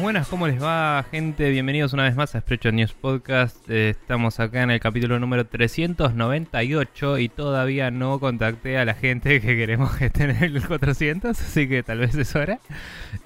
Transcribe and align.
Buenas, 0.00 0.28
¿cómo 0.28 0.46
les 0.46 0.62
va, 0.62 1.04
gente? 1.10 1.48
Bienvenidos 1.50 1.92
una 1.92 2.02
vez 2.04 2.14
más 2.16 2.34
a 2.34 2.40
Sprecho 2.40 2.70
News 2.70 2.92
Podcast. 2.92 3.56
Eh, 3.68 3.90
estamos 3.90 4.38
acá 4.40 4.62
en 4.62 4.70
el 4.70 4.78
capítulo 4.78 5.18
número 5.18 5.46
398 5.46 7.18
y 7.18 7.28
todavía 7.28 7.90
no 7.90 8.20
contacté 8.20 8.78
a 8.78 8.84
la 8.84 8.94
gente 8.94 9.40
que 9.40 9.56
queremos 9.56 9.96
que 9.96 10.06
esté 10.06 10.24
en 10.24 10.42
el 10.42 10.66
400, 10.66 11.40
así 11.40 11.68
que 11.68 11.82
tal 11.82 11.98
vez 11.98 12.14
es 12.14 12.34
hora. 12.36 12.60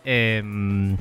Em, 0.05 0.97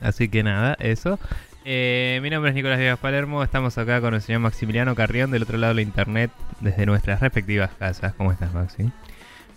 así 0.00 0.28
que 0.28 0.42
nada, 0.42 0.76
eso. 0.80 1.18
Eh, 1.64 2.18
mi 2.22 2.30
nombre 2.30 2.50
es 2.50 2.54
Nicolás 2.54 2.78
Viegas 2.78 2.98
Palermo, 2.98 3.42
estamos 3.42 3.78
acá 3.78 4.00
con 4.00 4.14
el 4.14 4.22
señor 4.22 4.40
Maximiliano 4.40 4.94
Carrión 4.94 5.30
del 5.30 5.44
otro 5.44 5.56
lado 5.56 5.72
de 5.72 5.76
la 5.76 5.82
internet 5.82 6.30
desde 6.60 6.84
nuestras 6.86 7.20
respectivas 7.20 7.70
casas. 7.78 8.14
¿Cómo 8.14 8.32
estás, 8.32 8.52
Maxi? 8.52 8.90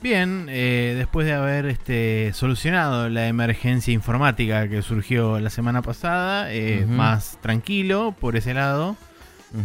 Bien, 0.03 0.47
eh, 0.49 0.95
después 0.97 1.25
de 1.25 1.31
haber 1.31 1.65
este, 1.65 2.31
solucionado 2.33 3.07
la 3.07 3.29
emergencia 3.29 3.93
informática 3.93 4.67
que 4.67 4.81
surgió 4.81 5.39
la 5.39 5.49
semana 5.49 5.81
pasada, 5.81 6.51
eh, 6.51 6.85
más 6.85 7.39
tranquilo 7.41 8.13
por 8.19 8.35
ese 8.35 8.53
lado. 8.53 8.97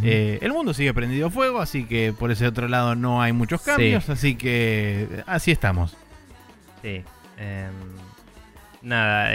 Eh, 0.04 0.38
el 0.40 0.52
mundo 0.52 0.74
sigue 0.74 0.94
prendido 0.94 1.28
fuego, 1.28 1.60
así 1.60 1.86
que 1.86 2.12
por 2.16 2.30
ese 2.30 2.46
otro 2.46 2.68
lado 2.68 2.94
no 2.94 3.20
hay 3.20 3.32
muchos 3.32 3.62
Sí. 3.62 3.66
cambios, 3.70 4.08
así 4.10 4.36
que 4.36 5.08
así 5.26 5.50
estamos. 5.50 5.96
Sí. 6.82 7.02
em, 7.36 7.72
nada, 8.82 9.30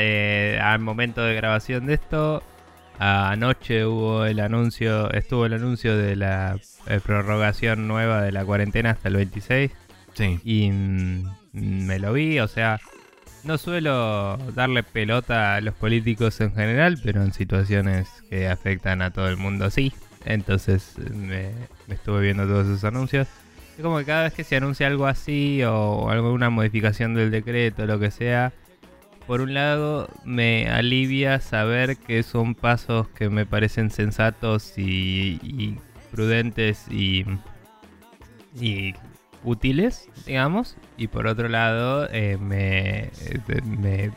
al 0.72 0.80
momento 0.80 1.22
de 1.22 1.36
grabación 1.36 1.86
de 1.86 1.96
esto, 1.96 2.44
anoche 2.98 3.86
hubo 3.86 4.24
el 4.26 4.40
anuncio, 4.40 5.12
estuvo 5.12 5.46
el 5.46 5.54
anuncio 5.54 5.98
de 5.98 6.16
la 6.16 6.56
prorrogación 7.04 7.90
nueva 7.90 8.22
de 8.22 8.32
la 8.32 8.46
cuarentena 8.46 8.92
hasta 8.92 9.10
el 9.10 9.18
26 9.18 9.72
Y 10.20 10.70
mm, 10.72 11.26
me 11.54 12.00
lo 12.00 12.14
vi, 12.14 12.40
o 12.40 12.48
sea, 12.48 12.80
no 13.44 13.58
suelo 13.58 14.38
darle 14.54 14.84
pelota 14.84 15.56
a 15.56 15.62
los 15.62 15.74
políticos 15.74 16.40
en 16.42 16.54
general, 16.54 17.00
pero 17.04 17.24
en 17.24 17.34
situaciones 17.34 18.10
que 18.30 18.48
afectan 18.48 19.02
a 19.02 19.12
todo 19.12 19.28
el 19.28 19.38
mundo 19.38 19.70
sí. 19.70 19.94
Entonces 20.26 20.96
me, 20.98 21.52
me 21.88 21.96
estuve 21.96 22.22
viendo 22.22 22.46
todos 22.46 22.68
esos 22.68 22.84
anuncios. 22.84 23.28
Es 23.78 23.84
como 23.84 23.98
que 23.98 24.06
cada 24.06 24.24
vez 24.24 24.34
que 24.34 24.44
se 24.44 24.56
anuncia 24.56 24.88
algo 24.88 25.08
así 25.08 25.64
o 25.64 26.10
alguna 26.10 26.50
modificación 26.50 27.16
del 27.16 27.32
decreto, 27.32 27.86
lo 27.86 28.00
que 28.00 28.12
sea, 28.12 28.54
por 29.28 29.42
un 29.42 29.54
lado 29.54 30.10
me 30.24 30.70
alivia 30.70 31.40
saber 31.40 31.98
que 31.98 32.24
son 32.24 32.56
pasos 32.56 33.08
que 33.10 33.30
me 33.30 33.46
parecen 33.46 33.90
sensatos 33.90 34.78
y, 34.78 35.40
y 35.42 35.78
prudentes 36.12 36.86
y, 36.90 37.26
y 38.60 38.94
útiles, 39.44 40.08
digamos. 40.26 40.76
Y 40.98 41.08
por 41.08 41.28
otro 41.28 41.50
lado, 41.50 42.08
eh, 42.12 42.38
me, 42.40 43.06
eh, 43.06 43.12
me- 43.66 44.12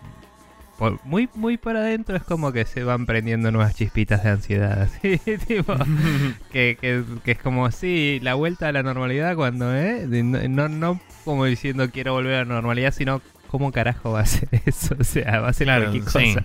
por- 0.78 1.02
muy, 1.04 1.28
muy 1.34 1.56
para 1.56 1.80
adentro 1.80 2.16
es 2.16 2.22
como 2.22 2.52
que 2.52 2.64
se 2.66 2.84
van 2.84 3.06
prendiendo 3.06 3.50
nuevas 3.50 3.74
chispitas 3.74 4.22
de 4.24 4.30
ansiedad. 4.30 4.82
Así, 4.82 5.18
tipo, 5.46 5.74
que, 6.52 6.76
que- 6.80 7.02
que 7.24 7.30
es 7.32 7.38
como, 7.38 7.70
sí, 7.70 8.18
la 8.22 8.34
vuelta 8.34 8.68
a 8.68 8.72
la 8.72 8.82
normalidad 8.82 9.34
cuando, 9.36 9.74
¿eh? 9.74 10.06
No, 10.06 10.68
no, 10.68 11.00
como 11.24 11.44
diciendo 11.46 11.90
quiero 11.90 12.12
volver 12.12 12.34
a 12.34 12.38
la 12.44 12.44
normalidad, 12.54 12.92
sino 12.92 13.20
cómo 13.48 13.72
carajo 13.72 14.12
va 14.12 14.20
a 14.20 14.26
ser 14.26 14.48
eso. 14.66 14.94
O 15.00 15.04
sea, 15.04 15.40
va 15.40 15.48
a 15.48 15.52
ser 15.52 15.66
Claro, 15.66 15.90
cualquier 15.90 16.04
sí. 16.34 16.38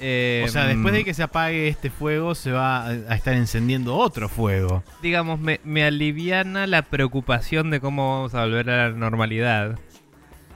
Eh, 0.00 0.42
o 0.44 0.48
sea, 0.48 0.66
después 0.66 0.94
de 0.94 1.04
que 1.04 1.12
se 1.14 1.22
apague 1.24 1.66
este 1.68 1.90
fuego, 1.90 2.34
se 2.34 2.52
va 2.52 2.86
a 2.86 3.14
estar 3.16 3.34
encendiendo 3.34 3.96
otro 3.96 4.28
fuego. 4.28 4.84
digamos, 5.02 5.40
me, 5.40 5.60
me 5.64 5.84
aliviana 5.84 6.66
la 6.66 6.82
preocupación 6.82 7.70
de 7.70 7.80
cómo 7.80 8.14
vamos 8.16 8.34
a 8.34 8.42
volver 8.44 8.70
a 8.70 8.88
la 8.90 8.96
normalidad. 8.96 9.78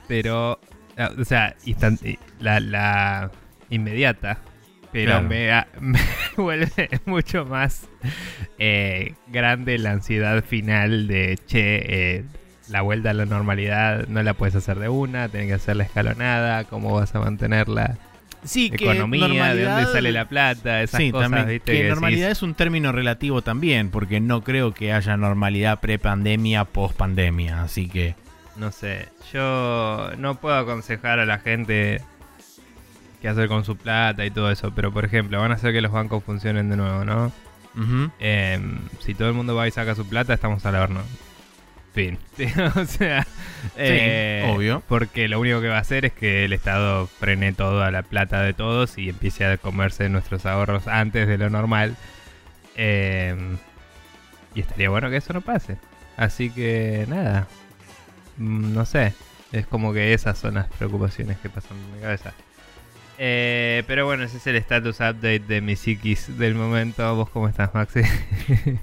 Pero, 0.07 0.59
ah, 0.97 1.11
o 1.19 1.25
sea, 1.25 1.55
instan- 1.65 1.99
eh, 2.03 2.17
la, 2.39 2.59
la 2.59 3.31
inmediata. 3.69 4.39
Pero 4.91 5.11
Claro. 5.11 5.27
me, 5.27 5.49
me 5.81 5.99
vuelve 6.37 6.89
mucho 7.05 7.45
más 7.45 7.87
eh, 8.59 9.13
grande 9.27 9.77
la 9.79 9.91
ansiedad 9.91 10.43
final 10.43 11.07
de, 11.07 11.39
che, 11.47 12.17
eh, 12.17 12.23
la 12.69 12.81
vuelta 12.81 13.09
a 13.09 13.13
la 13.13 13.25
normalidad 13.25 14.07
no 14.07 14.21
la 14.23 14.35
puedes 14.35 14.55
hacer 14.55 14.77
de 14.79 14.89
una, 14.89 15.27
tenés 15.29 15.47
que 15.47 15.53
hacerla 15.55 15.83
escalonada, 15.83 16.63
cómo 16.65 16.93
vas 16.93 17.13
a 17.15 17.19
mantenerla 17.19 17.97
Sí, 18.45 18.69
que 18.69 18.83
economía, 18.85 19.27
de 19.27 19.27
dónde 19.29 19.39
normalidad- 19.63 19.91
sale 19.91 20.11
la 20.11 20.25
plata, 20.27 20.81
esas 20.81 20.97
sí, 20.99 21.11
cosas, 21.11 21.29
también. 21.31 21.47
¿viste? 21.49 21.71
Que, 21.71 21.77
que 21.77 21.83
decís, 21.83 21.95
normalidad 21.95 22.31
es 22.31 22.41
un 22.43 22.53
término 22.53 22.91
relativo 22.91 23.41
también, 23.41 23.89
porque 23.89 24.19
no 24.19 24.43
creo 24.43 24.73
que 24.73 24.91
haya 24.93 25.15
normalidad 25.17 25.79
pre-pandemia, 25.79 26.65
post-pandemia. 26.65 27.61
Así 27.63 27.87
que. 27.87 28.15
No 28.57 28.71
sé, 28.71 29.07
yo 29.33 30.11
no 30.17 30.35
puedo 30.35 30.55
aconsejar 30.55 31.19
a 31.19 31.25
la 31.25 31.39
gente 31.39 32.01
qué 33.21 33.27
hacer 33.29 33.47
con 33.47 33.63
su 33.65 33.77
plata 33.77 34.25
y 34.25 34.31
todo 34.31 34.51
eso, 34.51 34.71
pero 34.75 34.91
por 34.91 35.05
ejemplo, 35.05 35.39
van 35.39 35.51
a 35.51 35.55
hacer 35.55 35.73
que 35.73 35.81
los 35.81 35.91
bancos 35.91 36.23
funcionen 36.23 36.69
de 36.69 36.77
nuevo, 36.77 37.03
¿no? 37.05 37.31
Em, 38.19 38.77
si 38.99 39.15
todo 39.15 39.29
el 39.29 39.33
mundo 39.33 39.55
va 39.55 39.67
y 39.67 39.71
saca 39.71 39.95
su 39.95 40.05
plata, 40.07 40.33
estamos 40.33 40.63
al 40.67 40.75
horno. 40.75 41.01
Fin. 41.93 42.17
o 42.75 42.85
sea, 42.85 43.25
eh, 43.77 44.43
obvio. 44.51 44.81
Porque 44.87 45.27
lo 45.27 45.39
único 45.39 45.61
que 45.61 45.67
va 45.67 45.77
a 45.77 45.81
hacer 45.81 46.05
es 46.05 46.13
que 46.13 46.45
el 46.45 46.53
Estado 46.53 47.05
frene 47.07 47.53
toda 47.53 47.91
la 47.91 48.01
plata 48.01 48.41
de 48.41 48.53
todos 48.53 48.97
y 48.97 49.09
empiece 49.09 49.45
a 49.45 49.57
comerse 49.57 50.09
nuestros 50.09 50.45
ahorros 50.47 50.87
antes 50.87 51.27
de 51.27 51.37
lo 51.37 51.49
normal. 51.51 51.95
Em, 52.75 53.57
y 54.55 54.61
estaría 54.61 54.89
bueno 54.89 55.09
que 55.11 55.17
eso 55.17 55.33
no 55.33 55.41
pase. 55.41 55.77
Así 56.17 56.49
que 56.49 57.05
nada. 57.07 57.47
Mm, 58.37 58.73
No 58.73 58.85
sé. 58.85 59.13
Es 59.51 59.67
como 59.67 59.93
que 59.93 60.13
esas 60.15 60.37
son 60.39 60.55
las 60.55 60.67
preocupaciones 60.67 61.37
que 61.37 61.49
pasan 61.49 61.77
en 61.77 61.95
mi 61.95 62.01
cabeza. 62.01 62.33
Eh, 63.19 63.83
pero 63.85 64.07
bueno, 64.07 64.23
ese 64.23 64.37
es 64.37 64.47
el 64.47 64.55
status 64.55 64.95
update 64.95 65.39
de 65.41 65.61
mi 65.61 65.75
psiquis 65.75 66.39
del 66.39 66.55
momento. 66.55 67.15
¿Vos 67.15 67.29
cómo 67.29 67.47
estás, 67.47 67.71
Maxi? 67.75 68.01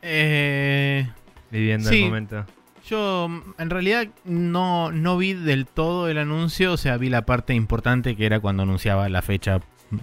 Eh, 0.00 1.08
Viviendo 1.50 1.88
Sí. 1.88 2.00
el 2.02 2.04
momento. 2.06 2.44
yo 2.88 3.28
en 3.58 3.70
realidad 3.70 4.08
no, 4.24 4.90
no 4.92 5.16
vi 5.18 5.34
del 5.34 5.66
todo 5.66 6.08
el 6.08 6.16
anuncio, 6.18 6.72
o 6.72 6.76
sea, 6.76 6.96
vi 6.96 7.08
la 7.10 7.22
parte 7.26 7.52
importante 7.54 8.16
que 8.16 8.24
era 8.26 8.40
cuando 8.40 8.62
anunciaba 8.62 9.08
la 9.08 9.20
fecha 9.22 9.60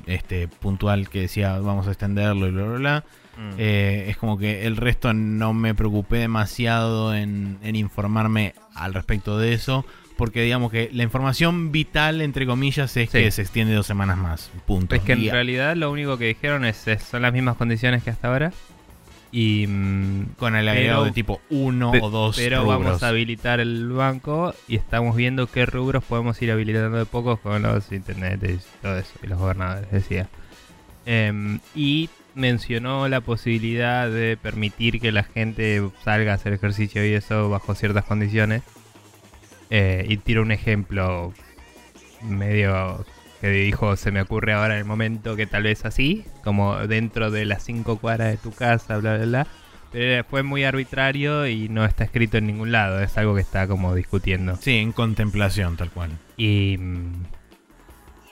este, 0.07 0.47
puntual 0.47 1.09
que 1.09 1.21
decía 1.21 1.57
vamos 1.59 1.87
a 1.87 1.91
extenderlo 1.91 2.47
y 2.47 2.51
bla, 2.51 2.63
bla, 2.65 2.77
bla. 2.77 3.03
Mm. 3.37 3.55
Eh, 3.57 4.05
es 4.09 4.17
como 4.17 4.37
que 4.37 4.65
el 4.65 4.77
resto 4.77 5.13
no 5.13 5.53
me 5.53 5.75
preocupé 5.75 6.17
demasiado 6.17 7.13
en, 7.15 7.57
en 7.63 7.75
informarme 7.75 8.53
al 8.75 8.93
respecto 8.93 9.37
de 9.37 9.53
eso. 9.53 9.85
Porque 10.17 10.41
digamos 10.43 10.71
que 10.71 10.89
la 10.93 11.03
información 11.03 11.73
vital, 11.73 12.21
entre 12.21 12.45
comillas, 12.45 12.95
es 12.95 13.09
Sí. 13.09 13.17
que 13.17 13.29
se 13.31 13.41
extiende 13.41 13.73
dos 13.73 13.85
semanas 13.85 14.17
más. 14.17 14.49
Punto. 14.65 14.95
Es 14.95 15.01
que 15.01 15.11
en 15.11 15.23
Y- 15.23 15.29
realidad 15.29 15.75
lo 15.75 15.91
único 15.91 16.17
que 16.17 16.27
dijeron 16.27 16.63
es, 16.63 16.87
es- 16.87 17.03
son 17.03 17.21
las 17.23 17.33
mismas 17.33 17.57
condiciones 17.57 18.01
que 18.01 18.11
hasta 18.11 18.29
ahora. 18.29 18.53
Y 19.37 19.67
mm, 19.67 20.35
con 20.37 20.55
el 20.55 20.65
agregado 20.69 21.01
pero- 21.01 21.05
de 21.07 21.11
tipo 21.11 21.41
uno 21.49 21.91
pe- 21.91 21.99
o 22.01 22.09
dos 22.09 22.37
pero 22.37 22.61
rubros. 22.61 22.79
vamos 22.85 23.03
a 23.03 23.09
habilitar 23.09 23.59
el 23.59 23.89
banco 23.89 24.55
y 24.69 24.77
estamos 24.77 25.13
viendo 25.13 25.47
qué 25.47 25.65
rubros 25.65 26.05
podemos 26.05 26.41
ir 26.41 26.51
habilitando 26.51 26.97
de 26.97 27.05
pocos 27.05 27.41
con 27.41 27.61
los 27.63 27.91
internets 27.91 28.43
y 28.49 28.59
todo 28.81 28.97
eso, 28.97 29.11
y 29.21 29.27
los 29.27 29.37
gobernadores, 29.37 29.91
decía. 29.91 30.29
Em, 31.05 31.59
y 31.75 32.09
mencionó 32.33 33.09
la 33.09 33.19
posibilidad 33.19 34.09
de 34.09 34.37
permitir 34.37 35.01
que 35.01 35.11
la 35.11 35.23
gente 35.23 35.85
salga 36.05 36.31
a 36.31 36.35
hacer 36.35 36.53
ejercicio 36.53 37.05
y 37.05 37.11
eso 37.13 37.49
bajo 37.49 37.75
ciertas 37.75 38.05
condiciones. 38.05 38.63
Eh, 39.69 40.05
y 40.07 40.15
tiro 40.17 40.43
un 40.43 40.51
ejemplo 40.53 41.33
medio 42.21 43.05
que 43.41 43.49
dijo, 43.49 43.95
se 43.95 44.11
me 44.11 44.21
ocurre 44.21 44.53
ahora 44.53 44.75
en 44.75 44.79
el 44.79 44.85
momento 44.85 45.35
que 45.35 45.45
tal 45.47 45.63
vez 45.63 45.85
así, 45.85 46.25
como 46.43 46.75
dentro 46.87 47.31
de 47.31 47.45
las 47.45 47.63
cinco 47.63 47.97
cuadras 47.97 48.31
de 48.31 48.37
tu 48.37 48.51
casa, 48.51 48.97
bla, 48.97 49.17
bla, 49.17 49.25
bla. 49.25 49.47
Pero 49.91 50.23
fue 50.25 50.43
muy 50.43 50.63
arbitrario 50.63 51.47
y 51.47 51.69
no 51.69 51.85
está 51.85 52.03
escrito 52.03 52.37
en 52.37 52.47
ningún 52.47 52.71
lado, 52.71 53.01
es 53.01 53.17
algo 53.17 53.35
que 53.35 53.41
está 53.41 53.67
como 53.67 53.95
discutiendo. 53.95 54.55
Sí, 54.57 54.77
en 54.77 54.91
contemplación, 54.91 55.77
tal 55.77 55.89
cual. 55.91 56.11
Y 56.37 56.77
mm, 56.77 57.23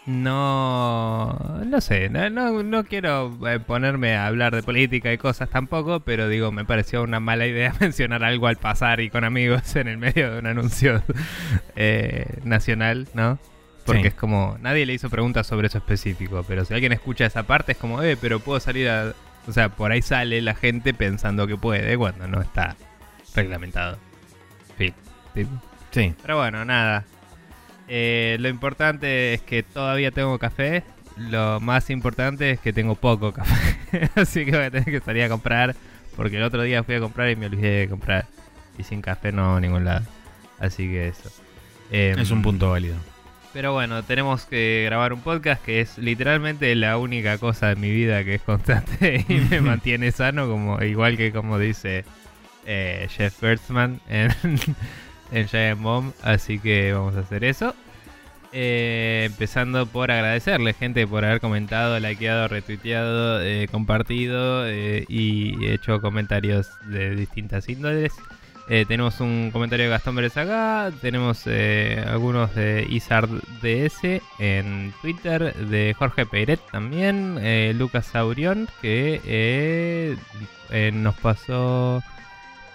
no, 0.06 1.62
no 1.66 1.80
sé, 1.80 2.10
no, 2.10 2.30
no, 2.30 2.62
no 2.62 2.84
quiero 2.84 3.38
eh, 3.48 3.60
ponerme 3.62 4.16
a 4.16 4.28
hablar 4.28 4.54
de 4.54 4.62
política 4.62 5.14
y 5.14 5.18
cosas 5.18 5.50
tampoco, 5.50 6.02
pero 6.02 6.28
digo, 6.28 6.52
me 6.52 6.66
pareció 6.66 7.04
una 7.04 7.22
mala 7.22 7.48
idea 7.48 7.74
mencionar 7.80 8.24
algo 8.24 8.48
al 8.48 8.58
pasar 8.58 9.00
y 9.00 9.10
con 9.10 9.24
amigos 9.24 9.76
en 9.78 9.88
el 9.88 9.98
medio 9.98 10.34
de 10.34 10.40
un 10.40 10.48
anuncio 10.48 11.02
eh, 11.78 12.40
nacional, 12.44 13.08
¿no? 13.14 13.40
Porque 13.86 14.02
Sí. 14.04 14.08
es 14.08 14.14
como, 14.14 14.58
nadie 14.62 14.86
le 14.86 14.94
hizo 14.94 15.10
preguntas 15.10 15.46
sobre 15.48 15.68
eso 15.68 15.78
específico, 15.78 16.44
pero 16.48 16.64
si 16.66 16.74
alguien 16.74 16.94
escucha 16.94 17.26
esa 17.26 17.44
parte 17.44 17.74
es 17.74 17.78
como, 17.78 18.02
eh, 18.02 18.18
pero 18.20 18.40
puedo 18.40 18.60
salir 18.60 18.88
a... 18.90 19.14
O 19.48 19.52
sea, 19.52 19.70
por 19.70 19.92
ahí 19.92 20.02
sale 20.02 20.42
la 20.42 20.56
gente 20.56 20.94
pensando 20.94 21.46
que 21.48 21.58
puede 21.58 21.98
cuando 21.98 22.28
no 22.28 22.42
está 22.42 22.78
reglamentado. 23.36 23.98
Fin. 24.78 24.94
Tipo. 25.34 25.50
Sí. 25.92 26.14
Pero 26.22 26.38
bueno, 26.38 26.64
nada. 26.64 27.04
Eh, 27.90 28.38
lo 28.40 28.48
importante 28.48 29.34
es 29.34 29.42
que 29.42 29.62
todavía 29.64 30.12
tengo 30.12 30.40
café. 30.40 30.84
Lo 31.18 31.60
más 31.60 31.90
importante 31.90 32.52
es 32.52 32.60
que 32.62 32.72
tengo 32.72 32.96
poco 32.96 33.34
café. 33.34 34.10
Así 34.16 34.46
que 34.46 34.52
voy 34.52 34.62
a 34.64 34.72
tener 34.72 34.86
que 34.86 35.02
salir 35.02 35.24
a 35.24 35.30
comprar. 35.30 35.76
Porque 36.16 36.38
el 36.38 36.44
otro 36.44 36.62
día 36.64 36.84
fui 36.84 36.96
a 36.96 37.00
comprar 37.02 37.30
y 37.30 37.36
me 37.36 37.48
olvidé 37.48 37.80
de 37.80 37.90
comprar. 37.90 38.26
Y 38.78 38.84
sin 38.84 39.02
café 39.02 39.34
no 39.34 39.58
a 39.58 39.60
ningún 39.60 39.84
lado. 39.84 40.06
Así 40.58 40.88
que 40.88 41.10
eso. 41.10 41.30
Em, 41.92 42.18
Es 42.18 42.32
un 42.32 42.42
punto 42.42 42.70
válido. 42.70 42.96
Pero 43.54 43.72
bueno, 43.72 44.02
tenemos 44.04 44.46
que 44.46 44.84
grabar 44.86 45.14
un 45.14 45.22
podcast 45.22 45.64
que 45.64 45.80
es 45.80 45.98
literalmente 46.00 46.74
la 46.76 46.98
única 46.98 47.38
cosa 47.38 47.68
de 47.68 47.76
mi 47.76 47.92
vida 47.92 48.24
que 48.24 48.36
es 48.36 48.42
constante 48.42 49.24
y 49.30 49.34
me 49.36 49.62
mantiene 49.62 50.12
sano, 50.12 50.48
como 50.50 50.82
igual 50.84 51.18
que 51.18 51.32
como 51.32 51.60
dice 51.60 52.04
eh, 52.66 53.08
Jeff 53.12 53.40
Bertzman 53.40 54.02
en, 54.10 54.32
en 55.32 55.48
Giant 55.48 55.82
Bomb. 55.82 56.14
Así 56.24 56.60
que 56.60 56.94
vamos 56.94 57.16
a 57.16 57.20
hacer 57.20 57.44
eso. 57.44 57.76
Eh, 58.56 59.24
empezando 59.26 59.88
por 59.88 60.12
agradecerle, 60.12 60.74
gente, 60.74 61.08
por 61.08 61.26
haber 61.26 61.42
comentado, 61.42 62.00
likeado, 62.00 62.48
retuiteado, 62.48 63.42
eh, 63.42 63.68
compartido 63.72 64.68
eh, 64.68 65.06
y 65.10 65.66
hecho 65.66 66.00
comentarios 66.02 66.70
de 66.86 67.16
distintas 67.16 67.68
índoles. 67.68 68.14
Eh, 68.70 68.86
tenemos 68.88 69.20
un 69.20 69.52
comentario 69.52 69.86
de 69.86 69.92
Gastón 69.92 70.16
Pérez 70.16 70.38
acá, 70.38 70.90
tenemos 71.02 71.42
eh, 71.48 72.02
algunos 72.08 72.56
de 72.56 72.88
Isard 72.90 73.30
DS 73.62 74.22
en 74.40 74.94
Twitter, 75.02 75.54
de 75.54 75.94
Jorge 76.00 76.26
Peiret 76.26 76.62
también, 76.72 77.38
eh, 77.42 77.74
Lucas 77.78 78.06
Saurión, 78.06 78.70
que 78.82 79.20
eh, 79.26 80.16
eh, 80.70 80.92
nos 80.94 81.16
pasó... 81.16 82.02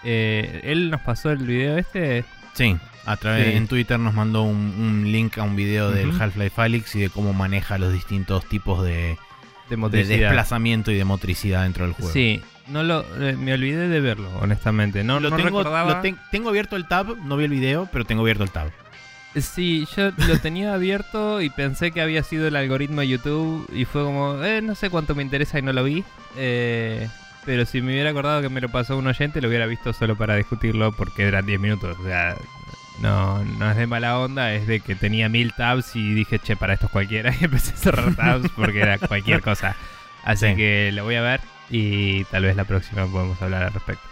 él 0.05 0.91
nos 0.91 1.01
pasó 1.01 1.31
el 1.31 1.39
video 1.39 1.79
este. 1.79 2.25
Sí, 2.53 2.77
a 3.07 3.17
través 3.17 3.47
Sí. 3.47 3.53
en 3.57 3.67
Twitter 3.67 3.99
nos 3.99 4.13
mandó 4.13 4.43
un, 4.43 4.57
un 4.79 5.11
link 5.11 5.39
a 5.39 5.43
un 5.43 5.57
video 5.57 5.91
del. 5.91 6.11
Half-Life 6.21 6.61
Alyx 6.61 6.97
y 6.97 7.01
de 7.01 7.09
cómo 7.11 7.33
maneja 7.33 7.79
los 7.79 7.93
distintos 7.95 8.45
tipos 8.47 8.85
de, 8.85 9.17
de 9.71 9.77
de 9.89 10.05
desplazamiento 10.05 10.91
y 10.93 10.97
de 10.97 11.05
motricidad 11.05 11.63
dentro 11.63 11.87
del 11.87 11.95
juego. 11.95 12.13
Sí, 12.13 12.43
no 12.71 12.83
lo, 12.83 13.05
eh, 13.21 13.37
me 13.37 13.53
olvidé 13.53 13.89
de 13.89 14.01
verlo, 14.01 14.31
honestamente. 14.41 15.05
No, 15.05 15.21
lo 15.21 15.31
no 15.31 15.37
tengo, 15.37 15.59
recordaba. 15.63 15.95
lo 15.97 16.01
ten- 16.01 16.19
tengo 16.31 16.49
abierto 16.51 16.77
el 16.77 16.87
tab, 16.87 17.17
no 17.25 17.37
vi 17.37 17.45
el 17.45 17.51
video, 17.51 17.89
pero 17.93 18.05
tengo 18.05 18.23
abierto 18.23 18.45
el 18.45 18.51
tab. 18.51 18.71
Sí, 19.37 19.87
yo 19.97 20.11
lo 20.27 20.39
tenía 20.41 20.75
abierto 20.75 21.41
y 21.43 21.51
pensé 21.51 21.93
que 21.93 22.01
había 22.01 22.23
sido 22.23 22.49
el 22.49 22.57
algoritmo 22.57 23.03
de 23.03 23.09
YouTube 23.09 23.69
y 23.73 23.85
fue 23.85 24.03
como, 24.03 24.43
eh, 24.43 24.63
no 24.63 24.75
sé 24.75 24.91
cuánto 24.91 25.15
me 25.15 25.23
interesa 25.23 25.59
y 25.59 25.63
no 25.63 25.73
lo 25.73 25.85
vi. 25.85 26.03
Eh, 26.37 27.09
pero 27.45 27.65
si 27.67 27.81
me 27.81 27.93
hubiera 27.93 28.11
acordado 28.11 28.41
que 28.43 28.49
me 28.49 28.61
lo 28.61 28.69
pasó 28.69 28.97
un 28.97 29.07
oyente, 29.07 29.41
lo 29.41 29.49
hubiera 29.49 29.67
visto 29.67 29.93
solo 29.93 30.17
para 30.17 30.35
discutirlo 30.35 30.93
porque 30.93 31.23
eran 31.29 31.47
10 31.47 31.61
minutos. 31.61 31.97
O 32.01 32.05
sea, 32.05 32.37
no, 33.01 33.45
no 33.45 33.71
es 33.71 33.77
de 33.77 33.87
mala 33.87 34.19
onda, 34.19 34.53
es 34.55 34.67
de 34.67 34.81
que 34.81 34.95
tenía 34.97 35.29
mil 35.29 35.53
tabs 35.53 35.95
y 35.95 36.15
dije, 36.15 36.39
che, 36.41 36.57
para 36.57 36.75
esto 36.75 36.87
es 36.87 36.93
cualquiera. 36.93 37.33
Y 37.41 37.45
empecé 37.45 37.75
a 37.75 37.77
cerrar 37.77 38.15
tabs 38.17 38.51
porque 38.57 38.81
era 38.81 38.99
cualquier 38.99 39.41
cosa. 39.43 39.77
Así 40.29 40.47
Sí. 40.47 40.55
que 40.57 40.91
lo 40.93 41.05
voy 41.05 41.15
a 41.17 41.23
ver 41.23 41.41
y 41.71 42.25
tal 42.25 42.43
vez 42.45 42.55
la 42.55 42.65
próxima 42.65 43.07
podemos 43.07 43.41
hablar 43.41 43.63
al 43.65 43.73
respecto. 43.73 44.05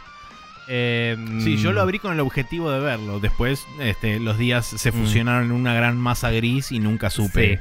Em, 0.69 1.41
Sí, 1.43 1.59
yo 1.59 1.73
lo 1.73 1.81
abrí 1.81 1.99
con 1.99 2.13
el 2.13 2.21
objetivo 2.21 2.71
de 2.73 2.81
verlo. 2.81 3.21
Después 3.21 3.65
este, 3.81 4.19
los 4.19 4.39
días 4.39 4.67
se 4.67 4.91
Mm. 4.91 4.95
fusionaron 4.95 5.45
en 5.45 5.53
una 5.53 5.75
gran 5.75 5.97
masa 5.99 6.31
gris 6.31 6.73
y 6.73 6.79
nunca 6.81 7.11
supe. 7.11 7.61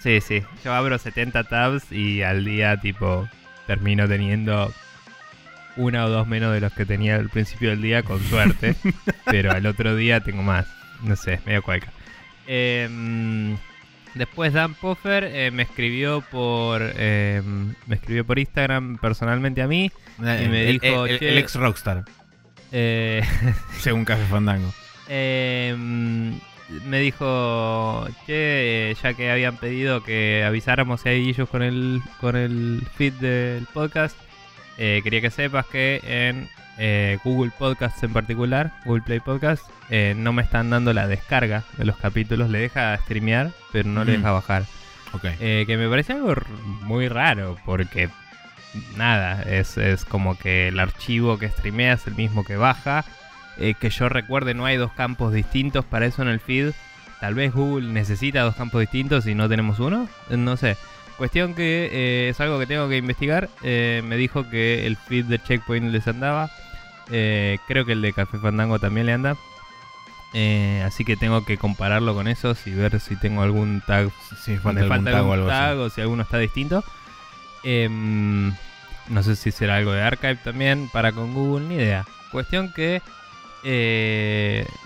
Sí, 0.00 0.20
sí, 0.20 0.40
sí. 0.40 0.46
Yo 0.64 0.72
abro 0.74 0.98
70 0.98 1.44
tabs 1.44 1.92
y 1.92 2.22
al 2.22 2.44
día, 2.44 2.78
tipo, 2.78 3.28
termino 3.66 4.08
teniendo 4.08 4.72
una 5.76 6.04
o 6.06 6.08
dos 6.10 6.26
menos 6.26 6.52
de 6.52 6.60
los 6.60 6.72
que 6.72 6.84
tenía 6.84 7.16
al 7.16 7.28
principio 7.30 7.70
del 7.70 7.80
día, 7.82 8.02
con 8.02 8.20
suerte. 8.24 8.74
pero 9.26 9.52
al 9.52 9.64
otro 9.66 9.94
día 9.96 10.20
tengo 10.20 10.42
más. 10.42 10.66
No 11.02 11.14
sé, 11.14 11.40
medio 11.46 11.62
cualca. 11.62 11.92
Em, 12.46 13.56
después 14.14 14.52
Dan 14.52 14.74
Poffer 14.74 15.24
eh, 15.24 15.50
me 15.50 15.62
escribió 15.62 16.20
por 16.30 16.82
em, 16.96 17.74
me 17.86 17.94
escribió 17.96 18.24
por 18.26 18.38
Instagram 18.38 18.98
personalmente 18.98 19.62
a 19.62 19.66
mí. 19.66 19.90
Eh, 20.24 20.42
Y 20.44 20.48
me 20.48 20.68
el, 20.68 20.78
dijo, 20.78 21.06
el- 21.06 21.22
el 21.22 21.38
ex 21.38 21.54
Rockstar, 21.54 22.04
Eh, 22.72 23.22
según 23.80 24.04
Café 24.04 24.24
Fandango. 24.26 24.72
Eh, 25.08 25.74
me 26.86 27.00
dijo, 27.00 28.06
che, 28.26 28.90
eh, 28.92 28.96
ya 29.02 29.12
que 29.14 29.30
habían 29.30 29.58
pedido 29.58 30.02
que 30.02 30.42
avisáramos 30.46 31.02
si 31.02 31.10
hay 31.10 31.28
issues 31.28 31.48
con 31.48 31.62
el, 31.62 32.00
con 32.20 32.34
el 32.36 32.82
feed 32.96 33.12
del 33.14 33.66
podcast, 33.74 34.16
eh, 34.78 35.00
quería 35.04 35.20
que 35.20 35.30
sepas 35.30 35.66
que 35.66 36.00
en 36.04 36.48
eh, 36.78 37.18
Google 37.24 37.52
Podcasts 37.58 38.02
en 38.02 38.12
particular, 38.12 38.72
Google 38.84 39.02
Play 39.02 39.20
Podcast, 39.20 39.62
eh, 39.90 40.14
no 40.16 40.32
me 40.32 40.42
están 40.42 40.70
dando 40.70 40.92
la 40.92 41.06
descarga 41.06 41.64
de 41.76 41.84
los 41.84 41.96
capítulos. 41.96 42.48
Le 42.50 42.58
deja 42.60 42.96
streamear, 42.98 43.50
pero 43.72 43.88
no 43.88 44.04
le 44.04 44.12
Mm. 44.12 44.16
deja 44.16 44.30
bajar. 44.32 44.64
Ok. 45.12 45.24
Eh, 45.40 45.64
que 45.66 45.76
me 45.76 45.88
parece 45.88 46.14
algo 46.14 46.34
muy 46.82 47.08
raro, 47.08 47.58
porque 47.66 48.08
nada, 48.96 49.42
es, 49.42 49.76
es 49.76 50.04
como 50.04 50.38
que 50.38 50.68
el 50.68 50.78
archivo 50.80 51.38
que 51.38 51.48
streamea 51.48 51.94
es 51.94 52.06
el 52.06 52.14
mismo 52.14 52.44
que 52.44 52.56
baja. 52.56 53.04
Eh, 53.58 53.74
que 53.78 53.90
yo 53.90 54.08
recuerde, 54.08 54.54
no 54.54 54.64
hay 54.64 54.78
dos 54.78 54.92
campos 54.92 55.32
distintos 55.34 55.84
para 55.84 56.06
eso 56.06 56.22
en 56.22 56.28
el 56.28 56.40
feed. 56.40 56.72
Tal 57.20 57.34
vez 57.34 57.52
Google 57.52 57.88
necesita 57.92 58.40
dos 58.40 58.56
campos 58.56 58.80
distintos 58.80 59.26
y 59.26 59.34
no 59.34 59.48
tenemos 59.48 59.78
uno. 59.78 60.08
No 60.30 60.56
sé. 60.56 60.76
Cuestión 61.16 61.54
que 61.54 61.88
eh, 61.92 62.28
es 62.30 62.40
algo 62.40 62.58
que 62.58 62.66
tengo 62.66 62.88
que 62.88 62.96
investigar. 62.96 63.48
Eh, 63.62 64.02
me 64.04 64.16
dijo 64.16 64.48
que 64.48 64.86
el 64.86 64.96
feed 64.96 65.26
de 65.26 65.38
Checkpoint 65.38 65.90
les 65.90 66.06
andaba. 66.08 66.50
Eh, 67.10 67.58
creo 67.68 67.84
que 67.84 67.92
el 67.92 68.02
de 68.02 68.12
Café 68.12 68.38
Fandango 68.38 68.78
también 68.78 69.06
le 69.06 69.12
anda. 69.12 69.36
Eh, 70.34 70.82
así 70.86 71.04
que 71.04 71.16
tengo 71.16 71.44
que 71.44 71.58
compararlo 71.58 72.14
con 72.14 72.26
esos 72.26 72.66
y 72.66 72.72
ver 72.72 72.98
si 73.00 73.16
tengo 73.16 73.42
algún 73.42 73.82
tag 73.86 74.10
me 74.46 74.58
falta 74.58 74.80
algún 74.80 74.88
falta 74.88 75.10
tag 75.10 75.26
o 75.26 75.32
algún 75.32 75.32
algo 75.32 75.48
tag 75.48 75.72
así. 75.72 75.80
o 75.80 75.90
si 75.90 76.00
alguno 76.00 76.22
está 76.22 76.38
distinto. 76.38 76.82
Em, 77.64 78.52
no 79.08 79.22
sé 79.22 79.36
si 79.36 79.50
será 79.50 79.76
algo 79.76 79.92
de 79.92 80.02
Archive 80.02 80.36
también 80.36 80.88
para 80.90 81.12
con 81.12 81.34
Google, 81.34 81.68
ni 81.68 81.74
idea. 81.74 82.06
Cuestión 82.30 82.72
que 82.72 83.02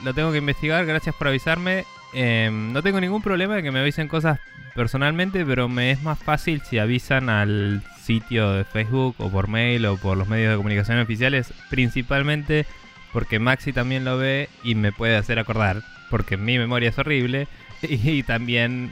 lo 0.03 0.15
tengo 0.15 0.33
que 0.33 0.39
investigar, 0.39 0.85
gracias 0.85 1.15
por 1.15 1.29
avisarme. 1.29 1.87
Em, 2.13 2.73
no 2.73 2.83
tengo 2.83 3.01
ningún 3.01 3.23
problema 3.23 3.57
de 3.57 3.63
que 3.63 3.71
me 3.71 3.81
avisen 3.81 4.09
cosas 4.09 4.39
personalmente, 4.75 5.45
pero 5.45 5.69
me 5.69 5.91
es 5.91 6.03
más 6.03 6.19
fácil 6.19 6.63
si 6.63 6.79
avisan 6.79 7.29
al 7.29 7.83
sitio 8.03 8.53
de 8.53 8.65
Facebook 8.65 9.17
o 9.19 9.31
por 9.31 9.49
mail 9.49 9.87
o 9.87 9.97
por 9.97 10.17
los 10.17 10.29
medios 10.29 10.51
de 10.51 10.57
comunicación 10.57 10.99
oficiales, 10.99 11.53
principalmente 11.71 12.67
porque 13.13 13.39
Maxi 13.39 13.73
también 13.73 14.05
lo 14.05 14.19
ve 14.19 14.49
y 14.63 14.75
me 14.75 14.93
puede 14.93 15.17
hacer 15.17 15.39
acordar, 15.39 15.83
porque 16.11 16.37
mi 16.37 16.59
memoria 16.59 16.91
es 16.91 16.99
horrible 16.99 17.49
y 17.83 18.23
también 18.23 18.91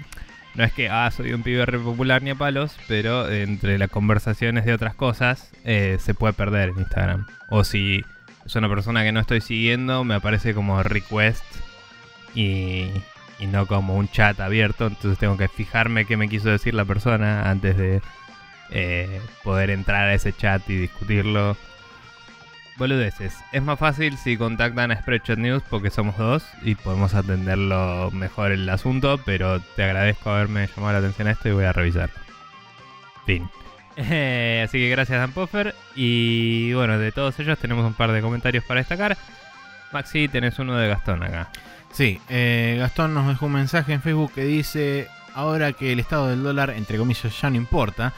no 0.55 0.65
es 0.65 0.73
que, 0.73 0.89
ah, 0.89 1.11
soy 1.11 1.33
un 1.33 1.43
pibe 1.43 1.67
re 1.67 1.79
popular 1.79 2.23
ni 2.23 2.31
a 2.31 2.35
palos, 2.35 2.77
pero 2.87 3.31
entre 3.31 3.77
las 3.77 3.91
conversaciones 3.91 4.65
de 4.65 4.73
otras 4.73 4.95
cosas 4.95 5.53
eh, 5.65 5.99
se 6.01 6.15
puede 6.15 6.33
perder 6.33 6.71
en 6.71 6.79
Instagram. 6.79 7.27
O 7.49 7.65
si 7.65 8.05
es 8.47 8.55
una 8.55 8.69
persona 8.69 9.03
que 9.03 9.13
no 9.13 9.21
estoy 9.21 9.41
siguiendo, 9.41 10.05
me 10.05 10.15
aparece 10.15 10.55
como 10.55 10.83
request 10.83 11.45
y, 12.35 12.91
y 13.39 13.47
no 13.47 13.67
como 13.67 13.97
un 13.97 14.09
chat 14.09 14.41
abierto. 14.41 14.87
Entonces 14.87 15.19
tengo 15.19 15.37
que 15.37 15.49
fijarme 15.49 16.05
qué 16.05 16.17
me 16.17 16.29
quiso 16.29 16.49
decir 16.49 16.75
la 16.75 16.85
persona 16.85 17.51
antes 17.51 17.77
de 17.77 18.03
eh, 18.71 19.21
poder 19.43 19.71
entrar 19.71 20.09
a 20.09 20.15
ese 20.15 20.33
chat 20.33 20.69
y 20.69 20.77
discutirlo. 20.77 21.57
Boludeces. 22.77 23.37
Es 23.53 23.63
más 23.63 23.79
fácil 23.79 24.19
si 24.19 24.37
contactan 24.37 24.91
a 24.91 24.97
Spreadshot 24.97 25.39
News 25.39 25.63
porque 25.71 25.91
somos 25.91 26.17
dos 26.17 26.45
y 26.63 26.75
podemos 26.75 27.15
atenderlo 27.15 28.11
mejor 28.11 28.51
el 28.51 28.69
asunto, 28.69 29.21
pero 29.25 29.61
te 29.61 29.85
agradezco 29.85 30.31
haberme 30.31 30.69
llamado 30.75 30.95
la 30.95 30.99
atención 30.99 31.29
a 31.29 31.31
esto 31.31 31.49
y 31.49 31.53
voy 31.53 31.65
a 31.65 31.73
revisar. 31.73 32.11
Fin. 33.27 33.49
Eh, 33.97 34.63
así 34.67 34.79
que 34.79 34.89
gracias 34.89 35.21
Dan 35.21 35.31
Poffer. 35.31 35.75
Y 35.95 36.73
bueno, 36.73 36.99
de 36.99 37.13
todos 37.13 37.39
ellos 37.39 37.59
tenemos 37.59 37.87
un 37.87 37.95
par 37.95 38.11
de 38.11 38.21
comentarios 38.21 38.65
para 38.65 38.81
destacar. 38.81 39.17
Maxi, 39.93 40.27
tenés 40.27 40.59
uno 40.59 40.77
de 40.77 40.89
Gastón 40.89 41.23
acá. 41.23 41.51
Sí, 41.95 42.21
eh, 42.29 42.77
Gastón 42.79 43.15
nos 43.15 43.27
dejó 43.29 43.47
un 43.47 43.53
mensaje 43.53 43.93
en 43.95 44.03
Facebook 44.03 44.33
que 44.35 44.45
dice, 44.45 45.09
ahora 45.35 45.73
que 45.73 45.93
el 45.93 46.01
estado 46.01 46.29
del 46.29 46.43
dólar, 46.43 46.71
entre 46.71 46.99
comillas, 46.99 47.41
ya 47.41 47.49
no 47.51 47.57
importa, 47.57 48.13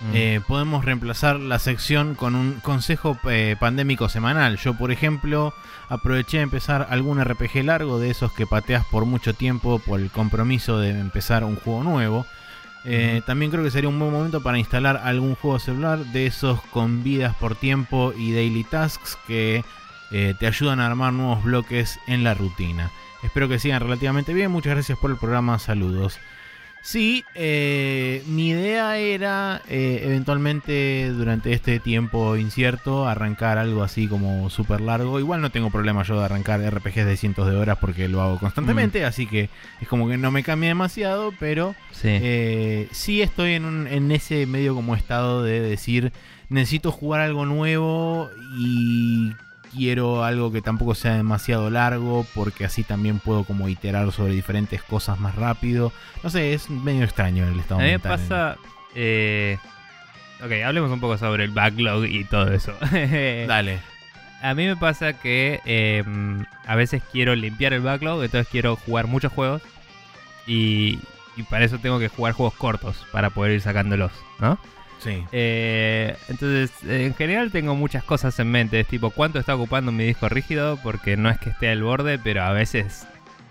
Mm. 0.00 0.12
eh, 0.14 0.40
podemos 0.46 0.84
reemplazar 0.84 1.38
la 1.38 1.58
sección 1.58 2.14
con 2.14 2.34
un 2.34 2.54
consejo 2.62 3.18
eh, 3.28 3.56
pandémico 3.60 4.08
semanal. 4.08 4.56
Yo, 4.56 4.72
por 4.74 4.92
ejemplo, 4.92 5.52
aproveché 5.90 6.38
de 6.38 6.44
empezar 6.44 6.86
algún 6.90 7.22
RPG 7.22 7.62
largo 7.64 7.98
de 7.98 8.10
esos 8.10 8.32
que 8.32 8.46
pateas 8.46 8.84
por 8.86 9.04
mucho 9.04 9.34
tiempo 9.34 9.78
por 9.78 10.00
el 10.00 10.10
compromiso 10.10 10.78
de 10.78 10.90
empezar 10.98 11.44
un 11.44 11.56
juego 11.56 11.84
nuevo. 11.84 12.26
Eh. 12.86 13.20
También 13.26 13.50
creo 13.50 13.62
que 13.62 13.70
sería 13.70 13.90
un 13.90 13.98
buen 13.98 14.10
momento 14.10 14.42
para 14.42 14.58
instalar 14.58 15.02
algún 15.04 15.34
juego 15.34 15.58
celular 15.58 15.98
de 15.98 16.26
esos 16.26 16.62
con 16.70 17.04
vidas 17.04 17.36
por 17.36 17.54
tiempo 17.54 18.14
y 18.16 18.32
daily 18.32 18.64
tasks 18.64 19.18
que 19.26 19.62
eh, 20.12 20.34
te 20.40 20.46
ayudan 20.46 20.80
a 20.80 20.86
armar 20.86 21.12
nuevos 21.12 21.44
bloques 21.44 22.00
en 22.06 22.24
la 22.24 22.32
rutina. 22.32 22.90
Espero 23.22 23.48
que 23.48 23.58
sigan 23.58 23.80
relativamente 23.82 24.32
bien. 24.34 24.50
Muchas 24.50 24.74
gracias 24.74 24.98
por 24.98 25.10
el 25.10 25.16
programa. 25.16 25.58
Saludos. 25.58 26.18
Sí, 26.82 27.24
eh, 27.34 28.22
mi 28.26 28.48
idea 28.48 28.96
era 28.96 29.60
eh, 29.68 30.00
eventualmente 30.04 31.10
durante 31.10 31.52
este 31.52 31.78
tiempo 31.78 32.36
incierto 32.38 33.06
arrancar 33.06 33.58
algo 33.58 33.82
así 33.82 34.08
como 34.08 34.48
súper 34.48 34.80
largo. 34.80 35.20
Igual 35.20 35.42
no 35.42 35.50
tengo 35.50 35.68
problema 35.70 36.04
yo 36.04 36.18
de 36.18 36.24
arrancar 36.24 36.62
RPGs 36.62 37.04
de 37.04 37.18
cientos 37.18 37.50
de 37.50 37.56
horas 37.56 37.76
porque 37.78 38.08
lo 38.08 38.22
hago 38.22 38.38
constantemente, 38.38 39.04
así 39.04 39.26
que 39.26 39.50
es 39.82 39.88
como 39.88 40.08
que 40.08 40.16
no 40.16 40.30
me 40.30 40.42
cambia 40.42 40.70
demasiado, 40.70 41.34
pero 41.38 41.74
Sí. 41.92 42.08
eh, 42.12 42.88
sí 42.92 43.20
estoy 43.20 43.52
en, 43.52 43.66
un- 43.66 43.86
en 43.86 44.10
ese 44.10 44.46
medio 44.46 44.74
como 44.74 44.94
estado 44.96 45.42
de 45.42 45.60
decir 45.60 46.14
necesito 46.48 46.92
jugar 46.92 47.20
algo 47.20 47.44
nuevo 47.44 48.30
y 48.58 49.32
quiero 49.74 50.24
algo 50.24 50.52
que 50.52 50.62
tampoco 50.62 50.94
sea 50.94 51.14
demasiado 51.14 51.70
largo 51.70 52.26
porque 52.34 52.64
así 52.64 52.82
también 52.84 53.18
puedo 53.18 53.44
como 53.44 53.68
iterar 53.68 54.10
sobre 54.12 54.32
diferentes 54.34 54.82
cosas 54.82 55.18
más 55.20 55.34
rápido. 55.36 55.92
No 56.22 56.30
sé, 56.30 56.52
es 56.54 56.68
medio 56.70 57.04
extraño 57.04 57.46
el 57.46 57.58
estado 57.58 57.80
A 57.80 57.84
mí 57.84 57.90
me 57.90 57.98
pasa. 57.98 58.56
eh, 58.94 59.58
ok, 60.42 60.52
hablemos 60.64 60.90
un 60.90 61.00
poco 61.00 61.16
sobre 61.18 61.44
el 61.44 61.50
backlog 61.50 62.04
y 62.06 62.24
todo 62.24 62.52
eso. 62.52 62.72
Dale. 63.46 63.80
A 64.42 64.54
mí 64.54 64.66
me 64.66 64.76
pasa 64.76 65.12
que 65.12 65.60
eh, 65.66 66.02
a 66.66 66.74
veces 66.74 67.02
quiero 67.12 67.34
limpiar 67.34 67.72
el 67.74 67.82
backlog, 67.82 68.22
entonces 68.24 68.48
quiero 68.50 68.76
jugar 68.76 69.06
muchos 69.06 69.32
juegos. 69.32 69.62
Y, 70.46 70.98
y 71.36 71.42
para 71.44 71.64
eso 71.64 71.78
tengo 71.78 71.98
que 71.98 72.08
jugar 72.08 72.32
juegos 72.32 72.54
cortos 72.54 73.06
para 73.12 73.30
poder 73.30 73.52
ir 73.52 73.60
sacándolos, 73.60 74.12
¿no? 74.40 74.58
Sí. 75.02 75.24
Eh, 75.32 76.16
entonces, 76.28 76.70
en 76.86 77.14
general 77.14 77.50
tengo 77.50 77.74
muchas 77.74 78.04
cosas 78.04 78.38
en 78.38 78.50
mente. 78.50 78.80
Es 78.80 78.86
tipo, 78.86 79.10
¿cuánto 79.10 79.38
está 79.38 79.54
ocupando 79.54 79.92
mi 79.92 80.04
disco 80.04 80.28
rígido? 80.28 80.78
Porque 80.82 81.16
no 81.16 81.30
es 81.30 81.38
que 81.38 81.50
esté 81.50 81.70
al 81.70 81.82
borde, 81.82 82.18
pero 82.18 82.42
a 82.42 82.52
veces, 82.52 83.06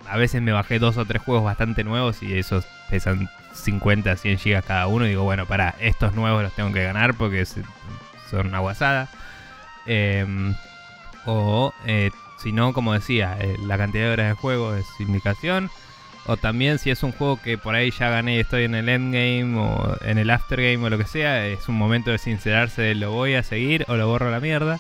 a 0.07 0.17
veces 0.17 0.41
me 0.41 0.51
bajé 0.51 0.79
dos 0.79 0.97
o 0.97 1.05
tres 1.05 1.21
juegos 1.21 1.43
bastante 1.43 1.83
nuevos 1.83 2.21
y 2.21 2.37
esos 2.37 2.65
pesan 2.89 3.29
50, 3.53 4.15
100 4.15 4.37
gigas 4.37 4.65
cada 4.65 4.87
uno. 4.87 5.05
Y 5.05 5.09
digo, 5.09 5.23
bueno, 5.23 5.45
para 5.45 5.75
estos 5.79 6.13
nuevos 6.13 6.43
los 6.43 6.53
tengo 6.53 6.71
que 6.71 6.83
ganar 6.83 7.15
porque 7.15 7.45
son 7.45 8.47
una 8.47 8.59
guasada. 8.59 9.09
Em, 9.85 10.53
o, 11.25 11.73
eh, 11.85 12.11
si 12.37 12.51
no, 12.51 12.73
como 12.73 12.93
decía, 12.93 13.37
eh, 13.39 13.57
la 13.65 13.77
cantidad 13.77 14.05
de 14.05 14.13
horas 14.13 14.27
de 14.29 14.33
juego 14.33 14.75
es 14.75 14.85
indicación. 14.99 15.69
O 16.31 16.37
también 16.37 16.77
si 16.77 16.91
es 16.91 17.01
un 17.01 17.11
juego 17.11 17.41
que 17.41 17.57
por 17.57 17.73
ahí 17.73 17.89
ya 17.89 18.07
gané 18.09 18.35
y 18.35 18.39
estoy 18.39 18.65
en 18.65 18.75
el 18.75 18.87
endgame 18.87 19.57
o 19.57 19.97
en 20.05 20.19
el 20.19 20.29
aftergame 20.29 20.77
o 20.85 20.89
lo 20.91 20.97
que 20.99 21.05
sea, 21.05 21.47
es 21.47 21.67
un 21.67 21.75
momento 21.75 22.11
de 22.11 22.19
sincerarse 22.19 22.83
de 22.83 22.93
lo 22.93 23.11
voy 23.11 23.33
a 23.33 23.41
seguir 23.41 23.83
o 23.87 23.95
lo 23.95 24.07
borro 24.07 24.27
a 24.27 24.31
la 24.31 24.39
mierda. 24.39 24.79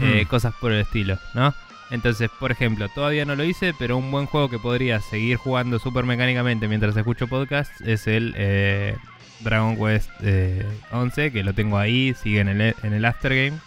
Eh, 0.00 0.22
Mm. 0.24 0.28
cosas 0.28 0.54
por 0.60 0.70
el 0.72 0.80
estilo, 0.82 1.18
¿no? 1.34 1.54
Entonces, 1.90 2.30
por 2.38 2.52
ejemplo, 2.52 2.88
todavía 2.88 3.24
no 3.24 3.34
lo 3.34 3.42
hice, 3.42 3.74
pero 3.76 3.96
un 3.96 4.10
buen 4.12 4.26
juego 4.26 4.48
que 4.48 4.58
podría 4.58 5.00
seguir 5.00 5.38
jugando 5.38 5.78
súper 5.78 6.04
mecánicamente 6.04 6.68
mientras 6.68 6.96
escucho 6.96 7.26
podcast 7.28 7.70
es 7.80 8.06
el 8.06 8.34
eh, 8.36 8.96
Dragon 9.40 9.76
Quest 9.76 10.10
eh, 10.22 10.64
11, 10.92 11.32
que 11.32 11.42
lo 11.42 11.52
tengo 11.52 11.78
ahí, 11.78 12.14
sigue 12.14 12.40
en 12.40 12.48
el, 12.48 12.74
en 12.82 12.92
el 12.92 13.04
aftergame. 13.04 13.58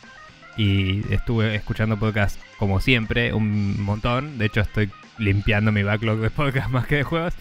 Y 0.56 1.02
estuve 1.14 1.56
escuchando 1.56 1.98
podcast 1.98 2.40
como 2.58 2.80
siempre, 2.80 3.34
un 3.34 3.82
montón. 3.82 4.38
De 4.38 4.46
hecho, 4.46 4.62
estoy 4.62 4.90
limpiando 5.20 5.72
mi 5.72 5.84
backlog 5.84 6.20
de 6.20 6.30
podcast 6.32 6.70
más 6.70 6.88
que 6.88 6.96
de 6.98 7.04
juegos. 7.04 7.34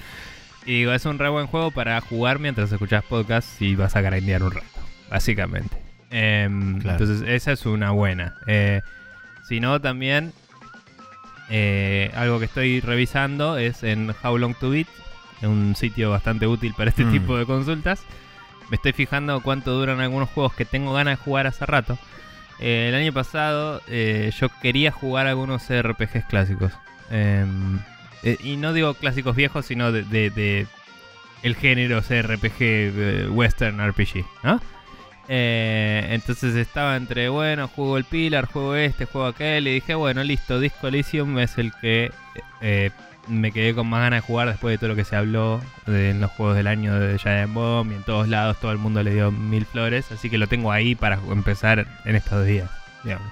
Y 0.66 0.80
digo, 0.80 0.92
es 0.92 1.04
un 1.06 1.18
re 1.18 1.28
buen 1.30 1.46
juego 1.46 1.70
para 1.70 1.98
jugar 2.02 2.38
mientras 2.38 2.70
escuchas 2.70 3.02
podcast 3.04 3.60
y 3.62 3.74
vas 3.74 3.96
a 3.96 4.02
grindear 4.02 4.42
un 4.42 4.50
rato, 4.52 4.66
básicamente. 5.10 5.74
Em, 6.10 6.78
Claro. 6.80 6.98
Entonces, 7.02 7.26
esa 7.28 7.52
es 7.52 7.64
una 7.64 7.90
buena. 7.92 8.34
Eh, 8.46 8.82
si 9.48 9.60
no, 9.60 9.80
también 9.80 10.32
eh, 11.50 12.10
algo 12.14 12.38
que 12.38 12.44
estoy 12.44 12.80
revisando 12.80 13.56
es 13.56 13.82
en 13.82 14.14
How 14.22 14.36
Long 14.36 14.54
to 14.54 14.70
Beat, 14.70 14.88
un 15.42 15.74
sitio 15.76 16.10
bastante 16.10 16.46
útil 16.46 16.74
para 16.76 16.90
este 16.90 17.04
Mm. 17.04 17.12
tipo 17.12 17.36
de 17.38 17.46
consultas. 17.46 18.02
Me 18.70 18.76
estoy 18.76 18.92
fijando 18.92 19.40
cuánto 19.42 19.72
duran 19.72 20.00
algunos 20.00 20.28
juegos 20.28 20.52
que 20.54 20.66
tengo 20.66 20.92
ganas 20.92 21.18
de 21.18 21.24
jugar 21.24 21.46
hace 21.46 21.64
rato. 21.64 21.98
Eh, 22.60 22.88
el 22.90 22.94
año 22.94 23.12
pasado 23.14 23.80
eh, 23.88 24.30
yo 24.38 24.48
quería 24.60 24.90
jugar 24.90 25.26
algunos 25.26 25.70
RPGs 25.70 26.24
clásicos. 26.26 26.72
Em, 27.10 27.78
eh, 28.22 28.36
y 28.42 28.56
no 28.56 28.72
digo 28.72 28.94
clásicos 28.94 29.36
viejos, 29.36 29.66
sino 29.66 29.92
de, 29.92 30.66
el 31.42 31.56
género 31.56 32.02
CRPG 32.02 32.60
eh, 32.60 33.28
Western 33.30 33.80
RPG, 33.86 34.24
¿no? 34.42 34.60
Eh, 35.30 36.06
entonces 36.10 36.54
estaba 36.56 36.96
entre, 36.96 37.28
bueno, 37.28 37.68
juego 37.68 37.98
el 37.98 38.04
Pilar, 38.04 38.46
juego 38.46 38.74
este, 38.74 39.04
juego 39.04 39.26
aquel, 39.26 39.68
y 39.68 39.74
dije, 39.74 39.94
bueno, 39.94 40.24
listo, 40.24 40.58
Disco 40.58 40.88
Elysium 40.88 41.38
es 41.38 41.58
el 41.58 41.72
que 41.80 42.10
me 43.28 43.52
quedé 43.52 43.74
con 43.74 43.86
más 43.86 44.00
ganas 44.00 44.22
de 44.22 44.26
jugar 44.26 44.48
después 44.48 44.72
de 44.72 44.78
todo 44.78 44.88
lo 44.88 44.96
que 44.96 45.04
se 45.04 45.14
habló 45.14 45.60
de, 45.86 46.10
en 46.10 46.20
los 46.20 46.30
juegos 46.30 46.56
del 46.56 46.66
año 46.66 46.98
de 46.98 47.18
Giant 47.18 47.52
Bomb 47.52 47.92
y 47.92 47.96
en 47.96 48.02
todos 48.02 48.26
lados 48.26 48.58
todo 48.58 48.72
el 48.72 48.78
mundo 48.78 49.02
le 49.02 49.12
dio 49.12 49.30
mil 49.30 49.66
flores, 49.66 50.10
así 50.10 50.30
que 50.30 50.38
lo 50.38 50.46
tengo 50.46 50.72
ahí 50.72 50.94
para 50.94 51.18
empezar 51.30 51.86
en 52.04 52.16
estos 52.16 52.46
días, 52.46 52.70
digamos. 53.04 53.30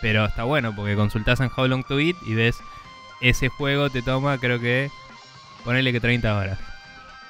Pero 0.00 0.24
está 0.24 0.44
bueno 0.44 0.74
porque 0.74 0.94
consultás 0.94 1.40
en 1.40 1.50
How 1.54 1.66
Long 1.66 1.84
to 1.84 1.96
Beat 1.96 2.16
y 2.24 2.34
ves 2.34 2.58
ese 3.20 3.48
juego 3.48 3.90
te 3.90 4.02
toma, 4.02 4.38
creo 4.38 4.60
que, 4.60 4.90
ponele 5.64 5.92
que 5.92 6.00
30 6.00 6.36
horas. 6.36 6.58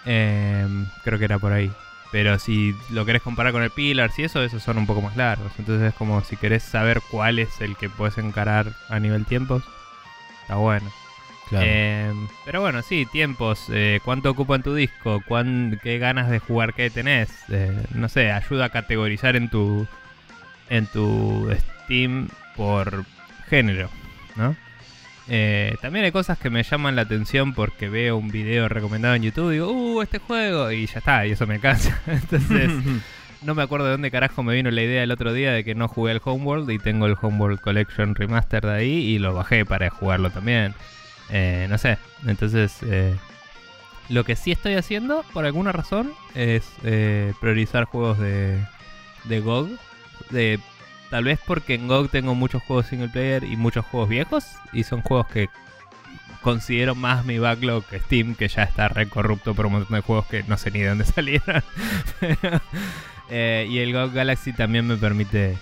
Em, 0.05 0.87
creo 1.05 1.19
que 1.19 1.25
era 1.25 1.39
por 1.39 1.53
ahí. 1.53 1.71
Pero 2.13 2.39
si 2.39 2.75
lo 2.91 3.05
querés 3.05 3.23
comparar 3.23 3.53
con 3.53 3.63
el 3.63 3.71
Pilar, 3.71 4.13
si 4.13 4.23
eso, 4.23 4.43
esos 4.43 4.63
son 4.63 4.79
un 4.79 4.87
poco 4.87 5.03
más 5.03 5.17
largos. 5.17 5.51
Entonces 5.59 5.89
es 5.89 5.95
como 5.95 6.23
si 6.23 6.37
querés 6.37 6.63
saber 6.63 7.03
cuál 7.11 7.39
es 7.39 7.61
el 7.61 7.77
que 7.77 7.89
puedes 7.91 8.17
encarar 8.19 8.73
a 8.89 9.01
nivel 9.01 9.27
tiempos. 9.27 9.65
Está 10.43 10.55
bueno. 10.57 10.91
Claro. 11.49 11.67
Em, 11.69 12.29
pero 12.45 12.61
bueno, 12.61 12.83
sí, 12.83 13.07
tiempos. 13.11 13.67
eh, 13.71 14.01
¿Cuánto 14.05 14.31
ocupa 14.31 14.55
en 14.57 14.63
tu 14.63 14.75
disco? 14.75 15.21
¿Cuán- 15.27 15.79
¿Qué 15.83 15.99
ganas 15.99 16.31
de 16.31 16.39
jugar 16.39 16.75
que 16.75 16.91
tenés? 16.91 17.29
Eh, 17.51 17.85
no 17.95 18.09
sé, 18.09 18.31
ayuda 18.33 18.67
a 18.67 18.71
categorizar 18.71 19.35
en 19.37 19.49
tu, 19.49 19.87
en 20.71 20.87
tu 20.87 21.49
Steam 21.85 22.29
por 22.57 23.05
género, 23.49 23.91
¿no? 24.37 24.57
Eh, 25.29 25.77
también 25.81 26.05
hay 26.05 26.13
cosas 26.13 26.39
que 26.39 26.51
me 26.51 26.63
llaman 26.63 26.95
la 26.95 27.03
atención 27.03 27.53
porque 27.53 27.89
veo 27.89 28.17
un 28.17 28.29
video 28.29 28.69
recomendado 28.69 29.15
en 29.15 29.23
YouTube 29.23 29.51
y 29.51 29.55
digo, 29.55 29.71
uh, 29.71 30.03
este 30.03 30.19
juego, 30.19 30.71
y 30.71 30.87
ya 30.87 30.99
está, 30.99 31.27
y 31.27 31.33
eso 31.33 31.47
me 31.47 31.59
cansa. 31.59 32.01
Entonces, 32.07 32.71
no 33.43 33.55
me 33.55 33.63
acuerdo 33.63 33.87
de 33.87 33.93
dónde 33.93 34.11
carajo 34.11 34.43
me 34.43 34.55
vino 34.55 34.71
la 34.71 34.83
idea 34.83 35.03
el 35.03 35.11
otro 35.11 35.33
día 35.33 35.53
de 35.53 35.65
que 35.65 35.75
no 35.75 35.89
jugué 35.89 36.13
el 36.13 36.21
Homeworld 36.23 36.71
y 36.71 36.79
tengo 36.79 37.07
el 37.07 37.17
Homeworld 37.21 37.61
Collection 37.61 38.15
Remaster 38.15 38.65
de 38.65 38.73
ahí 38.73 38.93
y 38.93 39.19
lo 39.19 39.35
bajé 39.35 39.65
para 39.65 39.91
jugarlo 39.91 40.31
también. 40.31 40.75
Eh, 41.31 41.67
no 41.69 41.79
sé, 41.79 41.99
entonces 42.27 42.79
eh, 42.83 43.17
lo 44.09 44.25
que 44.25 44.37
sí 44.37 44.53
estoy 44.53 44.75
haciendo 44.75 45.25
por 45.33 45.45
alguna 45.45 45.73
razón 45.73 46.13
es 46.35 46.69
eh, 46.85 47.33
priorizar 47.41 47.85
juegos 47.85 48.19
de, 48.19 48.59
de 49.25 49.41
GOG. 49.41 49.71
De, 50.31 50.61
tal 51.11 51.25
vez 51.25 51.39
porque 51.47 51.75
en 51.75 51.89
GOG 51.89 52.11
tengo 52.11 52.35
muchos 52.35 52.63
juegos 52.63 52.87
single 52.87 53.09
player 53.09 53.45
y 53.45 53.57
muchos 53.57 53.85
juegos 53.87 54.09
viejos 54.09 54.47
y 54.73 54.83
son 54.83 55.03
juegos 55.03 55.27
que 55.29 55.49
considero 56.43 56.95
más 56.95 57.25
mi 57.25 57.39
backlog 57.39 57.85
que 57.87 57.99
Steam, 57.99 58.35
que 58.35 58.49
ya 58.49 58.63
está 58.63 58.89
re 58.89 59.09
corrupto 59.09 59.55
por 59.55 59.67
un 59.67 59.73
montón 59.73 59.97
de 59.97 60.03
juegos 60.03 60.27
que 60.27 60.45
no 60.45 60.57
sé 60.57 60.71
ni 60.71 60.81
de 60.81 60.89
dónde 60.89 61.05
salieron. 61.07 61.63
Eh, 63.29 63.67
y 63.69 63.79
el 63.79 63.93
GOG 63.93 64.13
Galaxy 64.13 64.53
también 64.53 64.87
me 64.87 64.97
permite 64.97 65.59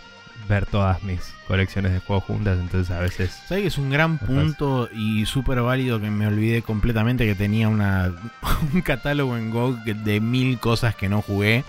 ver 0.49 0.67
todas 0.67 1.03
mis 1.03 1.35
colecciones 1.49 1.93
de 1.93 2.01
juegos 2.01 2.25
juntas, 2.25 2.59
entonces 2.59 2.95
a 2.95 3.01
veces... 3.01 3.31
¿Sabes 3.49 3.63
que 3.63 3.69
es 3.69 3.79
un 3.79 3.89
gran 3.89 4.19
punto 4.19 4.91
y 4.93 5.25
súper 5.25 5.63
válido 5.63 6.01
que 6.01 6.11
me 6.11 6.27
olvidé 6.27 6.61
completamente 6.61 7.25
que 7.25 7.35
tenía 7.35 7.69
una, 7.69 8.13
un 8.75 8.83
catálogo 8.83 9.37
en 9.39 9.51
GOG 9.51 9.83
de 9.85 10.21
mil 10.21 10.59
cosas 10.59 10.95
que 10.95 11.09
no 11.09 11.23
jugué? 11.23 11.65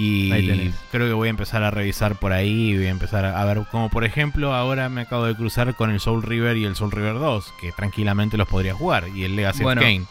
Y 0.00 0.72
creo 0.92 1.08
que 1.08 1.12
voy 1.12 1.26
a 1.26 1.30
empezar 1.30 1.64
a 1.64 1.72
revisar 1.72 2.14
por 2.14 2.32
ahí 2.32 2.70
y 2.70 2.76
voy 2.76 2.86
a 2.86 2.90
empezar 2.90 3.24
a 3.24 3.44
ver, 3.44 3.64
como 3.68 3.90
por 3.90 4.04
ejemplo, 4.04 4.54
ahora 4.54 4.88
me 4.88 5.00
acabo 5.00 5.24
de 5.24 5.34
cruzar 5.34 5.74
con 5.74 5.90
el 5.90 5.98
Soul 5.98 6.22
River 6.22 6.56
y 6.56 6.64
el 6.64 6.76
Soul 6.76 6.92
River 6.92 7.14
2, 7.14 7.54
que 7.60 7.72
tranquilamente 7.72 8.36
los 8.36 8.46
podría 8.46 8.74
jugar, 8.74 9.08
y 9.12 9.24
el 9.24 9.34
Legacy 9.34 9.64
Bueno. 9.64 9.80
of 9.80 9.84
Kain. 9.84 10.06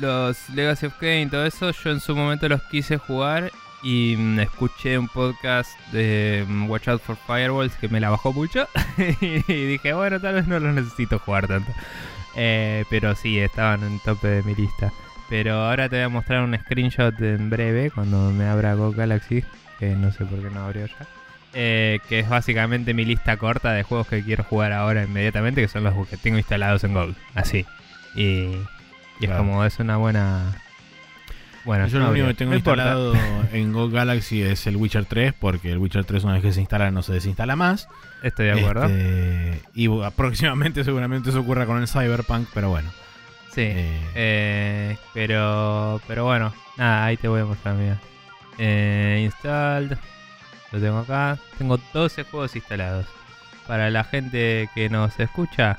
Los 0.00 0.48
Legacy 0.50 0.86
of 0.86 0.94
Kain, 0.98 1.30
todo 1.30 1.46
eso, 1.46 1.70
yo 1.70 1.90
en 1.92 2.00
su 2.00 2.16
momento 2.16 2.48
los 2.48 2.60
quise 2.64 2.98
jugar 2.98 3.52
y 3.84 4.16
mm, 4.18 4.40
escuché 4.40 4.98
un 4.98 5.06
podcast 5.06 5.78
de 5.92 6.44
mm, 6.48 6.68
Watch 6.68 6.88
Out 6.88 7.02
for 7.02 7.16
Firewalls 7.28 7.76
que 7.76 7.88
me 7.88 8.00
la 8.00 8.10
bajó 8.10 8.32
mucho 8.32 8.66
y 8.98 9.66
dije, 9.66 9.92
bueno, 9.92 10.18
tal 10.18 10.34
vez 10.34 10.48
no 10.48 10.58
los 10.58 10.74
necesito 10.74 11.20
jugar 11.20 11.46
tanto. 11.46 11.70
Eh, 12.34 12.84
pero 12.90 13.14
sí, 13.14 13.38
estaban 13.38 13.84
en 13.84 14.00
tope 14.00 14.26
de 14.26 14.42
mi 14.42 14.56
lista. 14.56 14.92
Pero 15.30 15.54
ahora 15.54 15.88
te 15.88 15.96
voy 15.96 16.04
a 16.04 16.08
mostrar 16.08 16.42
un 16.42 16.54
screenshot 16.58 17.18
en 17.22 17.48
breve 17.48 17.90
cuando 17.90 18.30
me 18.32 18.46
abra 18.46 18.74
Go 18.74 18.90
Galaxy, 18.92 19.44
que 19.78 19.94
no 19.94 20.10
sé 20.12 20.24
por 20.26 20.42
qué 20.42 20.50
no 20.50 20.60
abrió 20.64 20.86
ya. 20.86 21.06
Eh, 21.52 21.98
que 22.08 22.20
es 22.20 22.28
básicamente 22.28 22.94
mi 22.94 23.04
lista 23.04 23.36
corta 23.36 23.72
de 23.72 23.82
juegos 23.84 24.06
que 24.08 24.22
quiero 24.22 24.44
jugar 24.44 24.72
ahora 24.72 25.04
inmediatamente, 25.04 25.62
que 25.62 25.68
son 25.68 25.84
los 25.84 26.08
que 26.08 26.16
tengo 26.16 26.36
instalados 26.36 26.84
en 26.84 26.94
GOG. 26.94 27.14
Así. 27.34 27.64
Y, 28.14 28.50
y 29.20 29.24
es 29.24 29.30
como 29.30 29.64
es 29.64 29.78
una 29.78 29.96
buena. 29.96 30.60
Bueno, 31.64 31.86
Yo 31.88 31.98
no 31.98 32.06
lo 32.06 32.10
único 32.12 32.26
que 32.28 32.34
tengo 32.34 32.52
No 32.52 32.56
importa. 32.56 32.82
instalado 32.82 33.14
en 33.52 33.72
GOG 33.72 33.92
Galaxy 33.92 34.42
es 34.42 34.66
el 34.66 34.76
Witcher 34.76 35.04
3, 35.04 35.34
porque 35.38 35.70
el 35.70 35.78
Witcher 35.78 36.04
3 36.04 36.24
una 36.24 36.32
vez 36.34 36.42
que 36.42 36.52
se 36.52 36.60
instala 36.60 36.90
no 36.90 37.02
se 37.02 37.12
desinstala 37.12 37.54
más. 37.54 37.88
Estoy 38.22 38.46
de 38.46 38.52
acuerdo. 38.60 38.86
Este, 38.86 39.62
y 39.74 39.88
próximamente 40.16 40.82
seguramente 40.82 41.30
eso 41.30 41.40
ocurra 41.40 41.66
con 41.66 41.78
el 41.80 41.86
Cyberpunk, 41.86 42.48
pero 42.52 42.70
bueno. 42.70 42.90
Sí. 43.52 43.62
eh, 43.62 44.00
Eh, 44.14 44.96
pero, 45.14 46.00
pero 46.06 46.24
bueno, 46.24 46.52
nada, 46.76 47.04
ahí 47.04 47.16
te 47.16 47.28
voy 47.28 47.40
a 47.40 47.44
mostrar, 47.44 47.74
mira. 47.74 47.98
Eh, 48.58 49.22
installed. 49.24 49.96
Lo 50.72 50.80
tengo 50.80 50.98
acá. 50.98 51.38
Tengo 51.58 51.78
12 51.92 52.24
juegos 52.24 52.54
instalados. 52.56 53.06
Para 53.66 53.90
la 53.90 54.04
gente 54.04 54.68
que 54.74 54.88
nos 54.88 55.18
escucha, 55.20 55.78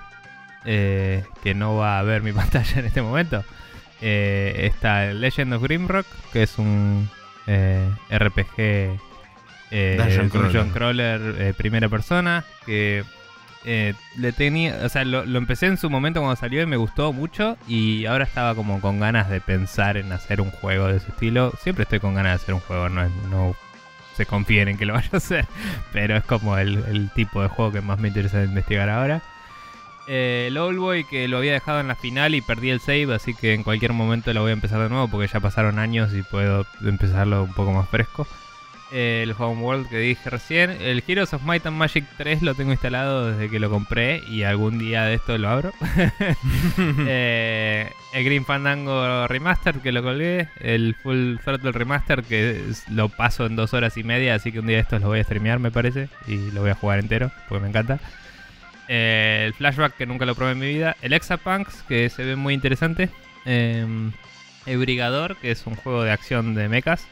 que 0.64 1.54
no 1.56 1.76
va 1.76 2.00
a 2.00 2.04
ver 2.04 2.22
mi 2.22 2.32
pantalla 2.34 2.80
en 2.80 2.86
este 2.86 3.02
momento, 3.02 3.44
está 4.00 5.06
el 5.10 5.22
Legend 5.22 5.54
of 5.54 5.64
Grimrock, 5.64 6.06
que 6.32 6.44
es 6.44 6.58
un 6.58 7.10
RPG 7.48 9.00
Dungeon 9.72 10.30
dungeon 10.30 10.70
crawler. 10.70 11.20
crawler 11.20 11.54
primera 11.56 11.90
persona, 11.90 12.44
que 12.66 13.04
eh, 13.64 13.94
le 14.18 14.32
tenía, 14.32 14.80
o 14.84 14.90
sea, 14.90 15.06
lo, 15.06 15.26
lo 15.26 15.38
empecé 15.38 15.68
en 15.68 15.78
su 15.78 15.90
momento 15.90 16.20
cuando 16.20 16.36
salió 16.36 16.62
y 16.62 16.66
me 16.66 16.78
gustó 16.78 17.14
mucho 17.14 17.58
y 17.68 18.06
ahora 18.06 18.24
estaba 18.24 18.56
como 18.56 18.82
con 18.82 19.00
ganas 19.00 19.30
de 19.30 19.42
pensar 19.42 19.98
en 19.98 20.12
hacer 20.12 20.42
un 20.42 20.52
juego 20.52 20.88
de 20.88 20.98
ese 20.98 21.10
estilo. 21.10 21.54
Siempre 21.62 21.84
estoy 21.84 22.00
con 22.00 22.16
ganas 22.16 22.32
de 22.32 22.44
hacer 22.44 22.56
un 22.56 22.62
juego, 22.62 22.90
no, 22.90 23.08
no 23.30 23.56
se 24.16 24.26
confíen 24.26 24.68
en 24.68 24.78
que 24.78 24.86
lo 24.86 24.94
vaya 24.96 25.10
a 25.14 25.18
hacer, 25.18 25.48
pero 25.94 26.18
es 26.18 26.24
como 26.24 26.58
el, 26.58 26.84
el 26.88 27.10
tipo 27.12 27.42
de 27.42 27.48
juego 27.48 27.72
que 27.72 27.82
más 27.82 28.00
me 28.00 28.08
interesa 28.08 28.44
investigar 28.44 28.90
ahora. 28.90 29.22
Eh, 30.08 30.48
el 30.48 30.58
Old 30.58 30.80
Boy 30.80 31.04
que 31.04 31.28
lo 31.28 31.38
había 31.38 31.54
dejado 31.54 31.80
en 31.80 31.88
la 31.88 31.96
final 31.96 32.34
y 32.34 32.42
perdí 32.42 32.72
el 32.72 32.80
save, 32.80 33.14
así 33.14 33.36
que 33.36 33.54
en 33.54 33.64
cualquier 33.64 33.94
momento 33.94 34.34
lo 34.34 34.42
voy 34.42 34.50
a 34.50 34.54
empezar 34.54 34.82
de 34.82 34.90
nuevo 34.90 35.08
porque 35.08 35.28
ya 35.28 35.40
pasaron 35.40 35.78
años 35.78 36.14
y 36.14 36.24
puedo 36.24 36.66
empezarlo 36.82 37.44
un 37.44 37.54
poco 37.54 37.72
más 37.72 37.88
fresco. 37.88 38.28
El 38.92 39.34
Homeworld 39.38 39.88
que 39.88 39.98
dije 39.98 40.30
recién. 40.30 40.72
El 40.82 41.04
Heroes 41.08 41.34
of 41.34 41.44
Might 41.44 41.66
and 41.66 41.78
Magic 41.78 42.06
3 42.18 42.42
lo 42.42 42.56
tengo 42.56 42.72
instalado 42.72 43.32
desde 43.32 43.50
que 43.50 43.60
lo 43.60 43.70
compré 43.70 44.22
y 44.30 44.44
algún 44.44 44.80
día 44.80 45.04
de 45.04 45.16
esto 45.16 45.38
lo 45.38 45.50
abro. 45.50 45.72
Eh, 47.08 47.92
el 48.14 48.24
Green 48.24 48.46
Fandango 48.46 49.28
Remaster 49.28 49.80
que 49.80 49.92
lo 49.92 50.04
colgué. 50.04 50.50
El 50.60 50.96
Full 50.96 51.38
Throttle 51.44 51.72
Remaster 51.72 52.24
que 52.24 52.64
lo 52.90 53.10
paso 53.10 53.46
en 53.46 53.56
dos 53.56 53.74
horas 53.74 53.98
y 53.98 54.04
media, 54.04 54.36
así 54.36 54.52
que 54.52 54.60
un 54.60 54.68
día 54.68 54.78
de 54.78 54.84
estos 54.84 55.02
lo 55.02 55.08
voy 55.08 55.20
a 55.20 55.24
streamear 55.24 55.60
me 55.60 55.72
parece 55.72 56.10
y 56.28 56.52
lo 56.52 56.62
voy 56.62 56.72
a 56.72 56.76
jugar 56.76 57.00
entero 57.00 57.32
porque 57.48 57.62
me 57.62 57.70
encanta. 57.70 58.00
Eh, 58.88 59.44
el 59.48 59.54
Flashback 59.54 59.96
que 59.96 60.06
nunca 60.06 60.26
lo 60.26 60.36
probé 60.36 60.52
en 60.52 60.60
mi 60.60 60.68
vida. 60.68 60.96
El 61.02 61.14
Exapunks 61.14 61.84
que 61.88 62.10
se 62.10 62.24
ve 62.24 62.36
muy 62.36 62.54
interesante. 62.54 63.10
Eh, 63.46 63.86
el 64.66 64.78
Brigador 64.78 65.38
que 65.38 65.52
es 65.52 65.66
un 65.66 65.76
juego 65.76 66.04
de 66.04 66.12
acción 66.12 66.56
de 66.56 66.68
mechas. 66.68 67.08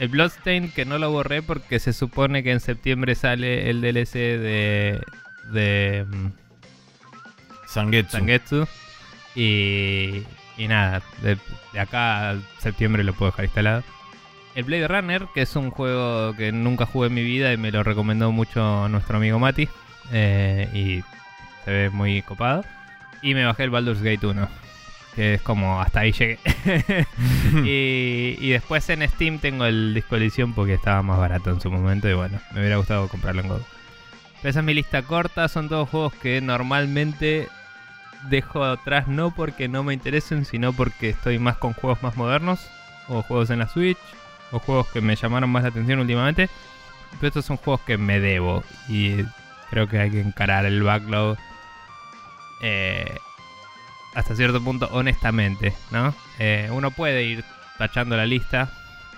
El 0.00 0.08
Bloodstain 0.08 0.72
que 0.72 0.84
no 0.84 0.98
lo 0.98 1.10
borré 1.10 1.42
porque 1.42 1.78
se 1.78 1.92
supone 1.92 2.42
que 2.42 2.50
en 2.50 2.60
septiembre 2.60 3.14
sale 3.14 3.70
el 3.70 3.80
DLC 3.82 4.12
de, 4.14 5.00
de 5.52 6.06
mm, 6.08 6.26
Sangetsu. 7.68 8.16
Sangetsu. 8.16 8.66
Y, 9.34 10.22
y 10.56 10.66
nada, 10.68 11.02
de, 11.22 11.36
de 11.72 11.80
acá 11.80 12.30
a 12.30 12.36
septiembre 12.58 13.04
lo 13.04 13.12
puedo 13.14 13.30
dejar 13.30 13.44
instalado. 13.44 13.84
El 14.56 14.64
Blade 14.64 14.88
Runner, 14.88 15.26
que 15.32 15.42
es 15.42 15.54
un 15.54 15.70
juego 15.70 16.34
que 16.34 16.50
nunca 16.50 16.84
jugué 16.86 17.06
en 17.06 17.14
mi 17.14 17.22
vida 17.22 17.52
y 17.52 17.56
me 17.56 17.70
lo 17.70 17.84
recomendó 17.84 18.32
mucho 18.32 18.88
nuestro 18.88 19.18
amigo 19.18 19.38
Mati. 19.38 19.68
eh, 20.12 20.68
y 20.74 21.04
se 21.64 21.70
ve 21.70 21.90
muy 21.90 22.22
copado. 22.22 22.64
Y 23.22 23.34
me 23.34 23.44
bajé 23.44 23.64
el 23.64 23.70
Baldur's 23.70 24.02
Gate 24.02 24.26
1, 24.26 24.48
que 25.20 25.34
es 25.34 25.42
como 25.42 25.82
hasta 25.82 26.00
ahí 26.00 26.12
llegué. 26.12 26.38
y, 27.62 28.38
y 28.40 28.50
después 28.52 28.88
en 28.88 29.06
Steam 29.06 29.38
tengo 29.38 29.66
el 29.66 29.92
disco 29.92 30.16
de 30.16 30.22
edición 30.22 30.54
porque 30.54 30.72
estaba 30.72 31.02
más 31.02 31.18
barato 31.18 31.50
en 31.50 31.60
su 31.60 31.70
momento 31.70 32.08
y 32.08 32.14
bueno, 32.14 32.40
me 32.54 32.60
hubiera 32.60 32.78
gustado 32.78 33.06
comprarlo 33.06 33.42
en 33.42 33.48
GOG. 33.48 33.60
Pero 34.40 34.48
esa 34.48 34.60
es 34.60 34.64
mi 34.64 34.72
lista 34.72 35.02
corta, 35.02 35.48
son 35.48 35.68
todos 35.68 35.90
juegos 35.90 36.14
que 36.14 36.40
normalmente 36.40 37.48
dejo 38.30 38.64
atrás 38.64 39.08
no 39.08 39.30
porque 39.34 39.68
no 39.68 39.82
me 39.82 39.92
interesen, 39.92 40.46
sino 40.46 40.72
porque 40.72 41.10
estoy 41.10 41.38
más 41.38 41.58
con 41.58 41.74
juegos 41.74 42.02
más 42.02 42.16
modernos, 42.16 42.66
o 43.08 43.20
juegos 43.20 43.50
en 43.50 43.58
la 43.58 43.68
Switch, 43.68 43.98
o 44.52 44.58
juegos 44.58 44.88
que 44.88 45.02
me 45.02 45.16
llamaron 45.16 45.50
más 45.50 45.64
la 45.64 45.68
atención 45.68 46.00
últimamente. 46.00 46.48
Pero 47.18 47.28
estos 47.28 47.44
son 47.44 47.58
juegos 47.58 47.82
que 47.82 47.98
me 47.98 48.20
debo 48.20 48.64
y 48.88 49.16
creo 49.68 49.86
que 49.86 49.98
hay 49.98 50.10
que 50.10 50.20
encarar 50.22 50.64
el 50.64 50.82
backlog 50.82 51.36
eh, 52.62 53.18
hasta 54.14 54.34
cierto 54.34 54.60
punto 54.62 54.88
honestamente, 54.92 55.72
¿no? 55.90 56.14
Eh, 56.38 56.68
uno 56.72 56.90
puede 56.90 57.24
ir 57.24 57.44
tachando 57.78 58.16
la 58.16 58.26
lista, 58.26 58.70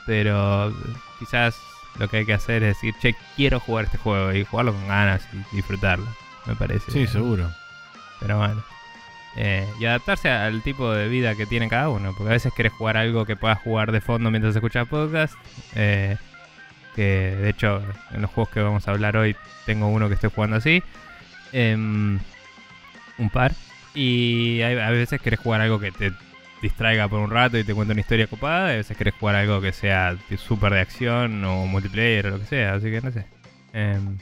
pero 0.07 0.73
quizás 1.19 1.57
lo 1.99 2.09
que 2.09 2.19
hay 2.19 2.27
que 2.27 2.35
hacer 2.35 2.63
es 2.63 2.77
decir, 2.77 2.95
che, 3.01 3.15
quiero 3.37 3.61
jugar 3.61 3.87
este 3.87 3.99
juego 3.99 4.33
y 4.33 4.45
jugarlo 4.45 4.73
con 4.73 4.89
ganas 4.89 5.23
y 5.33 5.57
disfrutarlo, 5.57 6.07
me 6.47 6.55
parece. 6.57 6.91
Sí, 6.91 7.07
seguro. 7.07 7.51
Pero 8.21 8.39
bueno. 8.39 8.63
Eh, 9.35 9.67
y 9.81 9.87
adaptarse 9.87 10.29
al 10.31 10.63
tipo 10.63 10.93
de 10.93 11.09
vida 11.09 11.35
que 11.35 11.47
tiene 11.47 11.69
cada 11.69 11.89
uno. 11.89 12.13
Porque 12.15 12.31
a 12.31 12.35
veces 12.35 12.53
querés 12.55 12.73
jugar 12.73 12.97
algo 12.97 13.25
que 13.25 13.35
puedas 13.37 13.59
jugar 13.61 13.91
de 13.91 14.01
fondo 14.01 14.31
mientras 14.31 14.55
escuchas 14.55 14.87
podcast. 14.89 15.35
eh, 15.75 16.17
que 16.95 17.03
de 17.03 17.49
hecho, 17.49 17.83
en 18.11 18.21
los 18.21 18.31
juegos 18.31 18.53
que 18.53 18.61
vamos 18.61 18.87
a 18.87 18.91
hablar 18.91 19.17
hoy, 19.17 19.35
tengo 19.65 19.89
uno 19.89 20.09
que 20.09 20.15
estoy 20.15 20.31
jugando 20.35 20.57
así. 20.57 20.83
Em, 21.53 22.19
un 23.19 23.31
par. 23.31 23.53
Y 23.95 24.61
hay- 24.63 24.79
a 24.79 24.91
veces 24.91 25.21
querés 25.21 25.41
jugar 25.41 25.61
algo 25.61 25.79
que 25.79 25.93
te 25.93 26.13
distraiga 26.63 27.09
por 27.09 27.19
un 27.21 27.31
rato 27.31 27.59
y 27.59 27.65
te 27.65 27.75
cuente 27.75 27.93
una 27.93 28.01
historia 28.01 28.27
copada. 28.27 28.71
Y 28.71 28.75
a 28.75 28.77
veces 28.77 28.97
querés 28.97 29.15
jugar 29.19 29.37
algo 29.37 29.61
que 29.61 29.73
sea 29.73 30.17
súper 30.39 30.73
de 30.75 30.81
acción 30.81 31.45
o 31.45 31.67
multiplayer 31.67 32.27
o 32.27 32.31
lo 32.31 32.39
que 32.41 32.47
sea. 32.47 32.75
Así 32.75 32.91
que 32.91 33.01
no 33.01 33.11
sé. 33.13 33.27
Em, 33.73 34.19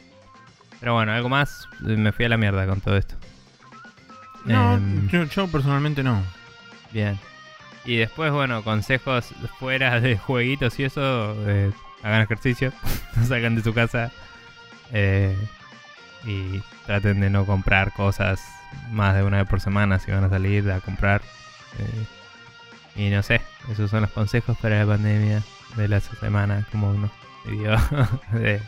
pero 0.80 0.94
bueno, 0.94 1.12
algo 1.12 1.28
más. 1.28 1.68
Me 1.80 2.12
fui 2.12 2.24
a 2.24 2.28
la 2.28 2.36
mierda 2.36 2.66
con 2.66 2.80
todo 2.80 2.96
esto. 2.96 3.14
No, 4.44 4.74
Em, 4.74 5.08
yo, 5.08 5.24
yo 5.24 5.48
personalmente 5.48 6.02
no. 6.02 6.22
Bien. 6.92 7.18
Y 7.84 7.96
después, 7.96 8.32
bueno, 8.32 8.62
consejos 8.64 9.26
fuera 9.58 10.00
de 10.00 10.16
jueguitos 10.18 10.78
y 10.80 10.84
eso. 10.84 11.34
eh, 11.48 11.70
hagan 12.02 12.22
ejercicio, 12.22 12.72
no 13.16 13.24
salgan 13.26 13.54
de 13.54 13.62
su 13.62 13.72
casa. 13.74 14.10
eh, 14.92 15.36
y 16.26 16.60
traten 16.86 17.20
de 17.20 17.30
no 17.30 17.46
comprar 17.46 17.92
cosas 17.92 18.42
más 18.90 19.14
de 19.14 19.22
una 19.22 19.38
vez 19.38 19.48
por 19.48 19.60
semana 19.60 19.98
si 19.98 20.10
van 20.10 20.24
a 20.24 20.28
salir 20.28 20.70
a 20.70 20.80
comprar. 20.80 21.22
eh, 21.78 22.06
y 22.96 23.10
no 23.10 23.22
sé, 23.22 23.40
esos 23.70 23.90
son 23.90 24.02
los 24.02 24.10
consejos 24.10 24.58
para 24.58 24.80
la 24.80 24.86
pandemia 24.86 25.42
de 25.76 25.88
la 25.88 26.00
semana, 26.00 26.66
como 26.72 26.90
uno 26.90 27.10
pidió 27.44 27.76
de, 28.32 28.60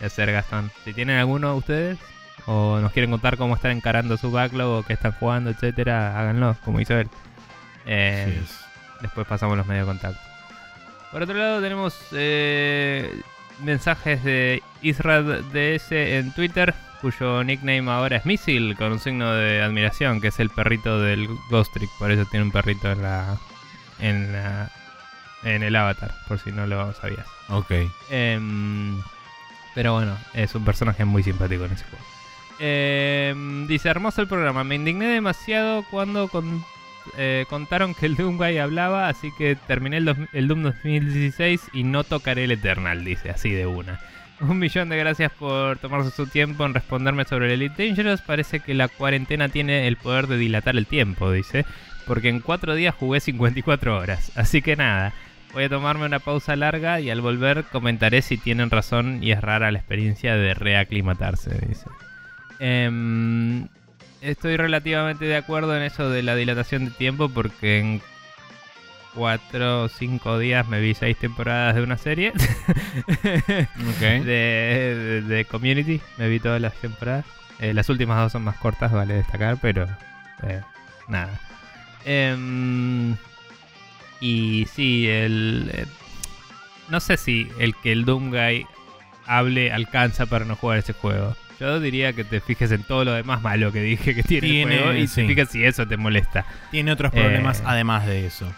de 0.00 0.06
hacer 0.06 0.32
Gastón. 0.32 0.70
Si 0.84 0.92
tienen 0.94 1.18
alguno 1.18 1.54
ustedes 1.54 1.98
o 2.46 2.78
nos 2.80 2.92
quieren 2.92 3.10
contar 3.10 3.36
cómo 3.36 3.54
están 3.54 3.72
encarando 3.72 4.16
su 4.16 4.30
backlog 4.30 4.68
o 4.80 4.82
qué 4.82 4.94
están 4.94 5.12
jugando, 5.12 5.50
etcétera, 5.50 6.18
háganlo, 6.18 6.56
como 6.64 6.80
hizo 6.80 6.94
él. 6.98 7.08
Eh, 7.84 8.40
es. 8.42 8.64
Después 9.02 9.26
pasamos 9.26 9.56
los 9.56 9.66
medios 9.66 9.86
de 9.86 9.92
contacto. 9.92 10.20
Por 11.12 11.22
otro 11.22 11.34
lado 11.36 11.60
tenemos 11.60 11.96
eh, 12.12 13.20
mensajes 13.62 14.24
de 14.24 14.62
Israel 14.82 15.44
DS 15.52 15.92
en 15.92 16.32
Twitter, 16.32 16.74
cuyo 17.00 17.42
nickname 17.44 17.90
ahora 17.90 18.16
es 18.16 18.26
Missile, 18.26 18.74
con 18.76 18.92
un 18.92 18.98
signo 18.98 19.32
de 19.32 19.62
admiración, 19.62 20.20
que 20.20 20.28
es 20.28 20.40
el 20.40 20.50
perrito 20.50 21.00
del 21.00 21.28
Ghost 21.50 21.72
Trick. 21.74 21.90
Por 21.98 22.10
eso 22.10 22.24
tiene 22.26 22.44
un 22.44 22.52
perrito 22.52 22.90
en 22.90 23.02
la, 23.02 23.36
en 24.00 24.32
la- 24.32 24.70
en 25.44 25.62
el 25.62 25.76
avatar, 25.76 26.12
por 26.26 26.38
si 26.40 26.50
no 26.50 26.66
lo 26.66 26.92
sabías. 26.94 27.26
Ok. 27.48 27.70
Em, 28.10 29.00
pero 29.74 29.92
bueno, 29.94 30.16
es 30.34 30.52
un 30.56 30.64
personaje 30.64 31.04
muy 31.04 31.22
simpático 31.22 31.64
en 31.64 31.72
ese 31.72 31.84
juego. 31.84 32.04
Em, 32.58 33.66
dice, 33.68 33.88
hermoso 33.88 34.20
el 34.20 34.26
programa. 34.28 34.64
Me 34.64 34.74
indigné 34.74 35.06
demasiado 35.06 35.84
cuando 35.90 36.26
con- 36.28 36.64
eh, 37.16 37.46
contaron 37.48 37.94
que 37.94 38.06
el 38.06 38.16
Doomguy 38.16 38.58
hablaba, 38.58 39.08
así 39.08 39.30
que 39.38 39.54
terminé 39.54 39.98
el, 39.98 40.04
dos- 40.06 40.16
el 40.32 40.48
Doom 40.48 40.62
2016 40.64 41.70
y 41.72 41.84
no 41.84 42.02
tocaré 42.04 42.44
el 42.44 42.50
Eternal, 42.50 43.04
dice, 43.04 43.30
así 43.30 43.50
de 43.50 43.66
una. 43.66 44.00
Un 44.48 44.58
millón 44.58 44.88
de 44.88 44.96
gracias 44.96 45.32
por 45.32 45.78
tomarse 45.78 46.10
su 46.10 46.26
tiempo 46.26 46.64
en 46.64 46.74
responderme 46.74 47.24
sobre 47.24 47.46
el 47.46 47.62
Elite 47.62 47.88
Dangerous. 47.88 48.22
Parece 48.22 48.60
que 48.60 48.74
la 48.74 48.88
cuarentena 48.88 49.48
tiene 49.48 49.88
el 49.88 49.96
poder 49.96 50.26
de 50.26 50.38
dilatar 50.38 50.76
el 50.76 50.86
tiempo, 50.86 51.30
dice. 51.32 51.64
Porque 52.06 52.28
en 52.28 52.40
cuatro 52.40 52.74
días 52.74 52.94
jugué 52.94 53.20
54 53.20 53.98
horas. 53.98 54.32
Así 54.36 54.62
que 54.62 54.76
nada, 54.76 55.12
Voy 55.52 55.64
a 55.64 55.68
tomarme 55.68 56.04
una 56.04 56.18
pausa 56.18 56.56
larga 56.56 57.00
y 57.00 57.10
al 57.10 57.20
volver 57.20 57.64
comentaré 57.64 58.22
si 58.22 58.36
tienen 58.36 58.70
razón 58.70 59.22
y 59.22 59.32
es 59.32 59.40
rara 59.40 59.70
la 59.70 59.78
experiencia 59.78 60.36
de 60.36 60.54
reaclimatarse, 60.54 61.50
dice. 61.66 61.86
Em, 62.60 63.66
estoy 64.20 64.56
relativamente 64.56 65.24
de 65.24 65.36
acuerdo 65.36 65.74
en 65.76 65.82
eso 65.82 66.10
de 66.10 66.22
la 66.22 66.34
dilatación 66.34 66.84
de 66.84 66.90
tiempo 66.90 67.28
porque 67.30 67.78
en 67.78 68.02
4 69.14 69.82
o 69.84 69.88
5 69.88 70.38
días 70.38 70.68
me 70.68 70.80
vi 70.80 70.94
6 70.94 71.16
temporadas 71.16 71.74
de 71.74 71.82
una 71.82 71.96
serie 71.96 72.32
de, 74.00 74.24
de- 74.24 75.22
de 75.22 75.44
Community. 75.44 76.00
Me 76.16 76.28
vi 76.28 76.40
todas 76.40 76.60
las 76.60 76.74
temporadas. 76.74 77.24
Eh, 77.60 77.74
las 77.74 77.88
últimas 77.88 78.18
dos 78.18 78.32
son 78.32 78.44
más 78.44 78.56
cortas, 78.56 78.92
vale 78.92 79.14
destacar, 79.14 79.56
pero 79.60 79.86
eh, 80.44 80.60
nada. 81.08 81.40
Em, 82.04 83.16
y 84.20 84.66
sí, 84.72 85.08
el. 85.08 85.70
eh, 85.74 85.86
no 86.88 87.00
sé 87.00 87.16
si 87.16 87.48
el 87.58 87.74
que 87.76 87.92
el 87.92 88.04
Doom 88.04 88.30
Guy 88.30 88.66
hable 89.26 89.72
alcanza 89.72 90.26
para 90.26 90.44
no 90.44 90.54
jugar 90.56 90.78
ese 90.78 90.92
juego. 90.92 91.36
Yo 91.60 91.80
diría 91.80 92.12
que 92.12 92.22
te 92.22 92.40
fijes 92.40 92.70
en 92.70 92.84
todo 92.84 93.04
lo 93.04 93.12
demás 93.12 93.42
malo 93.42 93.72
que 93.72 93.82
dije 93.82 94.14
que 94.14 94.22
tiene, 94.22 94.46
Tiene, 94.46 94.74
el 94.76 94.82
juego 94.84 94.96
y 94.98 95.08
sí. 95.08 95.26
te 95.34 95.46
si 95.46 95.64
eso 95.64 95.86
te 95.88 95.96
molesta. 95.96 96.46
Tiene 96.70 96.92
otros 96.92 97.10
problemas 97.10 97.58
Eh, 97.60 97.64
además 97.66 98.06
de 98.06 98.26
eso. 98.26 98.50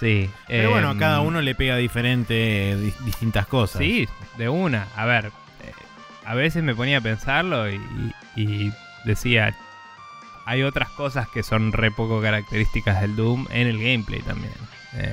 Sí. 0.00 0.30
Pero 0.48 0.70
bueno, 0.70 0.88
a 0.88 0.92
em, 0.92 0.98
cada 0.98 1.20
uno 1.20 1.40
le 1.42 1.54
pega 1.54 1.76
diferente, 1.76 2.76
di- 2.76 2.94
distintas 3.04 3.46
cosas. 3.46 3.78
Sí, 3.82 4.08
de 4.38 4.48
una. 4.48 4.88
A 4.96 5.04
ver, 5.04 5.26
eh, 5.26 5.72
a 6.24 6.34
veces 6.34 6.62
me 6.64 6.74
ponía 6.74 6.98
a 6.98 7.00
pensarlo 7.02 7.70
y, 7.70 7.80
y 8.34 8.72
decía, 9.04 9.54
hay 10.46 10.62
otras 10.62 10.88
cosas 10.90 11.28
que 11.28 11.42
son 11.42 11.72
re 11.72 11.90
poco 11.90 12.20
características 12.22 13.00
del 13.02 13.14
Doom 13.14 13.46
en 13.50 13.66
el 13.66 13.78
gameplay 13.78 14.20
también. 14.22 14.54
Eh, 14.94 15.12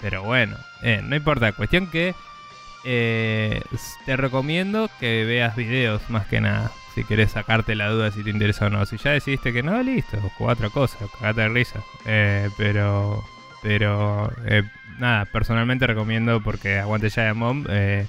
pero 0.00 0.22
bueno, 0.24 0.56
eh, 0.82 1.00
no 1.04 1.14
importa. 1.16 1.52
Cuestión 1.52 1.86
que 1.88 2.14
eh, 2.84 3.62
te 4.06 4.16
recomiendo 4.16 4.90
que 5.00 5.24
veas 5.24 5.56
videos 5.56 6.02
más 6.10 6.26
que 6.26 6.40
nada. 6.40 6.70
si 6.94 7.04
querés 7.04 7.30
sacarte 7.32 7.74
la 7.76 7.88
duda 7.90 8.10
si 8.10 8.22
te 8.24 8.30
interesa 8.30 8.66
o 8.66 8.70
no. 8.70 8.84
Si 8.86 8.96
ya 8.96 9.10
decidiste 9.12 9.52
que 9.52 9.62
no, 9.62 9.80
listo, 9.82 10.18
jugá 10.36 10.52
otra 10.54 10.70
cosa, 10.70 10.96
cagate 11.20 11.42
de 11.42 11.48
risa. 11.48 11.80
Eh, 12.06 12.50
pero, 12.56 13.24
pero, 13.62 14.32
eh, 14.46 14.62
nada, 14.98 15.24
personalmente 15.26 15.86
recomiendo 15.86 16.40
porque 16.42 16.78
aguante 16.78 17.10
Giant 17.10 17.38
Bomb. 17.38 17.66
Eh, 17.70 18.06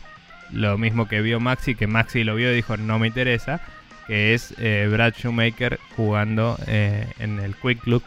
lo 0.51 0.77
mismo 0.77 1.07
que 1.07 1.21
vio 1.21 1.39
Maxi, 1.39 1.75
que 1.75 1.85
Maxi 1.87 2.23
lo 2.23 2.33
vio 2.35 2.51
y 2.51 2.55
dijo 2.55 2.75
no 2.77 2.97
me 2.99 3.07
interesa, 3.07 3.61
que 4.07 4.33
es 4.33 4.53
eh, 4.57 4.87
Brad 4.91 5.13
Shoemaker 5.15 5.79
jugando 5.95 6.57
eh, 6.65 7.05
en 7.19 7.39
el 7.39 7.55
Quick 7.55 7.85
Look 7.85 8.03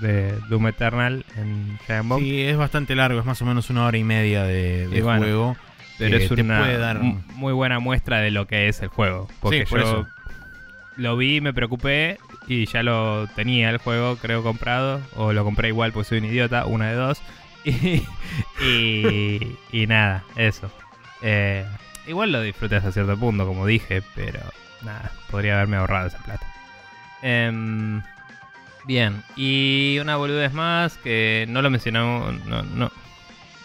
de 0.00 0.34
Doom 0.50 0.66
Eternal 0.68 1.24
en 1.36 1.78
Giant 1.86 2.08
Bomb. 2.08 2.20
Sí, 2.22 2.42
es 2.42 2.56
bastante 2.58 2.94
largo, 2.94 3.20
es 3.20 3.24
más 3.26 3.40
o 3.40 3.46
menos 3.46 3.70
una 3.70 3.86
hora 3.86 3.96
y 3.96 4.04
media 4.04 4.42
de, 4.42 4.86
de 4.88 4.98
Y 4.98 5.00
bueno, 5.00 5.20
juego. 5.20 5.56
pero 5.98 6.16
es 6.18 6.30
una 6.30 6.58
puede 6.60 6.76
dar- 6.78 6.98
mu- 7.00 7.22
muy 7.36 7.52
buena 7.54 7.78
muestra 7.78 8.18
de 8.20 8.30
lo 8.32 8.46
que 8.46 8.68
es 8.68 8.82
el 8.82 8.88
juego. 8.88 9.28
Porque 9.40 9.60
Sí, 9.64 9.70
por 9.70 9.80
yo 9.80 9.86
eso. 9.86 10.08
lo 10.96 11.16
vi, 11.16 11.40
me 11.40 11.54
preocupé 11.54 12.18
y 12.48 12.66
ya 12.66 12.82
lo 12.82 13.26
tenía 13.28 13.70
el 13.70 13.78
juego, 13.78 14.16
creo, 14.16 14.42
comprado. 14.42 15.00
O 15.16 15.32
lo 15.32 15.44
compré 15.44 15.68
igual 15.68 15.92
porque 15.92 16.08
soy 16.08 16.18
un 16.18 16.24
idiota, 16.24 16.66
una 16.66 16.88
de 16.88 16.94
dos. 16.94 17.22
Y, 18.60 19.56
y, 19.72 19.86
nada, 19.86 20.24
eso. 20.36 20.70
Eh, 21.22 21.66
igual 22.06 22.30
lo 22.32 22.40
disfruté 22.40 22.76
hasta 22.76 22.92
cierto 22.92 23.16
punto, 23.16 23.46
como 23.46 23.66
dije, 23.66 24.02
pero 24.14 24.40
nada, 24.82 25.10
podría 25.30 25.56
haberme 25.56 25.76
ahorrado 25.76 26.06
esa 26.06 26.18
plata. 26.18 26.46
Em, 27.22 28.02
bien, 28.84 29.22
y 29.36 29.98
una 30.00 30.16
boludez 30.16 30.52
más 30.52 30.98
que 30.98 31.46
no 31.48 31.62
lo 31.62 31.70
mencionamos, 31.70 32.34
no, 32.46 32.62
no, 32.62 32.92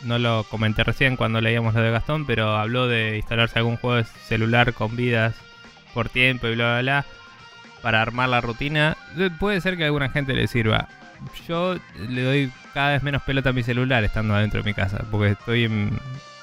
no 0.03 0.19
lo 0.19 0.43
comenté 0.45 0.83
recién 0.83 1.15
cuando 1.15 1.39
leíamos 1.39 1.73
lo 1.75 1.81
de 1.81 1.91
Gastón, 1.91 2.25
pero 2.25 2.55
habló 2.57 2.87
de 2.87 3.17
instalarse 3.17 3.59
algún 3.59 3.77
juego 3.77 3.97
de 3.97 4.05
celular 4.05 4.73
con 4.73 4.95
vidas 4.95 5.35
por 5.93 6.09
tiempo 6.09 6.47
y 6.47 6.55
bla 6.55 6.79
bla 6.79 6.81
bla 6.81 7.05
para 7.83 8.01
armar 8.01 8.29
la 8.29 8.41
rutina. 8.41 8.97
Eh, 9.17 9.29
Puede 9.39 9.61
ser 9.61 9.77
que 9.77 9.83
a 9.83 9.85
alguna 9.85 10.09
gente 10.09 10.33
le 10.33 10.47
sirva. 10.47 10.87
Yo 11.47 11.75
le 12.09 12.23
doy 12.23 12.51
cada 12.73 12.91
vez 12.93 13.03
menos 13.03 13.21
pelota 13.21 13.49
a 13.49 13.53
mi 13.53 13.61
celular 13.63 14.03
estando 14.03 14.33
adentro 14.35 14.63
de 14.63 14.69
mi 14.69 14.73
casa, 14.73 15.05
porque 15.11 15.33
estoy 15.33 15.65
en... 15.65 15.99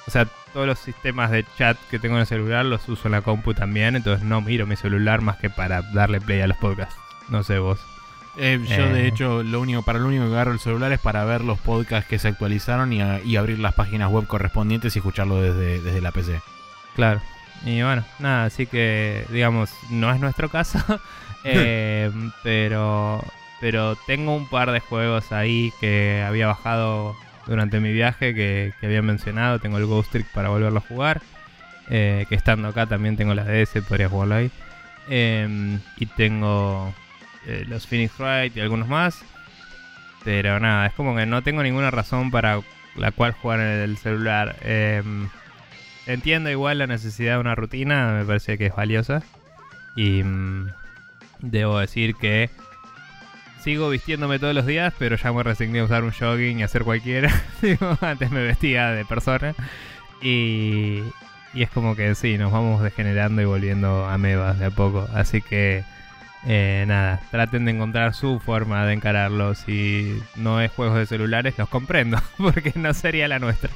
O 0.07 0.11
sea, 0.11 0.27
todos 0.53 0.67
los 0.67 0.79
sistemas 0.79 1.31
de 1.31 1.45
chat 1.59 1.77
que 1.91 1.99
tengo 1.99 2.15
en 2.17 2.21
el 2.23 2.27
celular 2.27 2.65
los 2.65 2.89
uso 2.89 3.09
en 3.09 3.13
la 3.13 3.21
compu 3.23 3.53
también, 3.55 3.95
entonces 3.97 4.25
no 4.25 4.41
miro 4.41 4.67
mi 4.67 4.77
celular 4.77 5.21
más 5.21 5.37
que 5.37 5.51
para 5.51 5.83
darle 5.83 6.21
play 6.21 6.41
a 6.41 6.47
los 6.47 6.57
podcasts. 6.57 6.97
No 7.29 7.43
sé 7.43 7.59
vos. 7.59 7.79
Eh, 8.39 8.59
yo, 8.65 8.89
de 8.93 9.05
Eh. 9.05 9.07
hecho, 9.09 9.43
lo 9.43 9.61
único, 9.61 9.83
para 9.83 9.99
lo 9.99 10.07
único 10.07 10.25
que 10.27 10.33
agarro 10.33 10.53
el 10.53 10.61
celular 10.61 10.91
es 10.93 11.01
para 11.01 11.25
ver 11.25 11.43
los 11.43 11.59
podcasts 11.59 12.09
que 12.09 12.19
se 12.19 12.29
actualizaron 12.29 12.93
y, 12.93 13.03
a- 13.03 13.21
y 13.23 13.37
abrir 13.37 13.59
las 13.59 13.75
páginas 13.75 14.09
web 14.11 14.27
correspondientes 14.27 14.95
y 14.97 14.99
escucharlo 15.01 15.41
desde, 15.43 15.81
desde 15.81 16.01
la 16.01 16.11
PC. 16.13 16.41
Claro. 16.97 17.21
Y 17.65 17.83
bueno, 17.83 18.03
nada, 18.19 18.45
así 18.47 18.67
que 18.67 19.27
digamos, 19.31 19.71
no 19.91 20.11
es 20.13 20.21
nuestro 20.21 20.49
caso. 20.49 20.79
eh, 21.45 22.11
pero 22.43 23.23
pero 23.61 23.97
tengo 24.07 24.35
un 24.35 24.49
par 24.49 24.71
de 24.73 24.81
juegos 24.81 25.33
ahí 25.33 25.73
que 25.81 26.23
había 26.27 26.47
bajado 26.47 27.17
durante 27.47 27.81
mi 27.81 27.93
viaje 27.93 28.35
que, 28.35 28.73
que 28.81 28.87
había 28.87 29.03
mencionado. 29.03 29.59
Tengo 29.59 29.79
el 29.79 29.87
Ghost 29.87 30.13
Trick 30.13 30.27
para 30.33 30.49
volverlo 30.49 30.79
a 30.79 30.83
jugar. 30.83 31.23
eh, 31.91 32.27
que 32.29 32.35
estando 32.37 32.69
acá 32.69 32.87
también 32.87 33.17
tengo 33.17 33.35
la 33.35 33.45
DS, 33.45 33.83
podría 33.89 34.09
jugarlo 34.09 34.37
ahí. 34.37 34.51
Eh, 35.09 35.79
y 35.97 36.07
tengo 36.07 36.95
eh, 37.47 37.65
los 37.69 37.87
Phoenix 37.87 38.19
Wright 38.19 38.57
y 38.57 38.61
algunos 38.61 38.89
más. 38.89 39.25
Pero 40.25 40.61
nada, 40.61 40.87
es 40.87 40.95
como 40.95 41.17
que 41.17 41.27
no 41.27 41.43
tengo 41.43 41.63
ninguna 41.63 41.91
razón 41.91 42.31
para 42.31 42.61
la 42.97 43.13
cual 43.13 43.33
jugar 43.33 43.61
en 43.61 43.67
el 43.83 43.97
celular. 43.99 44.57
Eh, 44.63 45.03
entiendo 46.07 46.51
igual 46.51 46.79
la 46.79 46.87
necesidad 46.87 47.35
de 47.35 47.41
una 47.41 47.55
rutina, 47.55 48.13
me 48.19 48.25
parece 48.25 48.59
que 48.59 48.67
es 48.67 48.75
valiosa. 48.75 49.23
Y 49.97 50.23
mm, 50.23 50.71
debo 51.43 51.79
decir 51.79 52.15
que 52.15 52.51
sigo 53.63 53.91
vistiéndome 53.91 54.39
todos 54.39 54.55
los 54.55 54.67
días, 54.67 54.93
pero 54.99 55.17
ya 55.17 55.33
me 55.33 55.43
resigné 55.43 55.81
a 55.81 55.85
usar 55.85 56.05
un 56.05 56.13
jogging 56.13 56.61
y 56.61 56.63
hacer 56.63 56.85
cualquiera. 56.85 57.31
Antes 58.01 58.31
me 58.31 58.43
vestía 58.43 58.91
de 58.91 59.05
persona. 59.05 59.55
Y, 60.23 61.03
y 61.55 61.63
es 61.63 61.71
como 61.71 61.97
que 61.97 62.15
sí, 62.15 62.39
nos 62.39 62.53
vamos 62.53 62.83
degenerando 62.83 63.43
y 63.43 63.45
volviendo 63.45 64.07
amebas 64.07 64.59
de 64.59 64.67
a 64.67 64.71
poco. 64.71 65.09
Así 65.15 65.43
que 65.43 65.85
eh, 66.47 66.85
nada, 66.87 67.21
traten 67.31 67.67
de 67.67 67.73
encontrar 67.73 68.15
su 68.15 68.41
forma 68.41 68.87
de 68.87 68.95
encararlo. 68.95 69.55
Si 69.55 70.21
no 70.37 70.61
es 70.61 70.71
juegos 70.71 70.97
de 70.97 71.07
celulares, 71.07 71.59
los 71.59 71.69
comprendo, 71.69 72.19
porque 72.39 72.73
no 72.77 72.95
sería 72.95 73.29
la 73.29 73.39
nuestra. 73.39 73.71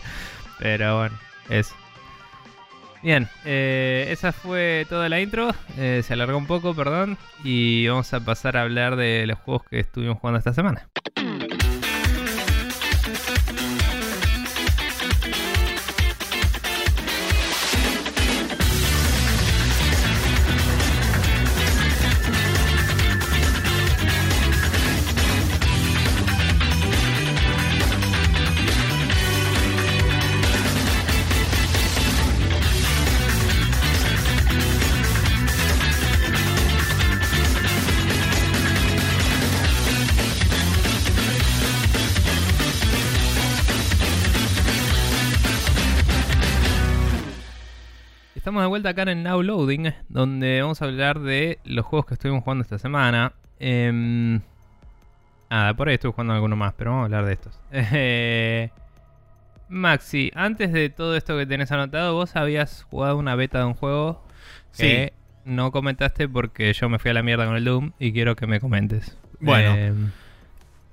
Pero 0.58 0.98
bueno, 0.98 1.16
eso. 1.48 1.74
Bien, 3.04 3.28
eh, 3.44 4.06
esa 4.08 4.32
fue 4.32 4.86
toda 4.88 5.10
la 5.10 5.20
intro. 5.20 5.50
Eh, 5.76 6.00
se 6.02 6.14
alargó 6.14 6.38
un 6.38 6.46
poco, 6.46 6.74
perdón. 6.74 7.18
Y 7.44 7.86
vamos 7.86 8.14
a 8.14 8.20
pasar 8.20 8.56
a 8.56 8.62
hablar 8.62 8.96
de 8.96 9.26
los 9.26 9.38
juegos 9.40 9.64
que 9.68 9.80
estuvimos 9.80 10.18
jugando 10.18 10.38
esta 10.38 10.54
semana. 10.54 10.88
Estamos 48.54 48.66
de 48.66 48.68
vuelta 48.68 48.88
acá 48.90 49.02
en 49.10 49.24
Now 49.24 49.42
Loading, 49.42 49.92
donde 50.08 50.62
vamos 50.62 50.80
a 50.80 50.84
hablar 50.84 51.18
de 51.18 51.58
los 51.64 51.84
juegos 51.84 52.06
que 52.06 52.14
estuvimos 52.14 52.44
jugando 52.44 52.62
esta 52.62 52.78
semana. 52.78 53.32
Em, 53.58 54.40
nada, 55.50 55.74
por 55.74 55.88
ahí 55.88 55.94
estuve 55.94 56.12
jugando 56.12 56.34
alguno 56.34 56.54
más, 56.54 56.72
pero 56.74 56.92
vamos 56.92 57.02
a 57.02 57.04
hablar 57.06 57.26
de 57.26 57.32
estos. 57.32 57.60
Eh, 57.72 58.70
Maxi, 59.68 60.30
antes 60.36 60.72
de 60.72 60.88
todo 60.88 61.16
esto 61.16 61.36
que 61.36 61.46
tenés 61.46 61.72
anotado, 61.72 62.14
vos 62.14 62.36
habías 62.36 62.84
jugado 62.84 63.16
una 63.16 63.34
beta 63.34 63.58
de 63.58 63.64
un 63.64 63.74
juego 63.74 64.24
que 64.78 65.12
no 65.44 65.72
comentaste 65.72 66.28
porque 66.28 66.72
yo 66.74 66.88
me 66.88 67.00
fui 67.00 67.10
a 67.10 67.14
la 67.14 67.24
mierda 67.24 67.46
con 67.46 67.56
el 67.56 67.64
Doom 67.64 67.90
y 67.98 68.12
quiero 68.12 68.36
que 68.36 68.46
me 68.46 68.60
comentes. 68.60 69.18
Bueno. 69.40 69.74
Em, 69.74 70.10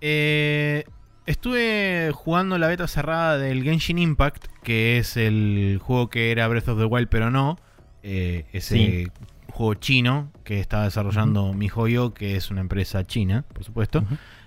Eh, 0.02 0.84
estuve 1.32 2.12
jugando 2.14 2.58
la 2.58 2.68
beta 2.68 2.88
cerrada 2.88 3.38
del 3.38 3.64
Genshin 3.64 3.98
Impact, 3.98 4.46
que 4.64 4.98
es 4.98 5.18
el 5.18 5.80
juego 5.82 6.10
que 6.10 6.32
era 6.32 6.48
Breath 6.48 6.68
of 6.70 6.80
the 6.80 6.86
Wild, 6.86 7.08
pero 7.10 7.32
no. 7.32 7.58
Eh, 8.04 8.46
ese 8.54 8.76
Sí. 8.78 9.08
juego 9.52 9.74
chino 9.76 10.32
que 10.44 10.60
está 10.60 10.84
desarrollando 10.84 11.54
MiHoYo, 11.54 12.14
que 12.14 12.36
es 12.36 12.50
una 12.52 12.62
empresa 12.62 13.06
china, 13.06 13.44
por 13.54 13.64
supuesto. 13.64 14.04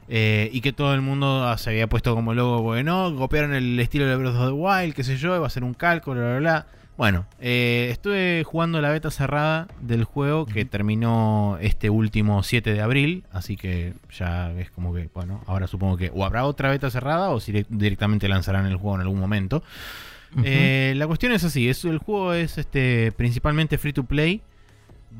Eh, 0.08 0.50
y 0.52 0.60
que 0.60 0.72
todo 0.72 0.92
el 0.94 1.00
mundo 1.00 1.56
se 1.56 1.70
había 1.70 1.88
puesto 1.88 2.14
como 2.14 2.34
logo, 2.34 2.62
bueno, 2.62 3.14
copiaron 3.16 3.54
el 3.54 3.78
estilo 3.80 4.06
de 4.06 4.16
Breath 4.16 4.34
of 4.36 4.46
the 4.48 4.52
Wild, 4.52 4.94
qué 4.94 5.02
sé 5.04 5.16
yo, 5.16 5.40
va 5.40 5.46
a 5.46 5.50
ser 5.50 5.64
un 5.64 5.72
cálculo, 5.74 6.20
bla, 6.20 6.30
bla, 6.30 6.38
bla. 6.38 6.66
Bueno, 6.96 7.26
eh, 7.40 7.88
estuve 7.90 8.44
jugando 8.44 8.80
la 8.80 8.90
beta 8.90 9.10
cerrada 9.10 9.66
del 9.80 10.04
juego 10.04 10.46
que 10.46 10.64
terminó 10.64 11.58
este 11.60 11.90
último 11.90 12.44
7 12.44 12.72
de 12.72 12.80
abril, 12.80 13.24
así 13.32 13.56
que 13.56 13.94
ya 14.16 14.52
es 14.52 14.70
como 14.70 14.94
que, 14.94 15.08
bueno, 15.12 15.42
ahora 15.46 15.66
supongo 15.66 15.96
que 15.96 16.12
o 16.14 16.24
habrá 16.24 16.44
otra 16.44 16.70
beta 16.70 16.90
cerrada 16.90 17.30
o 17.30 17.40
si 17.40 17.52
direct- 17.52 17.66
directamente 17.68 18.28
lanzarán 18.28 18.66
el 18.66 18.76
juego 18.76 18.94
en 18.94 19.00
algún 19.02 19.18
momento. 19.18 19.64
Eh, 20.44 20.94
la 20.96 21.06
cuestión 21.08 21.32
es 21.32 21.42
así, 21.44 21.68
es, 21.68 21.84
el 21.84 21.98
juego 21.98 22.32
es 22.32 22.58
este 22.58 23.12
principalmente 23.12 23.76
free 23.78 23.92
to 23.92 24.04
play. 24.04 24.42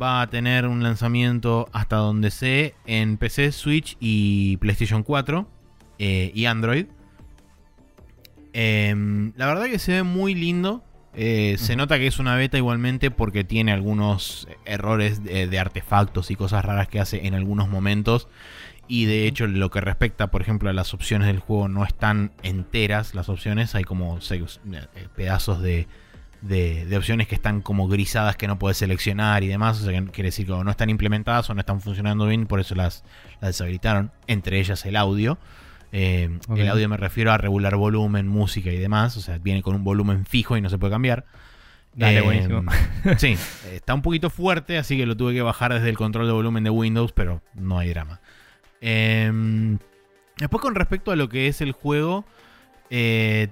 Va 0.01 0.23
a 0.23 0.27
tener 0.29 0.67
un 0.67 0.83
lanzamiento 0.83 1.69
hasta 1.73 1.97
donde 1.97 2.31
sé 2.33 2.75
en 2.87 3.17
PC, 3.17 3.53
Switch 3.53 3.97
y 4.01 4.57
PlayStation 4.59 5.03
4 5.05 5.49
eh, 6.01 6.31
y 6.35 6.47
Android. 6.47 6.87
Em, 8.53 9.33
la 9.37 9.47
verdad 9.47 9.67
que 9.67 9.79
se 9.79 9.93
ve 9.93 10.03
muy 10.05 10.35
lindo. 10.35 10.85
Eh, 11.17 11.57
Se 11.59 11.77
nota 11.77 11.99
que 11.99 12.07
es 12.07 12.19
una 12.19 12.35
beta 12.37 12.57
igualmente 12.57 13.11
porque 13.11 13.45
tiene 13.45 13.73
algunos 13.73 14.49
errores 14.65 15.23
de, 15.23 15.47
de 15.47 15.59
artefactos 15.59 16.31
y 16.31 16.37
cosas 16.37 16.65
raras 16.65 16.89
que 16.89 17.01
hace 17.01 17.27
en 17.27 17.35
algunos 17.35 17.69
momentos. 17.69 18.29
Y 18.87 19.07
de 19.07 19.27
hecho, 19.27 19.47
lo 19.47 19.71
que 19.71 19.81
respecta, 19.81 20.31
por 20.31 20.43
ejemplo, 20.43 20.69
a 20.69 20.73
las 20.73 20.93
opciones 20.93 21.27
del 21.27 21.39
juego, 21.39 21.69
no 21.69 21.85
están 21.85 22.33
enteras 22.43 23.15
las 23.15 23.29
opciones. 23.29 23.75
Hay 23.75 23.85
como 23.85 24.21
seis, 24.21 24.61
eh, 24.73 25.09
pedazos 25.17 25.63
de, 25.63 25.87
de, 26.43 26.85
de 26.85 26.97
opciones 26.99 27.27
que 27.27 27.35
están 27.35 27.63
como 27.63 27.89
grisadas 27.89 28.37
que 28.37 28.47
no 28.47 28.59
puedes 28.59 28.77
seleccionar 28.77 29.43
y 29.43 29.49
demás. 29.49 29.81
O 29.81 29.85
sea, 29.85 29.99
que 29.99 30.11
quiere 30.11 30.29
decir 30.29 30.47
que 30.47 30.53
no 30.53 30.71
están 30.71 30.91
implementadas 30.91 31.49
o 31.49 31.55
no 31.55 31.61
están 31.61 31.81
funcionando 31.81 32.27
bien, 32.27 32.47
por 32.47 32.61
eso 32.61 32.75
las, 32.75 33.05
las 33.41 33.51
deshabilitaron. 33.53 34.11
Entre 34.27 34.61
ellas 34.61 34.85
el 34.85 34.97
audio. 34.97 35.39
Eh. 35.97 36.29
El 36.57 36.69
audio 36.69 36.89
me 36.89 36.97
refiero 36.97 37.31
a 37.31 37.39
regular 37.39 37.77
volumen, 37.77 38.27
música 38.27 38.71
y 38.73 38.79
demás. 38.79 39.17
O 39.17 39.21
sea, 39.21 39.39
viene 39.39 39.63
con 39.63 39.77
un 39.77 39.85
volumen 39.85 40.27
fijo 40.27 40.57
y 40.57 40.61
no 40.61 40.69
se 40.69 40.77
puede 40.77 40.93
cambiar. 40.93 41.25
Dale, 41.95 42.19
Eh, 42.19 42.23
buenísimo. 42.23 42.65
sí, 43.17 43.37
está 43.73 43.95
un 43.95 44.03
poquito 44.03 44.29
fuerte, 44.29 44.77
así 44.77 44.97
que 44.97 45.07
lo 45.07 45.17
tuve 45.17 45.35
que 45.35 45.43
bajar 45.43 45.73
desde 45.73 45.89
el 45.89 45.97
control 45.97 46.27
de 46.27 46.33
volumen 46.33 46.65
de 46.65 46.71
Windows, 46.71 47.13
pero 47.13 47.43
no 47.55 47.79
hay 47.79 47.91
drama. 47.91 48.21
Eh, 48.81 49.79
después 50.39 50.61
con 50.61 50.75
respecto 50.75 51.13
a 51.13 51.17
lo 51.17 51.29
que 51.29 51.47
es 51.47 51.61
el 51.61 51.71
juego, 51.71 52.25
eh, 52.91 53.49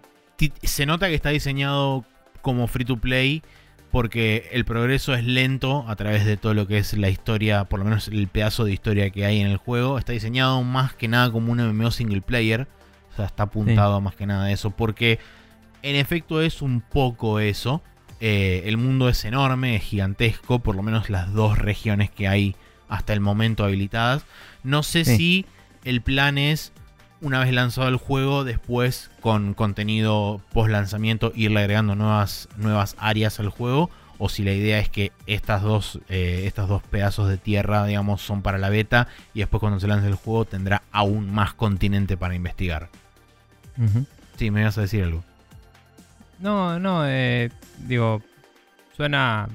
se 0.65 0.85
nota 0.85 1.07
que 1.07 1.15
está 1.15 1.31
diseñado 1.31 2.05
como 2.41 2.67
free 2.67 2.85
to 2.85 2.97
play 2.97 3.45
porque 3.93 4.49
el 4.53 4.65
progreso 4.65 5.15
es 5.15 5.23
lento 5.25 5.85
a 5.87 5.95
través 5.97 6.25
de 6.25 6.37
todo 6.37 6.55
lo 6.55 6.67
que 6.67 6.79
es 6.79 6.95
la 6.95 7.11
historia, 7.11 7.65
por 7.65 7.79
lo 7.79 7.85
menos 7.85 8.09
el 8.09 8.27
pedazo 8.27 8.65
de 8.65 8.73
historia 8.73 9.11
que 9.11 9.25
hay 9.27 9.41
en 9.41 9.47
el 9.47 9.59
juego. 9.59 9.99
Está 9.99 10.13
diseñado 10.13 10.63
más 10.65 10.95
que 10.95 11.07
nada 11.09 11.31
como 11.31 11.53
un 11.53 11.59
MMO 11.61 11.91
single 11.91 12.23
player. 12.23 12.67
O 13.13 13.17
sea, 13.17 13.27
está 13.27 13.45
apuntado 13.45 14.01
más 14.01 14.15
que 14.17 14.27
nada 14.27 14.47
a 14.47 14.51
eso. 14.53 14.71
Porque 14.71 15.19
en 15.83 15.95
efecto 15.97 16.41
es 16.41 16.63
un 16.63 16.81
poco 16.81 17.39
eso. 17.39 17.83
Eh, 18.21 18.63
el 18.67 18.79
mundo 18.79 19.09
es 19.11 19.25
enorme, 19.27 19.77
es 19.77 19.83
gigantesco. 19.83 20.61
Por 20.61 20.75
lo 20.75 20.83
menos 20.83 21.11
las 21.11 21.33
dos 21.35 21.59
regiones 21.59 22.11
que 22.11 22.27
hay 22.29 22.57
hasta 22.89 23.13
el 23.13 23.21
momento 23.21 23.65
habilitadas. 23.65 24.25
No 24.65 24.83
sé 24.83 25.05
Sí. 25.05 25.17
si 25.17 25.47
el 25.85 26.01
plan 26.01 26.39
es, 26.39 26.72
una 27.23 27.39
vez 27.41 27.53
lanzado 27.53 27.89
el 27.89 27.97
juego, 27.97 28.45
después 28.45 29.11
con 29.21 29.55
contenido 29.55 30.43
post 30.53 30.71
lanzamiento, 30.71 31.33
irle 31.35 31.61
agregando 31.61 31.95
nuevas, 31.95 32.49
nuevas 32.57 32.97
áreas 32.99 33.41
al 33.41 33.49
juego. 33.49 33.91
O 34.19 34.29
si 34.29 34.45
la 34.45 34.53
idea 34.53 34.79
es 34.79 34.89
que 34.89 35.11
estas 35.27 35.63
dos, 35.63 35.99
eh, 36.09 36.45
estas 36.47 36.69
dos 36.69 36.83
pedazos 36.83 37.29
de 37.29 37.39
tierra, 37.39 37.87
digamos, 37.87 38.21
son 38.23 38.43
para 38.43 38.59
la 38.59 38.69
beta. 38.69 39.09
Y 39.35 39.41
después 39.41 39.61
cuando 39.61 39.81
se 39.81 39.89
lance 39.89 40.07
el 40.07 40.15
juego 40.15 40.45
tendrá 40.45 40.83
aún 40.93 41.33
más 41.33 41.55
continente 41.55 42.17
para 42.17 42.35
investigar. 42.35 42.89
Sí, 44.37 44.51
me 44.51 44.61
ibas 44.61 44.77
a 44.79 44.83
decir 44.83 45.03
algo. 45.03 45.25
No, 46.39 46.79
no, 46.79 47.03
eh, 47.07 47.51
digo, 47.87 48.23
suena 48.97 49.49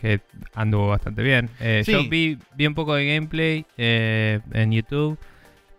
que 0.00 0.20
anduvo 0.54 0.88
bastante 0.88 1.22
bien. 1.22 1.50
Eh, 1.60 1.82
Sí. 1.84 1.92
Yo 1.92 2.08
vi, 2.08 2.38
vi 2.56 2.66
un 2.66 2.74
poco 2.74 2.94
de 2.94 3.06
gameplay 3.14 3.66
eh, 3.76 4.40
en 4.52 4.72
YouTube. 4.72 5.18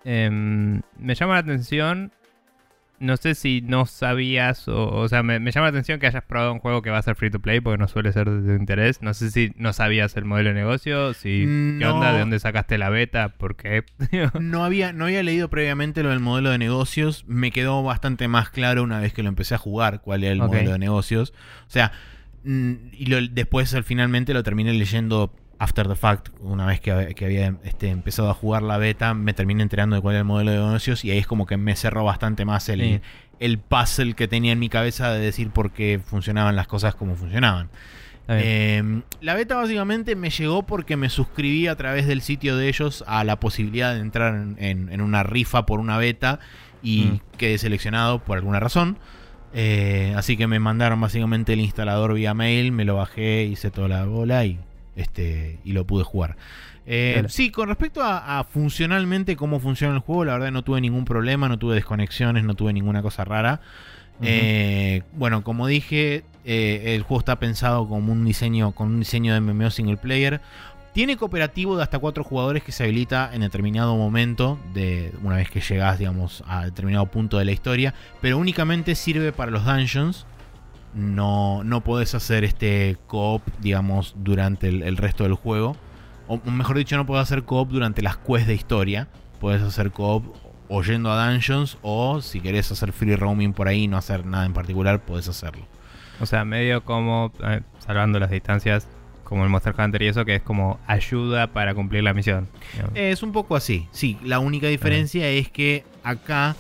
Em, 0.06 0.82
me 0.98 1.16
llama 1.16 1.34
la 1.34 1.40
atención. 1.40 2.12
No 3.02 3.16
sé 3.16 3.34
si 3.34 3.62
no 3.62 3.86
sabías, 3.86 4.68
o, 4.68 4.90
o 4.94 5.08
sea, 5.08 5.24
me, 5.24 5.40
me 5.40 5.52
llama 5.52 5.68
la 5.68 5.70
atención 5.70 6.02
que 6.02 6.08
hayas 6.08 6.22
probado 6.26 6.52
un 6.52 6.60
juego 6.60 6.82
que 6.82 6.90
va 6.90 6.98
a 6.98 7.02
ser 7.02 7.16
free 7.16 7.30
to 7.32 7.40
play, 7.40 7.62
porque 7.62 7.78
no 7.78 7.88
suele 7.88 8.12
ser 8.12 8.30
de 8.30 8.46
tu 8.46 8.60
interés. 8.62 9.02
No 9.02 9.14
sé 9.14 9.32
si 9.32 9.54
no 9.56 9.72
sabías 9.72 10.18
el 10.18 10.26
modelo 10.26 10.50
de 10.50 10.56
negocio, 10.56 11.14
si 11.14 11.46
qué 11.46 11.86
No. 11.86 11.96
onda, 11.96 12.12
de 12.12 12.20
dónde 12.20 12.40
sacaste 12.40 12.78
la 12.78 12.90
beta, 12.90 13.30
por 13.30 13.56
qué. 13.56 13.86
No 14.42 14.66
había, 14.66 14.92
no 14.92 15.06
había 15.06 15.24
leído 15.24 15.50
previamente 15.50 16.04
lo 16.04 16.10
del 16.10 16.20
modelo 16.20 16.50
de 16.50 16.58
negocios. 16.58 17.24
Me 17.26 17.52
quedó 17.52 17.84
bastante 17.84 18.28
más 18.28 18.50
claro 18.50 18.84
una 18.84 19.00
vez 19.00 19.14
que 19.14 19.24
lo 19.24 19.30
empecé 19.30 19.56
a 19.56 19.60
jugar 19.60 20.02
cuál 20.02 20.26
era 20.26 20.34
el 20.34 20.40
modelo 20.40 20.72
de 20.74 20.80
negocios. 20.80 21.34
O 21.68 21.72
sea, 21.72 21.94
mm, 22.44 22.74
y 22.92 23.06
lo- 23.06 23.26
después 23.32 23.74
al 23.76 23.86
finalmente 23.86 24.34
lo 24.34 24.44
terminé 24.44 24.74
leyendo 24.74 25.34
after 25.60 25.88
the 25.88 25.96
fact. 25.96 26.30
Una 26.42 26.66
vez 26.66 26.80
que, 26.80 26.92
hab- 26.94 27.14
que 27.14 27.26
había 27.26 27.54
este, 27.64 27.90
empezado 27.90 28.30
a 28.30 28.34
jugar 28.34 28.64
la 28.64 28.78
beta, 28.78 29.14
me 29.14 29.34
terminé 29.34 29.62
enterando 29.62 29.96
de 29.96 30.02
cuál 30.02 30.16
era 30.16 30.20
el 30.22 30.26
modelo 30.26 30.52
de 30.52 30.58
negocios. 30.58 31.06
Y 31.06 31.12
ahí 31.12 31.20
es 31.20 31.28
como 31.28 31.46
que 31.46 31.58
me 31.58 31.76
cerró 31.76 32.04
bastante 32.04 32.46
más 32.46 32.68
el, 32.70 32.80
Sí. 32.82 33.02
el 33.40 33.60
puzzle 33.60 34.14
que 34.16 34.28
tenía 34.28 34.52
en 34.54 34.60
mi 34.60 34.70
cabeza 34.70 35.12
de 35.14 35.20
decir 35.20 35.52
por 35.52 35.72
qué 35.72 36.00
funcionaban 36.04 36.56
las 36.56 36.68
cosas 36.68 36.96
como 36.96 37.16
funcionaban. 37.16 37.70
Eh, 38.32 39.02
la 39.22 39.34
beta 39.34 39.56
básicamente 39.56 40.16
me 40.16 40.30
llegó 40.30 40.62
porque 40.64 40.96
me 40.98 41.10
suscribí 41.10 41.66
a 41.68 41.76
través 41.76 42.06
del 42.06 42.22
sitio 42.22 42.58
de 42.58 42.68
ellos 42.70 43.04
a 43.08 43.24
la 43.24 43.40
posibilidad 43.40 43.94
de 43.96 44.02
entrar 44.02 44.36
en, 44.36 44.56
en- 44.60 44.90
en 44.94 45.02
una 45.02 45.24
rifa 45.24 45.66
por 45.66 45.80
una 45.80 45.98
beta 45.98 46.40
y 46.84 47.06
Mm. 47.06 47.20
quedé 47.38 47.58
seleccionado 47.58 48.20
por 48.20 48.38
alguna 48.38 48.60
razón. 48.60 48.98
Eh, 49.54 50.14
así 50.16 50.38
que 50.38 50.46
me 50.46 50.60
mandaron 50.60 51.02
básicamente 51.02 51.54
el 51.54 51.60
instalador 51.62 52.14
vía 52.14 52.36
mail, 52.36 52.72
me 52.72 52.86
lo 52.86 52.98
bajé, 52.98 53.46
hice 53.46 53.72
toda 53.72 53.88
la 53.88 54.06
bola 54.06 54.46
y, 54.46 54.60
este, 54.96 55.60
y 55.64 55.74
lo 55.74 55.86
pude 55.86 56.04
jugar. 56.04 56.36
Eh, 56.86 57.12
Claro. 57.14 57.30
sí, 57.30 57.52
con 57.52 57.68
respecto 57.68 58.02
a, 58.04 58.40
a 58.40 58.44
funcionalmente 58.44 59.36
cómo 59.36 59.60
funciona 59.60 59.94
el 59.94 60.00
juego, 60.00 60.26
la 60.26 60.34
verdad 60.34 60.52
no 60.52 60.64
tuve 60.64 60.82
ningún 60.82 61.06
problema, 61.06 61.48
no 61.48 61.60
tuve 61.60 61.76
desconexiones, 61.76 62.44
no 62.44 62.56
tuve 62.56 62.74
ninguna 62.74 63.02
cosa 63.02 63.24
rara. 63.26 63.62
Eh, 64.22 65.04
bueno, 65.14 65.44
como 65.44 65.68
dije, 65.68 66.24
eh, 66.44 66.96
el 66.96 67.04
juego 67.04 67.20
está 67.20 67.40
pensado 67.40 67.88
como 67.88 68.12
un 68.12 68.26
diseño, 68.26 68.72
con 68.74 68.88
un 68.88 69.00
diseño 69.00 69.34
de 69.34 69.40
MMO 69.40 69.70
single 69.70 69.98
player. 69.98 70.42
Tiene 70.94 71.16
cooperativo 71.16 71.78
de 71.78 71.84
hasta 71.84 72.00
cuatro 72.00 72.24
jugadores 72.24 72.64
que 72.64 72.72
se 72.72 72.84
habilita 72.84 73.30
en 73.34 73.42
determinado 73.42 73.96
momento, 73.96 74.60
de 74.74 75.14
una 75.24 75.36
vez 75.38 75.50
que 75.50 75.62
llegas, 75.62 76.00
digamos, 76.00 76.44
a 76.48 76.66
determinado 76.66 77.06
punto 77.06 77.38
de 77.38 77.46
la 77.46 77.52
historia, 77.52 77.94
pero 78.22 78.38
únicamente 78.38 78.96
sirve 78.96 79.32
para 79.32 79.52
los 79.52 79.64
dungeons. 79.64 80.26
No, 80.94 81.64
no 81.64 81.82
podés 81.82 82.16
hacer 82.16 82.44
este 82.44 82.98
co-op, 83.08 83.44
digamos, 83.60 84.16
durante 84.18 84.70
el, 84.70 84.84
el 84.84 84.98
resto 84.98 85.24
del 85.24 85.34
juego. 85.34 85.76
O 86.28 86.40
mejor 86.50 86.78
dicho, 86.78 86.96
no 86.98 87.06
podés 87.06 87.24
hacer 87.24 87.44
co-op 87.44 87.70
durante 87.70 88.02
las 88.02 88.18
quests 88.18 88.48
de 88.48 88.54
historia. 88.54 89.08
Podés 89.40 89.62
hacer 89.62 89.92
co-op 89.92 90.26
o 90.70 90.84
yendo 90.84 91.12
a 91.12 91.32
dungeons 91.32 91.78
o 91.82 92.22
si 92.22 92.40
querés 92.40 92.72
hacer 92.72 92.94
free 92.94 93.16
roaming 93.16 93.54
por 93.54 93.68
ahí 93.68 93.84
y 93.84 93.88
no 93.88 93.98
hacer 93.98 94.26
nada 94.26 94.46
en 94.46 94.54
particular, 94.54 95.02
podés 95.02 95.28
hacerlo. 95.28 95.66
O 96.22 96.26
sea, 96.26 96.46
medio 96.46 96.84
como, 96.84 97.34
eh, 97.44 97.62
salvando 97.80 98.20
las 98.20 98.30
distancias, 98.30 98.88
como 99.24 99.44
el 99.44 99.50
Monster 99.50 99.74
Hunter 99.78 100.02
y 100.04 100.08
eso, 100.08 100.26
que 100.26 100.36
es 100.36 100.42
como 100.42 100.80
ayuda 100.86 101.48
para 101.48 101.74
cumplir 101.74 102.04
la 102.04 102.14
misión. 102.14 102.48
Es 102.94 103.24
un 103.24 103.32
poco 103.32 103.56
así, 103.56 103.88
sí. 103.92 104.18
La 104.24 104.40
única 104.40 104.68
diferencia 104.68 105.28
es 105.30 105.50
que 105.50 105.84
acá 106.04 106.56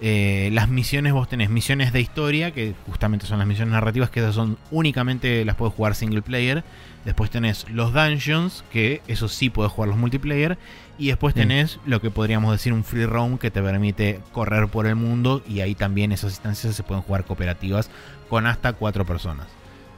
eh, 0.00 0.48
las 0.52 0.68
misiones, 0.68 1.12
vos 1.12 1.28
tenés 1.28 1.50
misiones 1.50 1.92
de 1.92 2.00
historia, 2.00 2.52
que 2.52 2.74
justamente 2.86 3.26
son 3.26 3.38
las 3.38 3.46
misiones 3.46 3.72
narrativas, 3.72 4.10
que 4.10 4.20
esas 4.20 4.34
son 4.34 4.56
únicamente 4.70 5.44
las 5.44 5.56
puedes 5.56 5.74
jugar 5.74 5.94
single 5.94 6.22
player. 6.22 6.64
Después 7.04 7.30
tenés 7.30 7.68
los 7.70 7.92
dungeons, 7.92 8.64
que 8.72 9.02
eso 9.08 9.28
sí 9.28 9.50
puedes 9.50 9.72
jugar 9.72 9.88
los 9.88 9.98
multiplayer. 9.98 10.58
Y 10.98 11.08
después 11.08 11.34
Sí. 11.34 11.40
tenés 11.40 11.78
lo 11.86 12.00
que 12.00 12.10
podríamos 12.10 12.52
decir 12.52 12.72
un 12.72 12.84
free 12.84 13.06
roam 13.06 13.38
que 13.38 13.50
te 13.50 13.62
permite 13.62 14.20
correr 14.32 14.68
por 14.68 14.86
el 14.86 14.96
mundo. 14.96 15.42
Y 15.48 15.60
ahí 15.60 15.74
también 15.74 16.12
esas 16.12 16.32
instancias 16.32 16.74
se 16.74 16.82
pueden 16.82 17.02
jugar 17.02 17.24
cooperativas 17.24 17.90
con 18.28 18.46
hasta 18.46 18.72
cuatro 18.74 19.04
personas. 19.06 19.46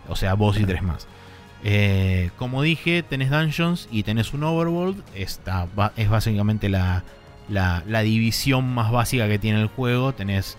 O 0.08 0.16
sea, 0.16 0.34
vos 0.34 0.58
y 0.60 0.64
tres 0.64 0.82
más. 0.82 1.06
Eh, 1.64 2.30
como 2.38 2.62
dije, 2.62 3.02
tenés 3.04 3.30
dungeons 3.30 3.88
y 3.90 4.02
tenés 4.02 4.32
un 4.32 4.42
overworld. 4.44 5.00
Esta 5.14 5.66
es 5.96 6.08
básicamente 6.08 6.68
la, 6.68 7.02
la, 7.52 7.84
la 7.86 8.02
división 8.02 8.72
más 8.74 8.90
básica 8.90 9.28
que 9.28 9.38
tiene 9.38 9.60
el 9.60 9.68
juego. 9.68 10.12
Tenés 10.12 10.56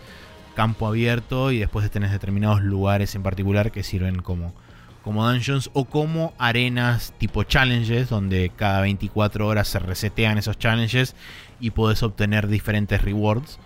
campo 0.54 0.88
abierto 0.88 1.52
y 1.52 1.60
después 1.60 1.90
tenés 1.92 2.12
determinados 2.12 2.62
lugares 2.62 3.16
en 3.16 3.24
particular 3.24 3.72
que 3.72 3.84
sirven 3.84 4.22
como, 4.22 4.54
como 5.04 5.30
dungeons 5.30 5.70
o 5.74 5.86
como 5.86 6.34
arenas 6.38 7.14
tipo 7.18 7.44
challenges, 7.44 8.10
donde 8.10 8.52
cada 8.56 8.82
24 8.82 9.48
horas 9.48 9.68
se 9.68 9.80
resetean 9.80 10.38
esos 10.38 10.58
challenges 10.58 11.16
y 11.60 11.72
podés 11.72 12.04
obtener 12.04 12.48
diferentes 12.48 13.02
rewards. 13.02 13.60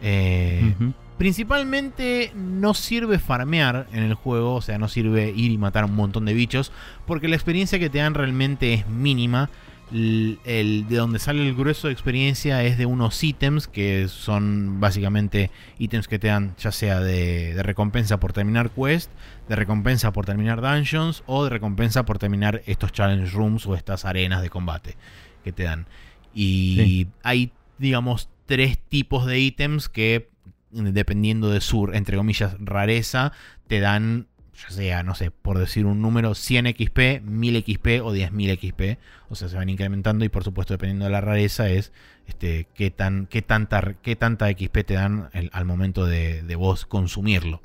Eh. 0.00 0.74
Principalmente 1.18 2.32
no 2.34 2.74
sirve 2.74 3.18
farmear 3.18 3.86
en 3.92 4.02
el 4.02 4.14
juego, 4.14 4.56
o 4.56 4.62
sea, 4.62 4.78
no 4.78 4.88
sirve 4.88 5.30
ir 5.30 5.52
y 5.52 5.58
matar 5.58 5.84
un 5.84 5.94
montón 5.94 6.24
de 6.24 6.34
bichos, 6.34 6.72
porque 7.06 7.28
la 7.28 7.36
experiencia 7.36 7.78
que 7.78 7.90
te 7.90 7.98
dan 7.98 8.14
realmente 8.14 8.74
es 8.74 8.88
mínima. 8.88 9.48
El- 9.92 10.86
de 10.88 10.96
donde 10.96 11.18
sale 11.18 11.46
el 11.46 11.54
grueso 11.54 11.86
de 11.88 11.92
experiencia 11.92 12.62
es 12.64 12.78
de 12.78 12.86
unos 12.86 13.22
ítems 13.22 13.68
que 13.68 14.08
son 14.08 14.80
básicamente 14.80 15.50
ítems 15.78 16.08
que 16.08 16.18
te 16.18 16.28
dan 16.28 16.54
ya 16.58 16.72
sea 16.72 17.00
de, 17.00 17.54
de 17.54 17.62
recompensa 17.62 18.18
por 18.18 18.32
terminar 18.32 18.70
quest, 18.70 19.10
de 19.48 19.56
recompensa 19.56 20.12
por 20.12 20.24
terminar 20.24 20.60
dungeons 20.62 21.22
o 21.26 21.44
de 21.44 21.50
recompensa 21.50 22.04
por 22.04 22.18
terminar 22.18 22.62
estos 22.66 22.92
challenge 22.92 23.30
rooms 23.32 23.66
o 23.66 23.74
estas 23.74 24.04
arenas 24.04 24.40
de 24.42 24.50
combate 24.50 24.96
que 25.44 25.52
te 25.52 25.64
dan. 25.64 25.86
Y 26.34 26.76
Sí. 26.78 27.08
hay, 27.22 27.52
digamos, 27.78 28.28
tres 28.46 28.78
tipos 28.78 29.26
de 29.26 29.38
ítems 29.40 29.88
que 29.90 30.30
dependiendo 30.70 31.50
de 31.50 31.60
su, 31.60 31.90
entre 31.92 32.16
comillas, 32.16 32.56
rareza, 32.58 33.32
te 33.68 33.80
dan, 33.80 34.26
ya 34.54 34.70
sea, 34.70 35.02
no 35.02 35.14
sé, 35.14 35.30
por 35.30 35.58
decir 35.58 35.86
un 35.86 36.02
número, 36.02 36.34
100 36.34 36.66
XP, 36.76 37.22
1000 37.22 37.64
XP 37.64 37.86
o 38.02 38.12
10.000 38.14 38.58
XP. 38.58 38.98
O 39.30 39.34
sea, 39.34 39.48
se 39.48 39.56
van 39.56 39.68
incrementando 39.68 40.24
y 40.24 40.28
por 40.28 40.44
supuesto, 40.44 40.74
dependiendo 40.74 41.06
de 41.06 41.10
la 41.10 41.20
rareza, 41.20 41.68
es 41.70 41.92
este, 42.26 42.68
qué, 42.74 42.90
tan, 42.90 43.26
qué, 43.26 43.42
tanta, 43.42 43.94
qué 44.02 44.14
tanta 44.16 44.50
XP 44.50 44.84
te 44.84 44.94
dan 44.94 45.30
el- 45.32 45.50
al 45.52 45.64
momento 45.64 46.04
de, 46.06 46.42
de 46.42 46.54
vos 46.56 46.84
consumirlo. 46.86 47.62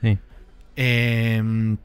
Sí. 0.00 0.18
Eh, 0.76 1.76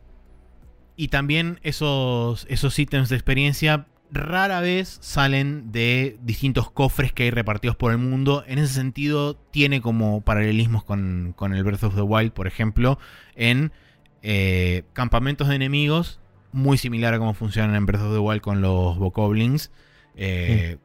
y 0.96 1.08
también 1.08 1.60
esos, 1.64 2.46
esos 2.50 2.78
ítems 2.78 3.10
de 3.10 3.16
experiencia 3.16 3.88
rara 4.12 4.60
vez 4.62 5.00
salen 5.02 5.72
de 5.72 6.18
distintos 6.22 6.70
cofres 6.70 7.12
que 7.12 7.24
hay 7.24 7.32
repartidos 7.32 7.76
por 7.76 7.92
el 7.92 7.98
mundo. 7.98 8.44
En 8.48 8.60
ese 8.60 8.76
sentido, 8.76 9.34
tiene 9.36 9.82
como 9.82 10.22
paralelismos 10.22 10.84
con, 10.84 11.34
con 11.36 11.56
el 11.56 11.64
Breath 11.64 11.84
of 11.84 11.96
the 11.96 12.02
Wild, 12.04 12.32
por 12.32 12.46
ejemplo, 12.46 13.00
en 13.36 13.72
eh, 14.24 14.84
campamentos 14.94 15.50
de 15.50 15.56
enemigos, 15.56 16.20
muy 16.52 16.78
similar 16.78 17.14
a 17.14 17.20
cómo 17.20 17.34
funcionan 17.34 17.76
en 17.76 17.86
Breath 17.86 18.02
of 18.02 18.14
the 18.14 18.20
Wild 18.20 18.42
con 18.42 18.62
los 18.62 18.98
Bokoblins. 18.98 19.72
Eh, 20.16 20.78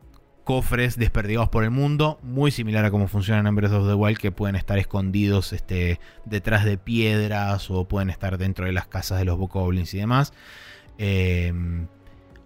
cofres 0.49 0.97
desperdigados 0.97 1.51
por 1.51 1.63
el 1.63 1.71
mundo, 1.71 2.19
muy 2.23 2.51
similar 2.51 2.83
a 2.87 2.91
cómo 2.91 3.07
funcionan 3.07 3.47
en 3.47 3.55
Breath 3.55 3.73
of 3.73 3.87
the 3.87 3.93
Wild, 3.93 4.19
que 4.19 4.33
pueden 4.33 4.57
estar 4.57 4.79
escondidos 4.79 5.53
este, 5.53 6.01
detrás 6.25 6.65
de 6.65 6.79
piedras 6.79 7.71
o 7.71 7.87
pueden 7.87 8.09
estar 8.09 8.39
dentro 8.39 8.65
de 8.65 8.73
las 8.73 8.87
casas 8.87 9.19
de 9.19 9.27
los 9.27 9.37
bokoblins 9.37 9.93
y 9.93 9.99
demás. 9.99 10.33
Em, 10.97 11.87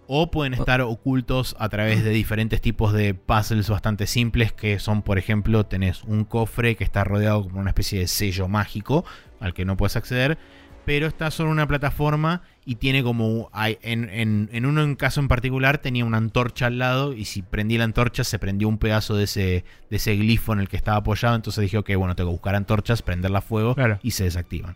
o 0.05 0.29
pueden 0.29 0.53
estar 0.53 0.81
ocultos 0.81 1.55
a 1.59 1.69
través 1.69 2.03
de 2.03 2.09
diferentes 2.09 2.59
tipos 2.59 2.91
de 2.91 3.13
puzzles 3.13 3.69
bastante 3.69 4.05
simples, 4.05 4.51
que 4.51 4.79
son, 4.79 5.01
por 5.01 5.17
ejemplo, 5.17 5.65
tenés 5.65 6.03
un 6.03 6.25
cofre 6.25 6.75
que 6.75 6.83
está 6.83 7.05
rodeado 7.05 7.43
como 7.43 7.61
una 7.61 7.69
especie 7.69 7.99
de 7.99 8.07
sello 8.07 8.49
mágico 8.49 9.05
al 9.39 9.53
que 9.53 9.63
no 9.63 9.77
puedes 9.77 9.95
acceder, 9.95 10.37
pero 10.85 11.07
está 11.07 11.31
sobre 11.31 11.51
una 11.51 11.67
plataforma 11.67 12.41
y 12.65 12.75
tiene 12.75 13.03
como. 13.03 13.49
En, 13.81 14.09
en, 14.09 14.49
en, 14.51 14.65
uno 14.65 14.83
en 14.83 14.95
caso 14.95 15.19
en 15.19 15.27
particular 15.27 15.77
tenía 15.77 16.05
una 16.05 16.17
antorcha 16.17 16.67
al 16.67 16.79
lado 16.79 17.13
y 17.13 17.25
si 17.25 17.41
prendí 17.41 17.77
la 17.77 17.85
antorcha 17.85 18.23
se 18.23 18.39
prendió 18.39 18.67
un 18.67 18.77
pedazo 18.77 19.15
de 19.15 19.25
ese, 19.25 19.65
de 19.89 19.95
ese 19.95 20.15
glifo 20.15 20.53
en 20.53 20.59
el 20.59 20.69
que 20.69 20.77
estaba 20.77 20.97
apoyado. 20.97 21.35
Entonces 21.35 21.61
dije, 21.61 21.77
ok, 21.77 21.91
bueno, 21.97 22.15
tengo 22.15 22.29
que 22.29 22.35
buscar 22.35 22.55
antorchas, 22.55 23.01
prenderla 23.01 23.39
a 23.39 23.41
fuego 23.41 23.75
y 24.01 24.11
se 24.11 24.25
desactivan. 24.25 24.75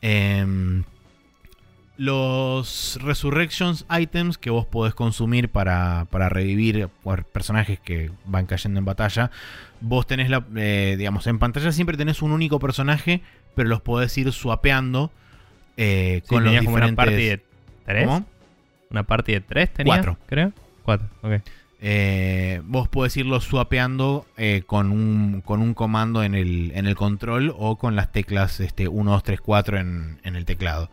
Em, 0.00 0.84
los 1.98 2.96
Resurrections 3.02 3.84
items 3.90 4.38
que 4.38 4.50
vos 4.50 4.64
podés 4.64 4.94
consumir 4.94 5.48
para, 5.48 6.06
para 6.10 6.28
revivir 6.28 6.88
personajes 7.32 7.80
que 7.80 8.12
van 8.24 8.46
cayendo 8.46 8.78
en 8.78 8.84
batalla. 8.84 9.32
Vos 9.80 10.06
tenés 10.06 10.30
la. 10.30 10.44
Eh, 10.56 10.94
digamos, 10.96 11.26
en 11.26 11.40
pantalla 11.40 11.72
siempre 11.72 11.96
tenés 11.96 12.22
un 12.22 12.30
único 12.30 12.60
personaje, 12.60 13.20
pero 13.58 13.70
los 13.70 13.80
podés 13.80 14.16
ir 14.16 14.32
swapeando 14.32 15.10
eh, 15.76 16.22
con 16.28 16.44
los 16.44 16.52
diferentes... 16.52 16.92
Una 16.92 16.94
party 16.94 17.12
de 17.12 17.42
tres. 17.84 18.08
Una 18.88 19.02
party 19.02 19.32
de 19.32 19.40
tres 19.40 19.74
tenía. 19.74 19.94
Cuatro. 19.94 20.16
Creo. 20.26 20.52
Cuatro, 20.84 21.08
ok. 21.22 21.32
Eh, 21.80 22.62
vos 22.66 22.86
podés 22.86 23.16
irlo 23.16 23.40
swapeando 23.40 24.26
eh, 24.36 24.62
con, 24.64 24.92
un, 24.92 25.40
con 25.44 25.60
un 25.60 25.74
comando 25.74 26.22
en 26.22 26.36
el, 26.36 26.70
en 26.76 26.86
el 26.86 26.94
control 26.94 27.52
o 27.58 27.78
con 27.78 27.96
las 27.96 28.12
teclas 28.12 28.60
este, 28.60 28.86
1, 28.86 29.10
2, 29.10 29.22
3, 29.24 29.40
4 29.40 29.78
en, 29.78 30.20
en 30.22 30.36
el 30.36 30.44
teclado. 30.44 30.88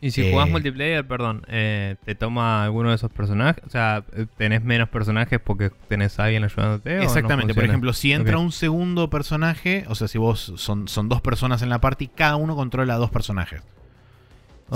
Y 0.00 0.12
si 0.12 0.30
jugás 0.30 0.48
multiplayer, 0.48 1.06
perdón, 1.06 1.42
¿te 1.46 2.14
toma 2.18 2.64
alguno 2.64 2.88
de 2.88 2.96
esos 2.96 3.10
personajes? 3.10 3.62
O 3.66 3.70
sea, 3.70 4.02
¿tenés 4.36 4.64
menos 4.64 4.88
personajes 4.88 5.38
porque 5.38 5.70
tenés 5.88 6.18
a 6.18 6.24
alguien 6.24 6.44
ayudándote? 6.44 7.02
Exactamente, 7.02 7.54
por 7.54 7.64
ejemplo, 7.64 7.92
si 7.92 8.12
entra 8.12 8.38
un 8.38 8.52
segundo 8.52 9.10
personaje, 9.10 9.84
o 9.88 9.94
sea, 9.94 10.08
si 10.08 10.18
vos 10.18 10.54
son, 10.56 10.88
son 10.88 11.08
dos 11.08 11.20
personas 11.20 11.62
en 11.62 11.68
la 11.68 11.80
party, 11.80 12.08
cada 12.08 12.36
uno 12.36 12.56
controla 12.56 12.94
a 12.94 12.96
dos 12.96 13.10
personajes. 13.10 13.62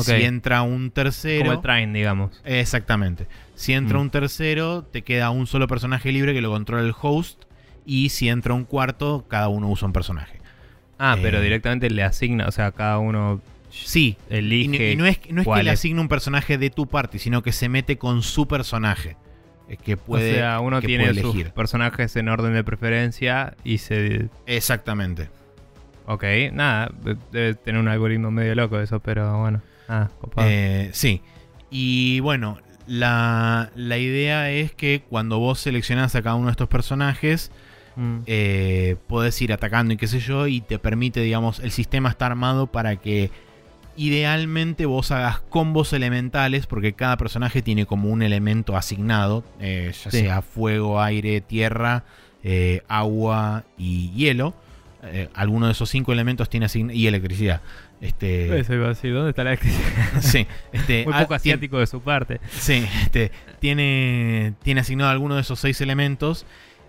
Si 0.02 0.12
entra 0.12 0.62
un 0.62 0.90
tercero. 0.90 1.44
Como 1.44 1.52
el 1.52 1.60
train, 1.60 1.92
digamos. 1.92 2.40
Exactamente. 2.44 3.26
Si 3.54 3.72
entra 3.72 3.98
mm. 3.98 4.00
un 4.00 4.10
tercero, 4.10 4.82
te 4.82 5.02
queda 5.02 5.30
un 5.30 5.46
solo 5.46 5.68
personaje 5.68 6.10
libre 6.10 6.34
que 6.34 6.40
lo 6.40 6.50
controla 6.50 6.82
el 6.84 6.94
host. 7.00 7.44
Y 7.86 8.08
si 8.08 8.28
entra 8.28 8.54
un 8.54 8.64
cuarto, 8.64 9.26
cada 9.28 9.48
uno 9.48 9.68
usa 9.68 9.86
un 9.86 9.92
personaje. 9.92 10.40
Ah, 10.98 11.16
pero 11.20 11.38
eh, 11.38 11.42
directamente 11.42 11.90
le 11.90 12.02
asigna, 12.02 12.46
o 12.46 12.50
sea, 12.50 12.72
cada 12.72 12.98
uno. 12.98 13.40
Sí, 13.82 14.16
elige. 14.30 14.92
Y, 14.92 14.96
no 14.96 15.06
es, 15.06 15.18
no 15.30 15.42
es 15.42 15.48
que 15.48 15.62
le 15.62 15.70
asigna 15.70 16.00
un 16.00 16.08
personaje 16.08 16.58
de 16.58 16.70
tu 16.70 16.86
party, 16.86 17.18
sino 17.18 17.42
que 17.42 17.52
se 17.52 17.68
mete 17.68 17.98
con 17.98 18.22
su 18.22 18.46
personaje. 18.46 19.16
Que 19.82 19.96
puede, 19.96 20.32
o 20.32 20.36
sea, 20.36 20.60
uno 20.60 20.80
tiene 20.82 21.14
sus 21.14 21.34
personajes 21.50 22.14
en 22.16 22.28
orden 22.28 22.52
de 22.52 22.62
preferencia 22.62 23.56
y 23.64 23.78
se. 23.78 24.28
Exactamente. 24.46 25.30
Ok, 26.06 26.24
nada, 26.52 26.92
debe 27.32 27.54
tener 27.54 27.80
un 27.80 27.88
algoritmo 27.88 28.30
medio 28.30 28.54
loco 28.54 28.78
eso, 28.78 29.00
pero 29.00 29.40
bueno. 29.40 29.62
Ah, 29.88 30.10
eh, 30.36 30.90
sí. 30.92 31.22
Y 31.70 32.20
bueno, 32.20 32.58
la, 32.86 33.70
idea 33.74 34.50
es 34.50 34.72
que 34.72 35.02
cuando 35.08 35.38
vos 35.38 35.60
seleccionás 35.60 36.14
a 36.14 36.22
cada 36.22 36.36
uno 36.36 36.46
de 36.46 36.52
estos 36.52 36.68
personajes, 36.68 37.50
mm. 37.96 38.18
eh, 38.26 38.96
podés 39.06 39.40
ir 39.40 39.52
atacando 39.52 39.94
y 39.94 39.96
qué 39.96 40.06
sé 40.06 40.20
yo, 40.20 40.46
y 40.46 40.60
te 40.60 40.78
permite, 40.78 41.20
digamos, 41.20 41.58
el 41.60 41.70
sistema 41.70 42.10
está 42.10 42.26
armado 42.26 42.66
para 42.66 42.96
que 42.96 43.30
idealmente 43.96 44.86
vos 44.86 45.10
hagas 45.10 45.40
combos 45.40 45.92
elementales, 45.92 46.66
porque 46.66 46.92
cada 46.94 47.16
personaje 47.16 47.62
tiene 47.62 47.86
como 47.86 48.10
un 48.10 48.22
elemento 48.22 48.76
asignado, 48.76 49.44
eh, 49.60 49.92
ya 50.04 50.10
sea 50.10 50.42
fuego, 50.42 51.00
aire, 51.00 51.40
tierra, 51.40 52.04
agua 52.88 53.64
y 53.78 54.10
hielo. 54.10 54.54
alguno 55.34 55.66
de 55.66 55.72
esos 55.72 55.88
cinco 55.90 56.12
elementos 56.12 56.48
tiene 56.48 56.66
asignado, 56.66 56.98
y 56.98 57.06
electricidad. 57.06 57.60
Este, 58.04 58.58
Eso 58.58 58.74
iba 58.74 58.84
a 58.84 58.88
decir, 58.90 59.14
¿dónde 59.14 59.30
está 59.30 59.44
la 59.44 59.56
sí, 60.20 60.46
este, 60.72 61.04
Muy 61.04 61.14
poco 61.14 61.32
ah, 61.32 61.36
asiático 61.36 61.78
de 61.78 61.86
su 61.86 62.02
parte. 62.02 62.38
Sí, 62.50 62.86
este, 63.02 63.32
tiene, 63.60 64.52
tiene 64.62 64.82
asignado 64.82 65.10
alguno 65.10 65.36
de 65.36 65.40
esos 65.40 65.58
seis 65.58 65.80
elementos. 65.80 66.44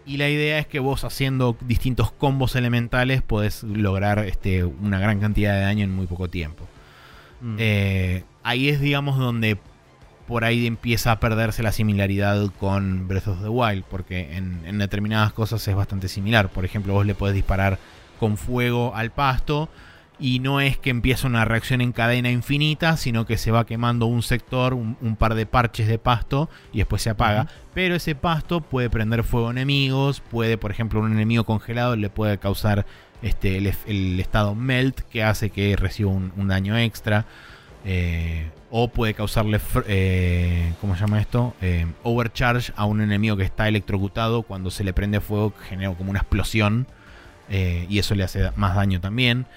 Y 0.06 0.18
la 0.18 0.30
idea 0.30 0.60
es 0.60 0.68
que 0.68 0.80
vos 0.80 1.06
haciendo 1.06 1.58
distintos 1.62 2.12
combos 2.12 2.56
elementales 2.58 3.22
podés 3.22 3.64
lograr 3.64 4.20
este, 4.20 4.66
una 4.66 5.00
gran 5.00 5.22
cantidad 5.22 5.54
de 5.54 5.62
daño 5.62 5.86
en 5.86 5.96
muy 5.96 6.06
poco 6.06 6.28
tiempo. 6.30 6.68
Mm. 7.42 7.56
Eh, 7.60 8.24
ahí 8.44 8.70
es, 8.70 8.80
digamos, 8.80 9.18
donde 9.18 9.58
por 10.28 10.44
ahí 10.44 10.66
empieza 10.66 11.12
a 11.12 11.20
perderse 11.20 11.62
la 11.62 11.72
similaridad 11.72 12.50
con 12.60 13.08
Breath 13.08 13.28
of 13.28 13.42
the 13.42 13.50
Wild, 13.50 13.84
porque 13.84 14.36
en, 14.36 14.62
en, 14.66 14.80
determinadas 14.80 15.34
cosas 15.34 15.68
es 15.68 15.76
bastante 15.76 16.08
similar. 16.08 16.50
Por 16.50 16.66
ejemplo, 16.66 16.94
vos 16.94 17.06
le 17.06 17.14
podés 17.14 17.36
disparar 17.36 17.78
con 18.20 18.38
fuego 18.38 18.96
al 18.96 19.12
pasto, 19.12 19.70
y 20.20 20.40
no 20.40 20.62
es 20.62 20.78
que 20.78 20.90
empiece 20.90 21.28
una 21.28 21.46
reacción 21.46 21.82
en 21.82 21.92
cadena 21.92 22.30
infinita, 22.30 22.98
sino 22.98 23.26
que 23.26 23.38
se 23.38 23.52
va 23.52 23.66
quemando 23.66 24.06
un 24.06 24.24
sector, 24.24 24.74
un, 24.74 25.16
par 25.18 25.36
de 25.36 25.46
parches 25.46 25.88
de 25.88 26.00
pasto 26.00 26.50
y 26.72 26.80
después 26.80 27.02
se 27.02 27.10
apaga. 27.10 27.48
Pero 27.74 27.96
ese 27.96 28.16
pasto 28.16 28.62
puede 28.62 28.90
prender 28.90 29.24
fuego 29.24 29.50
a 29.50 29.52
enemigos, 29.52 30.22
puede, 30.22 30.58
por 30.58 30.72
ejemplo, 30.72 31.02
un 31.02 31.12
enemigo 31.12 31.44
congelado 31.44 31.96
le 31.96 32.10
puede 32.10 32.38
causar 32.38 32.86
este, 33.26 33.58
el, 33.58 34.20
estado 34.20 34.54
melt 34.54 35.00
que 35.10 35.24
hace 35.24 35.50
que 35.50 35.76
reciba 35.76 36.12
un, 36.12 36.48
daño 36.48 36.78
extra. 36.78 37.26
Eh, 37.84 38.50
o 38.70 38.88
puede 38.88 39.14
causarle, 39.16 39.60
eh, 39.88 40.74
¿cómo 40.80 40.96
se 40.96 41.02
llama 41.02 41.20
esto? 41.20 41.56
Eh, 41.62 41.88
overcharge 42.04 42.72
a 42.76 42.86
un 42.86 43.02
enemigo 43.02 43.36
que 43.36 43.44
está 43.44 43.68
electrocutado. 43.68 44.44
Cuando 44.44 44.70
se 44.70 44.84
le 44.84 44.94
prende 44.94 45.22
fuego 45.22 45.54
genera 45.68 45.92
como 45.96 46.12
una 46.12 46.20
explosión. 46.20 46.86
y 47.50 47.98
eso 48.00 48.14
le 48.14 48.24
hace 48.24 48.52
más 48.56 48.76
daño 48.76 49.02
también. 49.02 49.48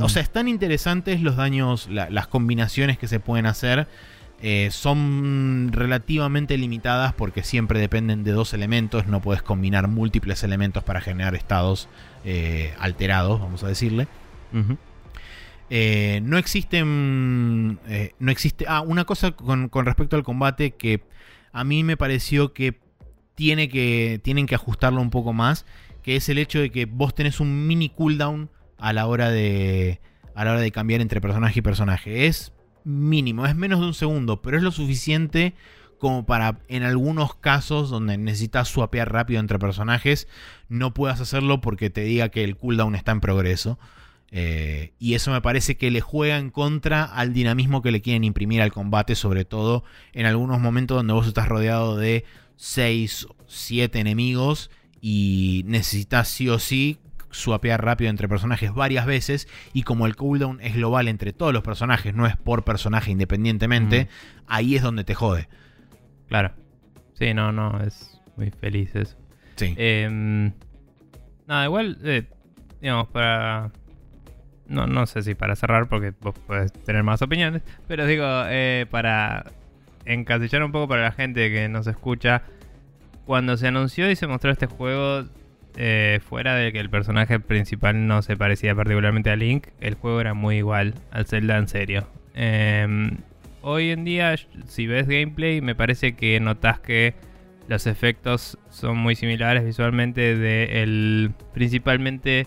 O 0.00 0.08
sea, 0.10 0.22
están 0.22 0.46
interesantes 0.46 1.22
los 1.22 1.36
daños, 1.36 1.88
las 1.90 2.26
combinaciones 2.26 2.98
que 2.98 3.08
se 3.08 3.18
pueden 3.18 3.46
hacer. 3.46 3.86
Eh, 4.42 4.68
son 4.70 5.70
relativamente 5.72 6.58
limitadas 6.58 7.14
porque 7.14 7.42
siempre 7.42 7.80
dependen 7.80 8.22
de 8.22 8.32
dos 8.32 8.52
elementos. 8.52 9.06
No 9.06 9.20
puedes 9.20 9.42
combinar 9.42 9.88
múltiples 9.88 10.42
elementos 10.42 10.84
para 10.84 11.00
generar 11.00 11.34
estados 11.34 11.88
eh, 12.24 12.74
alterados, 12.78 13.40
vamos 13.40 13.64
a 13.64 13.68
decirle. 13.68 14.08
Eh, 15.70 16.20
no 16.22 16.38
existen. 16.38 17.78
no 18.18 18.30
existe. 18.30 18.66
Ah, 18.68 18.82
una 18.82 19.04
cosa 19.04 19.32
con, 19.32 19.68
con, 19.68 19.86
respecto 19.86 20.16
al 20.16 20.22
combate 20.22 20.72
que 20.72 21.02
a 21.52 21.64
mí 21.64 21.82
me 21.82 21.96
pareció 21.96 22.52
que, 22.52 22.78
tiene 23.34 23.68
que 23.68 24.20
tienen 24.22 24.46
que 24.46 24.54
ajustarlo 24.54 25.00
un 25.00 25.10
poco 25.10 25.32
más. 25.32 25.64
Que 26.02 26.16
es 26.16 26.28
el 26.28 26.38
hecho 26.38 26.60
de 26.60 26.70
que 26.70 26.84
vos 26.84 27.14
tenés 27.14 27.40
un 27.40 27.66
mini 27.66 27.88
cooldown 27.88 28.50
a 28.78 28.92
la 28.92 29.06
hora 29.06 29.30
de 29.30 30.00
a 30.34 30.44
la 30.44 30.52
hora 30.52 30.60
de 30.60 30.70
cambiar 30.70 31.00
entre 31.00 31.20
personaje 31.20 31.60
y 31.60 31.62
personaje. 31.62 32.26
Es 32.26 32.52
mínimo, 32.86 33.46
es 33.46 33.56
menos 33.56 33.80
de 33.80 33.86
un 33.86 33.94
segundo, 33.94 34.40
pero 34.40 34.56
es 34.56 34.62
lo 34.62 34.70
suficiente 34.70 35.54
como 35.98 36.24
para 36.24 36.60
en 36.68 36.82
algunos 36.82 37.34
casos 37.34 37.90
donde 37.90 38.16
necesitas 38.16 38.68
swapear 38.68 39.12
rápido 39.12 39.40
entre 39.40 39.58
personajes, 39.58 40.28
no 40.68 40.94
puedas 40.94 41.20
hacerlo 41.20 41.60
porque 41.60 41.90
te 41.90 42.02
diga 42.02 42.28
que 42.28 42.44
el 42.44 42.56
cooldown 42.56 42.94
está 42.94 43.12
en 43.12 43.20
progreso. 43.20 43.78
Eh, 44.32 44.92
y 44.98 45.14
eso 45.14 45.30
me 45.30 45.40
parece 45.40 45.76
que 45.76 45.90
le 45.90 46.00
juega 46.00 46.38
en 46.38 46.50
contra 46.50 47.04
al 47.04 47.32
dinamismo 47.32 47.80
que 47.80 47.92
le 47.92 48.02
quieren 48.02 48.24
imprimir 48.24 48.60
al 48.60 48.72
combate, 48.72 49.14
sobre 49.14 49.44
todo 49.44 49.84
en 50.12 50.26
algunos 50.26 50.60
momentos 50.60 50.96
donde 50.96 51.12
vos 51.12 51.26
estás 51.26 51.48
rodeado 51.48 51.96
de 51.96 52.24
6, 52.56 53.28
7 53.46 53.98
enemigos 53.98 54.70
y 55.00 55.62
necesitas 55.66 56.28
sí 56.28 56.48
o 56.48 56.58
sí 56.58 56.98
suapear 57.30 57.84
rápido 57.84 58.10
entre 58.10 58.28
personajes 58.28 58.72
varias 58.72 59.06
veces 59.06 59.48
y 59.72 59.82
como 59.82 60.06
el 60.06 60.16
cooldown 60.16 60.60
es 60.60 60.74
global 60.74 61.08
entre 61.08 61.32
todos 61.32 61.52
los 61.52 61.62
personajes, 61.62 62.14
no 62.14 62.26
es 62.26 62.36
por 62.36 62.64
personaje 62.64 63.10
independientemente, 63.10 64.08
ahí 64.46 64.76
es 64.76 64.82
donde 64.82 65.04
te 65.04 65.14
jode. 65.14 65.48
Claro. 66.28 66.52
Sí, 67.14 67.32
no, 67.34 67.52
no, 67.52 67.80
es 67.82 68.20
muy 68.36 68.50
feliz 68.50 68.94
eso. 68.94 69.16
Sí. 69.56 69.74
Em, 69.76 70.52
nada, 71.46 71.64
igual, 71.64 71.98
eh, 72.04 72.24
digamos, 72.80 73.08
para... 73.08 73.70
No, 74.68 74.86
no 74.86 75.06
sé 75.06 75.22
si 75.22 75.34
para 75.36 75.54
cerrar, 75.54 75.88
porque 75.88 76.12
vos 76.20 76.34
puedes 76.46 76.72
tener 76.72 77.04
más 77.04 77.22
opiniones, 77.22 77.62
pero 77.86 78.04
digo, 78.04 78.24
eh, 78.48 78.86
para 78.90 79.52
encasillar 80.04 80.64
un 80.64 80.72
poco 80.72 80.88
para 80.88 81.02
la 81.02 81.12
gente 81.12 81.52
que 81.52 81.68
nos 81.68 81.86
escucha, 81.86 82.42
cuando 83.26 83.56
se 83.56 83.68
anunció 83.68 84.10
y 84.10 84.16
se 84.16 84.26
mostró 84.26 84.50
este 84.50 84.66
juego, 84.66 85.24
eh, 85.76 86.20
fuera 86.26 86.54
de 86.54 86.72
que 86.72 86.80
el 86.80 86.88
personaje 86.88 87.38
principal 87.38 88.06
no 88.06 88.22
se 88.22 88.36
parecía 88.36 88.74
particularmente 88.74 89.30
a 89.30 89.36
Link, 89.36 89.66
el 89.80 89.94
juego 89.94 90.20
era 90.20 90.32
muy 90.32 90.56
igual 90.56 90.94
al 91.10 91.26
Zelda 91.26 91.58
en 91.58 91.68
serio. 91.68 92.08
Em, 92.34 93.18
hoy 93.60 93.90
en 93.90 94.04
día, 94.04 94.34
si 94.66 94.86
ves 94.86 95.06
gameplay, 95.06 95.60
me 95.60 95.74
parece 95.74 96.14
que 96.14 96.40
notas 96.40 96.80
que 96.80 97.14
Los 97.68 97.88
efectos 97.88 98.58
son 98.70 98.96
muy 98.96 99.16
similares 99.16 99.64
visualmente 99.64 100.36
de 100.36 100.84
el, 100.84 101.32
principalmente 101.52 102.46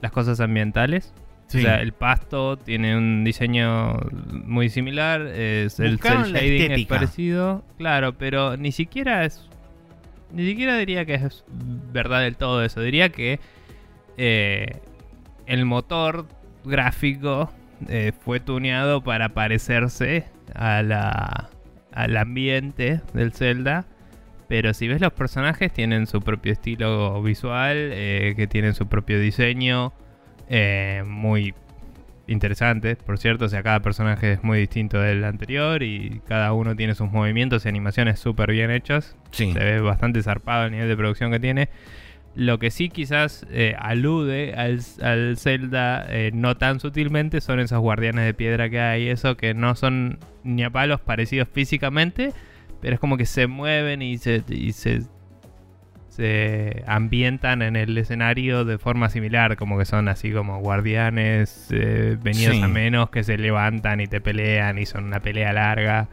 las 0.00 0.12
cosas 0.12 0.38
ambientales. 0.38 1.12
Sí. 1.48 1.58
O 1.58 1.62
sea, 1.62 1.82
el 1.82 1.92
pasto 1.92 2.56
tiene 2.56 2.96
un 2.96 3.24
diseño 3.24 3.94
muy 4.44 4.68
similar, 4.68 5.22
es 5.22 5.80
el 5.80 5.98
cel 5.98 6.32
shading 6.32 6.70
es 6.70 6.86
parecido, 6.86 7.64
claro, 7.76 8.16
pero 8.16 8.56
ni 8.56 8.70
siquiera 8.70 9.24
es 9.24 9.49
ni 10.32 10.46
siquiera 10.46 10.76
diría 10.76 11.04
que 11.04 11.14
es 11.14 11.44
verdad 11.92 12.22
del 12.22 12.36
todo 12.36 12.64
eso, 12.64 12.80
diría 12.80 13.10
que 13.10 13.40
eh, 14.16 14.80
el 15.46 15.64
motor 15.64 16.26
gráfico 16.64 17.50
eh, 17.88 18.12
fue 18.24 18.40
tuneado 18.40 19.02
para 19.02 19.30
parecerse 19.30 20.26
a 20.54 20.82
la, 20.82 21.50
al 21.92 22.16
ambiente 22.16 23.00
del 23.14 23.32
Zelda. 23.32 23.86
Pero 24.48 24.74
si 24.74 24.88
ves 24.88 25.00
los 25.00 25.12
personajes 25.12 25.72
tienen 25.72 26.08
su 26.08 26.20
propio 26.22 26.52
estilo 26.52 27.22
visual, 27.22 27.76
eh, 27.76 28.34
que 28.36 28.48
tienen 28.48 28.74
su 28.74 28.88
propio 28.88 29.20
diseño, 29.20 29.92
muy 31.06 31.54
interesante, 32.30 32.96
por 32.96 33.18
cierto. 33.18 33.44
O 33.46 33.48
sea, 33.48 33.62
cada 33.62 33.80
personaje 33.80 34.32
es 34.32 34.44
muy 34.44 34.58
distinto 34.58 35.00
del 35.00 35.24
anterior 35.24 35.82
y 35.82 36.20
cada 36.26 36.52
uno 36.52 36.76
tiene 36.76 36.94
sus 36.94 37.10
movimientos 37.10 37.64
y 37.64 37.68
animaciones 37.68 38.18
súper 38.18 38.52
bien 38.52 38.70
hechas. 38.70 39.16
Sí. 39.32 39.52
Se 39.52 39.58
ve 39.58 39.80
bastante 39.80 40.22
zarpado 40.22 40.66
el 40.66 40.72
nivel 40.72 40.88
de 40.88 40.96
producción 40.96 41.30
que 41.30 41.40
tiene. 41.40 41.68
Lo 42.36 42.58
que 42.60 42.70
sí 42.70 42.90
quizás 42.90 43.44
eh, 43.50 43.74
alude 43.78 44.54
al, 44.54 44.80
al 45.02 45.36
Zelda 45.36 46.06
eh, 46.08 46.30
no 46.32 46.56
tan 46.56 46.78
sutilmente 46.78 47.40
son 47.40 47.58
esos 47.58 47.80
guardianes 47.80 48.24
de 48.24 48.34
piedra 48.34 48.70
que 48.70 48.80
hay. 48.80 49.08
Eso 49.08 49.36
que 49.36 49.52
no 49.52 49.74
son 49.74 50.18
ni 50.44 50.62
a 50.62 50.70
palos 50.70 51.00
parecidos 51.00 51.48
físicamente, 51.52 52.32
pero 52.80 52.94
es 52.94 53.00
como 53.00 53.16
que 53.16 53.26
se 53.26 53.48
mueven 53.48 54.00
y 54.00 54.18
se, 54.18 54.44
y 54.48 54.72
se, 54.72 55.02
se 56.10 56.82
ambientan 56.86 57.62
en 57.62 57.76
el 57.76 57.96
escenario 57.96 58.64
de 58.64 58.76
forma 58.78 59.08
similar. 59.08 59.56
Como 59.56 59.78
que 59.78 59.84
son 59.86 60.08
así 60.08 60.30
como 60.32 60.58
guardianes 60.60 61.68
eh, 61.70 62.16
venidos 62.22 62.56
Sí. 62.56 62.62
a 62.62 62.68
menos 62.68 63.10
que 63.10 63.24
se 63.24 63.38
levantan 63.38 64.00
y 64.00 64.06
te 64.06 64.20
pelean 64.20 64.78
y 64.78 64.86
son 64.86 65.04
una 65.04 65.20
pelea 65.20 65.52
larga. 65.52 66.08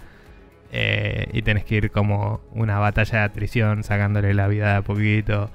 Eh, 0.72 1.28
y 1.34 1.42
tenés 1.44 1.64
que 1.64 1.76
ir 1.76 1.92
como 1.92 2.42
una 2.52 2.78
batalla 2.80 3.20
de 3.20 3.24
atrición 3.26 3.84
sacándole 3.84 4.34
la 4.34 4.48
vida 4.48 4.72
de 4.72 4.78
a 4.78 4.82
poquito. 4.82 5.50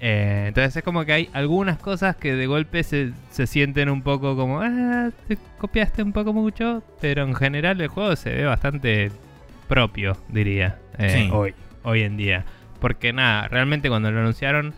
Eh, 0.00 0.44
entonces 0.48 0.76
es 0.76 0.82
como 0.84 1.04
que 1.04 1.12
hay 1.12 1.28
algunas 1.32 1.76
cosas 1.78 2.14
que 2.14 2.34
de 2.34 2.46
golpe 2.46 2.84
se, 2.84 3.10
se 3.30 3.48
sienten 3.48 3.88
un 3.90 4.02
poco 4.02 4.36
como, 4.36 4.60
ah, 4.62 5.10
te 5.26 5.36
copiaste 5.58 6.04
un 6.04 6.12
poco 6.12 6.32
mucho, 6.32 6.84
pero 7.00 7.24
en 7.24 7.34
general 7.34 7.80
el 7.80 7.88
juego 7.88 8.14
se 8.14 8.32
ve 8.32 8.44
bastante 8.44 9.10
propio, 9.66 10.16
diría, 10.28 10.78
eh, 10.98 11.24
Sí. 11.24 11.30
hoy, 11.32 11.52
hoy 11.82 12.02
en 12.02 12.16
día. 12.16 12.44
Porque 12.80 13.12
nada, 13.12 13.48
realmente 13.48 13.88
cuando 13.88 14.10
lo 14.10 14.20
anunciaron, 14.20 14.74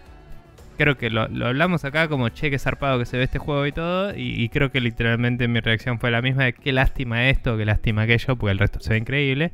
creo 0.79 0.97
que 0.97 1.11
lo, 1.11 1.29
lo 1.29 1.47
hablamos 1.47 1.85
acá 1.85 2.09
como, 2.09 2.29
che, 2.31 2.51
qué 2.51 2.59
zarpado 2.59 2.99
que 2.99 3.05
se 3.05 3.19
ve 3.19 3.25
este 3.25 3.39
juego 3.39 3.67
y 3.67 3.73
todo, 3.73 4.17
y, 4.17 4.43
y 4.43 4.49
creo 4.49 4.71
que 4.71 4.81
literalmente 4.81 5.47
mi 5.49 5.61
reacción 5.61 5.99
fue 5.99 6.11
la 6.11 6.23
misma 6.23 6.45
de 6.45 6.53
qué 6.55 6.73
lástima 6.73 7.29
esto, 7.29 7.57
qué 7.57 7.65
lástima 7.67 8.03
aquello, 8.03 8.37
porque 8.37 8.53
el 8.53 8.59
resto 8.59 8.81
se 8.81 8.91
ve 8.91 8.99
increíble. 8.99 9.53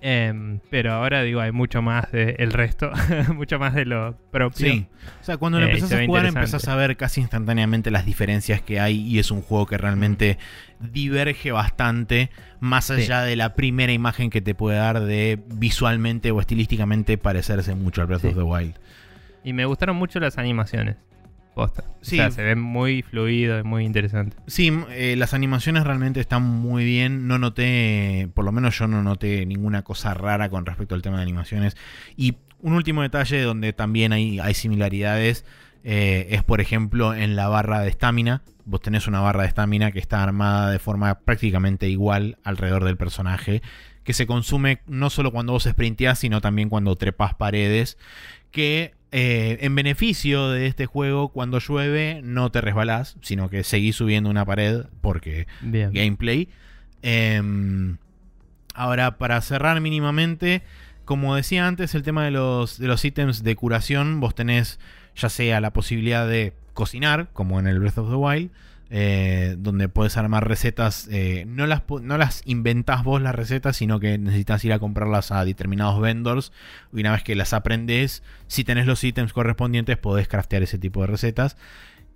Em, 0.00 0.60
pero 0.70 0.92
ahora 0.92 1.22
digo, 1.22 1.40
hay 1.40 1.50
mucho 1.50 1.82
más 1.82 2.10
del 2.12 2.52
resto, 2.52 2.90
mucho 3.34 3.58
más 3.58 3.74
de 3.74 3.84
lo 3.84 4.16
propio. 4.30 4.66
Sí. 4.70 4.86
O 5.20 5.24
sea, 5.24 5.36
cuando 5.38 5.58
lo 5.58 5.66
Eh, 5.66 5.70
empezás 5.70 5.92
a 5.92 6.04
jugar 6.06 6.26
empezás 6.26 6.68
a 6.68 6.76
ver 6.76 6.96
casi 6.96 7.20
instantáneamente 7.20 7.90
las 7.90 8.06
diferencias 8.06 8.62
que 8.62 8.78
hay 8.78 9.00
y 9.00 9.18
es 9.18 9.30
un 9.32 9.42
juego 9.42 9.66
que 9.66 9.76
realmente 9.76 10.38
diverge 10.78 11.50
bastante 11.50 12.30
más 12.60 12.84
Sí. 12.86 12.92
allá 12.92 13.22
de 13.22 13.34
la 13.34 13.54
primera 13.54 13.92
imagen 13.92 14.30
que 14.30 14.40
te 14.40 14.54
puede 14.54 14.78
dar 14.78 15.00
de 15.00 15.40
visualmente 15.54 16.30
o 16.30 16.40
estilísticamente 16.40 17.18
parecerse 17.18 17.74
mucho 17.74 18.00
al 18.00 18.06
Breath 18.06 18.20
Sí. 18.22 18.28
of 18.28 18.34
the 18.36 18.42
Wild. 18.42 18.74
Y 19.42 19.52
me 19.52 19.64
gustaron 19.64 19.96
mucho 19.96 20.20
las 20.20 20.38
animaciones. 20.38 20.96
Sí. 22.00 22.18
O 22.18 22.22
sea, 22.22 22.30
se 22.30 22.42
ven 22.42 22.60
muy 22.60 23.02
fluido 23.02 23.58
y 23.58 23.62
muy 23.62 23.84
interesante. 23.84 24.36
Sí, 24.46 24.72
eh, 24.90 25.16
las 25.16 25.34
animaciones 25.34 25.84
realmente 25.84 26.20
están 26.20 26.42
muy 26.42 26.84
bien. 26.84 27.26
No 27.26 27.38
noté, 27.38 28.28
por 28.34 28.44
lo 28.44 28.52
menos 28.52 28.78
yo 28.78 28.86
no 28.86 29.02
noté 29.02 29.44
ninguna 29.46 29.82
cosa 29.82 30.14
rara 30.14 30.48
con 30.48 30.66
respecto 30.66 30.94
al 30.94 31.02
tema 31.02 31.16
de 31.16 31.22
animaciones. 31.22 31.76
Y 32.16 32.36
un 32.60 32.74
último 32.74 33.02
detalle 33.02 33.42
donde 33.42 33.72
también 33.72 34.12
hay, 34.12 34.40
hay 34.40 34.54
similaridades 34.54 35.44
eh, 35.84 36.26
es, 36.30 36.42
por 36.42 36.60
ejemplo, 36.60 37.14
en 37.14 37.36
la 37.36 37.48
barra 37.48 37.80
de 37.80 37.88
estamina. 37.88 38.42
Vos 38.64 38.82
tenés 38.82 39.06
una 39.06 39.20
barra 39.20 39.42
de 39.42 39.48
estamina 39.48 39.92
que 39.92 39.98
está 39.98 40.22
armada 40.22 40.70
de 40.70 40.78
forma 40.78 41.20
prácticamente 41.20 41.88
igual 41.88 42.38
alrededor 42.44 42.84
del 42.84 42.96
personaje, 42.96 43.62
que 44.04 44.12
se 44.12 44.26
consume 44.26 44.80
no 44.86 45.08
solo 45.10 45.32
cuando 45.32 45.52
vos 45.52 45.64
sprinteás, 45.64 46.18
sino 46.18 46.40
también 46.40 46.68
cuando 46.68 46.96
trepas 46.96 47.34
paredes, 47.34 47.96
que 48.50 48.94
eh, 49.10 49.58
en 49.62 49.74
beneficio 49.74 50.50
de 50.50 50.66
este 50.66 50.86
juego, 50.86 51.28
cuando 51.28 51.58
llueve 51.60 52.20
no 52.22 52.50
te 52.50 52.60
resbalás, 52.60 53.16
sino 53.22 53.48
que 53.48 53.64
seguís 53.64 53.96
subiendo 53.96 54.28
una 54.28 54.44
pared 54.44 54.82
porque 55.00 55.46
Bien. 55.62 55.92
gameplay. 55.92 56.48
Em, 57.02 57.96
ahora, 58.74 59.16
para 59.16 59.40
cerrar 59.40 59.80
mínimamente, 59.80 60.62
como 61.04 61.34
decía 61.36 61.66
antes, 61.66 61.94
el 61.94 62.02
tema 62.02 62.24
de 62.24 62.32
los, 62.32 62.78
de 62.78 62.86
los 62.86 63.04
ítems 63.04 63.42
de 63.42 63.56
curación, 63.56 64.20
vos 64.20 64.34
tenés 64.34 64.78
ya 65.16 65.28
sea 65.28 65.60
la 65.60 65.72
posibilidad 65.72 66.28
de 66.28 66.52
cocinar, 66.74 67.28
como 67.32 67.58
en 67.58 67.66
el 67.66 67.80
Breath 67.80 67.98
of 67.98 68.10
the 68.10 68.16
Wild, 68.16 68.50
eh, 68.90 69.56
donde 69.58 69.88
puedes 69.88 70.16
armar 70.16 70.48
recetas, 70.48 71.08
eh, 71.10 71.44
no, 71.46 71.66
las, 71.66 71.82
no 72.02 72.18
las 72.18 72.42
inventás 72.46 73.04
vos 73.04 73.20
las 73.20 73.34
recetas, 73.34 73.76
sino 73.76 74.00
que 74.00 74.18
necesitas 74.18 74.64
ir 74.64 74.72
a 74.72 74.78
comprarlas 74.78 75.30
a 75.32 75.44
determinados 75.44 76.00
vendors. 76.00 76.52
Y 76.92 77.00
una 77.00 77.12
vez 77.12 77.22
que 77.22 77.34
las 77.34 77.52
aprendes, 77.52 78.22
si 78.46 78.64
tenés 78.64 78.86
los 78.86 79.02
ítems 79.04 79.32
correspondientes, 79.32 79.96
podés 79.96 80.28
craftear 80.28 80.62
ese 80.62 80.78
tipo 80.78 81.00
de 81.02 81.08
recetas. 81.08 81.56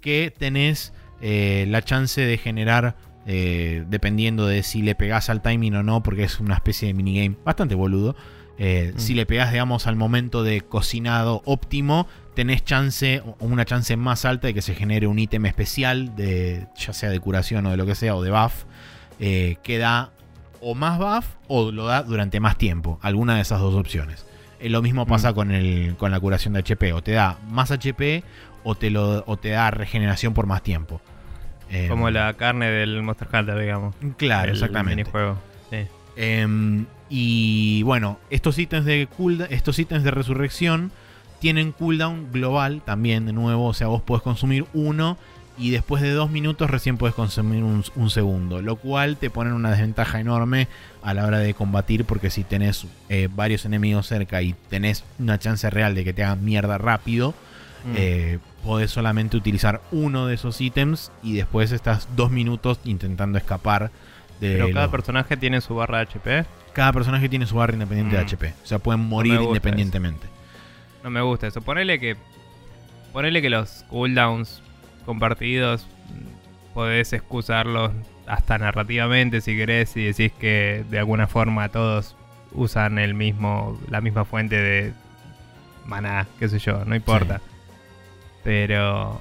Que 0.00 0.32
tenés 0.36 0.92
eh, 1.20 1.66
la 1.68 1.82
chance 1.82 2.20
de 2.20 2.38
generar, 2.38 2.96
dependiendo 3.24 4.48
de 4.48 4.64
si 4.64 4.82
le 4.82 4.96
pegás 4.96 5.30
al 5.30 5.42
timing 5.42 5.76
o 5.76 5.82
no, 5.84 6.02
porque 6.02 6.24
es 6.24 6.40
una 6.40 6.54
especie 6.54 6.88
de 6.88 6.94
minigame 6.94 7.36
bastante 7.44 7.76
boludo. 7.76 8.16
Eh, 8.58 8.92
Mm. 8.94 8.98
Si 8.98 9.14
le 9.14 9.26
pegás, 9.26 9.50
digamos, 9.50 9.86
al 9.86 9.96
momento 9.96 10.42
de 10.42 10.60
cocinado 10.60 11.42
óptimo, 11.44 12.06
tenés 12.34 12.64
chance, 12.64 13.22
o 13.24 13.36
una 13.44 13.64
chance 13.64 13.96
más 13.96 14.24
alta 14.24 14.46
de 14.48 14.54
que 14.54 14.62
se 14.62 14.74
genere 14.74 15.06
un 15.06 15.18
ítem 15.18 15.44
especial, 15.46 16.16
de, 16.16 16.66
ya 16.76 16.92
sea 16.92 17.10
de 17.10 17.20
curación 17.20 17.66
o 17.66 17.70
de 17.70 17.76
lo 17.76 17.86
que 17.86 17.94
sea, 17.94 18.14
o 18.16 18.22
de 18.22 18.30
buff, 18.30 18.64
eh, 19.20 19.56
que 19.62 19.78
da 19.78 20.10
o 20.60 20.74
más 20.74 20.98
buff 20.98 21.26
o 21.48 21.70
lo 21.72 21.86
da 21.86 22.02
durante 22.02 22.40
más 22.40 22.56
tiempo. 22.56 22.98
Alguna 23.02 23.34
de 23.36 23.42
esas 23.42 23.60
dos 23.60 23.74
opciones. 23.74 24.24
Eh, 24.60 24.68
lo 24.70 24.80
mismo 24.82 25.06
pasa 25.06 25.32
Mm. 25.32 25.34
con, 25.34 25.50
el, 25.50 25.96
con 25.96 26.10
la 26.10 26.20
curación 26.20 26.54
de 26.54 26.60
HP. 26.60 26.92
O 26.92 27.02
te 27.02 27.12
da 27.12 27.36
más 27.50 27.70
HP 27.70 28.22
o 28.64 28.74
te, 28.76 28.90
lo, 28.90 29.24
o 29.26 29.36
te 29.36 29.50
da 29.50 29.70
regeneración 29.72 30.34
por 30.34 30.46
más 30.46 30.62
tiempo. 30.62 31.00
Eh, 31.68 31.86
Como 31.88 32.10
la 32.10 32.32
carne 32.34 32.70
del 32.70 33.02
Monster 33.02 33.28
Hunter, 33.32 33.58
digamos. 33.58 33.94
Claro, 34.16 34.50
El 34.50 34.54
exactamente. 34.56 35.02
minijuego. 35.02 35.36
Sí. 35.70 35.78
Em, 36.16 36.86
y 37.08 37.82
bueno, 37.82 38.18
estos 38.30 38.58
ítems 38.58 38.84
de 38.84 39.08
coolda- 39.08 39.46
estos 39.50 39.78
ítems 39.78 40.04
de 40.04 40.10
resurrección 40.12 40.92
tienen 41.42 41.72
cooldown 41.72 42.32
global 42.32 42.80
también, 42.86 43.26
de 43.26 43.34
nuevo. 43.34 43.66
O 43.66 43.74
sea, 43.74 43.88
vos 43.88 44.00
podés 44.00 44.22
consumir 44.22 44.64
uno 44.72 45.18
y 45.58 45.68
después 45.70 46.00
de 46.02 46.12
dos 46.12 46.30
minutos 46.30 46.70
recién 46.70 46.96
podés 46.96 47.14
consumir 47.14 47.62
un, 47.62 47.84
un 47.96 48.08
segundo. 48.10 48.62
Lo 48.62 48.76
cual 48.76 49.18
te 49.18 49.28
pone 49.28 49.50
en 49.50 49.56
una 49.56 49.70
desventaja 49.70 50.18
enorme 50.20 50.68
a 51.02 51.12
la 51.12 51.26
hora 51.26 51.38
de 51.40 51.52
combatir. 51.52 52.06
Porque 52.06 52.30
si 52.30 52.44
tenés 52.44 52.86
eh, 53.10 53.28
varios 53.34 53.66
enemigos 53.66 54.06
cerca 54.06 54.40
y 54.40 54.54
tenés 54.70 55.04
una 55.18 55.38
chance 55.38 55.68
real 55.68 55.94
de 55.94 56.04
que 56.04 56.14
te 56.14 56.24
hagan 56.24 56.42
mierda 56.44 56.78
rápido, 56.78 57.34
Mm. 57.84 57.94
eh, 57.96 58.38
podés 58.62 58.92
solamente 58.92 59.36
utilizar 59.36 59.80
uno 59.90 60.28
de 60.28 60.36
esos 60.36 60.60
ítems 60.60 61.10
y 61.20 61.32
después 61.34 61.72
estás 61.72 62.06
dos 62.14 62.30
minutos 62.30 62.78
intentando 62.84 63.38
escapar. 63.38 63.90
De 64.40 64.52
Pero 64.52 64.68
cada 64.70 64.82
los- 64.86 64.92
personaje 64.92 65.36
tiene 65.36 65.60
su 65.60 65.74
barra 65.74 65.98
de 65.98 66.02
HP. 66.04 66.44
cada 66.74 66.92
personaje 66.92 67.28
tiene 67.28 67.44
su 67.44 67.56
barra 67.56 67.72
independiente 67.72 68.14
de 68.16 68.22
Mm. 68.22 68.24
HP. 68.26 68.54
O 68.62 68.66
sea, 68.66 68.78
pueden 68.78 69.00
morir 69.00 69.40
independientemente. 69.40 70.28
No 71.02 71.10
me 71.10 71.20
gusta 71.20 71.46
eso. 71.46 71.60
Ponele 71.60 71.98
que. 71.98 72.16
Ponele 73.12 73.42
que 73.42 73.50
los 73.50 73.84
cooldowns 73.88 74.62
compartidos 75.04 75.86
mm, 76.08 76.74
podés 76.74 77.12
excusarlos 77.12 77.92
hasta 78.26 78.56
narrativamente 78.56 79.40
si 79.40 79.56
querés 79.56 79.96
y 79.96 80.04
decís 80.04 80.32
que 80.32 80.84
de 80.88 80.98
alguna 80.98 81.26
forma 81.26 81.68
todos 81.68 82.16
usan 82.52 82.98
el 82.98 83.14
mismo. 83.14 83.78
la 83.90 84.00
misma 84.00 84.24
fuente 84.24 84.56
de 84.56 84.92
maná, 85.86 86.26
qué 86.38 86.48
sé 86.48 86.58
yo, 86.58 86.84
no 86.84 86.94
importa. 86.94 87.40
Pero 88.44 89.20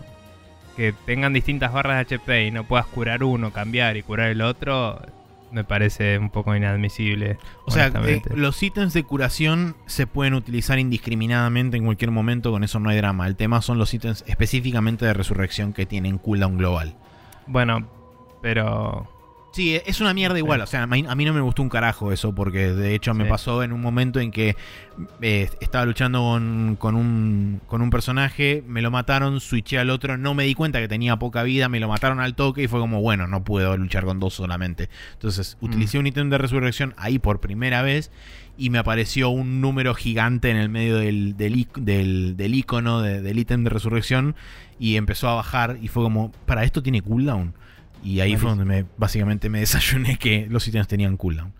que 0.75 0.93
tengan 1.05 1.34
distintas 1.34 1.73
barras 1.73 2.07
de 2.07 2.15
HP 2.15 2.45
y 2.45 2.51
no 2.51 2.63
puedas 2.63 2.86
curar 2.88 3.23
uno, 3.23 3.51
cambiar 3.51 3.97
y 3.97 4.03
curar 4.03 4.29
el 4.29 4.41
otro, 4.41 5.01
me 5.52 5.64
parece 5.64 6.18
un 6.18 6.30
poco 6.30 6.56
inadmisible. 6.56 7.38
O 7.66 7.72
sea, 7.72 7.88
eh, 7.88 8.22
los 8.34 8.62
ítems 8.62 8.93
de 8.93 9.04
curación 9.04 9.76
se 9.86 10.08
pueden 10.08 10.34
utilizar 10.34 10.80
indiscriminadamente 10.80 11.78
en 11.78 11.86
cualquier 11.86 12.12
momento, 12.12 12.52
con 12.52 12.64
eso 12.64 12.80
no 12.80 12.89
hay 12.89 12.97
drama. 12.97 13.28
El 13.28 13.36
tema 13.36 13.62
son 13.62 13.78
los 13.78 13.93
ítems 13.93 14.24
específicamente 14.28 15.06
de 15.06 15.14
resurrección 15.14 15.74
que 15.74 15.86
tienen 15.86 16.18
cooldown 16.18 16.58
global. 16.58 16.95
Bueno, 17.47 17.88
pero 18.41 19.08
Sí, 19.54 19.78
es 19.86 19.99
una 19.99 20.14
mierda 20.14 20.38
igual. 20.38 20.62
O 20.62 20.66
sea, 20.66 20.84
a 20.84 20.88
mí, 20.88 21.02
no 21.04 21.34
me 21.34 21.41
gustó 21.41 21.62
un 21.62 21.68
carajo 21.68 22.14
eso, 22.14 22.34
porque 22.34 22.72
de 22.72 22.95
hecho 22.95 23.14
me 23.14 23.26
Sí. 23.26 23.30
pasó 23.30 23.64
en 23.64 23.74
un 23.74 23.82
momento 23.82 24.22
en 24.22 24.32
que 24.32 24.56
eh, 25.22 25.49
estaba 25.60 25.86
luchando 25.86 26.20
con, 26.22 26.78
con 26.80 26.95
un, 26.95 27.60
con 27.68 27.82
un 27.82 27.89
personaje, 27.89 28.64
me 28.66 28.82
lo 28.82 28.91
mataron, 28.91 29.41
switché 29.41 29.78
al 29.78 29.89
otro, 29.89 30.18
no 30.18 30.34
me 30.36 30.45
di 30.45 30.54
cuenta 30.56 30.80
que 30.80 30.88
tenía 30.88 31.18
poca 31.18 31.43
vida, 31.43 31.68
me 31.68 31.82
lo 31.82 31.89
mataron 31.89 32.22
al 32.22 32.34
toque 32.34 32.64
y 32.64 32.68
fue 32.68 32.80
como, 32.80 33.02
bueno, 33.02 33.28
no 33.28 33.43
puedo 33.43 33.76
luchar 33.76 34.06
con 34.06 34.22
dos 34.22 34.34
solamente. 34.36 34.89
Entonces 35.14 35.58
utilicé 35.60 35.99
un 35.99 36.08
ítem 36.08 36.30
de 36.30 36.38
resurrección 36.38 36.93
ahí 36.95 37.20
por 37.20 37.41
primera 37.41 37.82
vez 37.82 38.10
y 38.58 38.70
me 38.70 38.78
apareció 38.78 39.30
un 39.32 39.60
número 39.60 39.93
gigante 39.95 40.49
en 40.49 40.58
el 40.58 40.70
medio 40.70 40.95
del, 40.97 41.36
del, 41.36 41.68
del, 41.78 42.38
del 42.38 42.56
icono 42.56 43.02
de- 43.02 43.22
del 43.22 43.38
ítem 43.39 43.64
de 43.66 43.70
resurrección 43.70 44.36
y 44.80 44.95
empezó 44.95 45.28
a 45.28 45.36
bajar 45.36 45.78
y 45.82 45.89
fue 45.89 46.04
como, 46.04 46.32
para 46.45 46.64
esto 46.64 46.82
tiene 46.82 47.02
cooldown. 47.02 47.54
Y 48.04 48.20
ahí 48.20 48.36
fue 48.38 48.49
donde 48.49 48.66
me, 48.66 48.86
básicamente 48.97 49.49
me 49.49 49.60
desayuné 49.62 50.18
que 50.18 50.47
los 50.49 50.68
ítems 50.68 50.88
tenían 50.88 51.18
cooldown. 51.18 51.54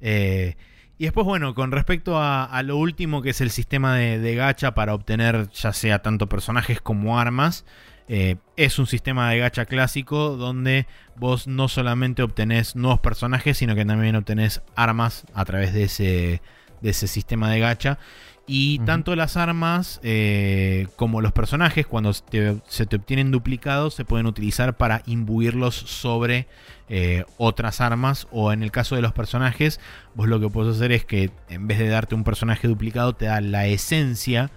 Eh, 0.00 0.56
y 0.96 1.04
después, 1.04 1.26
bueno, 1.26 1.54
con 1.54 1.72
respecto 1.72 2.18
a, 2.18 2.44
a 2.44 2.62
lo 2.62 2.76
último 2.76 3.20
que 3.20 3.30
es 3.30 3.40
el 3.40 3.50
sistema 3.50 3.96
de, 3.96 4.18
de 4.18 4.34
gacha 4.34 4.74
para 4.74 4.94
obtener 4.94 5.48
ya 5.50 5.72
sea 5.72 6.00
tanto 6.00 6.28
personajes 6.28 6.80
como 6.80 7.18
armas, 7.18 7.64
eh, 8.06 8.36
es 8.56 8.78
un 8.78 8.86
sistema 8.86 9.30
de 9.30 9.38
gacha 9.38 9.64
clásico 9.64 10.36
donde 10.36 10.86
vos 11.16 11.46
no 11.46 11.68
solamente 11.68 12.22
obtenés 12.22 12.76
nuevos 12.76 13.00
personajes, 13.00 13.56
sino 13.56 13.74
que 13.74 13.84
también 13.84 14.14
obtenés 14.14 14.62
armas 14.76 15.24
a 15.32 15.44
través 15.44 15.72
de 15.72 15.84
ese, 15.84 16.42
de 16.82 16.90
ese 16.90 17.06
sistema 17.06 17.50
de 17.50 17.60
gacha. 17.60 17.98
Y 18.46 18.80
tanto 18.80 19.16
las 19.16 19.38
armas 19.38 20.00
eh, 20.02 20.88
como 20.96 21.22
los 21.22 21.32
personajes, 21.32 21.86
cuando 21.86 22.12
se 22.12 22.22
te, 22.22 22.56
se 22.68 22.84
te 22.84 22.96
obtienen 22.96 23.30
duplicados, 23.30 23.94
se 23.94 24.04
pueden 24.04 24.26
utilizar 24.26 24.76
para 24.76 25.02
imbuirlos 25.06 25.74
sobre 25.74 26.46
eh, 26.90 27.24
otras 27.38 27.80
armas. 27.80 28.28
O 28.30 28.52
en 28.52 28.62
el 28.62 28.70
caso 28.70 28.96
de 28.96 29.02
los 29.02 29.12
personajes, 29.14 29.80
vos 30.14 30.28
lo 30.28 30.40
que 30.40 30.50
puedes 30.50 30.76
hacer 30.76 30.92
es 30.92 31.06
que 31.06 31.30
en 31.48 31.66
vez 31.66 31.78
de 31.78 31.88
darte 31.88 32.14
un 32.14 32.24
personaje 32.24 32.68
duplicado, 32.68 33.14
te 33.14 33.26
da 33.26 33.40
la 33.40 33.66
esencia 33.66 34.50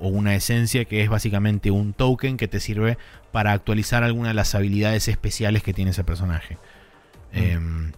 o 0.00 0.08
una 0.08 0.34
esencia 0.34 0.84
que 0.84 1.02
es 1.02 1.08
básicamente 1.08 1.70
un 1.70 1.92
token 1.92 2.36
que 2.36 2.48
te 2.48 2.58
sirve 2.58 2.98
para 3.30 3.52
actualizar 3.52 4.02
alguna 4.02 4.28
de 4.28 4.34
las 4.34 4.56
habilidades 4.56 5.06
especiales 5.06 5.62
que 5.62 5.72
tiene 5.72 5.92
ese 5.92 6.02
personaje. 6.02 6.58
Em, 7.32 7.92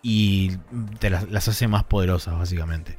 y 0.00 0.56
te 1.00 1.10
las, 1.10 1.30
las 1.30 1.48
hace 1.48 1.68
más 1.68 1.84
poderosas, 1.84 2.38
básicamente. 2.38 2.96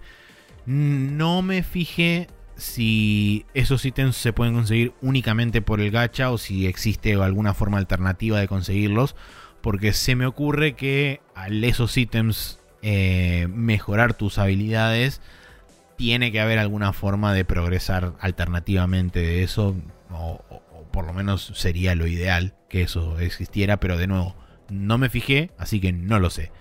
No 0.66 1.42
me 1.42 1.64
fijé 1.64 2.28
si 2.58 3.46
esos 3.54 3.86
ítems 3.86 4.16
se 4.16 4.34
pueden 4.34 4.54
conseguir 4.54 4.94
únicamente 5.02 5.62
por 5.62 5.82
el 5.82 5.92
gacha 5.92 6.32
o 6.32 6.38
si 6.38 6.68
existe 6.68 7.14
alguna 7.16 7.54
forma 7.54 7.78
alternativa 7.78 8.40
de 8.40 8.48
conseguirlos. 8.48 9.16
Porque 9.62 9.94
se 9.94 10.16
me 10.16 10.26
ocurre 10.26 10.74
que 10.74 11.22
al 11.34 11.64
esos 11.64 11.98
ítems 11.98 12.60
eh, 12.82 13.48
mejorar 13.50 14.14
tus 14.14 14.38
habilidades, 14.38 15.22
tiene 15.98 16.32
que 16.32 16.40
haber 16.42 16.60
alguna 16.60 16.94
forma 16.94 17.34
de 17.34 17.46
progresar 17.46 18.14
alternativamente 18.20 19.20
de 19.20 19.44
eso. 19.44 19.76
O, 20.12 20.42
o- 20.50 20.62
o 20.72 20.84
por 20.92 21.06
lo 21.06 21.14
menos 21.14 21.52
sería 21.56 21.96
lo 21.96 22.06
ideal 22.08 22.54
que 22.70 22.84
eso 22.84 23.20
existiera. 23.20 23.80
Pero 23.80 23.98
de 23.98 24.08
nuevo, 24.08 24.36
no 24.70 24.98
me 24.98 25.10
fijé, 25.10 25.50
así 25.58 25.80
que 25.82 25.94
no 25.94 26.20
lo 26.20 26.30
sé. 26.30 26.52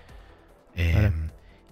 Eh, 0.75 0.93
Vale. 0.95 1.11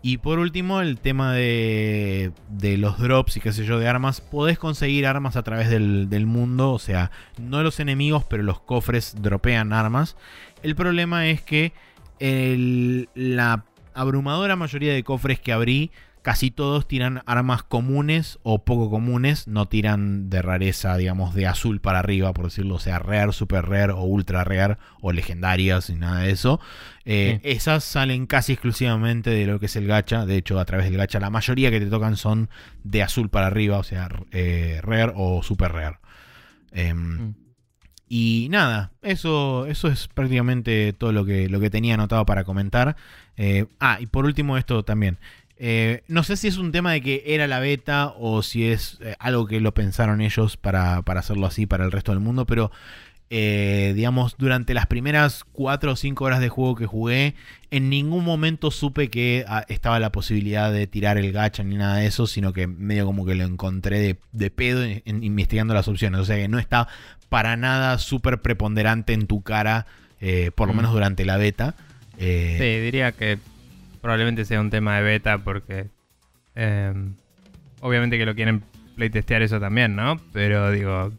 Y 0.04 0.18
por 0.18 0.38
último, 0.38 0.82
el 0.82 1.00
tema 1.00 1.34
de, 1.34 2.32
de 2.50 2.78
los 2.78 3.00
drops 3.00 3.38
y 3.38 3.40
qué 3.40 3.52
sé 3.54 3.66
yo 3.66 3.80
de 3.80 3.88
armas. 3.88 4.20
Podés 4.22 4.60
conseguir 4.60 5.08
armas 5.08 5.36
a 5.38 5.44
través 5.44 5.70
del, 5.70 6.10
del 6.10 6.26
mundo. 6.26 6.72
O 6.74 6.80
sea, 6.80 7.10
no 7.40 7.64
los 7.64 7.80
enemigos, 7.80 8.26
pero 8.26 8.44
los 8.44 8.60
cofres 8.60 9.16
dropean 9.22 9.72
armas. 9.74 10.16
El 10.62 10.76
problema 10.76 11.28
es 11.28 11.42
que 11.42 11.72
el- 12.20 13.08
la 13.16 13.66
abrumadora 13.94 14.56
mayoría 14.56 14.94
de 14.94 15.04
cofres 15.04 15.40
que 15.40 15.54
abrí, 15.54 15.90
casi 16.24 16.50
todos 16.50 16.88
tiran 16.88 17.22
armas 17.28 17.62
comunes 17.62 18.40
o 18.42 18.64
poco 18.66 18.90
comunes. 18.90 19.48
No 19.48 19.68
tiran 19.68 20.32
de 20.32 20.42
rareza, 20.42 20.98
digamos, 20.98 21.36
de 21.36 21.46
azul 21.46 21.80
para 21.82 22.00
arriba, 22.00 22.34
por 22.34 22.46
decirlo. 22.46 22.76
O 22.76 22.80
sea, 22.80 22.98
rare, 22.98 23.32
super 23.34 23.66
rare 23.66 23.94
o 23.94 24.02
ultra 24.04 24.44
rare 24.44 24.78
o 25.02 25.12
legendarias 25.12 25.92
y 25.92 25.96
nada 25.96 26.22
de 26.22 26.32
eso. 26.32 26.60
Eh, 27.06 27.40
Sí. 27.44 27.50
Esas 27.52 27.84
salen 27.84 28.26
casi 28.26 28.54
exclusivamente 28.54 29.30
de 29.30 29.46
lo 29.46 29.60
que 29.60 29.68
es 29.68 29.76
el 29.76 29.86
gacha. 29.86 30.26
De 30.26 30.38
hecho, 30.38 30.60
a 30.60 30.66
través 30.66 30.88
del 30.88 30.98
gacha, 30.98 31.20
la 31.20 31.30
mayoría 31.30 31.70
que 31.70 31.80
te 31.80 31.86
tocan 31.92 32.18
son 32.18 32.50
de 32.84 33.04
azul 33.04 33.30
para 33.30 33.48
arriba, 33.48 33.78
o 33.78 33.84
sea, 33.84 34.10
eh, 34.32 34.80
rare 34.82 35.12
o 35.16 35.44
super 35.44 35.72
rare. 35.72 35.98
Em, 36.72 37.28
Mm. 37.30 37.36
y 38.10 38.48
nada, 38.52 38.92
eso, 39.02 39.66
eso 39.66 39.88
es 39.88 40.08
prácticamente 40.08 40.94
todo 40.94 41.12
lo 41.12 41.26
que, 41.26 41.50
lo 41.50 41.60
que 41.60 41.70
tenía 41.70 41.96
anotado 41.96 42.26
para 42.26 42.44
comentar. 42.44 42.96
Eh, 43.38 43.66
ah, 43.80 43.98
y 44.00 44.06
por 44.06 44.26
último 44.26 44.58
esto 44.58 44.84
también. 44.84 45.18
Eh, 45.66 46.04
no 46.10 46.24
sé 46.24 46.36
si 46.36 46.50
es 46.50 46.58
un 46.58 46.74
tema 46.74 46.92
de 46.92 47.00
que 47.00 47.24
era 47.26 47.48
la 47.48 47.60
beta 47.60 48.14
o 48.18 48.44
si 48.44 48.66
es 48.68 48.98
eh, 49.02 49.16
algo 49.18 49.48
que 49.48 49.62
lo 49.62 49.74
pensaron 49.74 50.20
ellos 50.20 50.58
para, 50.58 51.04
para 51.04 51.22
hacerlo 51.22 51.46
así 51.46 51.66
para 51.66 51.86
el 51.86 51.92
resto 51.94 52.12
del 52.12 52.20
mundo, 52.20 52.46
pero 52.46 52.70
eh, 53.30 53.94
digamos, 53.96 54.36
durante 54.38 54.74
las 54.74 54.88
primeras 54.88 55.46
4 55.54 55.94
o 55.94 55.96
5 55.96 56.26
horas 56.26 56.42
de 56.42 56.50
juego 56.50 56.76
que 56.76 56.86
jugué, 56.86 57.34
en 57.72 57.90
ningún 57.90 58.26
momento 58.26 58.72
supe 58.72 59.10
que 59.10 59.46
ah, 59.48 59.64
estaba 59.70 60.02
la 60.02 60.12
posibilidad 60.12 60.70
de 60.72 60.86
tirar 60.86 61.18
el 61.18 61.32
gacha 61.32 61.64
ni 61.64 61.76
nada 61.78 61.96
de 61.96 62.08
eso, 62.08 62.28
sino 62.28 62.52
que 62.52 62.68
medio 62.68 63.06
como 63.06 63.26
que 63.26 63.34
lo 63.36 63.46
encontré 63.46 64.00
de, 64.02 64.18
de 64.34 64.52
pedo 64.52 64.84
en- 64.84 65.02
en- 65.06 65.24
investigando 65.24 65.74
las 65.74 65.88
opciones. 65.88 66.20
O 66.20 66.26
sea 66.26 66.36
que 66.36 66.50
no 66.50 66.60
está 66.60 66.90
para 67.30 67.56
nada 67.56 67.98
súper 68.00 68.42
preponderante 68.42 69.14
en 69.14 69.28
tu 69.28 69.42
cara, 69.42 69.88
por 70.56 70.68
lo 70.68 70.74
Mm. 70.74 70.78
menos 70.78 70.92
durante 70.94 71.24
la 71.26 71.38
beta. 71.38 71.74
Sí, 72.20 72.26
diría 72.26 73.14
que 73.14 73.40
probablemente 74.04 74.46
sea 74.46 74.62
un 74.62 74.70
tema 74.70 74.98
de 74.98 75.02
beta 75.04 75.40
porque 75.40 75.88
eh, 76.56 76.94
obviamente 77.82 78.18
que 78.20 78.26
lo 78.28 78.36
quieren 78.36 78.64
playtestear 78.96 79.42
eso 79.42 79.60
también, 79.60 79.96
¿no? 79.96 80.20
Pero 80.32 80.70
digo, 80.70 81.12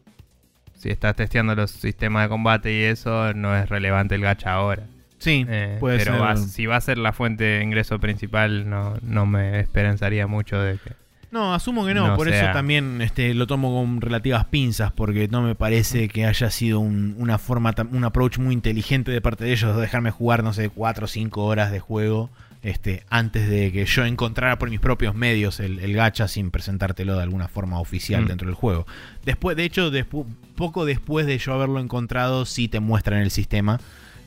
si 0.76 0.90
estás 0.90 1.16
testeando 1.16 1.54
los 1.56 1.70
sistemas 1.72 2.24
de 2.24 2.28
combate 2.28 2.72
y 2.72 2.82
eso, 2.84 3.32
no 3.34 3.56
es 3.56 3.68
relevante 3.68 4.14
el 4.14 4.20
gacha 4.20 4.52
ahora. 4.52 4.84
sí, 5.18 5.44
Eh, 5.48 5.78
puede 5.80 5.98
pero 5.98 6.12
ser. 6.12 6.22
va- 6.22 6.36
si 6.36 6.66
va 6.66 6.76
a 6.76 6.80
ser 6.80 6.98
la 6.98 7.12
fuente 7.12 7.42
de 7.44 7.62
ingreso 7.64 7.98
principal, 7.98 8.68
no, 8.68 8.94
no 9.02 9.26
me 9.26 9.58
esperanzaría 9.60 10.26
mucho 10.26 10.60
de 10.60 10.74
que... 10.78 10.92
No, 11.30 11.52
asumo 11.52 11.84
que 11.84 11.94
no, 11.94 12.06
No 12.08 12.16
por 12.16 12.28
eso 12.28 12.52
también 12.52 13.00
este, 13.02 13.34
lo 13.34 13.48
tomo 13.48 13.80
con 13.80 14.00
relativas 14.00 14.44
pinzas, 14.44 14.92
porque 14.92 15.26
no 15.26 15.42
me 15.42 15.56
parece 15.56 16.06
que 16.08 16.26
haya 16.26 16.48
sido 16.50 16.78
un, 16.78 17.16
una 17.18 17.38
forma, 17.38 17.74
un 17.90 18.04
approach 18.04 18.38
muy 18.38 18.54
inteligente 18.54 19.10
de 19.10 19.20
parte 19.20 19.42
de 19.44 19.50
ellos 19.52 19.74
de 19.74 19.82
dejarme 19.82 20.12
jugar, 20.12 20.44
no 20.44 20.52
sé, 20.52 20.68
4 20.68 21.06
o 21.06 21.08
5 21.08 21.42
horas 21.44 21.72
de 21.72 21.80
juego 21.80 22.30
este, 22.64 23.04
antes 23.10 23.48
de 23.48 23.70
que 23.70 23.84
yo 23.84 24.04
encontrara 24.04 24.58
por 24.58 24.68
mis 24.70 24.80
propios 24.80 25.14
medios 25.14 25.60
el, 25.60 25.78
el 25.78 25.92
gacha 25.94 26.26
sin 26.26 26.50
presentártelo 26.50 27.14
de 27.16 27.22
alguna 27.22 27.46
forma 27.46 27.78
oficial 27.78 28.24
Mm. 28.24 28.26
dentro 28.28 28.46
del 28.48 28.56
juego. 28.56 28.86
Después, 29.24 29.56
de 29.56 29.64
hecho, 29.64 29.92
despu- 29.92 30.26
poco 30.56 30.84
después 30.84 31.26
de 31.26 31.38
yo 31.38 31.52
haberlo 31.52 31.78
encontrado, 31.78 32.44
sí 32.46 32.66
te 32.68 32.80
muestran 32.80 33.20
el 33.20 33.30
sistema. 33.30 33.78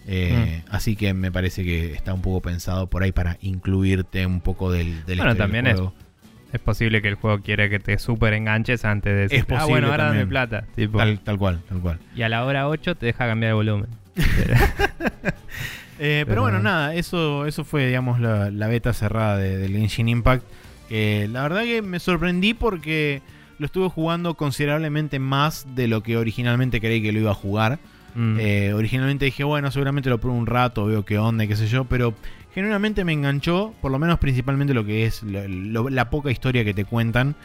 eh, 0.08 0.62
Mm. 0.66 0.70
Así 0.74 0.96
que 0.96 1.14
me 1.14 1.34
parece 1.34 1.66
que 1.66 1.92
está 1.94 2.14
un 2.14 2.22
poco 2.22 2.40
pensado 2.42 2.88
por 2.88 3.04
ahí 3.04 3.12
para 3.12 3.38
incluirte 3.42 4.26
un 4.26 4.40
poco 4.40 4.72
del, 4.72 5.04
del 5.06 5.18
Bueno, 5.18 5.34
del 5.34 5.38
también 5.38 5.68
es. 5.68 5.82
Es 6.54 6.62
posible 6.62 7.02
que 7.02 7.10
el 7.10 7.16
juego 7.16 7.42
quiera 7.42 7.68
que 7.68 7.78
te 7.80 8.00
super 8.00 8.32
enganches 8.34 8.86
antes 8.86 9.12
de 9.14 9.20
decir, 9.24 9.40
Es 9.40 9.44
ah, 9.44 9.48
posible 9.48 9.70
bueno, 9.72 9.88
ahora 9.88 10.06
dame 10.06 10.26
plata. 10.26 10.64
Tipo, 10.78 10.98
Tal, 11.00 11.20
tal 11.20 11.38
cual, 11.38 11.60
tal 11.68 11.80
cual. 11.82 12.00
Y 12.16 12.22
a 12.22 12.30
la 12.30 12.46
hora 12.46 12.70
8 12.70 12.96
te 12.96 13.08
deja 13.08 13.28
cambiar 13.28 13.50
de 13.50 13.54
volumen. 13.56 13.88
Eh, 16.00 16.24
pero 16.26 16.28
Pero- 16.28 16.42
bueno, 16.44 16.60
nada, 16.60 16.94
eso, 16.96 17.46
eso 17.46 17.64
fue, 17.64 17.88
digamos, 17.88 18.20
la, 18.20 18.52
la 18.52 18.68
beta 18.68 18.94
cerrada 18.94 19.38
de- 19.38 19.58
del 19.58 19.72
Genshin 19.72 20.10
Impact. 20.10 20.44
La 20.90 21.42
verdad 21.44 21.64
que 21.64 21.82
me 21.82 22.00
sorprendí 22.00 22.54
porque 22.54 23.22
lo 23.60 23.66
estuve 23.66 23.90
jugando 23.90 24.36
considerablemente 24.36 25.20
más 25.20 25.66
de 25.76 25.88
lo 25.88 26.04
que 26.04 26.16
originalmente 26.18 26.80
creí 26.80 27.02
que 27.02 27.12
lo 27.12 27.20
iba 27.20 27.32
a 27.32 27.36
jugar. 27.36 27.80
Mm. 28.16 28.38
Eh, 28.40 28.74
originalmente 28.74 29.26
dije, 29.26 29.44
bueno, 29.44 29.70
seguramente 29.72 30.10
lo 30.10 30.20
pruebo 30.20 30.38
un 30.38 30.46
rato, 30.48 30.86
veo 30.86 31.04
qué 31.06 31.18
onda, 31.18 31.46
qué 31.48 31.56
sé 31.56 31.68
yo, 31.68 31.86
pero 31.86 32.14
genuinamente 32.54 33.04
me 33.04 33.14
enganchó, 33.14 33.74
por 33.82 33.92
lo 33.92 34.00
menos 34.00 34.18
principalmente 34.20 34.74
lo 34.74 34.86
que 34.86 35.06
es 35.06 35.24
lo- 35.24 35.48
lo- 35.48 35.90
la 35.90 36.10
poca 36.10 36.32
historia 36.32 36.64
que 36.64 36.74
te 36.74 36.86
cuentan. 36.86 37.36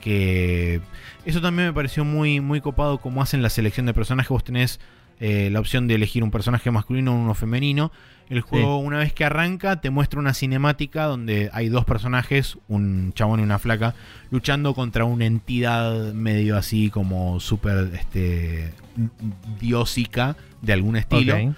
Que 0.00 0.80
eso 1.24 1.40
también 1.40 1.68
me 1.68 1.72
pareció 1.74 2.04
muy, 2.04 2.40
muy 2.40 2.60
copado 2.60 2.98
como 2.98 3.22
hacen 3.22 3.40
la 3.42 3.48
selección 3.50 3.86
de 3.86 3.94
personajes. 3.94 4.28
Vos 4.28 4.44
tenés 4.44 4.78
eh, 5.20 5.48
la 5.50 5.60
opción 5.60 5.86
de 5.88 5.94
elegir 5.94 6.22
un 6.22 6.30
personaje 6.30 6.70
masculino 6.70 7.12
o 7.12 7.16
uno 7.16 7.34
femenino. 7.34 7.92
El 8.30 8.40
juego, 8.40 8.78
una 8.78 8.98
vez 8.98 9.12
que 9.12 9.24
arranca, 9.24 9.82
te 9.82 9.90
muestra 9.90 10.18
una 10.18 10.32
cinemática 10.32 11.04
donde 11.04 11.50
hay 11.52 11.68
dos 11.68 11.84
personajes, 11.84 12.56
un 12.68 13.12
chabón 13.12 13.40
y 13.40 13.42
una 13.42 13.58
flaca, 13.58 13.94
luchando 14.30 14.74
contra 14.74 15.04
una 15.04 15.26
entidad 15.26 16.14
medio 16.14 16.56
así 16.56 16.88
como 16.88 17.38
súper 17.38 17.90
este, 17.94 18.72
diósica 19.60 20.36
de 20.62 20.72
algún 20.72 20.96
estilo. 20.96 21.54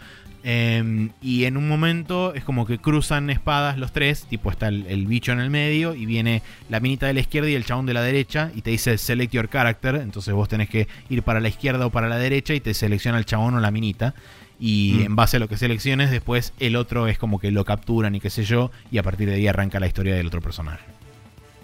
Eh, 0.49 1.09
y 1.21 1.45
en 1.45 1.57
un 1.57 1.67
momento 1.67 2.33
es 2.33 2.45
como 2.45 2.67
que 2.67 2.79
cruzan 2.79 3.31
espadas 3.31 3.79
los 3.79 3.91
tres, 3.91 4.27
tipo 4.31 4.49
está 4.49 4.69
el, 4.69 4.87
el 4.87 5.07
bicho 5.09 5.33
en 5.33 5.41
el 5.41 5.51
medio 5.51 5.93
y 5.93 6.07
viene 6.07 6.41
la 6.69 6.79
minita 6.79 7.07
de 7.09 7.15
la 7.15 7.21
izquierda 7.21 7.51
y 7.51 7.55
el 7.57 7.65
chabón 7.65 7.85
de 7.85 7.95
la 7.95 8.03
derecha 8.03 8.53
y 8.55 8.63
te 8.63 8.71
dice 8.71 8.97
select 8.97 9.33
your 9.33 9.49
character, 9.49 9.97
entonces 9.97 10.33
vos 10.33 10.49
tenés 10.49 10.69
que 10.69 10.87
ir 11.11 11.25
para 11.25 11.41
la 11.41 11.49
izquierda 11.49 11.85
o 11.87 11.91
para 11.91 12.09
la 12.09 12.17
derecha 12.17 12.55
y 12.55 12.61
te 12.61 12.75
selecciona 12.75 13.19
el 13.19 13.25
chabón 13.25 13.55
o 13.55 13.61
la 13.61 13.73
minita. 13.73 14.15
y 14.59 14.95
Mm. 15.01 15.03
en 15.03 15.17
base 15.17 15.37
a 15.37 15.41
lo 15.41 15.49
que 15.49 15.57
selecciones, 15.59 16.11
después 16.11 16.55
el 16.61 16.77
otro 16.77 17.09
es 17.09 17.19
como 17.19 17.39
que 17.41 17.51
lo 17.51 17.65
capturan 17.67 18.15
y 18.15 18.21
qué 18.21 18.31
sé 18.31 18.45
yo, 18.45 18.71
y 18.91 18.97
a 18.99 19.03
partir 19.03 19.29
de 19.29 19.35
ahí 19.35 19.47
arranca 19.49 19.81
la 19.81 19.87
historia 19.87 20.15
del 20.15 20.29
otro 20.29 20.41
personaje. 20.41 20.85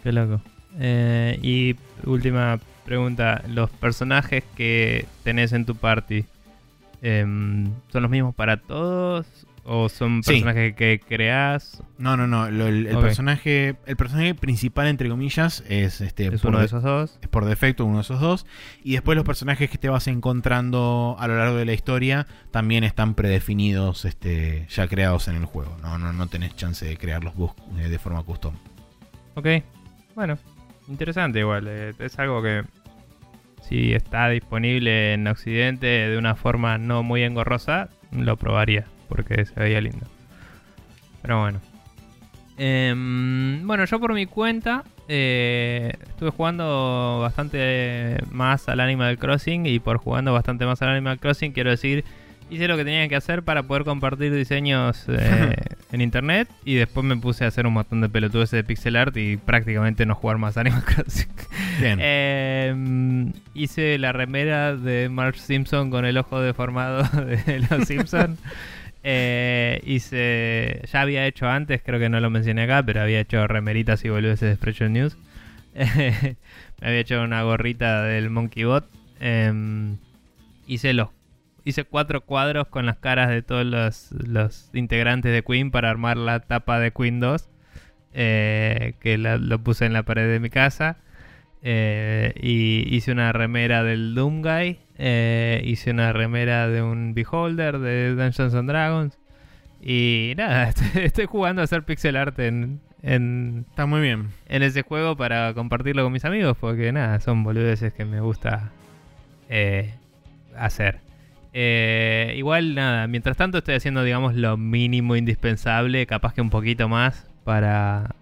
Qué 0.03 0.13
loco. 0.13 0.43
Eh, 0.79 1.39
y 1.41 1.77
última 2.05 2.59
pregunta, 2.85 3.43
¿los 3.49 3.71
personajes 3.71 4.45
que 4.57 5.07
tenés 5.23 5.53
en 5.53 5.65
tu 5.65 5.75
party 5.77 6.25
em, 7.03 7.67
son 7.89 8.03
los 8.03 8.11
mismos 8.11 8.35
para 8.35 8.57
todos? 8.59 9.27
¿O 9.65 9.89
son 9.89 10.25
Sí. 10.25 10.33
personajes 10.33 10.75
que 10.75 10.99
creás? 10.99 11.85
No, 11.97 12.17
no, 12.17 12.27
no. 12.27 12.51
lo- 12.51 12.67
el, 12.67 12.85
personaje. 13.01 13.77
El 13.87 13.97
personaje 13.97 14.35
principal, 14.35 14.89
entre 14.89 15.09
comillas, 15.09 15.63
es 15.69 16.01
este. 16.01 16.27
¿Es 16.35 16.43
uno 16.43 16.59
de 16.59 16.65
esos 16.65 16.83
dos? 16.83 17.17
es 17.23 17.29
por 17.29 17.45
defecto 17.45 17.85
uno 17.85 17.99
de 17.99 18.03
esos 18.03 18.21
dos. 18.21 18.45
Y 18.83 18.95
después 18.95 19.15
los 19.15 19.25
personajes 19.25 19.71
que 19.71 19.79
te 19.79 19.89
vas 19.89 20.09
encontrando 20.09 21.15
a 21.21 21.29
lo 21.29 21.37
largo 21.37 21.55
de 21.57 21.65
la 21.65 21.75
historia 21.75 22.27
también 22.51 22.83
están 22.83 23.15
predefinidos, 23.15 24.05
este, 24.05 24.67
ya 24.69 24.89
creados 24.89 25.29
en 25.29 25.37
el 25.37 25.45
juego. 25.45 25.77
No, 25.81 25.97
no, 25.97 26.13
no 26.13 26.27
tenés 26.27 26.57
chance 26.57 26.85
de 26.85 26.97
crearlos 26.97 27.33
eh, 27.79 27.89
de 27.89 27.99
forma 28.01 28.25
custom. 28.25 28.55
Ok, 29.37 29.47
bueno, 30.17 30.39
interesante 30.89 31.39
igual. 31.39 31.67
eh, 31.69 31.93
es 32.01 32.19
algo 32.19 32.43
que 32.43 32.65
si 33.73 33.95
está 33.95 34.29
disponible 34.29 35.15
en 35.15 35.27
Occidente 35.27 35.87
de 35.87 36.19
una 36.19 36.35
forma 36.35 36.77
no 36.77 37.03
muy 37.03 37.23
engorrosa, 37.23 37.89
lo 38.11 38.37
probaría 38.37 38.85
porque 39.09 39.47
se 39.47 39.59
veía 39.59 39.81
lindo. 39.81 40.07
Pero 41.23 41.41
bueno. 41.41 41.59
Em, 42.59 43.67
bueno, 43.67 43.87
yo 43.87 43.99
por 43.99 44.13
mi 44.13 44.27
cuenta 44.27 44.85
eh, 45.09 45.95
estuve 46.03 46.31
jugando 46.31 47.21
bastante 47.23 48.19
más 48.31 48.69
al 48.69 48.81
Animal 48.81 49.17
Crossing 49.17 49.65
y 49.65 49.79
por 49.79 49.97
jugando 49.97 50.35
bastante 50.35 50.67
más 50.67 50.83
al 50.83 50.91
Animal 50.91 51.19
Crossing 51.19 51.53
quiero 51.53 51.71
decir 51.71 52.05
hice 52.51 52.69
lo 52.69 52.77
que 52.77 52.85
tenía 52.85 53.09
que 53.09 53.17
hacer 53.17 53.43
para 53.43 53.63
poder 53.63 53.85
compartir 53.85 54.35
diseños 54.35 55.07
eh, 55.09 55.57
en 55.93 56.01
internet 56.01 56.49
y 56.65 56.75
después 56.75 57.05
me 57.05 57.17
puse 57.17 57.45
a 57.45 57.49
hacer 57.49 57.67
un 57.67 57.75
montón 57.75 58.01
de 58.01 58.09
pelotudes 58.09 58.51
de 58.51 58.65
pixel 58.65 58.97
art 58.97 59.17
y 59.17 59.37
prácticamente 59.37 60.07
no 60.07 60.15
jugar 60.15 60.39
más 60.39 60.57
Animal 60.57 60.85
Crossing. 60.85 61.29
Bien. 61.81 61.99
Eh, 62.03 63.33
hice 63.55 63.99
la 63.99 64.13
remera 64.13 64.75
de 64.75 65.09
Marge 65.09 65.39
Simpson 65.39 65.91
con 65.91 66.05
el 66.05 66.17
ojo 66.17 66.41
deformado 66.41 67.03
de 67.47 67.61
los 67.71 67.87
Simpson. 67.87 68.39
Eh, 69.05 69.81
hice, 69.85 70.81
ya 70.93 71.01
había 71.01 71.27
hecho 71.27 71.49
antes, 71.49 71.83
creo 71.85 71.99
que 71.99 72.09
no 72.09 72.21
lo 72.21 72.31
mencioné 72.31 72.63
acá, 72.63 72.85
pero 72.85 73.01
había 73.01 73.19
hecho 73.19 73.49
remeritas 73.49 74.05
y 74.05 74.11
boludeces 74.11 74.49
de 74.51 74.55
Spreadshot 74.55 74.91
News. 74.91 75.19
me 75.75 76.37
había 76.81 77.01
hecho 77.01 77.21
una 77.21 77.43
gorrita 77.43 78.05
del 78.05 78.31
Monkey 78.31 78.63
Bot. 78.63 78.89
Em, 79.19 79.97
hice 80.69 80.93
los 80.93 81.09
hice 81.65 81.85
cuatro 81.85 82.23
cuadros 82.23 82.67
con 82.69 82.87
las 82.87 82.97
caras 82.99 83.29
de 83.31 83.43
todos 83.43 83.65
los, 83.67 84.13
los 84.13 84.71
integrantes 84.75 85.33
de 85.33 85.43
Queen 85.43 85.71
para 85.71 85.91
armar 85.91 86.17
la 86.17 86.41
tapa 86.41 86.79
de 86.81 86.93
Queen 86.93 87.21
2. 87.21 87.49
eh, 88.15 88.95
que 89.01 89.17
la- 89.17 89.39
lo 89.39 89.59
puse 89.63 89.87
en 89.87 89.93
la 89.95 90.03
pared 90.03 90.29
de 90.31 90.39
mi 90.41 90.51
casa. 90.51 90.99
Eh, 91.63 92.35
y 92.43 92.95
hice 92.95 93.13
una 93.13 93.33
remera 93.33 93.83
del 93.85 94.15
Doom 94.15 94.43
Guy. 94.43 94.79
eh, 94.99 95.63
hice 95.65 95.91
una 95.93 96.13
remera 96.13 96.69
de 96.69 96.83
un 96.83 97.15
Beholder 97.15 97.79
de 97.79 98.15
Dungeons 98.15 98.55
and 98.55 98.69
Dragons. 98.69 99.19
Y 99.81 100.35
nada, 100.37 100.69
estoy, 100.69 101.03
estoy 101.05 101.25
jugando 101.27 101.63
a 101.63 101.65
hacer 101.65 101.85
pixel 101.85 102.17
art 102.17 102.39
en, 102.39 102.81
en, 103.03 103.65
Está 103.71 103.87
muy 103.87 104.01
bien. 104.03 104.29
en 104.49 104.63
ese 104.63 104.83
juego 104.83 105.17
para 105.17 105.55
compartirlo 105.55 106.03
con 106.05 106.13
mis 106.13 106.25
amigos. 106.27 106.57
Porque 106.61 106.93
nada, 106.93 107.19
son 107.21 107.43
boludeces 107.45 107.95
que 107.95 108.05
me 108.05 108.21
gusta 108.21 108.71
hacer. 110.57 111.01
Eh, 111.55 112.35
igual 112.37 112.75
nada, 112.75 113.07
mientras 113.07 113.37
tanto 113.37 113.59
estoy 113.59 113.75
haciendo 113.75 114.03
digamos 114.05 114.35
lo 114.35 114.57
mínimo 114.57 115.17
indispensable, 115.17 116.07
capaz 116.07 116.33
que 116.35 116.41
un 116.41 116.51
poquito 116.51 116.89
más 116.89 117.27
para, 117.45 118.15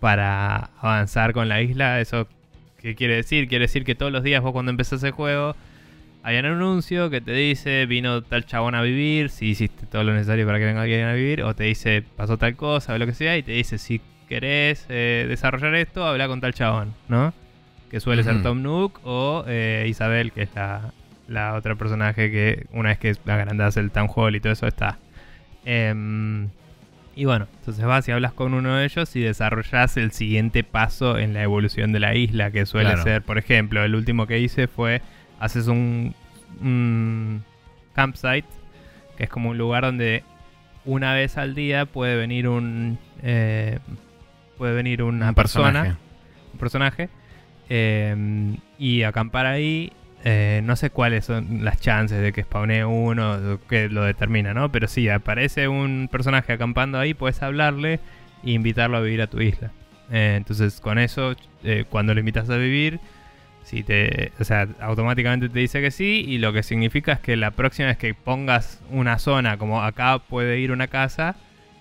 para 0.00 0.70
avanzar 0.80 1.32
con 1.32 1.48
la 1.48 1.62
isla. 1.62 2.00
Eso 2.00 2.28
¿Qué 2.84 2.94
quiere 2.94 3.16
decir? 3.16 3.48
Quiere 3.48 3.62
decir 3.62 3.82
que 3.82 3.94
todos 3.94 4.12
los 4.12 4.22
días 4.22 4.42
vos 4.42 4.52
cuando 4.52 4.70
empezás 4.70 5.02
el 5.04 5.12
juego 5.12 5.56
hay 6.22 6.36
un 6.36 6.44
anuncio 6.44 7.08
que 7.08 7.22
te 7.22 7.32
dice 7.32 7.86
vino 7.86 8.20
tal 8.20 8.44
chabón 8.44 8.74
a 8.74 8.82
vivir, 8.82 9.30
si 9.30 9.46
hiciste 9.46 9.86
todo 9.86 10.04
lo 10.04 10.12
necesario 10.12 10.44
para 10.44 10.58
que 10.58 10.66
venga 10.66 10.82
alguien 10.82 11.06
a 11.06 11.14
vivir, 11.14 11.42
o 11.44 11.54
te 11.54 11.64
dice 11.64 12.04
pasó 12.14 12.36
tal 12.36 12.56
cosa 12.56 12.92
o 12.92 12.98
lo 12.98 13.06
que 13.06 13.14
sea, 13.14 13.38
y 13.38 13.42
te 13.42 13.52
dice 13.52 13.78
si 13.78 14.02
querés 14.28 14.84
eh, 14.90 15.24
desarrollar 15.26 15.74
esto, 15.76 16.06
habla 16.06 16.28
con 16.28 16.42
tal 16.42 16.52
chabón, 16.52 16.92
¿no? 17.08 17.32
Que 17.90 18.00
suele 18.00 18.22
ser. 18.22 18.42
Tom 18.42 18.60
Nook 18.60 19.00
o 19.02 19.44
eh, 19.46 19.86
Isabel, 19.88 20.30
que 20.32 20.42
es 20.42 20.54
la, 20.54 20.92
la 21.28 21.54
otra 21.54 21.74
personaje 21.76 22.30
que 22.30 22.66
una 22.72 22.90
vez 22.90 22.98
que 22.98 23.14
agrandás 23.30 23.76
el 23.76 23.90
Town 23.90 24.08
Hall 24.14 24.36
y 24.36 24.40
todo 24.40 24.52
eso 24.52 24.66
está. 24.66 24.98
Em, 25.64 26.48
y 27.16 27.24
bueno, 27.24 27.46
entonces 27.60 27.84
vas 27.84 28.06
y 28.08 28.12
hablas 28.12 28.32
con 28.32 28.54
uno 28.54 28.74
de 28.76 28.84
ellos 28.84 29.14
y 29.16 29.20
desarrollas 29.20 29.96
el 29.96 30.10
siguiente 30.12 30.64
paso 30.64 31.16
en 31.18 31.32
la 31.32 31.42
evolución 31.42 31.92
de 31.92 32.00
la 32.00 32.14
isla, 32.14 32.50
que 32.50 32.66
suele 32.66 32.90
Claro. 32.90 33.02
ser, 33.04 33.22
por 33.22 33.38
ejemplo, 33.38 33.82
el 33.84 33.94
último 33.94 34.26
que 34.26 34.40
hice 34.40 34.66
fue, 34.66 35.00
haces 35.40 35.68
un, 35.68 36.14
un 36.60 37.44
campsite, 37.94 38.44
que 39.16 39.24
es 39.24 39.30
como 39.30 39.50
un 39.50 39.58
lugar 39.58 39.84
donde 39.84 40.24
una 40.84 41.14
vez 41.14 41.38
al 41.38 41.54
día 41.54 41.86
puede 41.86 42.16
venir 42.16 42.48
un... 42.48 42.98
eh, 43.22 43.78
puede 44.58 44.74
venir 44.74 45.02
una 45.02 45.30
Un 45.30 45.34
persona, 45.34 45.72
personaje. 45.72 45.96
un 46.52 46.58
personaje, 46.58 47.08
eh, 47.68 48.56
y 48.78 49.02
acampar 49.02 49.46
ahí. 49.46 49.92
Eh, 50.26 50.62
no 50.64 50.74
sé 50.74 50.88
cuáles 50.88 51.26
son 51.26 51.64
las 51.64 51.78
chances 51.80 52.20
de 52.22 52.32
que 52.32 52.42
spawnee 52.42 52.82
uno, 52.82 53.60
que 53.68 53.90
lo 53.90 54.02
determina, 54.04 54.54
¿no? 54.54 54.72
Pero 54.72 54.88
sí, 54.88 55.08
aparece 55.10 55.68
un 55.68 56.08
personaje 56.10 56.54
acampando 56.54 56.98
ahí, 56.98 57.12
puedes 57.12 57.42
hablarle 57.42 58.00
e 58.42 58.50
invitarlo 58.52 58.96
a 58.96 59.00
vivir 59.00 59.20
a 59.20 59.26
tu 59.26 59.40
isla. 59.42 59.70
Eh, 60.10 60.34
entonces, 60.36 60.80
con 60.80 60.98
eso, 60.98 61.34
eh, 61.62 61.84
cuando 61.90 62.14
lo 62.14 62.20
invitas 62.20 62.48
a 62.48 62.56
vivir, 62.56 63.00
si 63.64 63.82
te, 63.82 64.32
o 64.40 64.44
sea, 64.44 64.66
automáticamente 64.80 65.50
te 65.50 65.58
dice 65.58 65.82
que 65.82 65.90
sí, 65.90 66.24
y 66.26 66.38
lo 66.38 66.54
que 66.54 66.62
significa 66.62 67.12
es 67.12 67.20
que 67.20 67.36
la 67.36 67.50
próxima 67.50 67.88
vez 67.88 67.98
que 67.98 68.14
pongas 68.14 68.82
una 68.90 69.18
zona 69.18 69.58
como 69.58 69.82
acá 69.82 70.18
puede 70.18 70.58
ir 70.58 70.72
una 70.72 70.86
casa, 70.88 71.36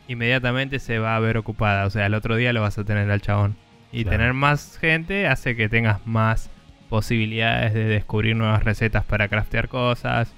inmediatamente 0.10 0.80
se 0.80 1.00
va 1.00 1.16
a 1.16 1.20
ver 1.20 1.38
ocupada. 1.38 1.86
O 1.86 1.90
sea, 1.90 2.06
el 2.08 2.14
otro 2.14 2.36
día 2.36 2.52
lo 2.52 2.62
vas 2.62 2.78
a 2.78 2.84
tener 2.84 3.10
al 3.10 3.22
chabón. 3.22 3.56
Y 3.94 4.04
Claro. 4.04 4.18
tener 4.18 4.34
más 4.34 4.78
gente 4.80 5.28
hace 5.28 5.56
que 5.56 5.70
tengas 5.70 6.06
más 6.06 6.50
posibilidades 6.94 7.74
de 7.74 7.86
descubrir 7.86 8.36
nuevas 8.36 8.64
recetas 8.64 9.04
para 9.04 9.28
craftear 9.28 9.68
cosas, 9.68 10.32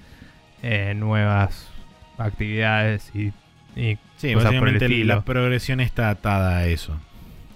eh, 0.64 0.94
nuevas 0.96 1.70
actividades 2.18 3.12
y, 3.14 3.34
y 3.76 3.98
Sí, 4.16 4.34
cosas 4.34 4.54
por 4.54 4.70
el 4.70 4.76
básicamente 4.76 4.86
estilo. 4.86 5.16
la 5.16 5.22
progresión 5.26 5.82
está 5.82 6.10
atada 6.10 6.60
a 6.60 6.66
eso. 6.68 6.98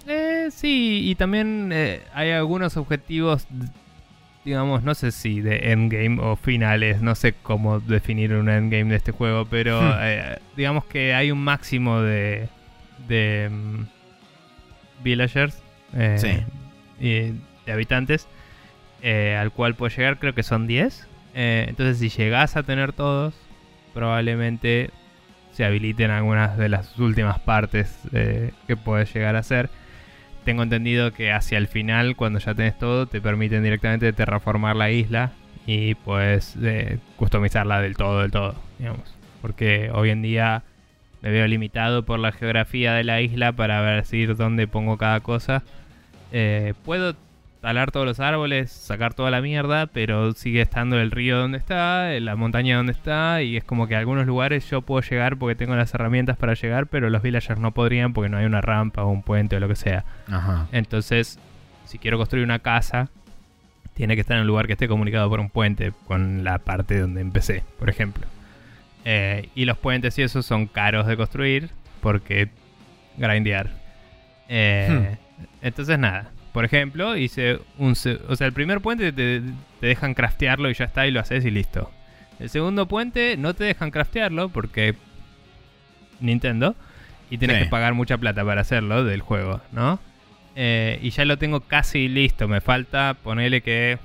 Eh, 0.05 0.49
sí, 0.51 1.03
y 1.09 1.15
también 1.15 1.69
eh, 1.71 2.01
hay 2.13 2.31
algunos 2.31 2.75
objetivos, 2.75 3.47
digamos, 4.43 4.83
no 4.83 4.93
sé 4.95 5.13
si 5.13 5.39
de 5.39 5.71
endgame 5.71 6.19
o 6.21 6.35
finales, 6.35 7.01
no 7.01 7.15
sé 7.15 7.35
cómo 7.41 7.79
definir 7.79 8.33
un 8.33 8.49
endgame 8.49 8.89
de 8.89 8.97
este 8.97 9.13
juego, 9.13 9.45
pero 9.45 9.79
Hmm. 9.81 10.35
digamos 10.57 10.83
que 10.83 11.13
hay 11.13 11.31
un 11.31 11.39
máximo 11.41 12.01
de, 12.01 12.49
de 13.07 13.49
mm, 13.49 15.03
villagers 15.05 15.63
Sí. 16.17 16.43
y 16.99 17.09
de 17.65 17.71
habitantes 17.71 18.27
eh, 19.01 19.37
al 19.39 19.51
cual 19.51 19.75
puedes 19.75 19.97
llegar, 19.97 20.19
creo 20.19 20.33
que 20.33 20.43
son 20.43 20.67
10. 20.67 21.07
Eh, 21.35 21.65
entonces, 21.69 21.99
si 21.99 22.09
llegas 22.09 22.57
a 22.57 22.63
tener 22.63 22.93
todos, 22.93 23.33
probablemente 23.93 24.89
se 25.51 25.65
habiliten 25.65 26.11
algunas 26.11 26.57
de 26.57 26.69
las 26.69 26.97
últimas 26.99 27.39
partes 27.39 27.99
eh, 28.13 28.51
que 28.67 28.75
puedes 28.75 29.13
llegar 29.13 29.35
a 29.35 29.39
hacer. 29.39 29.69
Tengo 30.45 30.63
entendido 30.63 31.11
que 31.11 31.31
hacia 31.31 31.57
el 31.57 31.67
final, 31.67 32.15
cuando 32.15 32.39
ya 32.39 32.53
tenés 32.53 32.77
todo, 32.77 33.07
te 33.07 33.21
permiten 33.21 33.63
directamente 33.63 34.13
terraformar 34.13 34.75
la 34.75 34.89
isla 34.89 35.31
y 35.65 35.95
puedes 35.95 36.57
customizarla 37.17 37.81
del 37.81 37.95
todo, 37.95 38.21
del 38.21 38.31
todo, 38.31 38.55
digamos. 38.79 39.15
Porque 39.41 39.91
hoy 39.93 40.09
en 40.09 40.21
día 40.21 40.63
me 41.21 41.29
veo 41.29 41.45
limitado 41.47 42.03
por 42.03 42.19
la 42.19 42.31
geografía 42.31 42.93
de 42.93 43.03
la 43.03 43.21
isla 43.21 43.51
para 43.51 43.81
ver 43.81 44.05
si 44.05 44.25
dónde 44.25 44.67
pongo 44.67 44.97
cada 44.97 45.19
cosa. 45.19 45.61
Puedo 46.85 47.15
talar 47.61 47.91
todos 47.91 48.05
los 48.05 48.19
árboles, 48.19 48.71
sacar 48.71 49.13
toda 49.13 49.31
la 49.31 49.41
mierda, 49.41 49.87
pero 49.87 50.31
sigue 50.33 50.61
estando 50.61 50.99
el 50.99 51.11
río 51.11 51.37
donde 51.37 51.57
está, 51.57 52.09
la 52.19 52.35
montaña 52.35 52.77
donde 52.77 52.93
está, 52.93 53.41
y 53.41 53.57
es 53.57 53.63
como 53.63 53.87
que 53.87 53.95
a 53.95 53.99
algunos 53.99 54.25
lugares 54.25 54.69
yo 54.69 54.81
puedo 54.81 55.01
llegar 55.01 55.37
porque 55.37 55.55
tengo 55.55 55.75
las 55.75 55.93
herramientas 55.93 56.37
para 56.37 56.53
llegar, 56.53 56.87
pero 56.87 57.09
los 57.09 57.21
villagers 57.21 57.59
no 57.59 57.73
podrían 57.73 58.13
porque 58.13 58.29
no 58.29 58.37
hay 58.37 58.45
una 58.45 58.61
rampa 58.61 59.03
o 59.03 59.09
un 59.09 59.23
puente 59.23 59.57
o 59.57 59.59
lo 59.59 59.67
que 59.67 59.75
sea. 59.75 60.05
Ajá. 60.27 60.67
Entonces, 60.71 61.37
si 61.85 61.97
quiero 61.97 62.17
construir 62.17 62.45
una 62.45 62.59
casa, 62.59 63.09
tiene 63.93 64.15
que 64.15 64.21
estar 64.21 64.37
en 64.37 64.41
un 64.41 64.47
lugar 64.47 64.65
que 64.67 64.73
esté 64.73 64.87
comunicado 64.87 65.29
por 65.29 65.41
un 65.41 65.49
puente 65.49 65.91
con 66.07 66.45
la 66.45 66.59
parte 66.59 66.99
donde 66.99 67.19
empecé, 67.19 67.63
por 67.77 67.89
ejemplo. 67.89 68.25
Eh, 69.03 69.49
y 69.55 69.65
los 69.65 69.77
puentes 69.77 70.17
y 70.17 70.21
eso 70.21 70.41
son 70.41 70.67
caros 70.67 71.07
de 71.07 71.17
construir 71.17 71.69
porque 72.01 72.49
grindear. 73.17 73.69
Eh, 74.47 75.17
Entonces, 75.61 75.99
nada. 75.99 76.31
Por 76.59 76.65
ejemplo, 76.65 77.15
hice 77.15 77.57
un. 77.77 77.95
se- 77.95 78.19
O 78.27 78.35
sea, 78.35 78.45
el 78.45 78.51
primer 78.51 78.81
puente 78.81 79.13
te, 79.13 79.41
te 79.79 79.87
dejan 79.87 80.13
craftearlo 80.13 80.69
y 80.69 80.73
ya 80.73 80.83
está, 80.83 81.07
y 81.07 81.11
lo 81.11 81.21
haces 81.21 81.45
y 81.45 81.51
listo. 81.51 81.89
El 82.37 82.49
segundo 82.49 82.85
puente 82.85 83.37
no 83.37 83.53
te 83.53 83.63
dejan 83.63 83.91
craftearlo 83.91 84.49
porque 84.49 84.95
Nintendo 86.19 86.75
y 87.29 87.37
tienes 87.37 87.59
Sí. 87.59 87.63
que 87.63 87.69
pagar 87.69 87.93
mucha 87.93 88.17
plata 88.17 88.43
para 88.43 88.59
hacerlo 88.59 89.05
del 89.05 89.21
juego, 89.21 89.61
¿no? 89.71 90.01
Eh, 90.57 90.99
y 91.01 91.11
ya 91.11 91.23
lo 91.23 91.37
tengo 91.37 91.61
casi 91.61 92.09
listo. 92.09 92.49
Me 92.49 92.59
falta 92.59 93.13
ponerle 93.23 93.61
que 93.61 93.97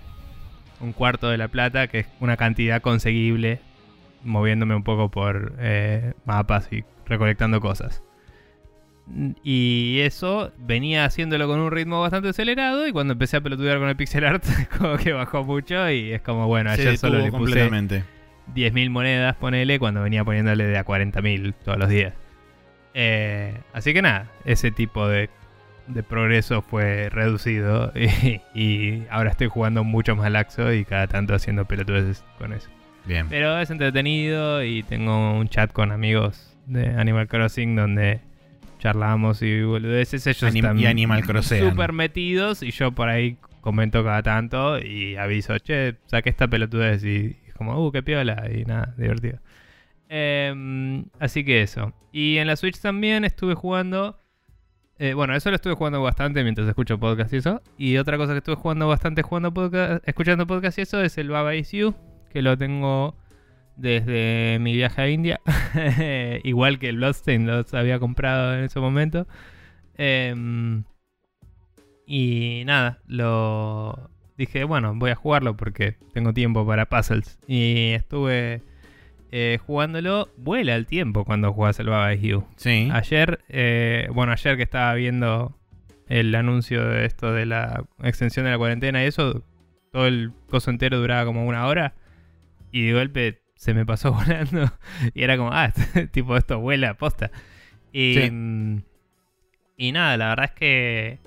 un 0.79 0.93
cuarto 0.93 1.31
de 1.31 1.39
la 1.39 1.49
plata, 1.49 1.89
que 1.89 1.99
es 2.01 2.07
una 2.21 2.37
cantidad 2.37 2.81
conseguible, 2.81 3.59
moviéndome 4.23 4.77
un 4.77 4.85
poco 4.85 5.11
por 5.11 5.55
eh, 5.59 6.13
mapas 6.25 6.69
y 6.73 6.85
recolectando 7.05 7.61
cosas. 7.61 8.05
Y 9.43 10.01
eso 10.01 10.53
venía 10.57 11.05
haciéndolo 11.05 11.47
con 11.47 11.61
un 11.61 11.71
ritmo 11.71 12.01
bastante 12.01 12.31
acelerado 12.31 12.87
y 12.87 12.93
cuando 12.93 13.13
empecé 13.13 13.37
a 13.37 13.41
pelotudear 13.43 13.79
con 13.79 13.89
el 13.89 13.97
pixel 13.97 14.25
art 14.25 14.45
como 14.79 14.97
que 14.97 15.13
bajó 15.13 15.45
mucho 15.45 15.91
y 15.91 16.13
es 16.13 16.23
como 16.23 16.47
bueno, 16.47 16.71
ayer 16.71 16.97
solo 16.97 17.19
le 17.19 17.25
puse 17.25 17.33
completamente. 17.33 18.05
10.000 18.55 18.91
monedas, 18.91 19.37
ponele, 19.37 19.79
cuando 19.79 20.03
venía 20.03 20.25
poniéndole 20.25 20.65
de 20.65 20.79
a 20.79 20.85
40.000 20.85 21.55
todos 21.65 21.79
los 21.79 21.89
días. 21.89 22.15
Eh, 22.95 23.59
así 23.73 23.93
que 23.93 24.03
nada, 24.03 24.31
ese 24.45 24.71
tipo 24.71 25.09
de, 25.09 25.29
de 25.87 26.03
progreso 26.03 26.63
fue 26.63 27.09
reducido 27.11 27.93
y, 27.95 28.41
y 28.59 29.03
ahora 29.11 29.31
estoy 29.31 29.49
jugando 29.49 29.85
mucho 29.85 30.17
más 30.17 30.31
laxo 30.31 30.73
y 30.73 30.85
cada 30.85 31.07
tanto 31.09 31.35
haciendo 31.35 31.67
pelotudeces 31.67 32.25
con 32.39 32.53
eso. 32.53 32.71
Bien. 33.05 33.29
Pero 33.29 33.59
es 33.59 33.71
entretenido 33.71 34.63
y 34.65 34.83
tengo 34.83 35.35
un 35.35 35.49
chat 35.49 35.71
con 35.73 35.93
amigos 35.93 36.57
de 36.67 36.89
Animal 36.89 37.29
Crossing 37.29 37.77
donde 37.77 38.21
charlamos 38.85 39.41
y 39.41 39.63
boludeces. 39.63 40.27
Ellos 40.27 40.43
Anim- 40.43 40.57
están 40.57 40.79
y 40.79 40.85
Animal 40.87 41.25
súper 41.71 41.93
metidos 41.95 42.63
y 42.63 42.71
yo 42.71 42.93
por 42.93 43.09
ahí 43.09 43.39
comento 43.63 44.05
cada 44.05 44.23
tanto 44.23 44.79
y 44.79 45.17
aviso, 45.17 45.59
che, 45.59 45.97
saqué 46.05 46.29
esta 46.29 46.49
pelotudez 46.49 47.03
y 47.03 47.35
es 47.49 47.55
como, 47.55 47.83
uh, 47.83 47.91
qué 47.91 48.03
piola 48.03 48.45
y 48.55 48.65
nada, 48.67 48.95
divertido. 48.99 49.39
Em, 50.11 51.07
así 51.19 51.45
que 51.45 51.63
eso. 51.63 51.95
Y 52.13 52.37
en 52.37 52.47
la 52.47 52.57
Switch 52.57 52.79
también 52.79 53.25
estuve 53.25 53.55
jugando... 53.55 54.21
eh, 54.99 55.15
bueno, 55.15 55.35
eso 55.35 55.49
lo 55.49 55.57
estuve 55.57 55.75
jugando 55.75 56.03
bastante 56.03 56.43
mientras 56.45 56.69
escucho 56.69 56.99
podcast 57.01 57.33
y 57.33 57.39
eso. 57.39 57.63
Y 57.79 57.97
otra 57.97 58.19
cosa 58.19 58.33
que 58.33 58.39
estuve 58.39 58.57
jugando 58.57 58.87
bastante 58.87 59.23
jugando 59.23 59.53
podcast, 59.55 60.07
escuchando 60.07 60.47
podcast 60.47 60.79
y 60.79 60.83
eso 60.83 61.01
es 61.03 61.17
el 61.17 61.31
Baba 61.31 61.55
Is 61.55 61.73
You, 61.73 61.95
que 62.31 62.43
lo 62.43 62.59
tengo 62.59 63.17
desde 63.77 64.59
mi 64.61 64.75
viaje 64.75 65.03
a 65.03 65.09
India. 65.09 65.41
Igual 66.45 66.79
que 66.79 66.89
el 66.89 66.97
Bloodstain 66.97 67.47
los 67.47 67.73
había 67.75 67.99
comprado 67.99 68.55
en 68.57 68.65
ese 68.65 68.81
momento. 68.81 69.27
Em, 69.97 70.85
y 72.07 72.63
nada, 72.67 73.01
lo 73.07 74.11
dije, 74.37 74.65
bueno, 74.65 74.95
voy 74.95 75.11
a 75.11 75.15
jugarlo 75.15 75.57
porque 75.57 75.97
tengo 76.13 76.33
tiempo 76.33 76.67
para 76.67 76.89
puzzles. 76.89 77.39
Y 77.47 77.91
estuve 77.93 78.63
eh, 79.31 79.59
jugándolo. 79.67 80.29
Vuela 80.37 80.77
el 80.77 80.87
tiempo 80.87 81.25
cuando 81.25 81.53
juegas 81.53 81.81
el 81.81 81.89
Baba 81.89 82.15
You. 82.15 82.45
Sí. 82.57 82.89
Ayer, 82.93 83.41
eh, 83.49 84.09
bueno, 84.13 84.33
ayer 84.33 84.57
que 84.57 84.63
estaba 84.63 84.95
viendo 84.95 85.59
el 86.09 86.35
anuncio 86.35 86.85
de 86.85 87.07
esto 87.07 87.33
de 87.33 87.47
la 87.47 87.85
extensión 88.03 88.45
de 88.45 88.53
la 88.53 88.59
cuarentena 88.59 89.03
y 89.03 89.07
eso, 89.07 89.43
todo 89.91 90.07
el 90.07 90.33
coso 90.49 90.71
entero 90.71 91.01
duraba 91.01 91.25
como 91.25 91.47
una 91.47 91.67
hora 91.67 91.95
y 92.71 92.87
de 92.87 92.93
golpe 92.93 93.41
se 93.65 93.73
me 93.73 93.87
pasó 93.87 94.13
volando 94.27 94.71
y 95.15 95.23
era 95.23 95.37
como, 95.39 95.51
ah, 95.53 95.73
tipo 96.13 96.37
esto 96.37 96.59
vuela, 96.61 96.95
posta. 96.95 97.31
Y, 97.93 98.15
Sí. 98.15 98.31
mm, 98.31 98.83
y 99.79 99.93
nada, 99.93 100.17
la 100.17 100.29
verdad 100.29 100.45
es 100.47 100.53
que 100.53 101.19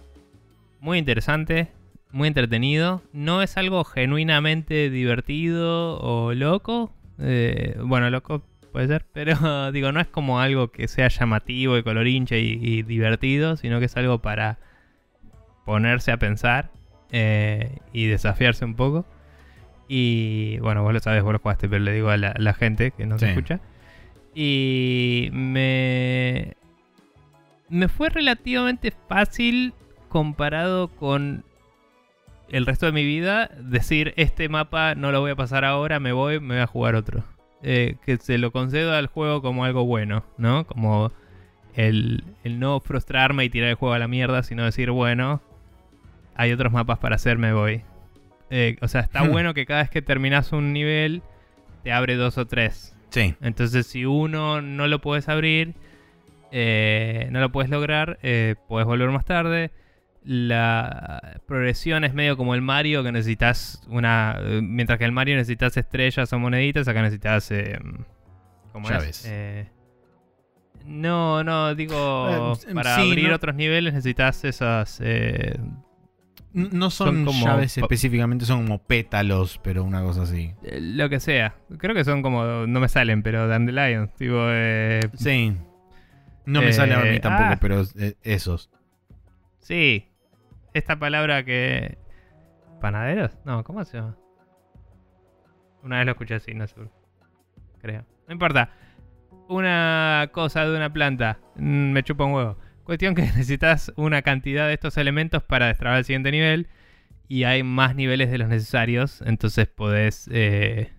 muy 0.80 1.00
interesante, 1.00 1.70
muy 2.12 2.28
entretenido. 2.28 3.02
No 3.12 3.42
es 3.42 3.58
algo 3.58 3.84
genuinamente 3.84 4.90
divertido 4.90 5.98
o 6.00 6.34
loco. 6.34 6.94
Eh, 7.20 7.76
bueno, 7.84 8.10
loco 8.12 8.44
puede 8.72 8.88
ser, 8.88 9.06
pero 9.12 9.72
digo, 9.72 9.92
no 9.92 10.00
es 10.00 10.08
como 10.08 10.40
algo 10.40 10.72
que 10.72 10.88
sea 10.88 11.08
llamativo 11.08 11.78
y 11.78 11.84
colorinche 11.84 12.40
y, 12.40 12.60
y 12.62 12.84
divertido, 12.84 13.58
sino 13.58 13.80
que 13.80 13.86
es 13.86 13.98
algo 13.98 14.20
para 14.20 14.60
ponerse 15.66 16.12
a 16.12 16.18
pensar 16.18 16.70
eh, 17.12 17.80
y 17.94 18.06
desafiarse 18.06 18.64
un 18.64 18.76
poco. 18.76 19.06
Y 19.88 20.60
bueno, 20.60 20.84
vos 20.84 20.94
lo 20.94 21.00
sabes, 21.00 21.24
vos 21.24 21.34
lo 21.34 21.40
jugaste, 21.40 21.70
pero 21.70 21.84
le 21.84 21.94
digo 21.94 22.10
a 22.10 22.18
la, 22.18 22.54
gente 22.54 22.92
que 22.92 23.06
no 23.06 23.18
se 23.18 23.26
Sí. 23.26 23.32
escucha. 23.32 23.60
Y 24.36 25.30
me. 25.32 26.56
Me 27.70 27.88
fue 27.90 28.10
relativamente 28.10 28.94
fácil 29.10 29.74
comparado 30.10 30.88
con 30.90 31.44
el 32.50 32.66
resto 32.66 32.86
de 32.86 32.92
mi 32.94 33.04
vida 33.04 33.50
decir 33.60 34.14
este 34.16 34.48
mapa 34.48 34.96
no 34.96 35.12
lo 35.12 35.20
voy 35.20 35.32
a 35.32 35.36
pasar 35.36 35.66
ahora, 35.66 36.00
me 36.00 36.14
voy, 36.14 36.40
me 36.40 36.56
voy 36.56 36.64
a 36.64 36.68
jugar 36.68 36.96
otro. 36.96 37.24
Eh, 37.64 37.96
que 38.06 38.18
se 38.18 38.38
lo 38.38 38.52
concedo 38.52 38.94
al 38.94 39.08
juego 39.08 39.42
como 39.42 39.66
algo 39.66 39.86
bueno, 39.86 40.24
¿no? 40.38 40.66
Como 40.66 41.12
el, 41.74 42.24
el 42.44 42.60
no 42.60 42.80
frustrarme 42.80 43.44
y 43.46 43.50
tirar 43.50 43.70
el 43.70 43.76
juego 43.76 43.96
a 43.96 44.00
la 44.00 44.08
mierda, 44.08 44.44
sino 44.44 44.64
decir, 44.64 44.92
bueno, 44.92 45.42
hay 46.36 46.52
otros 46.54 46.72
mapas 46.72 47.00
para 47.00 47.16
hacer, 47.16 47.38
me 47.38 47.52
voy. 47.52 47.82
Eh, 48.50 48.78
o 48.82 48.88
sea, 48.88 49.02
está 49.02 49.24
Hmm. 49.24 49.32
bueno 49.32 49.54
que 49.54 49.66
cada 49.66 49.82
vez 49.82 49.90
que 49.90 50.02
terminas 50.02 50.52
un 50.54 50.72
nivel 50.74 51.22
te 51.84 51.92
abre 51.92 52.16
dos 52.16 52.38
o 52.38 52.46
tres. 52.48 52.96
Sí. 53.10 53.36
Entonces, 53.42 53.88
si 53.88 54.06
uno 54.06 54.62
no 54.62 54.88
lo 54.88 55.00
puedes 55.02 55.28
abrir, 55.30 55.74
eh, 56.52 57.28
no 57.32 57.40
lo 57.40 57.52
puedes 57.52 57.70
lograr, 57.70 58.20
eh, 58.24 58.56
puedes 58.68 58.86
volver 58.86 59.10
más 59.10 59.26
tarde. 59.26 59.72
La 60.24 61.40
progresión 61.46 62.04
es 62.04 62.14
medio 62.14 62.36
como 62.36 62.54
el 62.54 62.62
Mario, 62.62 63.02
que 63.04 63.12
necesitas 63.14 63.82
una. 63.88 64.38
Mientras 64.62 65.00
que 65.00 65.06
el 65.06 65.14
Mario 65.14 65.36
necesitas 65.38 65.78
estrellas 65.78 66.32
o 66.34 66.40
moneditas, 66.40 66.88
acá 66.88 67.02
necesitas. 67.02 67.50
Eh, 67.52 67.80
¿Cómo 68.74 68.90
Llaves. 68.90 69.26
es? 69.26 69.68
No, 70.86 71.44
no, 71.46 71.76
digo. 71.76 72.58
Para 72.74 72.96
sí, 72.96 73.10
abrir 73.10 73.30
no- 73.30 73.36
otros 73.36 73.56
niveles 73.56 73.94
necesitas 73.94 74.44
esas. 74.44 75.00
Eh, 76.58 76.70
No 76.72 76.90
son, 76.90 77.08
Son 77.08 77.26
como- 77.26 77.46
llaves 77.46 77.78
específicamente, 77.78 78.46
son 78.46 78.64
como 78.64 78.80
pétalos, 78.80 79.60
pero 79.64 79.84
una 79.84 80.02
cosa 80.02 80.24
así. 80.24 80.54
eh, 80.64 80.80
lo 80.82 81.10
que 81.10 81.20
sea. 81.20 81.56
Creo 81.78 81.94
que 81.96 82.04
son 82.04 82.22
como. 82.22 82.66
No 82.68 82.80
me 82.80 82.88
salen, 82.90 83.24
pero 83.24 83.48
Dandelions. 83.48 84.14
Tipo. 84.16 84.36
Eh, 84.50 85.02
Sí. 85.16 85.56
No 86.46 86.62
me 86.62 86.72
sale 86.74 86.94
a 86.94 87.00
mí 87.00 87.10
Eh, 87.10 87.20
tampoco, 87.20 87.50
ah. 87.52 87.58
pero 87.60 87.82
eh, 88.00 88.16
esos. 88.24 88.70
Sí. 89.60 90.10
Esta 90.74 90.98
palabra 90.98 91.44
que. 91.44 91.98
¿Panaderos? 92.82 93.38
No, 93.44 93.64
¿cómo 93.64 93.84
se 93.86 93.98
llama? 93.98 94.16
Una 95.84 95.98
vez 95.98 96.06
lo 96.06 96.12
escuché 96.14 96.36
así, 96.36 96.54
no 96.54 96.68
seguro. 96.68 96.92
Creo. 97.82 98.06
No 98.28 98.34
importa. 98.34 98.70
Una 99.50 100.30
cosa 100.34 100.66
de 100.66 100.76
una 100.76 100.92
planta. 100.92 101.40
mm, 101.56 101.92
Me 101.92 102.04
chupa 102.04 102.26
un 102.26 102.34
huevo. 102.34 102.58
Cuestión 102.88 103.16
que 103.16 103.22
necesitas 103.24 103.92
una 103.98 104.22
cantidad 104.22 104.66
de 104.66 104.74
estos 104.74 104.96
elementos 104.96 105.44
para 105.44 105.68
destrabar 105.68 105.98
el 105.98 106.06
siguiente 106.06 106.32
nivel. 106.32 106.70
Y 107.28 107.44
hay 107.44 107.62
más 107.62 107.96
niveles 107.96 108.32
de 108.32 108.38
los 108.38 108.48
necesarios. 108.48 109.22
Entonces 109.26 109.68
podés. 109.68 110.30
eh, 110.32 110.94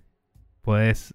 podés. 0.61 1.15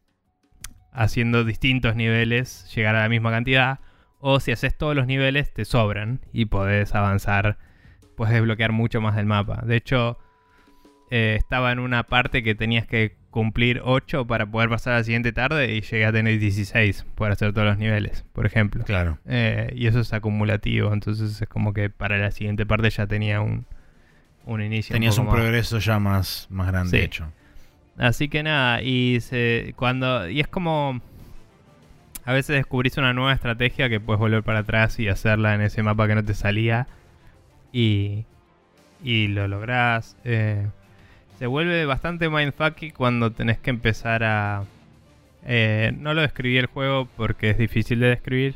Haciendo 0.91 1.43
distintos 1.43 1.95
niveles. 1.95 2.73
Llegar 2.73 2.95
a 2.95 3.01
la 3.01 3.09
misma 3.09 3.29
cantidad. 3.29 3.81
O 4.17 4.39
si 4.39 4.51
haces 4.51 4.75
todos 4.75 4.95
los 4.95 5.05
niveles, 5.05 5.53
te 5.53 5.63
sobran. 5.63 6.21
Y 6.33 6.45
podés 6.45 6.95
avanzar. 6.95 7.59
Puedes 8.17 8.33
desbloquear 8.33 8.71
mucho 8.71 8.99
más 8.99 9.15
del 9.15 9.27
mapa. 9.27 9.61
De 9.63 9.75
hecho, 9.75 10.17
eh, 11.11 11.35
estaba 11.37 11.71
en 11.71 11.77
una 11.77 12.01
parte 12.01 12.41
que 12.41 12.55
tenías 12.55 12.87
que 12.87 13.15
cumplir 13.33 13.81
8 13.83 14.25
para 14.27 14.45
poder 14.45 14.69
pasar 14.69 14.93
a 14.93 14.97
la 14.99 15.03
siguiente 15.03 15.33
tarde. 15.33 15.75
Y 15.75 15.81
llegué 15.81 16.05
a 16.05 16.11
tener 16.13 16.39
16 16.39 17.05
por 17.15 17.31
hacer 17.31 17.51
todos 17.51 17.67
los 17.67 17.77
niveles, 17.77 18.23
por 18.31 18.45
ejemplo. 18.45 18.85
Claro. 18.85 19.17
Eh, 19.25 19.73
y 19.75 19.87
eso 19.87 19.99
es 19.99 20.13
acumulativo. 20.13 20.93
Entonces 20.93 21.41
es 21.41 21.47
como 21.49 21.73
que 21.73 21.89
para 21.89 22.17
la 22.17 22.31
siguiente 22.31 22.65
parte 22.65 22.89
ya 22.89 23.07
tenía 23.07 23.41
un, 23.41 23.65
un 24.45 24.61
inicio. 24.61 24.93
Tenías 24.93 25.17
un 25.17 25.25
más- 25.25 25.35
progreso 25.35 25.79
ya 25.79 25.99
más, 25.99 26.47
más 26.49 26.67
grande 26.67 26.97
Sí. 26.97 27.03
hecho. 27.03 27.31
Así 27.97 28.27
que 28.29 28.41
nada, 28.43 28.81
y 28.81 29.19
se, 29.21 29.73
cuando 29.75 30.27
y 30.29 30.39
es 30.39 30.47
como 30.47 30.99
a 32.25 32.33
veces 32.33 32.55
descubrís 32.55 32.97
una 32.97 33.13
nueva 33.13 33.33
estrategia 33.33 33.89
que 33.89 33.99
puedes 33.99 34.19
volver 34.19 34.41
para 34.43 34.59
atrás 34.59 34.97
y 34.99 35.07
hacerla 35.09 35.53
en 35.55 35.61
ese 35.61 35.83
mapa 35.83 36.07
que 36.07 36.15
no 36.15 36.23
te 36.23 36.33
salía 36.33 36.87
y 37.71 38.25
y 39.03 39.27
lo 39.27 39.47
lográs. 39.47 40.15
eh, 40.23 40.67
se 41.39 41.47
vuelve 41.47 41.85
bastante 41.85 42.29
mindfucky 42.29 42.91
cuando 42.91 43.31
tenés 43.31 43.57
que 43.57 43.69
empezar 43.69 44.23
a 44.23 44.63
eh, 45.45 45.93
no 45.97 46.13
lo 46.13 46.21
describí 46.21 46.57
el 46.57 46.67
juego 46.67 47.07
porque 47.17 47.49
es 47.49 47.57
difícil 47.57 47.99
de 47.99 48.07
describir. 48.07 48.55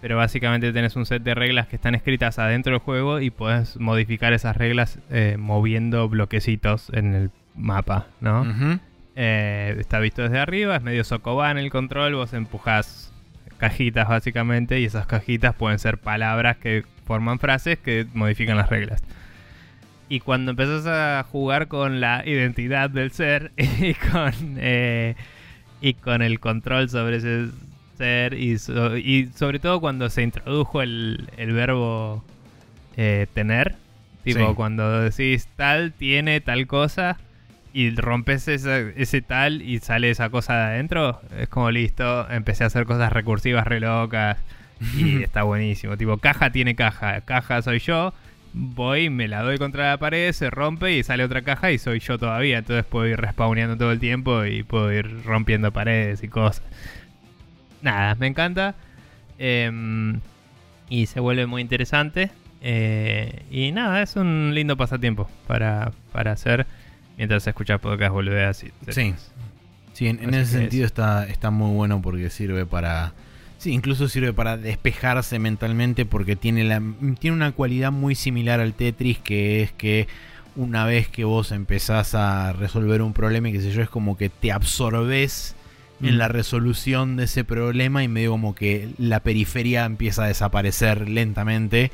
Pero 0.00 0.16
básicamente 0.16 0.72
tenés 0.72 0.94
un 0.94 1.06
set 1.06 1.22
de 1.22 1.34
reglas 1.34 1.68
que 1.68 1.76
están 1.76 1.94
escritas 1.94 2.38
adentro 2.38 2.72
del 2.72 2.80
juego 2.80 3.20
y 3.20 3.30
podés 3.30 3.78
modificar 3.78 4.32
esas 4.34 4.56
reglas 4.56 4.98
eh, 5.10 5.36
moviendo 5.38 6.08
bloquecitos 6.08 6.90
en 6.92 7.14
el 7.14 7.30
mapa, 7.54 8.06
¿no? 8.20 8.44
Eh, 9.16 9.74
está 9.78 9.98
visto 9.98 10.22
desde 10.22 10.38
arriba, 10.38 10.76
es 10.76 10.82
medio 10.82 11.02
socoban 11.02 11.56
el 11.56 11.70
control, 11.70 12.14
vos 12.14 12.34
empujás 12.34 13.12
cajitas 13.56 14.06
básicamente 14.06 14.78
y 14.80 14.84
esas 14.84 15.06
cajitas 15.06 15.54
pueden 15.54 15.78
ser 15.78 15.96
palabras 15.96 16.58
que 16.58 16.84
forman 17.06 17.38
frases 17.38 17.78
que 17.78 18.06
modifican 18.12 18.58
las 18.58 18.68
reglas. 18.68 19.02
Y 20.08 20.20
cuando 20.20 20.52
empezás 20.52 20.86
a 20.86 21.24
jugar 21.24 21.68
con 21.68 22.00
la 22.00 22.22
identidad 22.26 22.90
del 22.90 23.10
ser 23.10 23.52
y 23.56 23.94
con, 23.94 24.32
eh, 24.58 25.16
y 25.80 25.94
con 25.94 26.22
el 26.22 26.40
control 26.40 26.88
sobre 26.88 27.16
ese 27.16 27.48
ser 27.96 28.34
y, 28.34 28.58
sobre 28.58 29.58
todo 29.58 29.80
cuando 29.80 30.10
se 30.10 30.22
introdujo 30.22 30.82
el, 30.82 31.28
verbo 31.36 32.22
eh, 32.96 33.26
tener, 33.32 33.74
tipo 34.22 34.54
cuando 34.54 35.00
decís 35.00 35.48
tal 35.56 35.92
tiene 35.92 36.40
tal 36.40 36.66
cosa 36.66 37.16
y 37.76 37.94
rompes 37.94 38.48
ese 38.48 39.20
tal 39.22 39.60
y 39.60 39.80
sale 39.80 40.10
esa 40.10 40.30
cosa 40.30 40.56
de 40.56 40.62
adentro, 40.62 41.20
es 41.38 41.46
como 41.48 41.70
listo, 41.70 42.26
empecé 42.30 42.64
a 42.64 42.68
hacer 42.68 42.86
cosas 42.86 43.12
recursivas 43.12 43.66
re 43.66 43.80
locas 43.80 44.38
y 44.96 45.22
está 45.22 45.42
buenísimo. 45.42 45.98
Tipo, 45.98 46.16
caja 46.16 46.50
tiene 46.50 46.74
caja, 46.74 47.20
caja 47.20 47.60
soy 47.60 47.80
yo, 47.80 48.14
voy, 48.56 49.10
me 49.10 49.28
la 49.28 49.42
doy 49.42 49.58
contra 49.58 49.90
la 49.90 49.98
pared, 49.98 50.32
se 50.32 50.48
rompe 50.48 50.96
y 50.96 51.02
sale 51.02 51.22
otra 51.22 51.42
caja 51.42 51.70
y 51.72 51.78
soy 51.78 52.00
yo 52.00 52.18
todavía. 52.18 52.58
Entonces 52.58 52.84
puedo 52.84 53.06
ir 53.06 53.20
respawneando 53.20 53.76
todo 53.76 53.92
el 53.92 54.00
tiempo 54.00 54.44
y 54.44 54.62
puedo 54.62 54.92
ir 54.92 55.22
rompiendo 55.24 55.72
paredes 55.72 56.22
y 56.24 56.28
cosas. 56.28 56.62
Nada, 57.82 58.14
me 58.14 58.26
encanta. 58.26 58.74
Em, 59.38 60.20
y 60.88 61.06
se 61.06 61.20
vuelve 61.20 61.46
muy 61.46 61.60
interesante. 61.60 62.30
Eh, 62.62 63.42
y 63.50 63.70
nada, 63.72 64.02
es 64.02 64.16
un 64.16 64.52
lindo 64.54 64.76
pasatiempo 64.76 65.28
para, 65.46 65.92
para 66.10 66.32
hacer 66.32 66.66
mientras 67.18 67.46
escuchas 67.46 67.78
podcast, 67.78 68.12
volver 68.12 68.46
así. 68.46 68.72
Sí, 68.88 69.14
sí 69.92 70.06
en, 70.06 70.34
ese 70.34 70.58
sentido 70.58 70.86
está, 70.86 71.26
está 71.26 71.50
muy 71.50 71.74
bueno 71.74 72.00
porque 72.00 72.30
sirve 72.30 72.64
para 72.64 73.12
Sí, 73.58 73.72
incluso 73.72 74.08
sirve 74.08 74.32
para 74.32 74.56
despejarse 74.56 75.38
mentalmente 75.38 76.04
porque 76.04 76.36
tiene, 76.36 76.64
la, 76.64 76.82
tiene 77.18 77.36
una 77.36 77.52
cualidad 77.52 77.90
muy 77.90 78.14
similar 78.14 78.60
al 78.60 78.74
Tetris 78.74 79.18
que 79.18 79.62
es 79.62 79.72
que 79.72 80.08
una 80.56 80.84
vez 80.86 81.08
que 81.08 81.24
vos 81.24 81.52
empezás 81.52 82.14
a 82.14 82.52
resolver 82.52 83.02
un 83.02 83.12
problema 83.12 83.48
y 83.48 83.52
qué 83.52 83.60
sé 83.60 83.72
yo, 83.72 83.82
es 83.82 83.90
como 83.90 84.16
que 84.16 84.28
te 84.28 84.52
absorbes 84.52 85.54
en 86.02 86.14
mm. 86.14 86.18
la 86.18 86.28
resolución 86.28 87.16
de 87.16 87.24
ese 87.24 87.44
problema 87.44 88.02
y 88.02 88.08
medio 88.08 88.32
como 88.32 88.54
que 88.54 88.90
la 88.98 89.20
periferia 89.20 89.84
empieza 89.84 90.24
a 90.24 90.28
desaparecer 90.28 91.08
lentamente. 91.08 91.90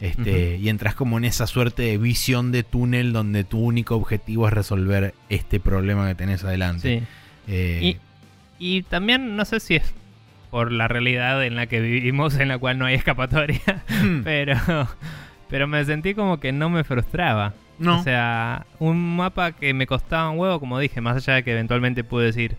Este, 0.00 0.56
Y 0.56 0.68
entras 0.68 0.96
como 0.96 1.16
en 1.16 1.24
esa 1.24 1.46
suerte 1.46 1.82
de 1.82 1.96
visión 1.96 2.50
de 2.50 2.64
túnel 2.64 3.12
donde 3.12 3.44
tu 3.44 3.60
único 3.60 3.94
objetivo 3.94 4.48
es 4.48 4.52
resolver 4.52 5.14
este 5.28 5.60
problema 5.60 6.08
que 6.08 6.16
tenés 6.16 6.42
adelante. 6.42 7.04
Eh, 7.46 7.96
y, 8.58 8.76
y, 8.78 8.82
también 8.82 9.36
no 9.36 9.44
sé 9.44 9.60
si 9.60 9.76
es 9.76 9.94
por 10.52 10.70
la 10.70 10.86
realidad 10.86 11.42
en 11.42 11.56
la 11.56 11.66
que 11.66 11.80
vivimos, 11.80 12.38
en 12.38 12.48
la 12.48 12.58
cual 12.58 12.78
no 12.78 12.84
hay 12.84 12.94
escapatoria. 12.94 13.82
Hmm. 13.88 14.20
pero, 14.24 14.54
pero 15.48 15.66
me 15.66 15.82
sentí 15.86 16.14
como 16.14 16.40
que 16.40 16.52
no 16.52 16.68
me 16.68 16.84
frustraba. 16.84 17.54
No. 17.78 18.00
O 18.00 18.02
sea, 18.02 18.66
un 18.78 19.16
mapa 19.16 19.52
que 19.52 19.72
me 19.72 19.86
costaba 19.86 20.28
un 20.28 20.38
huevo, 20.38 20.60
como 20.60 20.78
dije, 20.78 21.00
más 21.00 21.16
allá 21.16 21.36
de 21.36 21.42
que 21.42 21.52
eventualmente 21.52 22.04
pude 22.04 22.26
decir, 22.26 22.58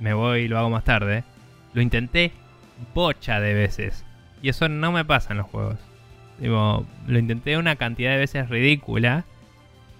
me 0.00 0.12
voy 0.12 0.42
y 0.42 0.48
lo 0.48 0.58
hago 0.58 0.68
más 0.68 0.84
tarde. 0.84 1.24
Lo 1.72 1.80
intenté 1.80 2.30
bocha 2.92 3.40
de 3.40 3.54
veces. 3.54 4.04
Y 4.42 4.50
eso 4.50 4.68
no 4.68 4.92
me 4.92 5.06
pasa 5.06 5.32
en 5.32 5.38
los 5.38 5.46
juegos. 5.46 5.78
Digo, 6.38 6.84
lo 7.06 7.18
intenté 7.18 7.56
una 7.56 7.76
cantidad 7.76 8.10
de 8.10 8.18
veces 8.18 8.50
ridícula. 8.50 9.24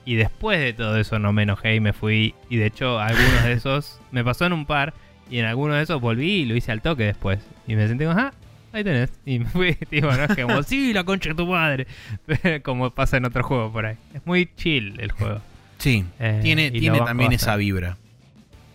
Y 0.04 0.16
después 0.16 0.60
de 0.60 0.74
todo 0.74 0.98
eso 0.98 1.18
no 1.18 1.32
me 1.32 1.44
enojé 1.44 1.74
y 1.74 1.80
me 1.80 1.94
fui. 1.94 2.34
Y 2.50 2.58
de 2.58 2.66
hecho, 2.66 3.00
algunos 3.00 3.44
de 3.44 3.52
esos 3.54 3.98
me 4.10 4.22
pasó 4.22 4.44
en 4.44 4.52
un 4.52 4.66
par 4.66 4.92
y 5.30 5.38
en 5.38 5.46
alguno 5.46 5.74
de 5.74 5.82
esos 5.82 6.00
volví 6.00 6.42
y 6.42 6.44
lo 6.44 6.56
hice 6.56 6.72
al 6.72 6.82
toque 6.82 7.04
después. 7.04 7.40
Y 7.66 7.76
me 7.76 7.88
sentí 7.88 8.04
como, 8.04 8.18
ah, 8.18 8.32
ahí 8.72 8.84
tenés. 8.84 9.10
Y 9.24 9.38
me 9.38 9.46
fui, 9.46 9.74
tipo, 9.90 10.06
no 10.06 10.24
es 10.24 10.36
como, 10.36 10.62
sí, 10.64 10.92
la 10.92 11.04
concha 11.04 11.30
de 11.30 11.34
tu 11.34 11.46
madre. 11.46 11.86
como 12.62 12.90
pasa 12.90 13.16
en 13.16 13.24
otro 13.24 13.42
juego 13.42 13.72
por 13.72 13.86
ahí. 13.86 13.96
Es 14.12 14.26
muy 14.26 14.50
chill 14.56 15.00
el 15.00 15.12
juego. 15.12 15.40
Sí, 15.78 16.04
eh, 16.18 16.40
tiene, 16.42 16.70
tiene 16.70 16.98
también 17.00 17.32
esa 17.32 17.56
vibra. 17.56 17.96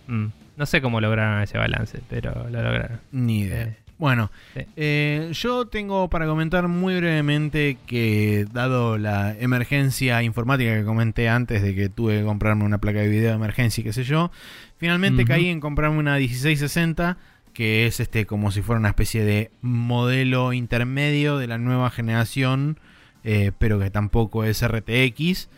Mm, 0.07 0.27
no 0.57 0.65
sé 0.65 0.81
cómo 0.81 0.99
lograron 0.99 1.41
ese 1.41 1.57
balance, 1.57 1.99
pero 2.09 2.49
lo 2.49 2.61
lograron. 2.61 2.99
Ni 3.11 3.41
idea. 3.41 3.63
Eh, 3.63 3.77
bueno, 3.99 4.31
eh, 4.77 5.29
yo 5.33 5.67
tengo 5.67 6.09
para 6.09 6.25
comentar 6.25 6.69
muy 6.69 6.95
brevemente 6.95 7.77
que 7.85 8.45
dado 8.53 8.97
la 8.97 9.35
emergencia 9.37 10.23
informática 10.23 10.73
que 10.73 10.85
comenté 10.85 11.27
antes 11.27 11.61
de 11.61 11.75
que 11.75 11.89
tuve 11.89 12.19
que 12.19 12.23
comprarme 12.23 12.63
una 12.63 12.77
placa 12.77 12.99
de 12.99 13.09
video 13.09 13.31
de 13.31 13.35
emergencia 13.35 13.81
y 13.81 13.83
qué 13.83 13.91
sé 13.91 14.05
yo, 14.05 14.31
finalmente 14.79 15.25
caí 15.25 15.49
en 15.49 15.59
comprarme 15.59 15.99
una 15.99 16.17
1660 16.17 17.17
que 17.53 17.87
es 17.87 17.99
este 17.99 18.25
como 18.25 18.51
si 18.51 18.61
fuera 18.61 18.79
una 18.79 18.89
especie 18.89 19.23
de 19.23 19.51
modelo 19.61 20.53
intermedio 20.53 21.37
de 21.37 21.47
la 21.47 21.57
nueva 21.57 21.89
generación, 21.89 22.79
eh, 23.23 23.51
pero 23.57 23.79
que 23.79 23.91
tampoco 23.91 24.45
es 24.45 24.65
RTX. 24.65 25.49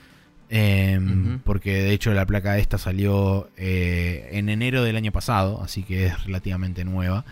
Em, 0.53 1.39
porque 1.45 1.81
de 1.81 1.93
hecho 1.93 2.11
la 2.13 2.25
placa 2.25 2.57
esta 2.57 2.77
salió 2.77 3.49
eh, 3.55 4.29
en 4.33 4.49
enero 4.49 4.83
del 4.83 4.97
año 4.97 5.11
pasado, 5.13 5.61
así 5.63 5.83
que 5.83 6.07
es 6.07 6.25
relativamente 6.25 6.83
nueva. 6.83 7.23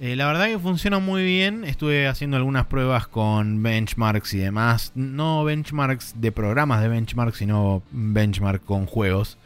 Eh, 0.00 0.16
la 0.16 0.26
verdad 0.26 0.46
que 0.46 0.58
funciona 0.58 0.98
muy 0.98 1.24
bien. 1.24 1.64
Estuve 1.64 2.06
haciendo 2.06 2.36
algunas 2.36 2.66
pruebas 2.66 3.06
con 3.06 3.62
benchmarks 3.62 4.32
y 4.34 4.38
demás. 4.38 4.92
No 4.94 5.44
benchmarks 5.44 6.20
de 6.20 6.32
programas 6.32 6.80
de 6.82 6.88
benchmark, 6.88 7.34
sino 7.34 7.82
benchmark 7.90 8.64
con 8.64 8.86
juegos. 8.86 9.38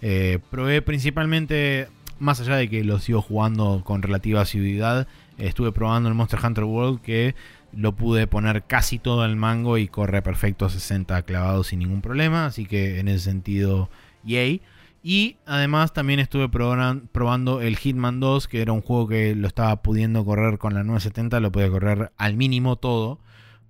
Eh, 0.00 0.38
probé 0.50 0.82
principalmente, 0.82 1.88
más 2.18 2.40
allá 2.40 2.56
de 2.56 2.68
que 2.68 2.84
lo 2.84 2.98
sigo 2.98 3.22
jugando 3.22 3.82
con 3.84 4.02
relativa 4.02 4.42
asiduidad, 4.42 5.06
estuve 5.38 5.72
probando 5.72 6.08
el 6.08 6.14
Monster 6.14 6.40
Hunter 6.44 6.64
World 6.64 7.00
que 7.00 7.34
lo 7.72 7.94
pude 7.94 8.26
poner 8.26 8.64
casi 8.64 8.98
todo 8.98 9.22
al 9.22 9.36
mango 9.36 9.78
y 9.78 9.88
corre 9.88 10.22
perfecto 10.22 10.64
a 10.64 10.70
60 10.70 11.22
clavados 11.22 11.68
sin 11.68 11.80
ningún 11.80 12.00
problema. 12.00 12.46
Así 12.46 12.66
que 12.66 12.98
en 12.98 13.08
ese 13.08 13.24
sentido, 13.24 13.90
yay. 14.24 14.62
Y 15.02 15.36
además 15.46 15.92
también 15.92 16.18
estuve 16.18 16.48
probando 16.48 17.60
el 17.60 17.76
Hitman 17.76 18.20
2, 18.20 18.48
que 18.48 18.60
era 18.62 18.72
un 18.72 18.82
juego 18.82 19.06
que 19.08 19.34
lo 19.34 19.46
estaba 19.46 19.80
pudiendo 19.80 20.24
correr 20.24 20.58
con 20.58 20.74
la 20.74 20.82
970, 20.82 21.40
lo 21.40 21.52
podía 21.52 21.70
correr 21.70 22.12
al 22.16 22.36
mínimo 22.36 22.76
todo, 22.76 23.20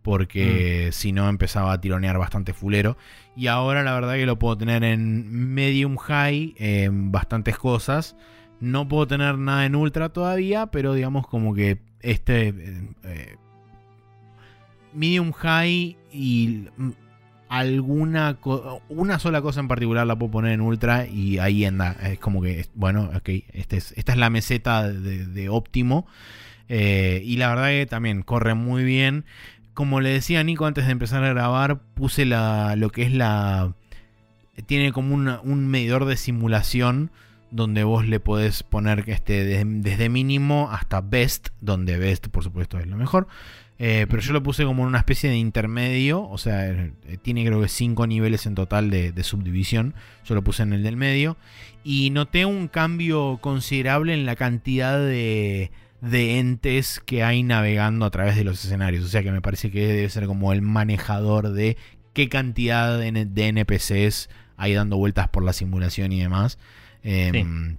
porque 0.08 0.88
si 0.90 1.12
no 1.12 1.28
empezaba 1.28 1.70
a 1.70 1.80
tironear 1.82 2.16
bastante 2.16 2.54
fulero. 2.54 2.96
Y 3.36 3.48
ahora 3.48 3.82
la 3.82 3.92
verdad 3.92 4.14
que 4.14 4.24
lo 4.24 4.38
puedo 4.38 4.56
tener 4.56 4.82
en 4.82 5.52
medium 5.52 5.98
high, 5.98 6.54
en 6.56 7.12
bastantes 7.12 7.58
cosas. 7.58 8.16
No 8.58 8.88
puedo 8.88 9.06
tener 9.06 9.36
nada 9.36 9.66
en 9.66 9.76
ultra 9.76 10.08
todavía, 10.08 10.68
pero 10.68 10.94
digamos 10.94 11.26
como 11.26 11.52
que 11.52 11.82
este... 12.00 12.54
Eh, 13.04 13.36
medium 14.94 15.32
high 15.32 15.98
y 16.10 16.68
alguna 17.50 18.38
una 18.88 19.18
sola 19.18 19.42
cosa 19.42 19.60
en 19.60 19.68
particular 19.68 20.06
la 20.06 20.16
puedo 20.16 20.32
poner 20.32 20.52
en 20.52 20.62
ultra 20.62 21.06
y 21.06 21.38
ahí 21.38 21.66
anda 21.66 21.94
es 22.02 22.18
como 22.18 22.40
que 22.40 22.64
bueno 22.74 23.10
ok 23.14 23.28
este 23.52 23.76
es, 23.76 23.92
esta 23.96 24.12
es 24.12 24.18
la 24.18 24.30
meseta 24.30 24.90
de, 24.90 25.48
óptimo 25.50 26.06
eh, 26.70 27.22
y 27.24 27.36
la 27.36 27.50
verdad 27.50 27.68
que 27.68 27.86
también 27.86 28.22
corre 28.22 28.54
muy 28.54 28.84
bien 28.84 29.24
como 29.78 30.00
le 30.00 30.08
decía 30.08 30.42
Nico 30.42 30.66
antes 30.66 30.86
de 30.86 30.90
empezar 30.90 31.22
a 31.22 31.28
grabar 31.28 31.78
puse 31.94 32.24
la 32.24 32.74
lo 32.74 32.90
que 32.90 33.04
es 33.04 33.12
la 33.12 33.74
tiene 34.66 34.90
como 34.90 35.14
un 35.14 35.68
medidor 35.68 36.04
de 36.04 36.16
simulación 36.16 37.12
donde 37.52 37.84
vos 37.84 38.04
le 38.04 38.18
podés 38.18 38.64
poner 38.64 39.04
este, 39.06 39.64
desde 39.64 40.08
mínimo 40.08 40.68
hasta 40.72 41.00
best 41.00 41.50
donde 41.60 41.96
best 41.96 42.26
por 42.26 42.42
supuesto 42.42 42.80
es 42.80 42.88
lo 42.88 42.96
mejor 42.96 43.28
eh, 43.78 44.06
pero 44.10 44.20
yo 44.20 44.32
lo 44.32 44.42
puse 44.42 44.64
como 44.64 44.82
en 44.82 44.88
una 44.88 44.98
especie 44.98 45.30
de 45.30 45.36
intermedio. 45.36 46.28
O 46.28 46.36
sea, 46.36 46.68
eh, 46.68 46.92
tiene 47.22 47.46
creo 47.46 47.60
que 47.60 47.68
5 47.68 48.08
niveles 48.08 48.44
en 48.46 48.56
total 48.56 48.90
de, 48.90 49.22
subdivisión. 49.22 49.94
Yo 50.24 50.34
lo 50.34 50.42
puse 50.42 50.64
en 50.64 50.72
el 50.72 50.82
del 50.82 50.96
medio. 50.96 51.36
Y 51.84 52.10
noté 52.10 52.44
un 52.44 52.66
cambio 52.66 53.38
considerable 53.40 54.14
en 54.14 54.26
la 54.26 54.34
cantidad 54.34 54.98
de, 54.98 55.70
entes 56.02 57.00
que 57.04 57.22
hay 57.24 57.42
navegando 57.42 58.06
a 58.06 58.10
través 58.10 58.36
de 58.36 58.44
los 58.44 58.64
escenarios. 58.64 59.04
O 59.04 59.08
sea 59.08 59.22
que 59.22 59.32
me 59.32 59.40
parece 59.40 59.70
que 59.70 59.86
debe 59.86 60.08
ser 60.08 60.26
como 60.26 60.52
el 60.52 60.62
manejador 60.62 61.52
de 61.52 61.76
qué 62.12 62.28
cantidad 62.28 62.98
de, 62.98 63.48
NPCs 63.48 64.28
hay 64.56 64.74
dando 64.74 64.96
vueltas 64.96 65.28
por 65.28 65.44
la 65.44 65.52
simulación 65.52 66.12
y 66.12 66.20
demás. 66.20 66.58
Em, 67.02 67.78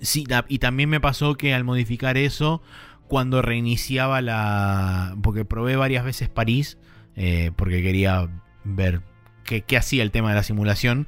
sí, 0.00 0.26
y 0.48 0.58
también 0.58 0.88
me 0.88 1.00
pasó 1.00 1.34
que 1.34 1.54
al 1.54 1.64
modificar 1.64 2.16
eso 2.16 2.62
cuando 3.08 3.42
reiniciaba 3.42 4.22
la... 4.22 5.16
porque 5.22 5.44
probé 5.44 5.76
varias 5.76 6.04
veces 6.04 6.28
París, 6.28 6.78
eh, 7.16 7.50
porque 7.56 7.82
quería 7.82 8.28
ver 8.64 9.02
qué, 9.44 9.76
hacía 9.76 10.02
el 10.02 10.10
tema 10.10 10.30
de 10.30 10.36
la 10.36 10.42
simulación. 10.42 11.06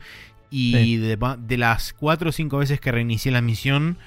Y 0.51 0.99
de, 0.99 1.57
las 1.57 1.93
cuatro 1.95 2.29
o 2.29 2.33
cinco 2.33 2.59
veces 2.59 2.79
que 2.79 2.93
reinicié 2.93 3.33
la 3.33 3.41
misión, 3.41 3.99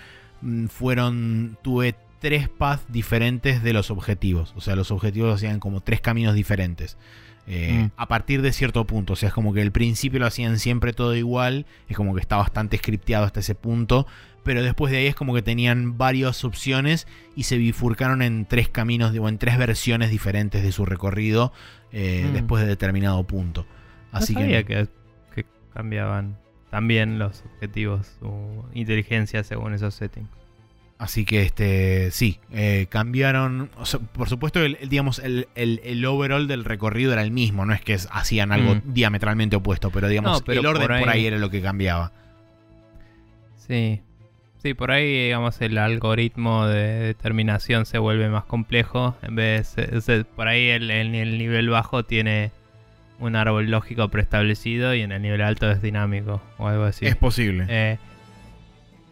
mm, 0.42 0.68
fueron... 0.68 1.58
tuve 1.62 1.96
tres 2.20 2.50
paths 2.50 2.86
diferentes 2.90 3.64
de 3.64 3.74
los 3.74 3.92
objetivos. 3.92 4.54
O 4.56 4.62
sea, 4.62 4.76
los 4.76 4.92
objetivos 4.92 5.36
hacían 5.36 5.60
como 5.60 5.82
tres 5.82 6.02
caminos 6.02 6.36
diferentes. 6.36 6.98
Eh, 7.48 7.86
mm. 7.86 7.92
A 7.96 8.08
partir 8.08 8.42
de 8.42 8.52
cierto 8.52 8.86
punto. 8.86 9.14
O 9.14 9.16
sea, 9.16 9.30
es 9.30 9.34
como 9.34 9.54
que 9.54 9.62
al 9.62 9.72
principio 9.72 10.20
lo 10.20 10.26
hacían 10.26 10.60
siempre 10.60 10.94
todo 10.94 11.16
igual. 11.16 11.66
Es 11.88 11.96
como 11.96 12.14
que 12.14 12.22
está 12.22 12.38
bastante 12.38 12.78
scripteado 12.78 13.26
hasta 13.26 13.40
ese 13.40 13.56
punto 13.56 14.06
pero 14.48 14.64
después 14.64 14.94
de 14.94 15.00
ahí 15.00 15.08
es 15.08 15.16
como 15.16 15.34
que 15.34 15.42
tenían 15.42 15.98
varias 15.98 16.46
opciones 16.46 17.06
y 17.36 17.44
se 17.44 17.58
bifurcaron 17.58 18.22
en 18.22 18.46
tres 18.46 18.70
caminos 18.70 19.14
o 19.14 19.28
en 19.28 19.38
tres 19.40 19.58
versiones 19.58 20.10
diferentes 20.10 20.64
de 20.64 20.72
su 20.72 20.86
recorrido 20.86 21.52
eh, 21.92 22.26
mm. 22.30 22.34
después 22.34 22.64
de 22.64 22.70
determinado 22.70 23.22
punto. 23.28 23.66
Así 24.14 24.34
que, 24.34 24.64
que, 24.64 25.46
cambiaban 25.74 26.38
también 26.72 27.20
los 27.20 27.44
objetivos 27.44 28.18
o 28.22 28.66
inteligencia 28.74 29.44
según 29.44 29.74
esos 29.74 29.96
settings. 29.96 30.30
Así 31.00 31.26
que 31.26 31.44
este 31.44 32.10
sí, 32.10 32.40
eh, 32.52 32.88
cambiaron. 32.90 33.70
o 33.78 33.86
sea, 33.86 34.00
por 34.00 34.30
supuesto, 34.30 34.64
el, 34.64 34.78
el, 34.82 34.90
digamos, 34.90 35.20
el, 35.20 35.48
el- 35.54 35.80
el 35.84 36.04
overall 36.06 36.48
del 36.48 36.66
recorrido 36.66 37.14
era 37.14 37.22
el 37.22 37.30
mismo. 37.30 37.66
No 37.68 37.74
es 37.74 37.82
que 37.82 37.94
hacían 38.10 38.52
algo 38.52 38.76
Mm. 38.76 38.82
diametralmente 38.94 39.56
opuesto, 39.56 39.92
pero 39.92 40.08
digamos, 40.08 40.40
No, 40.40 40.46
pero 40.46 40.60
el 40.62 40.66
orden 40.66 40.88
por 40.88 41.00
por 41.00 41.10
ahí... 41.10 41.28
era 41.28 41.38
lo 41.38 41.52
que 41.52 41.62
cambiaba. 41.62 42.12
Sí. 43.68 44.02
Sí, 44.64 44.74
por 44.74 44.90
ahí, 44.92 45.26
digamos, 45.26 45.62
el 45.62 45.78
algoritmo 45.78 46.66
de 46.66 46.82
determinación 47.00 47.86
se 47.86 48.00
vuelve 48.00 48.28
más 48.30 48.46
complejo. 48.46 49.16
En 49.22 49.36
vez 49.36 49.76
de- 49.76 50.26
por 50.36 50.48
ahí 50.48 50.70
el, 50.70 50.90
el- 50.90 51.14
el 51.14 51.38
nivel 51.38 51.70
bajo 51.70 52.04
tiene 52.06 52.52
un 53.20 53.36
árbol 53.36 53.70
lógico 53.70 54.10
preestablecido 54.10 54.96
y 54.96 55.02
en 55.02 55.12
el 55.12 55.22
nivel 55.22 55.42
alto 55.42 55.70
es 55.70 55.80
dinámico 55.82 56.42
o 56.58 56.68
algo 56.68 56.86
así. 56.86 57.06
Es 57.06 57.16
posible. 57.16 57.66
Eh, 57.70 57.98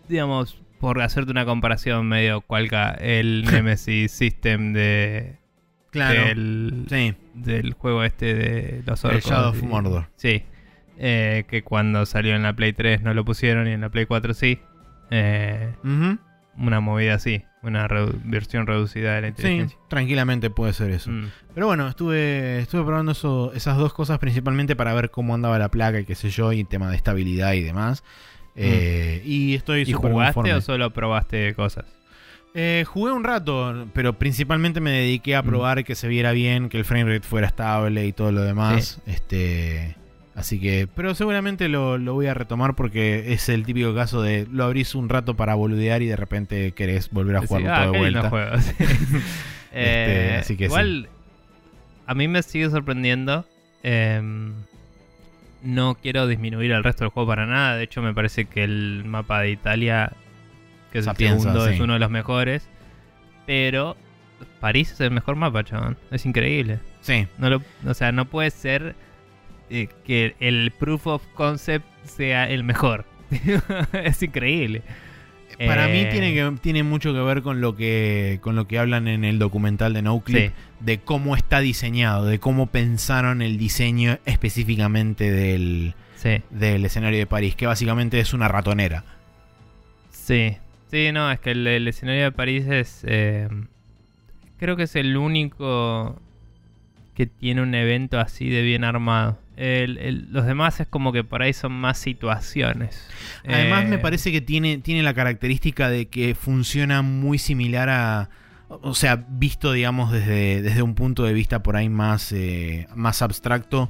digamos, 0.09 0.57
por 0.85 1.01
hacerte 1.01 1.31
una 1.31 1.45
comparación 1.45 2.07
medio 2.07 2.41
cualca, 2.41 2.91
el 2.91 3.43
Nemesis 3.51 4.11
System 4.11 4.71
de, 4.71 5.39
claro. 5.89 6.25
del, 6.25 6.85
Sí, 6.87 7.15
del 7.33 7.73
juego 7.73 8.03
este 8.03 8.35
de 8.35 8.83
los 8.85 9.03
el 9.03 9.09
orcos. 9.15 9.25
Shadow 9.31 9.49
of 9.49 9.63
Mordor. 9.63 10.09
Sí. 10.15 10.43
Eh, 10.99 11.45
que 11.49 11.63
cuando 11.63 12.05
salió 12.05 12.35
en 12.35 12.43
la 12.43 12.53
Play 12.55 12.73
3 12.73 13.01
no 13.01 13.15
lo 13.15 13.25
pusieron 13.25 13.67
y 13.67 13.71
en 13.71 13.81
la 13.81 13.89
Play 13.89 14.05
4 14.05 14.35
sí. 14.35 14.59
Eh, 15.09 15.73
una 16.57 16.79
movida 16.81 17.15
así. 17.15 17.43
Una 17.63 17.87
redu- 17.87 18.21
versión 18.23 18.67
reducida 18.67 19.15
de 19.15 19.21
la 19.21 19.27
Sí, 19.29 19.31
inteligencia. 19.37 19.79
tranquilamente 19.89 20.51
puede 20.51 20.71
ser 20.73 20.91
eso. 20.91 21.09
Mm. 21.09 21.31
Pero 21.55 21.65
bueno, 21.65 21.87
estuve, 21.87 22.59
estuve 22.59 22.83
probando 22.85 23.13
eso, 23.13 23.51
esas 23.55 23.75
dos 23.77 23.91
cosas 23.91 24.19
principalmente 24.19 24.75
para 24.75 24.93
ver 24.93 25.09
cómo 25.09 25.33
andaba 25.33 25.57
la 25.57 25.69
placa 25.69 25.99
y 25.99 26.05
qué 26.05 26.13
sé 26.13 26.29
yo, 26.29 26.53
y 26.53 26.63
tema 26.63 26.91
de 26.91 26.95
estabilidad 26.95 27.53
y 27.53 27.61
demás. 27.63 28.03
Eh, 28.55 29.21
y 29.25 29.53
estoy 29.55 29.81
¿Y 29.81 29.91
jugaste 29.93 30.53
o 30.53 30.61
solo 30.61 30.91
probaste 30.91 31.53
cosas? 31.55 31.85
Eh, 32.53 32.85
jugué 32.87 33.11
un 33.11 33.25
rato, 33.25 33.87
pero 33.93 34.13
principalmente 34.17 34.79
me 34.79 34.91
dediqué 34.91 35.35
a 35.35 35.41
Mm. 35.41 35.45
probar 35.45 35.83
que 35.83 35.93
se 35.95 36.07
viera 36.07 36.31
bien, 36.31 36.69
que 36.69 36.77
el 36.77 36.85
frame 36.85 37.03
rate 37.15 37.27
fuera 37.27 37.47
estable 37.47 38.05
y 38.05 38.13
todo 38.13 38.31
lo 38.31 38.41
demás. 38.43 39.01
Este, 39.05 39.97
así 40.35 40.61
que, 40.61 40.87
pero 40.95 41.13
seguramente 41.15 41.67
lo, 41.67 41.97
lo 41.97 42.13
voy 42.13 42.27
a 42.27 42.33
retomar 42.33 42.75
porque 42.75 43.33
es 43.33 43.49
el 43.49 43.65
típico 43.65 43.93
caso 43.93 44.21
de 44.21 44.47
lo 44.49 44.63
abrís 44.63 44.95
un 44.95 45.09
rato 45.09 45.35
para 45.35 45.53
boludear 45.55 46.01
y 46.01 46.05
de 46.05 46.15
repente 46.15 46.71
querés 46.71 47.09
volver 47.09 47.35
a 47.35 47.41
Sí, 47.41 47.47
jugarlo 47.47 47.73
ah, 47.73 47.83
todo 47.83 47.91
de 47.91 47.97
vuelta. 47.99 48.29
juego, 48.29 48.57
sí. 48.59 48.73
Eh, 49.77 50.37
así 50.39 50.55
que 50.55 50.65
igual, 50.65 51.09
a 52.07 52.15
mí 52.15 52.29
me 52.29 52.41
sigue 52.41 52.69
sorprendiendo. 52.69 53.45
Em, 53.83 54.53
no 55.65 55.95
quiero 55.95 56.27
disminuir 56.27 56.71
el 56.71 56.83
resto 56.83 57.03
del 57.03 57.11
juego 57.11 57.27
para 57.27 57.45
nada. 57.45 57.75
De 57.75 57.83
hecho, 57.83 58.01
me 58.01 58.13
parece 58.13 58.45
que 58.45 58.63
el 58.63 59.03
mapa 59.05 59.41
de 59.41 59.51
Italia, 59.51 60.11
que 60.91 60.99
es 60.99 61.05
Sapienza, 61.05 61.35
el 61.35 61.41
segundo, 61.41 61.67
sí. 61.67 61.73
es 61.73 61.79
uno 61.79 61.93
de 61.93 61.99
los 61.99 62.09
mejores. 62.09 62.69
Pero 63.45 63.97
París 64.59 64.91
es 64.91 64.99
el 65.01 65.11
mejor 65.11 65.35
mapa, 65.35 65.63
chabón. 65.63 65.97
Es 66.11 66.25
increíble. 66.25 66.79
Sí, 67.01 67.27
No 67.37 67.49
lo, 67.49 67.61
o 67.85 67.93
sea, 67.93 68.11
no 68.11 68.25
puede 68.25 68.49
ser 68.51 68.95
eh, 69.69 69.89
que 70.05 70.35
el 70.39 70.71
proof 70.71 71.07
of 71.07 71.23
concept 71.33 71.85
sea 72.03 72.49
el 72.49 72.63
mejor. 72.63 73.05
es 73.93 74.21
increíble. 74.23 74.83
Para 75.65 75.87
mí 75.87 75.99
Eh, 75.99 76.09
tiene, 76.11 76.33
que, 76.33 76.53
tiene 76.61 76.83
mucho 76.83 77.13
que 77.13 77.19
ver 77.19 77.41
con 77.41 77.61
lo 77.61 77.75
que, 77.75 78.39
con 78.41 78.55
lo 78.55 78.67
que 78.67 78.77
hablan 78.79 79.07
en 79.07 79.23
el 79.23 79.39
documental 79.39 79.93
de 79.93 80.01
NoClip. 80.01 80.47
Sí. 80.49 80.51
de 80.81 80.99
cómo 80.99 81.35
está 81.35 81.61
diseñado, 81.61 82.25
de 82.25 82.39
cómo 82.39 82.67
pensaron 82.67 83.41
el 83.41 83.57
diseño 83.57 84.19
específicamente 84.25 85.31
del, 85.31 85.93
Sí. 86.17 86.41
del 86.49 86.83
escenario 86.85 87.17
de 87.19 87.25
París, 87.25 87.55
que 87.55 87.65
básicamente 87.67 88.19
es 88.19 88.33
una 88.33 88.47
ratonera. 88.47 89.03
Sí, 90.11 90.57
sí, 90.91 91.11
no, 91.13 91.31
es 91.31 91.39
que 91.39 91.51
el, 91.51 91.65
el 91.67 91.87
escenario 91.87 92.23
de 92.23 92.31
París 92.31 92.65
es. 92.67 93.01
eh, 93.07 93.47
creo 94.59 94.75
que 94.75 94.83
es 94.83 94.95
el 94.95 95.15
único 95.17 96.19
que 97.15 97.25
tiene 97.27 97.61
un 97.61 97.73
evento 97.75 98.19
así 98.19 98.49
de 98.49 98.61
bien 98.61 98.83
armado. 98.83 99.39
El- 99.57 99.97
el- 99.97 100.27
los 100.31 100.45
demás 100.45 100.79
es 100.79 100.87
como 100.87 101.11
que 101.13 101.23
por 101.23 101.41
ahí 101.41 101.53
son 101.53 101.71
más 101.71 101.97
situaciones. 101.97 103.07
Además 103.47 103.85
Eh, 103.85 103.87
me 103.87 103.97
parece 103.97 104.31
que 104.31 104.41
tiene, 104.41 104.77
tiene 104.79 105.01
la 105.03 105.13
característica 105.13 105.89
de 105.89 106.07
que 106.07 106.35
funciona 106.35 107.01
muy 107.01 107.37
similar 107.37 107.89
a... 107.89 108.29
O 108.67 108.95
sea, 108.95 109.23
visto, 109.29 109.71
digamos, 109.71 110.11
desde, 110.11 110.61
desde 110.61 110.81
un 110.81 110.95
punto 110.95 111.23
de 111.23 111.33
vista 111.33 111.61
por 111.63 111.75
ahí 111.77 111.87
más, 111.87 112.31
eh, 112.31 112.87
más 112.95 113.21
abstracto, 113.21 113.89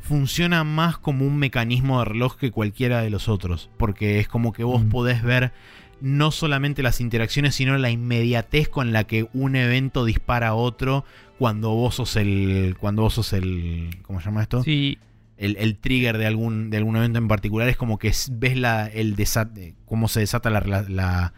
funciona 0.00 0.64
más 0.64 0.98
como 0.98 1.26
un 1.26 1.36
mecanismo 1.36 1.98
de 1.98 2.06
reloj 2.06 2.36
que 2.36 2.50
cualquiera 2.50 3.02
de 3.02 3.10
los 3.10 3.28
otros. 3.28 3.70
Porque 3.76 4.18
es 4.20 4.28
como 4.28 4.52
que 4.52 4.64
vos 4.64 4.84
Mm. 4.84 4.88
podés 4.88 5.22
ver 5.22 5.52
no 6.00 6.30
solamente 6.30 6.82
las 6.82 7.00
interacciones, 7.00 7.54
sino 7.54 7.76
la 7.78 7.90
inmediatez 7.90 8.68
con 8.68 8.92
la 8.92 9.04
que 9.04 9.28
un 9.32 9.56
evento 9.56 10.04
dispara 10.04 10.48
a 10.48 10.54
otro 10.54 11.04
cuando 11.38 11.70
vos 11.74 11.96
sos 11.96 12.16
el. 12.16 12.76
Cuando 12.78 13.02
vos 13.02 13.14
sos 13.14 13.32
el. 13.32 13.98
¿Cómo 14.02 14.20
se 14.20 14.26
llama 14.26 14.42
esto? 14.42 14.62
Sí, 14.62 14.98
el, 15.36 15.56
el 15.58 15.76
trigger 15.76 16.16
de 16.18 16.26
algún, 16.26 16.70
de 16.70 16.78
algún 16.78 16.96
evento 16.96 17.18
en 17.18 17.28
particular 17.28 17.68
es 17.68 17.76
como 17.76 17.98
que 17.98 18.12
ves 18.32 18.56
la, 18.56 18.86
el 18.86 19.14
eh, 19.18 19.74
cómo 19.84 20.08
se 20.08 20.20
desata 20.20 20.48
la, 20.50 20.60
la, 20.88 21.32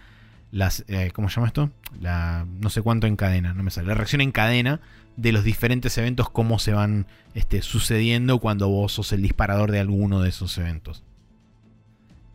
las, 0.53 0.84
eh, 0.88 1.11
¿cómo 1.12 1.28
se 1.28 1.36
llama 1.36 1.49
esto? 1.49 1.70
La, 2.01 2.46
no 2.61 2.70
sé 2.70 2.80
cuánto 2.82 3.07
en 3.07 3.16
cadena, 3.16 3.55
no 3.55 3.62
me 3.62 3.70
sale. 3.70 3.88
La 3.88 3.94
reacción 3.94 4.20
en 4.20 4.30
cadena 4.30 4.80
de 5.16 5.32
los 5.32 5.42
diferentes 5.42 5.99
eventos, 5.99 6.30
cómo 6.30 6.61
se 6.61 6.72
van 6.72 7.07
este, 7.34 7.61
sucediendo 7.62 8.38
cuando 8.38 8.68
vos 8.68 8.92
sos 8.92 9.12
el 9.12 9.20
disparador 9.22 9.72
de 9.72 9.80
alguno 9.80 10.20
de 10.22 10.28
esos 10.28 10.57
eventos. 10.59 11.03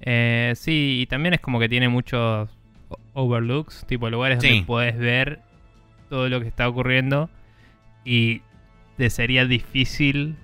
eh, 0.01 0.51
sí, 0.57 0.99
y 1.01 1.05
también 1.07 1.33
es 1.33 1.39
como 1.39 1.59
que 1.61 1.69
tiene 1.69 1.87
muchos 1.87 2.49
overlooks, 3.13 3.85
tipo 3.87 4.09
lugares 4.09 4.39
Sí. 4.41 4.49
donde 4.49 4.65
puedes 4.65 4.97
ver 4.97 5.39
todo 6.09 6.27
lo 6.27 6.41
que 6.41 6.47
está 6.47 6.67
ocurriendo 6.67 7.29
y 8.05 8.41
te 8.97 9.09
sería 9.09 9.45
difícil 9.45 10.35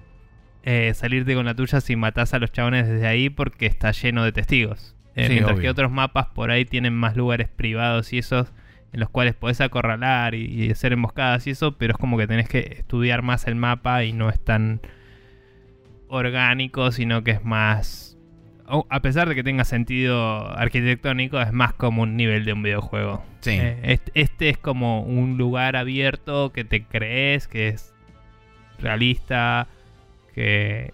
eh, 0.64 0.94
salirte 0.96 1.36
con 1.36 1.46
la 1.46 1.54
tuya 1.56 1.82
si 1.82 1.96
matás 1.96 2.34
a 2.34 2.40
los 2.40 2.52
chabones 2.52 2.88
desde 2.88 3.08
ahí 3.08 3.30
porque 3.30 3.66
está 3.66 3.92
lleno 3.92 4.24
de 4.24 4.32
testigos. 4.32 4.96
Eh, 5.16 5.26
Sí, 5.28 5.34
mientras 5.34 5.54
obvio. 5.56 5.64
que 5.64 5.70
otros 5.70 5.92
mapas 5.92 6.28
por 6.28 6.52
ahí 6.52 6.66
tienen 6.66 6.94
más 6.94 7.16
lugares 7.16 7.50
privados 7.50 8.14
y 8.14 8.20
esos 8.20 8.52
en 8.92 9.00
los 9.00 9.10
cuales 9.10 9.36
podés 9.36 9.62
acorralar 9.62 10.34
y, 10.36 10.46
y 10.46 10.72
hacer 10.72 10.94
emboscadas 10.94 11.46
y 11.48 11.52
eso, 11.52 11.78
pero 11.78 11.92
es 11.94 11.98
como 11.98 12.18
que 12.18 12.26
tenés 12.28 12.50
que 12.50 12.60
estudiar 12.80 13.22
más 13.22 13.46
el 13.48 13.56
mapa 13.56 14.04
y 14.04 14.14
no 14.14 14.30
es 14.30 14.40
tan 14.44 14.82
orgánico, 16.08 16.92
sino 16.92 17.24
que 17.24 17.32
es 17.32 17.44
más... 17.44 18.09
A 18.90 19.00
pesar 19.02 19.28
de 19.28 19.36
que 19.36 19.44
tenga 19.44 19.64
sentido 19.64 20.48
arquitectónico, 20.58 21.42
es 21.42 21.52
más 21.52 21.74
como 21.74 22.04
un 22.04 22.16
nivel 22.16 22.46
de 22.46 22.54
un 22.54 22.62
videojuego. 22.62 23.24
Sí. 23.42 23.52
Eh, 23.52 23.80
este, 23.84 24.12
este 24.14 24.50
es 24.50 24.58
como 24.58 25.02
un 25.02 25.38
lugar 25.38 25.76
abierto 25.76 26.52
que 26.52 26.64
te 26.64 26.84
crees, 26.84 27.48
que 27.48 27.70
es 27.70 27.94
realista, 28.80 29.68
que, 30.36 30.94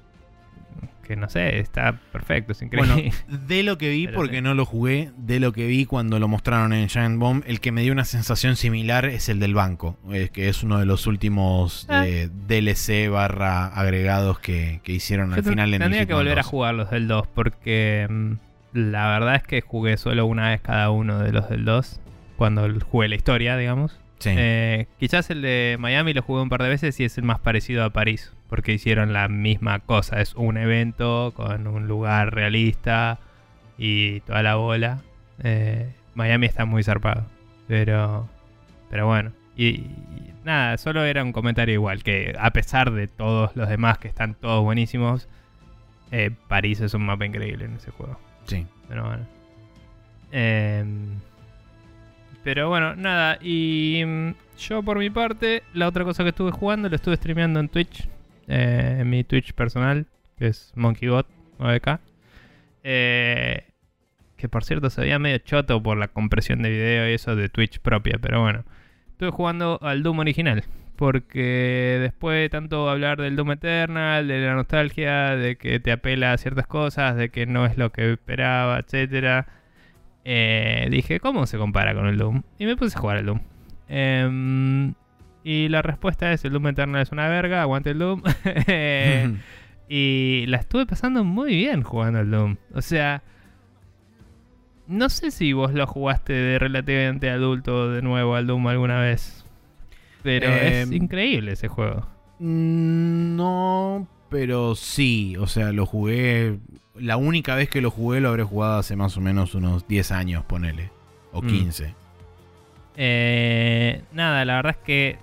que 1.06 1.16
no 1.16 1.30
sé, 1.30 1.60
está 1.60 1.94
perfecto, 2.12 2.52
es 2.52 2.62
increíble. 2.62 2.94
Bueno, 2.94 3.12
de 3.48 3.64
lo 3.64 3.78
que 3.78 3.90
vi, 3.90 4.08
Pero 4.08 4.18
porque 4.18 4.36
sí. 4.38 4.42
no 4.42 4.54
lo 4.54 4.66
jugué, 4.66 5.12
de 5.18 5.40
lo 5.40 5.54
que 5.54 5.66
vi 5.68 5.86
cuando 5.86 6.20
lo 6.20 6.28
mostraron 6.28 6.74
en 6.74 6.90
Giant 6.90 7.18
Bomb, 7.20 7.44
el 7.48 7.60
que 7.62 7.72
me 7.72 7.82
dio 7.84 7.94
una 7.94 8.04
sensación 8.06 8.56
similar 8.58 9.06
es 9.06 9.30
el 9.30 9.40
del 9.40 9.54
banco, 9.54 9.98
eh, 10.12 10.30
que 10.34 10.50
es 10.50 10.64
uno 10.64 10.80
de 10.80 10.86
los 10.86 11.08
últimos 11.08 11.86
Ah. 11.90 12.06
eh, 12.08 12.30
DLC 12.48 13.10
barra 13.10 13.68
agregados 13.68 14.40
que, 14.40 14.82
que 14.84 14.92
hicieron 14.92 15.30
Yo 15.30 15.36
al 15.38 15.44
final 15.44 15.70
en 15.70 15.76
el 15.76 15.80
tendría 15.82 16.06
que 16.06 16.14
volver 16.14 16.40
a 16.40 16.42
2. 16.42 16.46
jugar 16.48 16.76
los 16.76 16.90
del 16.92 17.08
2 17.08 17.28
porque 17.34 18.08
mm, 18.10 18.32
la 18.74 19.08
verdad 19.10 19.36
es 19.36 19.44
que 19.44 19.62
jugué 19.62 19.98
solo 19.98 20.26
una 20.26 20.50
vez 20.50 20.62
cada 20.62 20.90
uno 20.90 21.20
de 21.20 21.32
los 21.32 21.48
del 21.50 21.64
2 21.66 22.00
cuando 22.38 22.68
jugué 22.92 23.08
la 23.08 23.16
historia, 23.16 23.56
digamos. 23.56 24.00
Sí. 24.20 24.32
Eh, 24.36 24.88
quizás 25.00 25.30
el 25.30 25.42
de 25.42 25.78
Miami 25.80 26.14
lo 26.14 26.22
jugué 26.22 26.42
un 26.42 26.50
par 26.50 26.64
de 26.64 26.70
veces 26.70 27.00
y 27.00 27.04
es 27.04 27.18
el 27.18 27.24
más 27.24 27.40
parecido 27.40 27.84
a 27.84 27.90
París, 27.92 28.34
porque 28.50 28.74
hicieron 28.74 29.14
la 29.14 29.28
misma 29.28 29.80
cosa. 29.80 30.22
Es 30.22 30.36
un 30.36 30.58
evento 30.58 31.34
con 31.36 31.68
un 31.68 31.88
lugar 31.88 32.34
realista 32.34 33.20
y 33.78 34.22
toda 34.22 34.42
la 34.44 34.56
bola. 34.56 35.02
Eh, 35.44 35.92
Miami 36.14 36.46
está 36.46 36.66
muy 36.66 36.84
zarpado, 36.84 37.26
pero, 37.68 38.28
pero 38.90 39.06
bueno. 39.06 39.32
Y, 39.58 39.68
y 39.68 40.34
nada, 40.44 40.78
solo 40.78 41.04
era 41.04 41.24
un 41.24 41.32
comentario 41.32 41.74
igual, 41.74 42.04
que 42.04 42.36
a 42.40 42.52
pesar 42.52 42.92
de 42.92 43.08
todos 43.08 43.56
los 43.56 43.70
demás 43.70 43.98
que 43.98 44.08
están 44.08 44.36
todos 44.36 44.64
buenísimos, 44.64 45.28
eh, 46.12 46.32
París 46.48 46.80
es 46.82 46.94
un 46.94 47.06
mapa 47.06 47.26
increíble 47.26 47.66
en 47.66 47.76
ese 47.76 47.92
juego. 47.92 48.20
sí. 48.46 48.66
Pero 48.88 49.04
bueno. 49.04 49.26
Em, 50.32 51.20
pero 52.46 52.70
bueno, 52.70 52.96
nada. 52.96 53.40
Y 53.42 54.04
mm, 54.06 54.30
yo 54.60 54.84
por 54.84 55.00
mi 55.00 55.10
parte, 55.10 55.64
la 55.74 55.88
otra 55.88 56.04
cosa 56.04 56.22
que 56.22 56.30
estuve 56.30 56.52
jugando, 56.52 56.88
lo 56.88 56.96
estuve 56.96 57.16
streameando 57.18 57.60
en 57.60 57.70
Twitch. 57.70 58.08
eh, 58.48 58.98
en 59.00 59.10
mi 59.10 59.24
Twitch 59.24 59.54
personal, 59.54 60.06
que 60.38 60.48
es 60.48 60.72
MonkeyBot 60.76 61.28
9K. 61.58 62.00
Eh, 62.84 63.64
que 64.38 64.48
por 64.48 64.64
cierto 64.64 64.92
se 64.92 65.02
veía 65.02 65.18
medio 65.18 65.40
choto 65.40 65.82
por 65.82 65.98
la 65.98 66.08
compresión 66.08 66.62
de 66.62 66.70
video 66.70 67.10
y 67.10 67.14
eso 67.14 67.36
de 67.36 67.50
Twitch 67.50 67.80
propia. 67.80 68.20
Pero 68.22 68.42
bueno. 68.42 68.64
Estuve 69.10 69.32
jugando 69.32 69.80
al 69.82 70.04
Doom 70.04 70.20
original. 70.20 70.64
Porque 70.98 71.98
después 72.00 72.38
de 72.38 72.50
tanto 72.50 72.88
hablar 72.90 73.20
del 73.20 73.36
Doom 73.36 73.54
Eternal, 73.54 74.28
de 74.28 74.40
la 74.46 74.54
nostalgia, 74.54 75.36
de 75.36 75.56
que 75.56 75.80
te 75.80 75.92
apela 75.92 76.32
a 76.34 76.38
ciertas 76.38 76.68
cosas, 76.68 77.16
de 77.16 77.30
que 77.30 77.48
no 77.48 77.66
es 77.66 77.76
lo 77.78 77.92
que 77.92 78.14
esperaba, 78.14 78.78
etcétera, 78.78 79.48
eh, 80.26 80.88
dije, 80.92 81.20
¿cómo 81.20 81.46
se 81.46 81.58
compara 81.58 81.94
con 81.96 82.08
el 82.08 82.18
Doom? 82.18 82.42
Y 82.60 82.66
me 82.66 82.76
puse 82.76 82.98
a 82.98 83.02
jugar 83.02 83.18
el 83.18 83.26
Doom. 83.28 83.40
Em, 83.88 84.94
y 85.44 85.68
la 85.70 85.82
respuesta 85.84 86.34
es, 86.34 86.44
el 86.44 86.52
Doom 86.54 86.68
Eternal 86.68 87.02
es 87.02 87.12
una 87.12 87.28
verga, 87.30 87.62
aguante 87.62 87.92
el 87.92 88.00
Doom. 88.00 88.22
Y 89.88 90.46
la 90.48 90.58
estuve 90.58 90.88
pasando 90.88 91.24
muy 91.24 91.56
bien 91.56 91.84
jugando 91.84 92.20
el 92.20 92.32
Doom. 92.32 92.56
O 92.74 92.82
sea, 92.82 93.22
no 94.88 95.10
sé 95.10 95.30
si 95.30 95.54
vos 95.54 95.74
lo 95.76 95.86
jugaste 95.86 96.34
de 96.34 96.58
relativamente 96.58 97.30
adulto 97.30 97.92
de 97.92 98.02
nuevo 98.02 98.34
al 98.36 98.48
Doom 98.48 98.66
alguna 98.68 99.00
vez. 99.00 99.46
Pero 100.24 100.48
es 100.48 100.88
Em, 100.88 100.94
increíble 100.94 101.52
ese 101.52 101.68
juego. 101.68 102.08
Mm, 102.40 103.36
No, 103.36 104.08
pero 104.30 104.74
sí. 104.74 105.36
O 105.38 105.46
sea, 105.46 105.72
lo 105.72 105.86
jugué. 105.86 106.58
La 106.98 107.18
única 107.18 107.56
vez 107.56 107.70
que 107.70 107.82
lo 107.82 107.92
jugué 107.92 108.22
lo 108.22 108.30
habré 108.30 108.44
jugado 108.44 108.80
hace 108.80 108.96
más 108.96 109.18
o 109.18 109.22
menos 109.22 109.54
unos 109.56 109.88
10 109.88 110.12
años, 110.12 110.44
ponele. 110.46 110.92
O 111.34 111.42
Mm. 111.42 111.48
15. 111.48 111.94
Eh, 112.98 114.02
nada, 114.14 114.46
la 114.46 114.56
verdad 114.56 114.78
es 114.80 114.86
que 114.86 115.18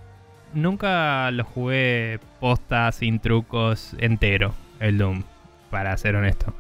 nunca 0.55 1.31
lo 1.31 1.45
jugué 1.45 2.21
posta, 2.41 2.93
sin 2.93 3.19
trucos, 3.21 3.95
entero, 3.99 4.55
el 4.81 4.99
Doom, 4.99 5.23
para 5.71 5.97
ser 5.97 6.17
honesto. 6.17 6.53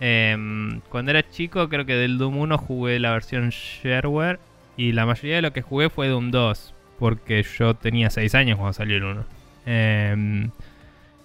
Em, 0.00 0.80
cuando 0.88 1.10
era 1.10 1.28
chico, 1.28 1.68
creo 1.68 1.84
que 1.86 1.94
del 1.94 2.18
Doom 2.18 2.38
1 2.38 2.58
jugué 2.58 2.98
la 2.98 3.10
versión 3.12 3.50
shareware 3.50 4.38
y 4.76 4.92
la 4.92 5.06
mayoría 5.06 5.36
de 5.36 5.42
lo 5.42 5.52
que 5.52 5.62
jugué 5.62 5.90
fue 5.90 6.08
Doom 6.08 6.30
2, 6.30 6.74
porque 6.98 7.42
yo 7.42 7.74
tenía 7.74 8.08
6 8.10 8.34
años 8.34 8.56
cuando 8.56 8.72
salió 8.72 8.96
el 8.96 9.04
1. 9.04 9.24
Em, 9.66 10.50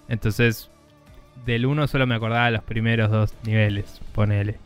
entonces, 0.08 0.70
del 1.44 1.66
1 1.66 1.86
solo 1.86 2.06
me 2.06 2.14
acordaba 2.14 2.50
los 2.50 2.62
primeros 2.62 3.10
dos 3.10 3.34
niveles, 3.44 4.00
ponele. 4.14 4.56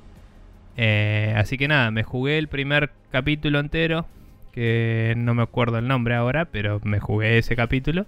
Eh, 0.77 1.35
así 1.37 1.57
que 1.57 1.68
nada, 1.68 1.91
me 1.91 2.03
jugué 2.03 2.39
el 2.39 2.49
primer 2.49 2.91
capítulo 3.11 3.61
entero, 3.61 4.07
que 4.53 5.14
no 5.16 5.35
me 5.35 5.43
acuerdo 5.43 5.79
el 5.79 5.89
nombre 5.89 6.14
ahora, 6.14 6.47
pero 6.47 6.81
me 6.85 7.01
jugué 7.01 7.39
ese 7.39 7.57
capítulo, 7.57 8.07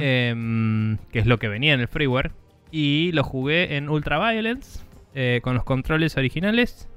em, 0.00 0.98
que 1.12 1.18
es 1.18 1.26
lo 1.26 1.38
que 1.38 1.48
venía 1.48 1.74
en 1.74 1.80
el 1.80 1.88
freeware, 1.88 2.32
y 2.70 3.10
lo 3.12 3.24
jugué 3.24 3.76
en 3.76 3.88
Ultra 3.88 4.18
Violence, 4.18 4.80
eh, 5.14 5.40
con 5.42 5.54
los 5.54 5.64
controles 5.64 6.16
originales, 6.16 6.88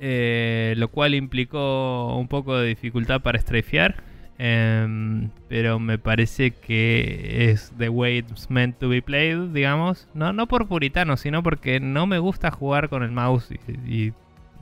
eh, 0.00 0.74
lo 0.76 0.88
cual 0.88 1.14
implicó 1.14 2.16
un 2.16 2.28
poco 2.28 2.56
de 2.58 2.68
dificultad 2.68 3.22
para 3.22 3.38
strafear, 3.38 4.02
em, 4.44 5.30
pero 5.48 5.78
me 5.78 5.98
parece 5.98 6.50
que 6.50 7.50
es 7.50 7.72
the 7.78 7.88
way 7.88 8.18
it's 8.18 8.50
meant 8.50 8.76
to 8.80 8.88
be 8.88 9.00
played, 9.00 9.52
digamos, 9.52 10.08
no, 10.14 10.32
no 10.32 10.48
por 10.48 10.66
puritano, 10.66 11.16
sino 11.16 11.44
porque 11.44 11.78
no 11.78 12.08
me 12.08 12.18
gusta 12.18 12.50
jugar 12.50 12.88
con 12.88 13.04
el 13.04 13.12
mouse 13.12 13.50
y, 13.52 13.92
y 14.06 14.12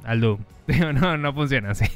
al 0.04 0.20
Doom. 0.20 0.40
Digo, 0.66 0.92
no, 0.92 1.16
no 1.16 1.32
funciona 1.32 1.70
así. 1.70 1.86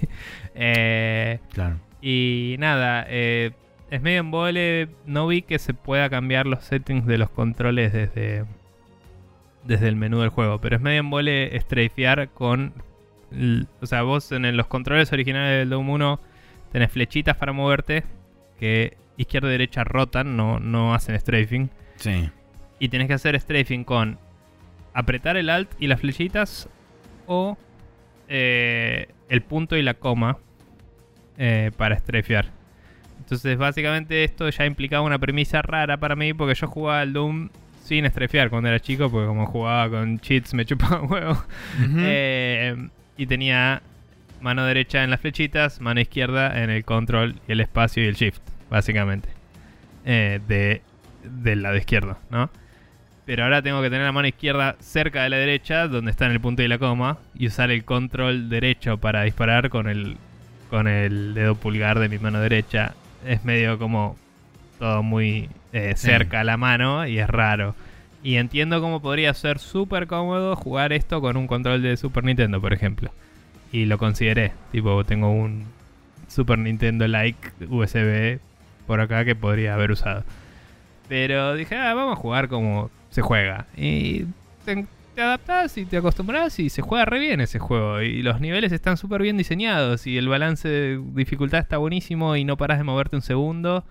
Eh, 0.55 1.41
Claro. 1.53 1.77
y 2.01 2.57
nada, 2.59 3.05
eh, 3.09 3.51
es 3.91 4.01
medio 4.01 4.21
en 4.21 4.31
vole. 4.31 4.89
No 5.05 5.27
vi 5.27 5.43
que 5.43 5.59
se 5.59 5.75
pueda 5.75 6.09
cambiar 6.09 6.47
los 6.47 6.65
settings 6.65 7.05
de 7.07 7.19
los 7.19 7.29
controles 7.29 7.93
desde, 7.93 8.45
desde 9.65 9.89
el 9.89 9.97
menú 9.97 10.21
del 10.21 10.31
juego. 10.31 10.59
Pero 10.61 10.77
es 10.77 10.83
medio 10.83 11.01
en 11.01 11.11
vole 11.11 11.61
strafear 11.61 12.31
con. 12.31 12.73
O 13.83 13.87
sea, 13.87 14.03
vos 14.03 14.33
en 14.33 14.57
los 14.57 14.67
controles 14.69 15.13
originales 15.13 15.59
del 15.61 15.71
Doom 15.71 15.91
1 15.91 16.21
tenés 16.75 16.91
flechitas 16.91 17.37
para 17.37 17.53
moverte. 17.53 18.03
Que 18.59 18.97
izquierda 19.17 19.47
y 19.49 19.53
derecha 19.53 19.85
rotan, 19.85 20.37
no, 20.37 20.59
no 20.59 20.93
hacen 20.93 21.19
strafing. 21.19 21.71
Sí. 21.95 22.29
Y 22.81 22.89
tenés 22.89 23.07
que 23.07 23.15
hacer 23.15 23.41
strafing 23.41 23.85
con 23.85 24.19
apretar 24.93 25.37
el 25.37 25.51
alt 25.51 25.71
y 25.79 25.87
las 25.87 26.01
flechitas 26.01 26.69
o 27.29 27.57
eh, 28.29 29.07
el 29.29 29.43
punto 29.43 29.77
y 29.77 29.83
la 29.83 29.95
coma 29.95 30.39
eh, 31.39 31.71
para 31.77 31.97
strafear. 31.97 32.47
Entonces, 33.21 33.57
básicamente, 33.57 34.25
esto 34.25 34.49
ya 34.51 34.67
implicaba 34.67 35.07
una 35.07 35.21
premisa 35.21 35.63
rara 35.63 35.99
para 35.99 36.17
mí 36.17 36.35
porque 36.35 36.57
yo 36.57 36.67
jugaba 36.67 37.03
al 37.03 37.13
Doom 37.13 37.51
sin 37.85 38.05
strafear 38.11 38.51
cuando 38.51 38.69
era 38.69 38.81
chico, 38.81 39.09
porque 39.13 39.29
como 39.29 39.47
jugaba 39.47 39.91
con 39.91 40.19
cheats 40.19 40.53
me 40.55 40.65
chupaba 40.65 41.03
huevo. 41.03 41.41
Eh, 41.99 42.89
y 43.17 43.27
tenía 43.27 43.81
mano 44.45 44.65
derecha 44.67 45.03
en 45.03 45.11
las 45.11 45.21
flechitas, 45.21 45.81
mano 45.81 46.01
izquierda 46.01 46.63
en 46.63 46.69
el 46.69 46.85
control 46.85 47.37
y 47.49 47.53
el 47.53 47.61
espacio 47.61 48.05
y 48.05 48.07
el 48.09 48.15
shift, 48.15 48.41
básicamente. 48.71 49.31
Eh, 50.05 50.39
de, 50.47 50.83
del 51.25 51.63
lado 51.63 51.77
izquierdo, 51.77 52.19
¿no? 52.31 52.51
Pero 53.25 53.45
ahora 53.45 53.63
tengo 53.63 53.81
que 53.81 53.89
tener 53.89 54.05
la 54.05 54.13
mano 54.13 54.29
izquierda 54.29 54.77
cerca 54.81 55.23
de 55.23 55.31
la 55.31 55.39
derecha, 55.39 55.89
donde 55.89 56.11
está 56.11 56.27
en 56.27 56.33
el 56.33 56.41
punto 56.41 56.63
y 56.63 56.69
la 56.69 56.77
coma, 56.79 57.17
y 57.35 57.47
usar 57.47 57.71
el 57.71 57.85
control 57.85 58.51
derecho 58.51 58.99
para 58.99 59.23
disparar 59.23 59.71
con 59.71 59.89
el, 59.89 60.19
con 60.69 60.87
el 60.89 61.33
dedo 61.33 61.55
pulgar 61.55 61.99
de 61.99 62.11
mi 62.11 62.19
mano 62.19 62.39
derecha. 62.41 62.93
Es 63.27 63.45
medio 63.47 63.79
como 63.79 64.17
todo 64.79 65.03
muy 65.03 65.49
eh, 65.73 65.95
Sí. 65.97 66.09
cerca 66.09 66.41
a 66.41 66.45
la 66.45 66.59
mano 66.59 67.07
y 67.07 67.19
es 67.19 67.27
raro. 67.31 67.75
Y 68.23 68.37
entiendo 68.37 68.83
cómo 68.83 69.01
podría 69.01 69.33
ser 69.33 69.59
súper 69.59 70.07
cómodo 70.07 70.55
jugar 70.55 70.93
esto 70.93 71.23
con 71.23 71.39
un 71.39 71.47
control 71.47 71.81
de 71.81 71.97
Super 71.97 72.25
Nintendo, 72.25 72.61
por 72.61 72.75
ejemplo. 72.75 73.11
Y 73.75 73.87
lo 73.87 73.99
consideré. 73.99 74.53
Tipo, 74.71 75.03
tengo 75.03 75.33
un 75.33 75.65
Super 76.29 76.57
Nintendo 76.57 77.09
like 77.09 77.51
USB 77.69 78.39
por 78.87 79.01
acá 79.01 79.25
que 79.25 79.35
podría 79.35 79.75
haber 79.75 79.91
usado. 79.91 80.23
Pero 81.09 81.57
dije, 81.57 81.75
ah, 81.75 81.93
vamos 81.93 82.17
a 82.17 82.21
jugar 82.21 82.47
como 82.47 82.89
se 83.11 83.21
juega. 83.21 83.67
Y 83.77 84.27
te, 84.65 84.87
te 85.17 85.23
adaptás 85.23 85.77
y 85.77 85.87
te 85.87 85.97
acostumbras 85.97 86.57
y 86.61 86.71
se 86.71 86.83
juega 86.83 87.05
re 87.05 87.19
bien 87.19 87.41
ese 87.41 87.59
juego. 87.59 88.01
Y 88.01 88.23
los 88.23 88.41
niveles 88.41 88.71
están 88.71 88.97
súper 88.97 89.23
bien 89.23 89.37
diseñados 89.37 90.07
y 90.07 90.19
el 90.19 90.29
balance 90.29 90.69
de 90.69 91.03
dificultad 91.13 91.59
está 91.59 91.79
buenísimo 91.79 92.37
y 92.37 92.45
no 92.45 92.57
paras 92.57 92.79
de 92.79 92.85
moverte 92.85 93.17
un 93.17 93.23
segundo. 93.23 93.85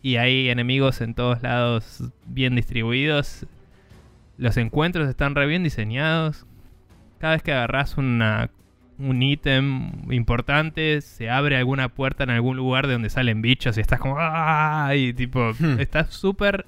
Y 0.00 0.14
hay 0.14 0.48
enemigos 0.48 1.00
en 1.00 1.14
todos 1.14 1.42
lados 1.42 2.04
bien 2.24 2.54
distribuidos. 2.54 3.46
Los 4.38 4.56
encuentros 4.58 5.08
están 5.08 5.34
re 5.34 5.48
bien 5.48 5.64
diseñados. 5.64 6.46
Cada 7.18 7.32
vez 7.32 7.42
que 7.42 7.52
agarras 7.52 7.98
una, 7.98 8.50
un 8.98 9.22
ítem 9.22 9.90
importante, 10.12 11.00
se 11.00 11.28
abre 11.30 11.56
alguna 11.56 11.88
puerta 11.88 12.24
en 12.24 12.30
algún 12.30 12.56
lugar 12.56 12.86
de 12.86 12.92
donde 12.94 13.10
salen 13.10 13.42
bichos 13.42 13.76
y 13.76 13.80
estás 13.80 13.98
como... 14.00 14.16
¡Ah! 14.18 14.92
Y 14.96 15.12
tipo, 15.12 15.52
Hmm. 15.58 15.80
está 15.80 16.04
súper, 16.06 16.66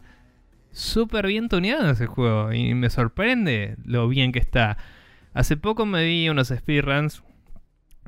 súper 0.72 1.26
bien 1.26 1.48
tuneado 1.48 1.90
ese 1.90 2.07
juego. 2.07 2.53
Y 2.53 2.74
me 2.74 2.90
sorprende 2.90 3.76
lo 3.84 4.08
bien 4.08 4.32
que 4.32 4.38
está. 4.40 4.76
Hace 5.34 5.57
poco 5.57 5.86
me 5.86 6.04
vi 6.04 6.28
unos 6.28 6.48
speedruns. 6.48 7.22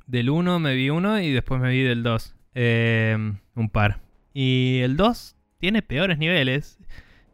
Del 0.07 0.31
1 0.31 0.59
me 0.59 0.75
vi 0.75 0.91
uno 0.91 1.21
y 1.21 1.31
después 1.33 1.61
me 1.61 1.71
vi 1.71 1.83
del 1.83 2.03
2. 2.03 2.35
Eh, 2.55 3.17
un 3.55 3.69
par. 3.71 4.01
Y 4.35 4.81
el 4.83 4.97
2 4.97 5.37
tiene 5.59 5.83
peores 5.83 6.19
niveles. 6.19 6.79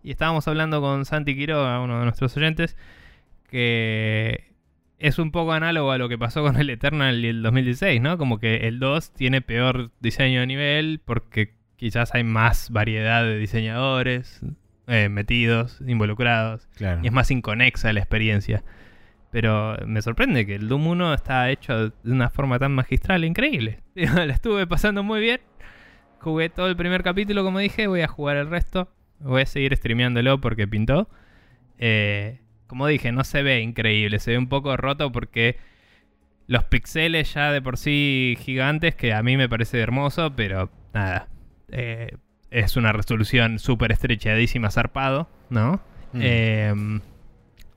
Y 0.03 0.11
estábamos 0.11 0.47
hablando 0.49 0.81
con 0.81 1.05
Santi 1.05 1.35
Quiroga, 1.35 1.81
uno 1.81 1.99
de 1.99 2.05
nuestros 2.05 2.37
oyentes, 2.37 2.77
que 3.49 4.53
es 5.07 5.19
un 5.19 5.31
poco 5.31 5.53
análogo 5.53 5.93
a 5.93 5.99
lo 5.99 6.09
que 6.09 6.17
pasó 6.17 6.43
con 6.43 6.57
el 6.57 6.71
Eternal 6.71 7.23
y 7.25 7.29
el 7.29 7.43
2016, 7.43 8.01
¿no? 8.01 8.17
Como 8.17 8.39
que 8.39 8.67
el 8.69 8.79
2 8.81 9.13
tiene 9.13 9.43
peor 9.43 9.91
diseño 10.01 10.41
de 10.41 10.47
nivel 10.47 11.01
porque 11.05 11.53
quizás 11.77 12.15
hay 12.15 12.25
más 12.25 12.71
variedad 12.71 13.23
de 13.23 13.37
diseñadores 13.39 14.41
eh, 14.87 15.09
metidos, 15.11 15.81
involucrados, 15.87 16.67
Claro. 16.77 17.01
y 17.03 17.07
es 17.09 17.13
más 17.13 17.31
inconexa 17.31 17.93
la 17.93 18.01
experiencia. 18.01 18.65
Pero 19.31 19.77
me 19.87 20.01
sorprende 20.01 20.47
que 20.47 20.55
el 20.55 20.69
Doom 20.69 20.87
1 20.87 21.13
está 21.15 21.51
hecho 21.51 21.91
de 21.91 22.13
una 22.13 22.31
forma 22.31 22.59
tan 22.59 22.73
magistral, 22.73 23.25
increíble. 23.25 23.81
la 23.95 24.25
estuve 24.33 24.67
pasando 24.67 25.03
muy 25.03 25.21
bien. 25.21 25.41
Jugué 26.21 26.49
todo 26.49 26.69
el 26.69 26.77
primer 26.77 27.03
capítulo, 27.03 27.45
como 27.45 27.59
dije, 27.59 27.89
voy 27.89 28.01
a 28.01 28.09
jugar 28.09 28.37
el 28.39 28.49
resto. 28.49 28.89
Voy 29.19 29.43
a 29.43 29.47
seguir 29.47 29.77
streameándolo 29.77 30.41
porque 30.41 30.67
pintó. 30.67 31.11
Eh, 31.79 32.41
como 32.67 32.87
dije, 32.87 33.13
no 33.13 33.25
se 33.25 33.43
ve 33.43 33.61
increíble, 33.61 34.19
se 34.19 34.33
ve 34.33 34.39
un 34.39 34.49
poco 34.49 34.77
roto 34.77 35.13
porque 35.13 35.57
los 36.47 36.65
pixeles 36.65 37.33
ya 37.35 37.53
de 37.53 37.63
por 37.63 37.77
sí 37.77 38.37
gigantes, 38.41 38.95
que 38.95 39.13
a 39.13 39.23
mí 39.23 39.37
me 39.37 39.49
parece 39.49 39.81
hermoso, 39.81 40.35
pero 40.37 40.71
nada. 40.93 41.29
eh, 41.69 42.17
es 42.51 42.77
una 42.77 42.93
resolución 42.93 43.59
súper 43.59 43.91
estrechadísima, 43.91 44.71
zarpado, 44.71 45.29
¿no? 45.51 45.81
Mm. 46.13 46.21
Eh, 46.23 47.01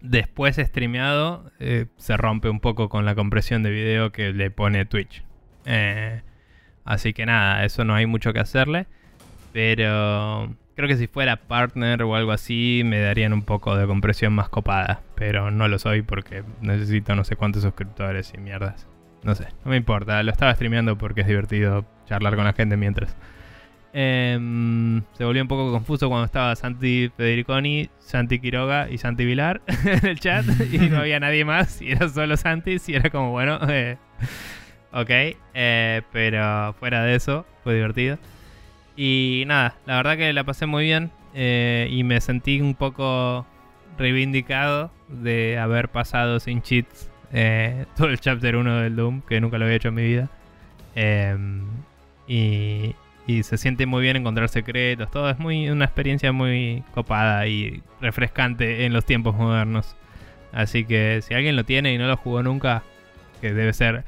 después 0.01 0.57
streameado 0.57 1.51
eh, 1.59 1.87
se 1.97 2.15
rompe 2.15 2.49
un 2.49 2.59
poco 2.59 2.87
con 2.87 3.03
la 3.03 3.15
compresión 3.15 3.63
de 3.63 3.71
video 3.71 4.11
que 4.11 4.33
le 4.33 4.51
pone 4.51 4.85
Twitch. 4.85 5.23
Eh, 5.65 6.21
así 6.85 7.13
que 7.13 7.25
nada, 7.25 7.65
eso 7.65 7.83
no 7.85 7.95
hay 7.95 8.05
mucho 8.05 8.33
que 8.33 8.39
hacerle. 8.39 8.85
Pero 9.51 10.55
creo 10.77 10.87
que 10.87 10.95
si 10.95 11.07
fuera 11.07 11.37
partner 11.37 12.03
o 12.03 12.15
algo 12.15 12.31
así 12.31 12.83
me 12.85 13.01
darían 13.01 13.33
un 13.33 13.41
poco 13.41 13.75
de 13.75 13.87
compresión 13.87 14.31
más 14.33 14.47
copada. 14.47 15.01
Pero 15.15 15.49
no 15.49 15.67
lo 15.67 15.79
soy 15.79 16.03
porque 16.03 16.43
necesito 16.61 17.15
no 17.15 17.23
sé 17.23 17.35
cuántos 17.35 17.63
suscriptores 17.63 18.31
y 18.35 18.37
mierdas. 18.37 18.87
No 19.23 19.33
sé, 19.33 19.47
no 19.65 19.71
me 19.71 19.77
importa. 19.77 20.21
Lo 20.21 20.31
estaba 20.31 20.53
streameando 20.53 20.95
porque 20.95 21.21
es 21.21 21.27
divertido 21.27 21.83
charlar 22.05 22.35
con 22.35 22.45
la 22.45 22.53
gente 22.53 22.77
mientras. 22.77 23.17
Em, 23.91 25.01
se 25.13 25.25
volvió 25.25 25.41
un 25.41 25.47
poco 25.47 25.71
confuso 25.71 26.09
cuando 26.09 26.25
estaba 26.25 26.55
Santi 26.55 27.11
Federiconi, 27.17 27.89
Santi 27.97 28.37
Quiroga 28.37 28.87
y 28.91 28.99
Santi 28.99 29.25
Vilar 29.25 29.61
en 29.85 30.05
el 30.05 30.19
chat 30.19 30.45
y 30.71 30.77
no 30.77 30.99
había 30.99 31.19
nadie 31.19 31.43
más 31.43 31.81
y 31.81 31.91
era 31.91 32.07
solo 32.07 32.37
Santi 32.37 32.77
y 32.85 32.93
era 32.93 33.09
como, 33.09 33.31
bueno, 33.31 33.57
eh, 33.67 33.97
ok, 34.93 35.09
eh, 35.55 36.01
pero 36.11 36.73
fuera 36.73 37.03
de 37.03 37.15
eso, 37.15 37.47
fue 37.63 37.73
divertido. 37.73 38.19
Y 38.97 39.43
nada, 39.45 39.75
la 39.85 39.97
verdad 39.97 40.17
que 40.17 40.33
la 40.33 40.43
pasé 40.43 40.65
muy 40.65 40.83
bien 40.83 41.11
eh, 41.35 41.87
y 41.91 42.03
me 42.03 42.19
sentí 42.19 42.59
un 42.59 42.73
poco 42.73 43.45
reivindicado 43.97 44.91
de 45.07 45.59
haber 45.59 45.89
pasado 45.89 46.39
sin 46.39 46.63
cheats 46.63 47.09
eh, 47.31 47.85
todo 47.95 48.09
el 48.09 48.19
chapter 48.19 48.55
1 48.55 48.81
del 48.81 48.95
Doom, 48.95 49.21
que 49.21 49.39
nunca 49.39 49.59
lo 49.59 49.65
había 49.65 49.77
hecho 49.77 49.89
en 49.89 49.93
mi 49.93 50.03
vida. 50.03 50.29
Em, 50.95 51.67
y, 52.27 52.95
y 53.27 53.43
se 53.43 53.57
siente 53.57 53.85
muy 53.85 54.01
bien 54.01 54.17
encontrar 54.17 54.49
secretos, 54.49 55.11
todo 55.11 55.29
es 55.29 55.37
muy 55.37 55.69
una 55.69 55.85
experiencia 55.85 56.31
muy 56.31 56.83
copada 56.95 57.45
y 57.45 57.83
refrescante 58.01 58.85
en 58.85 58.93
los 58.93 59.05
tiempos 59.05 59.35
modernos. 59.35 59.95
Así 60.51 60.85
que 60.85 61.21
si 61.21 61.35
alguien 61.35 61.55
lo 61.55 61.65
tiene 61.65 61.93
y 61.93 61.99
no 61.99 62.07
lo 62.07 62.17
jugó 62.17 62.41
nunca, 62.41 62.81
que 63.41 63.53
debe 63.53 63.73
ser 63.73 64.05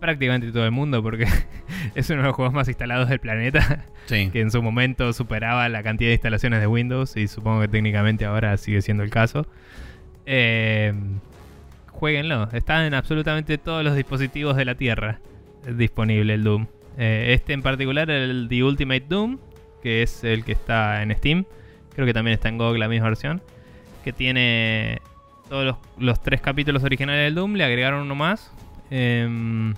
prácticamente 0.00 0.50
todo 0.50 0.64
el 0.64 0.70
mundo 0.70 1.02
porque 1.02 1.26
es 1.94 2.10
uno 2.10 2.22
de 2.22 2.26
los 2.28 2.34
juegos 2.36 2.52
más 2.54 2.66
instalados 2.68 3.08
del 3.08 3.20
planeta, 3.20 3.84
Sí. 4.06 4.30
que 4.32 4.40
en 4.40 4.50
su 4.50 4.60
momento 4.62 5.12
superaba 5.12 5.68
la 5.68 5.82
cantidad 5.84 6.08
de 6.08 6.14
instalaciones 6.14 6.60
de 6.60 6.66
Windows 6.66 7.16
y 7.16 7.28
supongo 7.28 7.60
que 7.60 7.68
técnicamente 7.68 8.24
ahora 8.24 8.56
sigue 8.56 8.82
siendo 8.82 9.04
el 9.04 9.10
caso. 9.10 9.46
Eh, 10.26 10.92
jueguenlo, 11.88 12.48
está 12.52 12.86
en 12.86 12.94
absolutamente 12.94 13.58
todos 13.58 13.84
los 13.84 13.94
dispositivos 13.94 14.56
de 14.56 14.64
la 14.64 14.74
Tierra 14.74 15.20
disponible 15.76 16.34
el 16.34 16.42
Doom. 16.44 16.66
Eh, 16.98 17.34
este 17.34 17.52
en 17.52 17.62
particular, 17.62 18.10
el 18.10 18.46
The 18.48 18.64
Ultimate 18.64 19.04
Doom, 19.08 19.38
que 19.82 20.02
es 20.02 20.24
el 20.24 20.44
que 20.44 20.52
está 20.52 21.02
en 21.02 21.14
Steam, 21.16 21.44
creo 21.94 22.06
que 22.06 22.14
también 22.14 22.34
está 22.34 22.48
en 22.48 22.58
GOG 22.58 22.78
la 22.78 22.88
misma 22.88 23.08
versión, 23.08 23.42
que 24.02 24.12
tiene 24.12 25.00
todos 25.48 25.64
los, 25.64 25.76
los 25.98 26.20
tres 26.22 26.40
capítulos 26.40 26.82
originales 26.84 27.26
del 27.26 27.34
Doom, 27.34 27.54
le 27.54 27.64
agregaron 27.64 28.02
uno 28.02 28.14
más. 28.14 28.52
Em, 28.90 29.74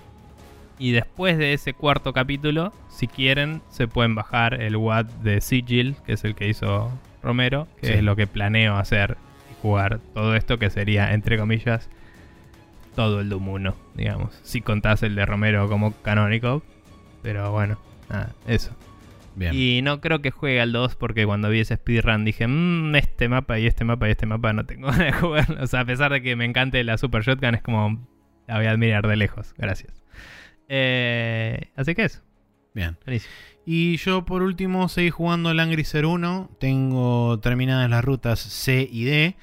y 0.79 0.91
después 0.91 1.37
de 1.37 1.53
ese 1.53 1.73
cuarto 1.73 2.13
capítulo, 2.13 2.73
si 2.89 3.07
quieren, 3.07 3.61
se 3.69 3.87
pueden 3.87 4.15
bajar 4.15 4.61
el 4.61 4.75
WAD 4.75 5.05
de 5.05 5.41
Sigil, 5.41 5.95
que 6.05 6.13
es 6.13 6.23
el 6.23 6.35
que 6.35 6.47
hizo 6.47 6.91
Romero, 7.21 7.67
que 7.79 7.87
Sí. 7.87 7.93
es 7.93 8.03
lo 8.03 8.15
que 8.15 8.27
planeo 8.27 8.75
hacer 8.77 9.17
y 9.51 9.61
jugar 9.61 9.99
todo 10.13 10.35
esto, 10.35 10.57
que 10.59 10.69
sería, 10.69 11.13
entre 11.13 11.37
comillas, 11.37 11.89
todo 12.95 13.21
el 13.21 13.29
Doom 13.29 13.47
1, 13.49 13.75
digamos. 13.95 14.39
Si 14.43 14.61
contás 14.61 15.01
el 15.03 15.15
de 15.15 15.25
Romero 15.25 15.67
como 15.67 15.93
canónico. 16.01 16.61
Pero 17.21 17.51
bueno, 17.51 17.77
nada, 18.09 18.29
eso. 18.47 18.75
Bien. 19.35 19.51
Y 19.55 19.81
no 19.81 19.99
creo 19.99 20.21
que 20.21 20.29
juegue 20.29 20.61
al 20.61 20.71
2 20.73 20.95
porque 20.95 21.25
cuando 21.25 21.49
vi 21.49 21.61
ese 21.61 21.75
speedrun 21.77 22.23
dije, 22.25 22.45
mmm, 22.47 22.93
este 22.95 23.29
mapa 23.29 23.57
y 23.57 23.65
este 23.65 23.83
mapa 23.83 24.07
y 24.07 24.11
este 24.11 24.27
mapa 24.27 24.53
no 24.53 24.65
tengo 24.65 24.87
ganas 24.91 24.99
de 25.07 25.11
jugar. 25.13 25.57
O 25.61 25.65
sea, 25.65 25.79
a 25.79 25.85
pesar 25.85 26.11
de 26.11 26.21
que 26.21 26.35
me 26.35 26.45
encante 26.45 26.83
la 26.83 26.97
Super 26.99 27.23
Shotgun, 27.23 27.55
es 27.55 27.61
como, 27.63 28.05
la 28.47 28.57
voy 28.57 28.67
a 28.67 28.71
admirar 28.71 29.07
de 29.07 29.15
lejos. 29.15 29.55
Gracias. 29.57 30.03
Eh, 30.69 31.69
así 31.75 31.93
que 31.95 32.05
eso, 32.05 32.19
Bien. 32.73 32.97
buenísimo. 33.05 33.31
Y 33.65 33.97
yo 33.97 34.25
por 34.25 34.41
último 34.41 34.89
seguí 34.89 35.09
jugando 35.09 35.51
el 35.51 35.59
Angry 35.59 35.83
Ser 35.85 36.05
1. 36.05 36.51
Tengo 36.59 37.39
terminadas 37.39 37.89
las 37.89 38.03
rutas 38.03 38.39
C 38.39 38.87
y 38.91 39.05
D. 39.05 39.35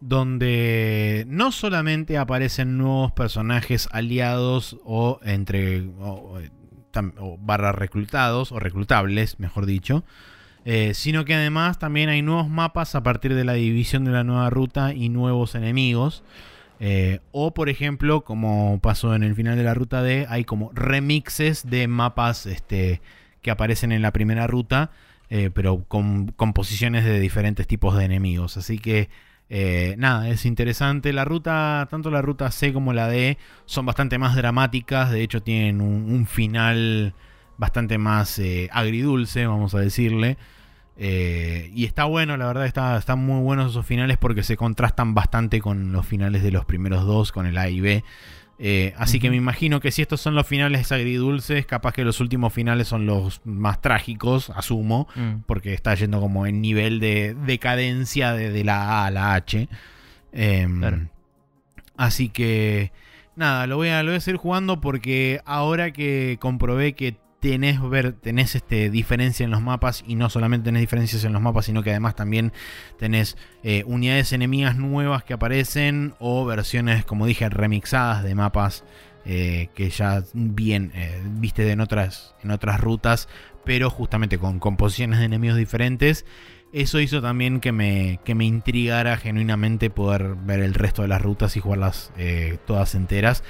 Donde 0.00 1.24
no 1.28 1.50
solamente 1.50 2.18
aparecen 2.18 2.76
nuevos 2.76 3.12
personajes 3.12 3.88
aliados 3.90 4.76
o 4.84 5.18
entre. 5.24 5.80
o 5.98 6.38
barra 7.40 7.72
reclutados 7.72 8.52
o 8.52 8.58
reclutables, 8.60 9.40
mejor 9.40 9.66
dicho. 9.66 10.04
eh, 10.66 10.92
sino 10.94 11.24
que 11.24 11.34
además 11.34 11.78
también 11.78 12.08
hay 12.08 12.22
nuevos 12.22 12.48
mapas 12.48 12.94
a 12.94 13.02
partir 13.02 13.34
de 13.34 13.44
la 13.44 13.54
división 13.54 14.04
de 14.04 14.12
la 14.12 14.24
nueva 14.24 14.48
ruta 14.50 14.94
y 14.94 15.08
nuevos 15.08 15.54
enemigos. 15.54 16.22
Eh, 16.80 17.20
o 17.32 17.54
por 17.54 17.68
ejemplo, 17.68 18.24
como 18.24 18.80
pasó 18.80 19.14
en 19.14 19.22
el 19.22 19.34
final 19.34 19.56
de 19.56 19.64
la 19.64 19.74
ruta 19.74 20.02
D, 20.02 20.26
hay 20.28 20.44
como 20.44 20.70
remixes 20.74 21.68
de 21.68 21.88
mapas 21.88 22.46
este, 22.46 23.00
que 23.42 23.50
aparecen 23.50 23.92
en 23.92 24.02
la 24.02 24.12
primera 24.12 24.46
ruta, 24.46 24.90
eh, 25.30 25.50
pero 25.54 25.84
con 25.88 26.28
composiciones 26.28 27.04
de 27.04 27.20
diferentes 27.20 27.66
tipos 27.66 27.96
de 27.96 28.04
enemigos. 28.04 28.56
Así 28.56 28.78
que 28.78 29.08
eh, 29.50 29.94
nada, 29.98 30.28
es 30.28 30.44
interesante. 30.46 31.12
La 31.12 31.24
ruta, 31.24 31.86
tanto 31.90 32.10
la 32.10 32.22
ruta 32.22 32.50
C 32.50 32.72
como 32.72 32.92
la 32.92 33.08
D, 33.08 33.38
son 33.66 33.86
bastante 33.86 34.18
más 34.18 34.34
dramáticas. 34.34 35.10
De 35.10 35.22
hecho, 35.22 35.42
tienen 35.42 35.80
un, 35.80 36.12
un 36.12 36.26
final 36.26 37.14
bastante 37.56 37.98
más 37.98 38.40
agridulce, 38.72 39.46
vamos 39.46 39.74
a 39.74 39.80
decirle. 39.80 40.38
Eh, 40.96 41.70
y 41.74 41.84
está 41.86 42.04
bueno, 42.04 42.36
la 42.36 42.46
verdad, 42.46 42.66
está, 42.66 42.96
están 42.96 43.18
muy 43.18 43.42
buenos 43.42 43.72
esos 43.72 43.84
finales 43.84 44.16
porque 44.16 44.42
se 44.42 44.56
contrastan 44.56 45.12
bastante 45.14 45.60
con 45.60 45.92
los 45.92 46.06
finales 46.06 46.42
de 46.42 46.52
los 46.52 46.64
primeros 46.64 47.04
dos, 47.04 47.32
con 47.32 47.46
el 47.46 47.58
A 47.58 47.68
y 47.68 47.80
B. 47.80 48.04
Eh, 48.60 48.94
así 48.96 49.18
que 49.18 49.30
me 49.30 49.36
imagino 49.36 49.80
que 49.80 49.90
si 49.90 50.00
estos 50.02 50.20
son 50.20 50.36
los 50.36 50.46
finales 50.46 50.92
agridulces, 50.92 51.66
capaz 51.66 51.92
que 51.92 52.04
los 52.04 52.20
últimos 52.20 52.52
finales 52.52 52.86
son 52.86 53.04
los 53.06 53.40
más 53.44 53.80
trágicos, 53.80 54.50
asumo, 54.50 55.08
Mm. 55.16 55.40
porque 55.46 55.74
está 55.74 55.94
yendo 55.96 56.20
como 56.20 56.46
en 56.46 56.60
nivel 56.60 57.00
de 57.00 57.34
decadencia 57.46 58.32
de, 58.32 58.50
de 58.52 58.62
la 58.62 59.00
A 59.02 59.06
a 59.06 59.10
la 59.10 59.34
H. 59.34 59.68
Em, 60.32 60.78
Claro. 60.78 61.08
Así 61.96 62.28
que 62.28 62.92
nada, 63.34 63.66
lo 63.66 63.76
voy, 63.76 63.88
a, 63.88 64.02
lo 64.04 64.10
voy 64.12 64.18
a 64.18 64.20
seguir 64.20 64.38
jugando 64.38 64.80
porque 64.80 65.40
ahora 65.44 65.92
que 65.92 66.38
comprobé 66.40 66.92
que 66.94 67.16
tenés, 67.50 67.78
ver, 67.90 68.14
tenés 68.14 68.54
este, 68.54 68.88
diferencia 68.88 69.44
en 69.44 69.50
los 69.50 69.60
mapas 69.60 70.02
y 70.06 70.14
no 70.14 70.30
solamente 70.30 70.64
tenés 70.64 70.80
diferencias 70.80 71.24
en 71.24 71.34
los 71.34 71.42
mapas, 71.42 71.66
sino 71.66 71.82
que 71.82 71.90
además 71.90 72.16
también 72.16 72.54
tenés 72.98 73.36
eh, 73.62 73.84
unidades 73.86 74.32
enemigas 74.32 74.78
nuevas 74.78 75.24
que 75.24 75.34
aparecen 75.34 76.14
o 76.18 76.46
versiones, 76.46 77.04
como 77.04 77.26
dije, 77.26 77.46
remixadas 77.50 78.24
de 78.24 78.34
mapas 78.34 78.84
eh, 79.26 79.68
que 79.74 79.90
ya 79.90 80.22
bien 80.32 80.90
eh, 80.94 81.22
viste 81.38 81.70
en 81.70 81.80
otras, 81.80 82.34
en 82.42 82.50
otras 82.50 82.80
rutas, 82.80 83.28
pero 83.62 83.90
justamente 83.90 84.38
con 84.38 84.58
composiciones 84.58 85.18
de 85.18 85.26
enemigos 85.26 85.58
diferentes. 85.58 86.24
Eso 86.72 86.98
hizo 86.98 87.20
también 87.20 87.60
que 87.60 87.72
me, 87.72 88.20
que 88.24 88.34
me 88.34 88.46
intrigara 88.46 89.18
genuinamente 89.18 89.90
poder 89.90 90.34
ver 90.34 90.60
el 90.60 90.72
resto 90.72 91.02
de 91.02 91.08
las 91.08 91.20
rutas 91.20 91.58
y 91.58 91.60
jugarlas 91.60 92.10
todas 92.66 92.94
enteras. 92.94 93.44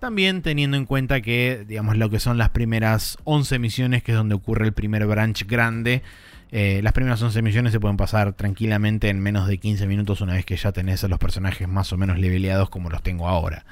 También 0.00 0.42
teniendo 0.42 0.76
en 0.76 0.86
cuenta 0.86 1.20
que, 1.20 1.64
digamos, 1.66 1.96
lo 1.96 2.08
que 2.10 2.20
son 2.20 2.38
las 2.38 2.50
primeras 2.50 3.18
11 3.24 3.58
misiones, 3.58 4.02
que 4.02 4.12
es 4.12 4.18
donde 4.18 4.34
ocurre 4.34 4.66
el 4.66 4.72
primer 4.72 5.06
branch 5.06 5.46
grande, 5.46 6.02
eh, 6.50 6.80
las 6.82 6.92
primeras 6.92 7.20
11 7.20 7.42
misiones 7.42 7.72
se 7.72 7.80
pueden 7.80 7.96
pasar 7.96 8.32
tranquilamente 8.32 9.08
en 9.08 9.20
menos 9.20 9.48
de 9.48 9.58
15 9.58 9.86
minutos 9.86 10.20
una 10.20 10.34
vez 10.34 10.46
que 10.46 10.56
ya 10.56 10.72
tenés 10.72 11.04
a 11.04 11.08
los 11.08 11.18
personajes 11.18 11.68
más 11.68 11.92
o 11.92 11.96
menos 11.96 12.18
leveleados 12.18 12.70
como 12.70 12.90
los 12.90 13.02
tengo 13.02 13.28
ahora. 13.28 13.64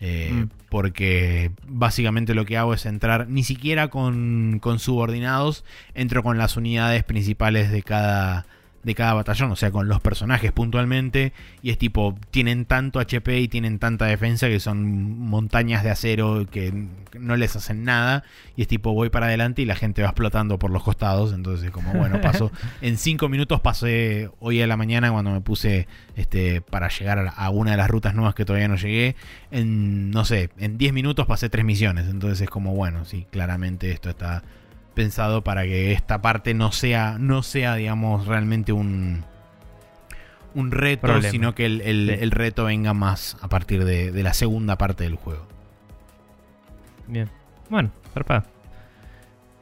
Eh, 0.00 0.32
Mm. 0.32 0.48
Porque 0.68 1.52
básicamente 1.66 2.34
lo 2.34 2.44
que 2.44 2.56
hago 2.56 2.74
es 2.74 2.86
entrar 2.86 3.28
ni 3.28 3.44
siquiera 3.44 3.88
con, 3.88 4.58
con 4.60 4.78
subordinados, 4.78 5.64
entro 5.94 6.22
con 6.22 6.38
las 6.38 6.56
unidades 6.56 7.04
principales 7.04 7.70
de 7.70 7.82
cada, 7.82 8.46
de 8.82 8.94
cada 8.94 9.14
batallón, 9.14 9.52
o 9.52 9.56
sea, 9.56 9.70
con 9.70 9.88
los 9.88 10.00
personajes 10.00 10.52
puntualmente. 10.52 11.32
Y 11.62 11.70
es 11.70 11.78
tipo, 11.78 12.16
tienen 12.30 12.64
tanto 12.64 12.98
HP 12.98 13.40
y 13.40 13.48
tienen 13.48 13.78
tanta 13.78 14.06
defensa 14.06 14.48
que 14.48 14.60
son 14.60 15.18
montañas 15.18 15.84
de 15.84 15.90
acero 15.90 16.46
que 16.50 16.72
no 17.18 17.36
les 17.36 17.54
hacen 17.54 17.84
nada. 17.84 18.24
Y 18.56 18.62
es 18.62 18.68
tipo, 18.68 18.92
voy 18.92 19.10
para 19.10 19.26
adelante 19.26 19.62
y 19.62 19.64
la 19.64 19.76
gente 19.76 20.02
va 20.02 20.08
explotando 20.08 20.58
por 20.58 20.70
los 20.70 20.82
costados. 20.82 21.32
Entonces, 21.32 21.70
como 21.70 21.92
bueno, 21.92 22.20
paso. 22.20 22.50
en 22.80 22.98
5 22.98 23.28
minutos 23.28 23.60
pasé 23.60 24.30
hoy 24.40 24.60
a 24.60 24.66
la 24.66 24.76
mañana 24.76 25.12
cuando 25.12 25.30
me 25.30 25.40
puse 25.40 25.86
este, 26.16 26.60
para 26.60 26.88
llegar 26.88 27.18
a, 27.18 27.30
a 27.30 27.50
una 27.50 27.72
de 27.72 27.76
las 27.76 27.88
rutas 27.88 28.14
nuevas 28.14 28.34
que 28.34 28.44
todavía 28.44 28.68
no 28.68 28.76
llegué. 28.76 29.14
En, 29.50 30.10
no 30.10 30.24
sé, 30.24 30.50
en 30.58 30.78
10 30.78 30.92
minutos 30.92 31.26
pasé 31.26 31.48
tres 31.48 31.64
misiones. 31.64 32.08
Entonces 32.08 32.40
es 32.40 32.50
como, 32.50 32.74
bueno, 32.74 33.04
sí, 33.04 33.26
claramente 33.30 33.92
esto 33.92 34.10
está 34.10 34.42
pensado 34.94 35.42
para 35.42 35.62
que 35.64 35.92
esta 35.92 36.20
parte 36.22 36.54
no 36.54 36.72
sea, 36.72 37.16
no 37.18 37.42
sea 37.42 37.74
digamos, 37.76 38.26
realmente 38.26 38.72
un, 38.72 39.24
un 40.54 40.70
reto, 40.70 41.02
Problema. 41.08 41.30
sino 41.30 41.54
que 41.54 41.66
el, 41.66 41.80
el- 41.80 42.08
Sí. 42.08 42.22
el 42.22 42.30
reto 42.30 42.64
venga 42.64 42.92
más 42.94 43.36
a 43.40 43.48
partir 43.48 43.84
de, 43.84 44.12
de 44.12 44.22
la 44.22 44.34
segunda 44.34 44.76
parte 44.76 45.04
del 45.04 45.14
juego. 45.16 45.46
Bien. 47.06 47.28
Bueno, 47.70 47.90
zarpado. 48.12 48.44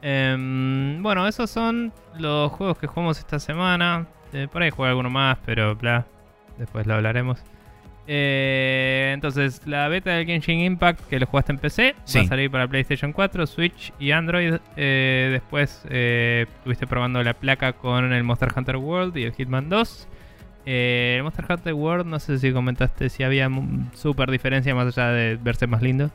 Em, 0.01 1.01
bueno, 1.03 1.27
esos 1.27 1.49
son 1.49 1.93
los 2.17 2.51
juegos 2.51 2.77
que 2.77 2.87
jugamos 2.87 3.19
esta 3.19 3.39
semana. 3.39 4.07
Eh, 4.33 4.47
por 4.51 4.63
ahí 4.63 4.69
juego 4.69 4.89
alguno 4.89 5.09
más, 5.09 5.37
pero 5.45 5.75
bla. 5.75 6.05
Después 6.57 6.87
lo 6.87 6.95
hablaremos. 6.95 7.39
Eh, 8.07 9.11
entonces, 9.13 9.61
la 9.65 9.87
beta 9.87 10.11
del 10.11 10.25
Genshin 10.25 10.59
Impact 10.59 11.07
que 11.07 11.19
lo 11.19 11.25
jugaste 11.25 11.51
en 11.51 11.59
PC 11.59 11.95
va 12.15 12.21
a 12.21 12.25
salir 12.25 12.49
para 12.49 12.67
PlayStation 12.67 13.13
4, 13.13 13.47
Switch 13.47 13.93
y 13.99 14.11
Android. 14.11 14.55
Eh, 14.75 15.29
después 15.31 15.83
eh, 15.89 16.45
estuviste 16.57 16.87
probando 16.87 17.23
la 17.23 17.33
placa 17.33 17.73
con 17.73 18.11
el 18.11 18.23
Monster 18.23 18.49
Hunter 18.55 18.77
World 18.77 19.17
y 19.17 19.23
el 19.23 19.33
Hitman 19.33 19.69
2. 19.69 20.07
Eh, 20.65 21.15
el 21.17 21.23
Monster 21.23 21.45
Hunter 21.49 21.73
World, 21.73 22.05
no 22.05 22.19
sé 22.19 22.37
si 22.37 22.51
comentaste 22.51 23.09
si 23.09 23.23
había 23.23 23.49
super 23.95 24.29
diferencia 24.29 24.75
más 24.75 24.95
allá 24.95 25.09
de 25.09 25.37
verse 25.37 25.67
más 25.67 25.81
lindo. 25.81 26.11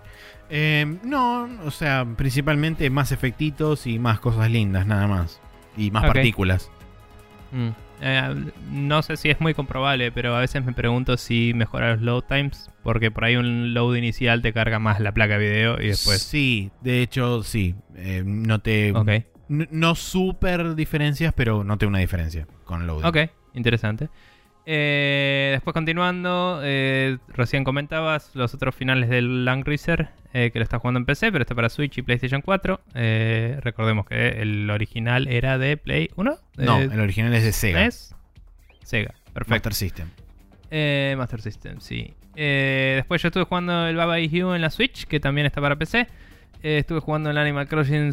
Eh, 0.49 0.99
no, 1.03 1.49
o 1.65 1.71
sea, 1.71 2.07
principalmente 2.17 2.89
más 2.91 3.11
efectitos 3.11 3.87
y 3.87 3.99
más 3.99 4.21
cosas 4.21 4.51
lindas, 4.51 4.87
nada 4.87 5.07
más. 5.07 5.41
Y 5.77 5.91
más 5.91 6.05
partículas. 6.05 6.71
Mm. 7.53 7.86
Eh, 8.01 8.35
no 8.71 9.03
sé 9.03 9.17
si 9.17 9.31
es 9.31 9.41
muy 9.41 9.55
comprobable, 9.55 10.13
pero 10.13 10.37
a 10.37 10.41
veces 10.41 10.65
me 10.65 10.73
pregunto 10.73 11.17
si 11.17 11.53
mejora 11.55 11.93
los 11.95 12.03
load 12.03 12.23
times, 12.29 12.71
porque 12.83 13.11
por 13.11 13.25
ahí 13.25 13.37
un 13.37 13.73
load 13.75 13.95
inicial 13.97 14.43
te 14.43 14.53
carga 14.53 14.79
más 14.79 15.01
la 15.01 15.13
placa 15.13 15.39
de 15.39 15.49
video 15.49 15.81
y 15.81 15.89
después... 15.89 16.23
Sí, 16.23 16.71
de 16.83 17.03
hecho, 17.03 17.43
sí. 17.43 17.75
Eh, 17.95 18.23
noté. 18.25 18.93
Ok, 18.93 19.09
n- 19.49 19.69
No 19.71 19.95
súper 19.95 20.75
diferencias, 20.75 21.33
pero 21.35 21.65
noté 21.65 21.87
una 21.87 21.99
diferencia 22.01 22.47
con 22.65 22.87
loading. 22.87 23.07
ok, 23.07 23.17
interesante. 23.55 24.09
Eh, 24.69 25.51
después 25.53 25.73
continuando, 25.73 26.61
eh, 26.65 27.19
recién 27.29 27.63
comentabas 27.63 28.35
los 28.35 28.53
otros 28.53 28.75
finales 28.75 29.09
del 29.09 29.45
Land 29.45 29.65
Cruiser, 29.65 30.09
eh, 30.35 30.51
que 30.53 30.59
lo 30.59 30.65
estás 30.65 30.81
jugando 30.81 30.99
en 30.99 31.07
PC, 31.07 31.31
pero 31.31 31.43
está 31.43 31.55
para 31.55 31.69
Switch 31.69 31.97
y 31.99 32.03
PlayStation 32.03 32.43
4. 32.43 32.81
Eh, 32.95 33.59
recordemos 33.63 34.07
que 34.07 34.29
el 34.29 34.69
original 34.69 35.29
era 35.29 35.57
de 35.57 35.77
Play 35.77 36.11
1. 36.17 36.39
No, 36.57 36.79
el 36.79 37.01
original 37.01 37.33
es 37.35 37.45
de 37.45 37.53
Sega. 37.53 37.85
NES. 37.85 38.15
Sega, 38.83 39.15
perfecto. 39.33 39.69
Master 39.69 39.75
System. 39.75 40.09
Master 41.17 41.41
System, 41.41 41.81
sí. 41.81 42.15
Después 42.35 43.23
yo 43.23 43.29
estuve 43.29 43.45
jugando 43.45 43.87
el 43.87 43.97
Baba 43.97 44.19
is 44.19 44.33
You 44.33 44.53
en 44.53 44.61
la 44.61 44.71
Switch, 44.71 45.07
que 45.07 45.21
también 45.21 45.47
está 45.47 45.61
para 45.61 45.77
PC. 45.77 46.09
Estuve 46.63 47.01
jugando 47.01 47.31
el 47.31 47.39
Animal 47.39 47.69
Crossing, 47.69 48.13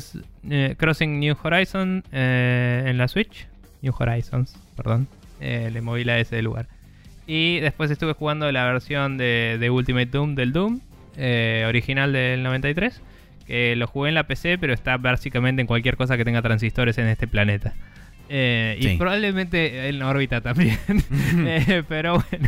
Crossing 0.77 1.19
New 1.19 1.35
Horizon 1.41 2.03
eh, 2.11 2.83
en 2.85 2.97
la 2.99 3.07
Switch. 3.07 3.47
New 3.81 3.93
Horizons, 3.97 4.55
perdón. 4.75 5.07
Eh, 5.45 5.69
le 5.73 5.81
moví 5.81 6.03
la 6.05 6.17
S 6.19 6.33
del 6.33 6.45
lugar. 6.45 6.67
Y 7.27 7.59
después 7.59 7.91
estuve 7.91 8.13
jugando 8.13 8.49
la 8.51 8.65
versión 8.65 9.17
de, 9.17 9.57
de 9.59 9.69
Ultimate 9.69 10.05
Doom 10.07 10.35
del 10.35 10.51
Doom, 10.53 10.79
eh, 11.17 11.65
original 11.67 12.13
del 12.13 12.41
93. 12.43 13.01
Que 13.45 13.75
lo 13.75 13.87
jugué 13.87 14.07
en 14.09 14.15
la 14.15 14.23
PC, 14.25 14.57
pero 14.57 14.73
está 14.73 14.95
básicamente 14.97 15.59
en 15.61 15.67
cualquier 15.67 15.97
cosa 15.97 16.15
que 16.17 16.23
tenga 16.23 16.41
transistores 16.41 16.97
en 16.97 17.07
este 17.07 17.27
planeta. 17.27 17.73
Eh, 18.29 18.77
Sí. 18.81 18.89
Y 18.91 18.97
probablemente 18.97 19.89
en 19.89 20.01
órbita 20.01 20.39
también. 20.41 20.77
Eh, 21.45 21.83
pero 21.89 22.13
bueno, 22.29 22.47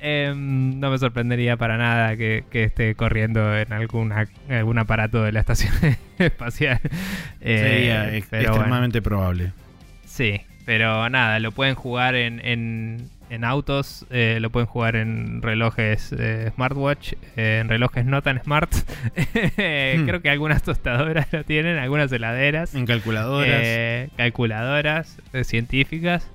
em, 0.00 0.78
no 0.80 0.90
me 0.90 0.98
sorprendería 0.98 1.56
para 1.56 1.76
nada 1.78 2.16
que, 2.16 2.44
que 2.50 2.64
esté 2.64 2.94
corriendo 2.94 3.56
en 3.56 3.72
alguna, 3.72 4.28
algún 4.50 4.78
aparato 4.78 5.22
de 5.22 5.32
la 5.32 5.40
estación 5.40 5.72
espacial. 6.18 6.80
Sería 7.40 8.14
ex- 8.14 8.26
pero 8.30 8.42
bueno, 8.42 8.54
extremadamente 8.56 9.02
probable. 9.02 9.52
sí, 10.04 10.40
pero 10.68 11.08
nada, 11.08 11.40
lo 11.40 11.50
pueden 11.50 11.74
jugar 11.74 12.14
en, 12.14 12.44
en, 12.44 13.08
en 13.30 13.44
autos, 13.44 14.04
eh, 14.10 14.36
lo 14.38 14.50
pueden 14.50 14.66
jugar 14.66 14.96
en 14.96 15.40
relojes 15.40 16.12
eh, 16.12 16.52
smartwatch, 16.54 17.14
eh, 17.38 17.60
en 17.62 17.70
relojes 17.70 18.04
no 18.04 18.20
tan 18.20 18.38
smart. 18.42 18.70
Hmm. 19.56 20.04
Creo 20.04 20.20
que 20.20 20.28
algunas 20.28 20.62
tostadoras 20.62 21.32
lo 21.32 21.42
tienen, 21.44 21.78
algunas 21.78 22.12
heladeras. 22.12 22.74
En 22.74 22.84
calculadoras. 22.84 24.10
Calculadoras 24.16 25.16
científicas 25.42 26.30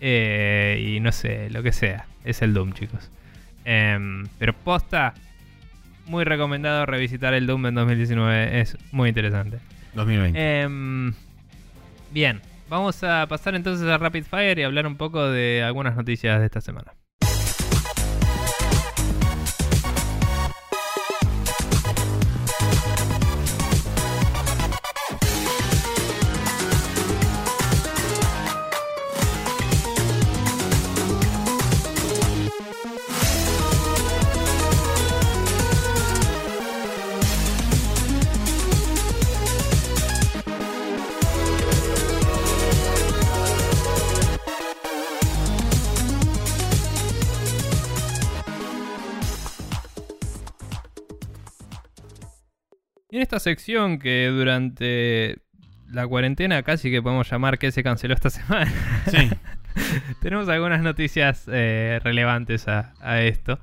y 0.00 0.98
no 1.00 1.12
sé, 1.12 1.50
lo 1.50 1.62
que 1.62 1.72
sea. 1.72 2.06
Es 2.24 2.40
el 2.40 2.54
Doom, 2.54 2.72
chicos. 2.72 3.10
Em, 3.66 4.26
pero 4.38 4.54
posta, 4.54 5.12
muy 6.06 6.24
recomendado 6.24 6.86
revisitar 6.86 7.34
el 7.34 7.46
Doom 7.46 7.66
en 7.66 7.74
2019. 7.74 8.60
Es 8.60 8.78
muy 8.90 9.10
interesante. 9.10 9.58
2020. 9.94 10.62
Em, 10.62 11.12
bien, 12.10 12.40
vamos 12.68 13.02
a 13.02 13.26
pasar 13.28 13.54
entonces 13.54 13.86
a 13.88 13.98
Rapid 13.98 14.24
Fire 14.24 14.58
y 14.58 14.62
hablar 14.62 14.86
un 14.86 14.96
poco 14.96 15.28
de 15.28 15.62
algunas 15.62 15.96
noticias 15.96 16.40
de 16.40 16.46
esta 16.46 16.60
semana. 16.60 16.94
Y 53.16 53.18
en 53.18 53.22
esta 53.22 53.40
sección 53.40 53.98
que 53.98 54.26
durante 54.26 55.38
la 55.90 56.06
cuarentena 56.06 56.62
casi 56.62 56.90
que 56.90 57.00
podemos 57.00 57.30
llamar 57.30 57.58
que 57.58 57.72
se 57.72 57.82
canceló 57.82 58.12
esta 58.12 58.28
semana. 58.30 58.70
Sí. 59.10 59.30
Tenemos 60.20 60.50
algunas 60.50 60.82
noticias 60.82 61.44
eh, 61.50 61.98
relevantes 62.04 62.68
a, 62.68 62.92
a 63.00 63.22
esto. 63.22 63.58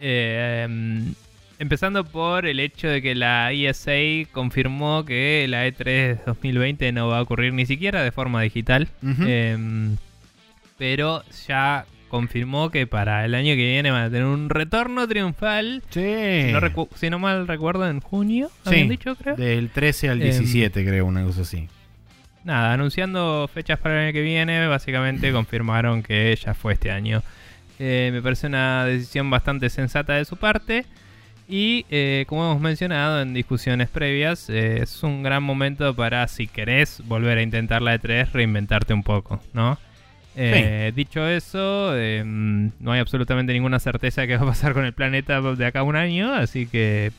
Eh, 0.00 0.62
em, 0.64 1.12
empezando 1.58 2.04
por 2.04 2.46
el 2.46 2.58
hecho 2.58 2.88
de 2.88 3.02
que 3.02 3.14
la 3.14 3.52
ESA 3.52 4.30
confirmó 4.32 5.04
que 5.04 5.44
la 5.46 5.68
E3 5.68 6.24
2020 6.24 6.90
no 6.92 7.08
va 7.08 7.18
a 7.18 7.22
ocurrir 7.22 7.52
ni 7.52 7.66
siquiera 7.66 8.02
de 8.02 8.12
forma 8.12 8.40
digital. 8.40 8.88
Em, 9.02 9.98
pero 10.78 11.22
ya 11.46 11.84
confirmó 12.08 12.70
que 12.70 12.86
para 12.86 13.24
el 13.24 13.34
año 13.34 13.54
que 13.54 13.64
viene 13.66 13.90
van 13.90 14.02
a 14.04 14.10
tener 14.10 14.24
un 14.24 14.48
retorno 14.50 15.06
triunfal. 15.08 15.82
Sí. 15.90 16.00
Si 16.00 16.52
no, 16.52 16.60
recu- 16.60 16.88
si 16.94 17.10
no 17.10 17.18
mal 17.18 17.46
recuerdo, 17.46 17.88
en 17.88 18.00
junio, 18.00 18.48
Sí, 18.64 18.68
habían 18.70 18.88
dicho, 18.88 19.14
creo. 19.16 19.36
Del 19.36 19.70
13 19.70 20.08
al 20.10 20.22
Em, 20.22 20.30
17, 20.30 20.84
creo, 20.84 21.06
una 21.06 21.24
cosa 21.24 21.42
así. 21.42 21.68
Nada, 22.44 22.72
anunciando 22.72 23.48
fechas 23.52 23.78
para 23.80 23.94
el 24.00 24.04
año 24.06 24.12
que 24.12 24.22
viene, 24.22 24.66
básicamente 24.68 25.32
confirmaron 25.32 26.02
que 26.02 26.36
ya 26.36 26.54
fue 26.54 26.74
este 26.74 26.90
año. 26.92 27.22
Eh, 27.78 28.10
me 28.12 28.22
parece 28.22 28.46
una 28.46 28.84
decisión 28.84 29.28
bastante 29.30 29.68
sensata 29.68 30.14
de 30.14 30.24
su 30.24 30.36
parte. 30.36 30.86
Y 31.48 31.86
eh, 31.90 32.24
como 32.28 32.44
hemos 32.50 32.60
mencionado 32.60 33.20
en 33.22 33.32
discusiones 33.34 33.88
previas, 33.88 34.48
eh, 34.50 34.80
es 34.82 35.02
un 35.04 35.22
gran 35.22 35.42
momento 35.44 35.94
para, 35.94 36.26
si 36.28 36.46
querés 36.48 37.02
volver 37.06 37.38
a 37.38 37.42
intentar 37.42 37.82
la 37.82 37.94
E3, 38.00 38.32
reinventarte 38.32 38.94
un 38.94 39.02
poco, 39.04 39.40
¿no? 39.52 39.78
Eh, 40.36 40.92
Dicho 40.94 41.26
eso, 41.26 41.96
eh, 41.96 42.22
no 42.24 42.92
hay 42.92 43.00
absolutamente 43.00 43.52
ninguna 43.52 43.78
certeza 43.78 44.20
de 44.20 44.28
qué 44.28 44.36
va 44.36 44.42
a 44.42 44.46
pasar 44.46 44.74
con 44.74 44.84
el 44.84 44.92
planeta 44.92 45.40
de 45.40 45.66
acá 45.66 45.80
a 45.80 45.82
un 45.82 45.96
año, 45.96 46.34
así 46.34 46.66
que 46.66 47.12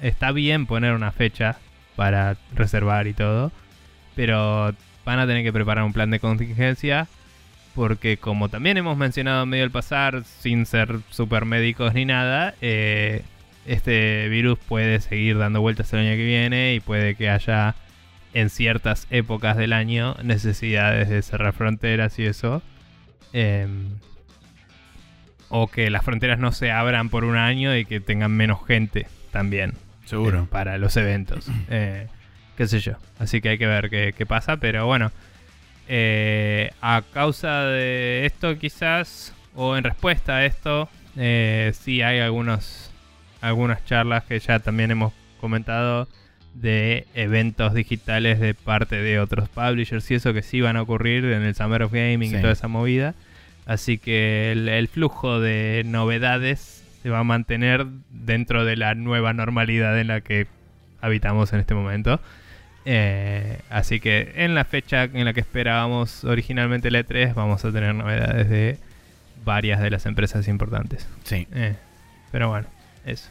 está 0.00 0.32
bien 0.32 0.66
poner 0.66 0.94
una 0.94 1.10
fecha 1.10 1.58
para 1.96 2.36
reservar 2.54 3.08
y 3.08 3.12
todo, 3.12 3.50
pero 4.14 4.72
van 5.04 5.18
a 5.18 5.26
tener 5.26 5.42
que 5.42 5.52
preparar 5.52 5.84
un 5.84 5.92
plan 5.92 6.10
de 6.10 6.20
contingencia 6.20 7.08
porque 7.74 8.16
como 8.16 8.48
también 8.48 8.76
hemos 8.76 8.96
mencionado 8.96 9.44
en 9.44 9.48
medio 9.50 9.62
del 9.62 9.70
pasar, 9.70 10.24
sin 10.24 10.66
ser 10.66 10.98
super 11.10 11.44
médicos 11.44 11.94
ni 11.94 12.04
nada, 12.04 12.54
eh, 12.60 13.22
este 13.66 14.28
virus 14.28 14.58
puede 14.58 15.00
seguir 15.00 15.38
dando 15.38 15.60
vueltas 15.60 15.92
el 15.92 16.00
año 16.00 16.16
que 16.16 16.24
viene 16.24 16.74
y 16.74 16.80
puede 16.80 17.14
que 17.14 17.30
haya 17.30 17.76
en 18.40 18.50
ciertas 18.50 19.06
épocas 19.10 19.56
del 19.56 19.72
año 19.72 20.14
necesidades 20.22 21.08
de 21.08 21.22
cerrar 21.22 21.52
fronteras 21.52 22.18
y 22.18 22.26
eso. 22.26 22.62
Em, 23.32 23.96
o 25.48 25.66
que 25.66 25.90
las 25.90 26.04
fronteras 26.04 26.38
no 26.38 26.52
se 26.52 26.70
abran 26.70 27.08
por 27.08 27.24
un 27.24 27.36
año 27.36 27.76
y 27.76 27.84
que 27.84 28.00
tengan 28.00 28.30
menos 28.32 28.64
gente 28.66 29.06
también 29.32 29.70
eh, 29.70 29.74
Seguro. 30.04 30.46
para 30.50 30.78
los 30.78 30.96
eventos. 30.96 31.50
Eh, 31.70 32.06
qué 32.56 32.66
sé 32.66 32.80
yo. 32.80 32.92
Así 33.18 33.40
que 33.40 33.50
hay 33.50 33.58
que 33.58 33.66
ver 33.66 33.90
qué, 33.90 34.14
qué 34.16 34.24
pasa. 34.26 34.58
Pero 34.58 34.86
bueno, 34.86 35.10
eh, 35.88 36.70
a 36.80 37.02
causa 37.12 37.64
de 37.64 38.24
esto 38.26 38.56
quizás, 38.58 39.34
o 39.54 39.76
en 39.76 39.84
respuesta 39.84 40.36
a 40.36 40.44
esto, 40.44 40.88
eh, 41.16 41.72
sí 41.74 42.02
hay 42.02 42.20
algunos, 42.20 42.92
algunas 43.40 43.84
charlas 43.84 44.24
que 44.24 44.38
ya 44.38 44.60
también 44.60 44.90
hemos 44.92 45.12
comentado 45.40 46.06
de 46.54 47.06
eventos 47.14 47.74
digitales 47.74 48.40
de 48.40 48.54
parte 48.54 48.96
de 49.00 49.20
otros 49.20 49.48
publishers 49.48 50.10
y 50.10 50.14
eso 50.14 50.32
que 50.32 50.42
sí 50.42 50.60
van 50.60 50.76
a 50.76 50.82
ocurrir 50.82 51.24
en 51.26 51.42
el 51.42 51.54
Summer 51.54 51.82
of 51.84 51.92
Gaming 51.92 52.30
Sí. 52.30 52.36
y 52.36 52.40
toda 52.40 52.52
esa 52.52 52.68
movida. 52.68 53.14
Así 53.66 53.98
que 53.98 54.50
el, 54.52 54.68
el 54.68 54.88
flujo 54.88 55.40
de 55.40 55.82
novedades 55.86 56.82
se 57.02 57.10
va 57.10 57.20
a 57.20 57.24
mantener 57.24 57.86
dentro 58.10 58.64
de 58.64 58.76
la 58.76 58.94
nueva 58.94 59.32
normalidad 59.34 59.98
en 60.00 60.08
la 60.08 60.20
que 60.20 60.46
habitamos 61.00 61.52
en 61.52 61.60
este 61.60 61.74
momento. 61.74 62.20
Eh, 62.84 63.58
así 63.70 64.00
que 64.00 64.32
en 64.36 64.54
la 64.54 64.64
fecha 64.64 65.04
en 65.04 65.24
la 65.26 65.34
que 65.34 65.40
esperábamos 65.40 66.24
originalmente 66.24 66.90
la 66.90 67.00
E3 67.00 67.34
vamos 67.34 67.64
a 67.64 67.70
tener 67.72 67.94
novedades 67.94 68.48
de 68.48 68.78
varias 69.44 69.80
de 69.80 69.90
las 69.90 70.06
empresas 70.06 70.48
importantes. 70.48 71.06
Sí. 71.24 71.46
Eh, 71.54 71.76
pero 72.32 72.48
bueno, 72.48 72.66
eso. 73.04 73.28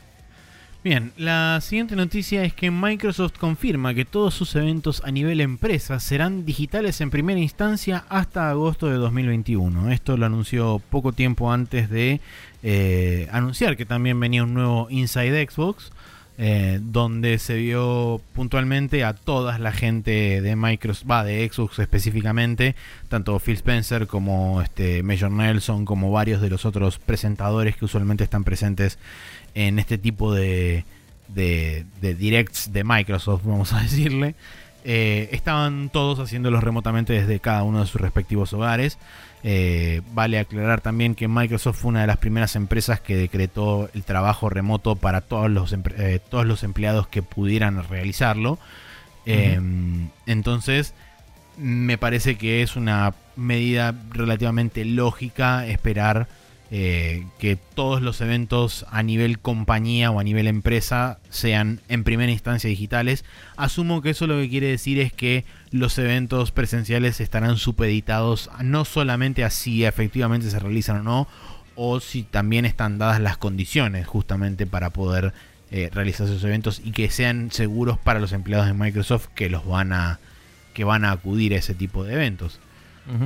Bien, 0.87 1.11
la 1.17 1.59
siguiente 1.59 1.97
noticia 1.97 2.45
es 2.45 2.53
que 2.53 2.71
Microsoft 2.71 3.33
confirma 3.37 3.93
que 3.93 4.05
todos 4.05 4.33
sus 4.33 4.55
eventos 4.55 5.03
a 5.03 5.11
nivel 5.11 5.41
empresa 5.41 5.99
serán 5.99 6.45
digitales 6.45 7.01
en 7.01 7.09
primera 7.09 7.41
instancia 7.41 8.05
hasta 8.07 8.49
agosto 8.49 8.87
de 8.87 8.95
2021. 8.95 9.91
Esto 9.91 10.15
lo 10.15 10.25
anunció 10.25 10.81
poco 10.89 11.11
tiempo 11.11 11.51
antes 11.51 11.89
de 11.89 12.21
eh, 12.63 13.27
anunciar 13.33 13.75
que 13.75 13.85
también 13.85 14.17
venía 14.17 14.45
un 14.45 14.53
nuevo 14.53 14.87
Inside 14.89 15.45
Xbox. 15.49 15.91
eh, 16.39 16.79
donde 16.81 17.39
se 17.39 17.55
vio 17.55 18.21
puntualmente 18.33 19.03
a 19.03 19.13
toda 19.13 19.57
la 19.57 19.71
gente 19.71 20.39
de 20.39 20.55
Microsoft, 20.55 21.09
va, 21.09 21.23
de 21.23 21.49
Xbox 21.51 21.79
específicamente, 21.79 22.75
tanto 23.09 23.39
Phil 23.39 23.55
Spencer 23.55 24.05
como 24.05 24.61
este 24.61 25.01
Major 25.01 25.31
Nelson, 25.31 25.83
como 25.83 26.11
varios 26.11 26.39
de 26.39 26.51
los 26.51 26.65
otros 26.65 26.99
presentadores 26.99 27.75
que 27.75 27.85
usualmente 27.85 28.23
están 28.23 28.43
presentes 28.43 28.99
en 29.57 29.79
este 29.79 29.97
tipo 29.97 30.35
de, 30.35 30.85
de, 31.27 31.83
directs 31.99 32.71
de 32.71 32.83
Microsoft, 32.83 33.41
vamos 33.43 33.73
a 33.73 33.81
decirle. 33.81 34.35
Eh, 34.83 35.29
estaban 35.31 35.89
todos 35.89 36.19
haciéndolos 36.19 36.63
remotamente 36.63 37.11
desde 37.13 37.39
cada 37.39 37.63
uno 37.63 37.81
de 37.81 37.87
sus 37.87 37.99
respectivos 37.99 38.53
hogares. 38.53 38.99
Eh, 39.43 40.01
vale 40.13 40.37
aclarar 40.37 40.81
también 40.81 41.15
que 41.15 41.27
Microsoft 41.27 41.79
fue 41.81 41.89
una 41.89 42.01
de 42.01 42.07
las 42.07 42.17
primeras 42.17 42.55
empresas 42.55 43.01
que 43.01 43.17
decretó 43.17 43.89
el 43.95 44.03
trabajo 44.03 44.47
remoto 44.47 44.95
para 44.95 45.21
todos 45.21 45.49
los, 45.49 45.73
eh, 45.73 46.19
todos 46.29 46.45
los 46.45 46.63
empleados 46.63 47.07
que 47.07 47.23
pudieran 47.23 47.83
realizarlo. 47.89 48.59
Em, 49.25 50.09
entonces, 50.27 50.93
me 51.57 51.97
parece 51.97 52.37
que 52.37 52.61
es 52.61 52.75
una 52.75 53.15
medida 53.35 53.93
relativamente 54.11 54.85
lógica 54.85 55.65
esperar 55.65 56.27
eh, 56.69 57.25
que 57.39 57.55
todos 57.55 58.01
los 58.01 58.19
eventos 58.19 58.85
a 58.91 59.01
nivel 59.01 59.39
compañía 59.39 60.11
o 60.11 60.19
a 60.19 60.23
nivel 60.23 60.47
empresa 60.47 61.19
sean 61.29 61.79
en 61.87 62.03
primera 62.03 62.31
instancia 62.31 62.69
digitales. 62.69 63.23
Asumo 63.55 64.01
que 64.01 64.09
eso 64.09 64.27
lo 64.27 64.35
que 64.35 64.49
quiere 64.49 64.67
decir 64.67 64.99
es 64.99 65.13
que 65.13 65.45
los 65.71 65.97
eventos 65.97 66.51
presenciales 66.51 67.21
estarán 67.21 67.57
supeditados 67.57 68.49
no 68.61 68.83
solamente 68.83 69.45
a 69.45 69.49
si 69.49 69.85
efectivamente 69.85 70.49
se 70.49 70.59
realizan 70.59 70.97
o 70.97 71.03
no, 71.03 71.27
o 71.75 72.01
si 72.01 72.23
también 72.23 72.65
están 72.65 72.97
dadas 72.97 73.21
las 73.21 73.37
condiciones 73.37 74.05
justamente 74.05 74.65
para 74.65 74.89
poder 74.89 75.33
eh, 75.71 75.89
realizar 75.93 76.27
esos 76.27 76.43
eventos 76.43 76.81
y 76.83 76.91
que 76.91 77.09
sean 77.09 77.51
seguros 77.51 77.97
para 77.97 78.19
los 78.19 78.33
empleados 78.33 78.67
de 78.67 78.73
Microsoft 78.73 79.27
que 79.35 79.49
los 79.49 79.65
van 79.65 79.93
a 79.93 80.19
que 80.73 80.83
van 80.83 81.05
a 81.05 81.11
acudir 81.11 81.53
a 81.53 81.57
ese 81.57 81.73
tipo 81.73 82.03
de 82.03 82.13
eventos. 82.13 82.59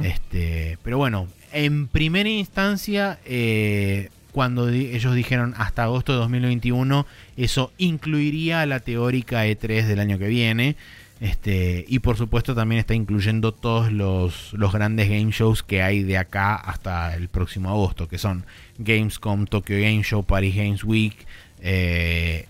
este, 0.04 0.78
pero 0.84 0.98
bueno, 0.98 1.28
en 1.54 1.88
primera 1.88 2.30
instancia, 2.30 3.20
eh, 3.26 4.10
cuando 4.32 4.70
ellos 4.70 5.14
dijeron 5.16 5.54
hasta 5.58 5.84
agosto 5.84 6.14
de 6.14 6.20
2021, 6.20 7.06
eso 7.38 7.72
incluiría 7.78 8.66
la 8.66 8.80
teórica 8.80 9.46
E3 9.46 9.86
del 9.86 10.00
año 10.00 10.18
que 10.18 10.28
viene. 10.28 10.76
Este, 11.22 11.86
y 11.88 12.00
por 12.00 12.18
supuesto 12.18 12.56
también 12.56 12.80
está 12.80 12.96
incluyendo 12.96 13.52
todos 13.52 13.92
los, 13.92 14.56
grandes 14.74 15.08
game 15.08 15.32
shows 15.32 15.62
que 15.62 15.84
hay 15.84 16.02
de 16.02 16.18
acá 16.18 16.56
hasta 16.56 17.16
el 17.16 17.28
próximo 17.28 17.70
agosto, 17.70 18.08
que 18.08 18.18
son 18.18 18.44
Gamescom, 18.80 19.46
Tokyo 19.46 19.76
Game 19.76 20.02
Show, 20.02 20.24
Paris 20.24 20.56
Games 20.56 20.84
Week, 20.84 21.16
eh, 21.62 22.48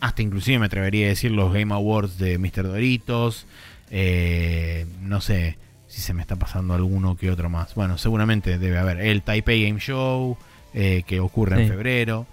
hasta 0.00 0.20
inclusive 0.20 0.58
me 0.58 0.66
atrevería 0.66 1.06
a 1.06 1.08
decir 1.08 1.30
los 1.30 1.50
Game 1.50 1.72
Awards 1.72 2.18
de 2.18 2.36
Mr. 2.36 2.64
Doritos, 2.64 3.46
eh, 3.90 4.84
no 5.00 5.22
sé, 5.22 5.56
si 5.94 6.00
se 6.00 6.12
me 6.12 6.22
está 6.22 6.34
pasando 6.34 6.74
alguno 6.74 7.16
que 7.16 7.30
otro 7.30 7.48
más. 7.48 7.76
Bueno, 7.76 7.98
seguramente 7.98 8.58
debe 8.58 8.78
haber 8.78 9.00
el 9.00 9.22
Taipei 9.22 9.64
Game 9.64 9.78
Show, 9.78 10.36
eh, 10.74 11.04
que 11.06 11.20
ocurre 11.20 11.62
en 11.62 11.68
febrero. 11.68 12.26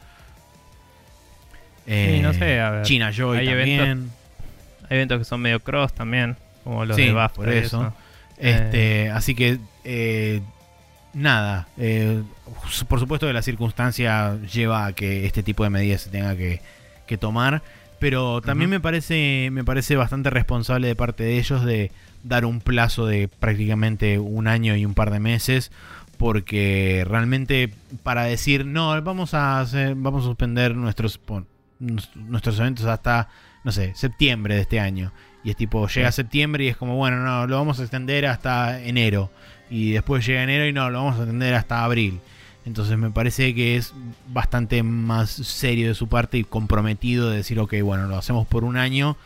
sí, 1.85 2.19
no 2.23 2.33
sé, 2.33 2.59
a 2.59 2.71
ver. 2.71 2.81
China 2.83 3.11
Joy 3.11 3.37
hay 3.37 3.45
también. 3.45 3.79
Eventos, 3.79 4.09
hay 4.89 4.97
eventos 4.97 5.19
que 5.19 5.25
son 5.25 5.41
medio 5.41 5.59
cross 5.59 5.93
también, 5.93 6.37
como 6.63 6.85
los 6.85 6.97
de 6.97 7.11
BAFTA 7.11 7.35
por 7.35 7.49
eso. 7.49 7.93
Este, 8.39 9.03
eh. 9.03 9.11
Así 9.11 9.35
que, 9.35 9.59
eh, 9.83 10.41
nada. 11.13 11.67
por 12.87 12.99
supuesto 12.99 13.27
que 13.27 13.33
la 13.33 13.43
circunstancia 13.43 14.39
lleva 14.51 14.87
a 14.87 14.93
que 14.93 15.27
este 15.27 15.43
tipo 15.43 15.63
de 15.63 15.69
medidas 15.69 16.01
se 16.01 16.09
tenga 16.09 16.35
que, 16.35 16.61
tomar. 17.19 17.61
Pero 17.99 18.41
también 18.41 18.71
me 18.71 18.79
parece 18.79 19.49
me 19.51 19.63
parece 19.63 19.95
bastante 19.95 20.31
responsable 20.31 20.87
de 20.87 20.95
parte 20.95 21.23
de 21.23 21.37
ellos 21.37 21.63
de 21.63 21.91
dar 22.23 22.45
un 22.45 22.61
plazo 22.61 23.05
de 23.05 23.27
prácticamente 23.27 24.19
un 24.19 24.47
año 24.47 24.75
y 24.75 24.85
un 24.85 24.93
par 24.93 25.11
de 25.11 25.19
meses 25.19 25.71
porque 26.17 27.03
realmente 27.07 27.73
para 28.03 28.23
decir 28.23 28.65
no 28.65 29.01
vamos 29.01 29.33
a 29.33 29.65
vamos 29.95 30.23
a 30.23 30.27
suspender 30.27 30.75
nuestros 30.75 31.19
nuestros 31.79 32.59
eventos 32.59 32.85
hasta 32.85 33.29
no 33.63 33.71
sé 33.71 33.93
septiembre 33.95 34.55
de 34.55 34.61
este 34.61 34.79
año 34.79 35.11
y 35.43 35.49
es 35.49 35.55
tipo 35.55 35.87
llega 35.87 36.11
septiembre 36.11 36.65
y 36.65 36.67
es 36.67 36.77
como 36.77 36.95
bueno 36.95 37.17
no 37.17 37.47
lo 37.47 37.55
vamos 37.55 37.79
a 37.79 37.83
extender 37.83 38.27
hasta 38.27 38.81
enero 38.83 39.31
y 39.71 39.91
después 39.91 40.25
llega 40.25 40.43
enero 40.43 40.67
y 40.67 40.73
no 40.73 40.89
lo 40.89 40.99
vamos 40.99 41.15
a 41.15 41.23
extender 41.23 41.55
hasta 41.55 41.83
abril. 41.83 42.19
Entonces 42.65 42.95
me 42.97 43.09
parece 43.09 43.55
que 43.55 43.77
es 43.77 43.93
bastante 44.27 44.83
más 44.83 45.31
serio 45.31 45.87
de 45.87 45.95
su 45.95 46.07
parte 46.07 46.37
y 46.37 46.43
comprometido 46.43 47.31
de 47.31 47.37
decir 47.37 47.57
ok 47.59 47.75
bueno 47.81 48.05
lo 48.05 48.17
hacemos 48.17 48.45
por 48.45 48.65
un 48.65 48.77
año 48.77 49.17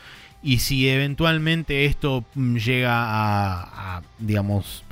y 0.45 0.59
si 0.59 0.87
eventualmente 0.87 1.85
esto 1.85 2.23
mm, 2.35 2.57
llega 2.57 2.93
a, 2.93 4.03
digamos, 4.19 4.83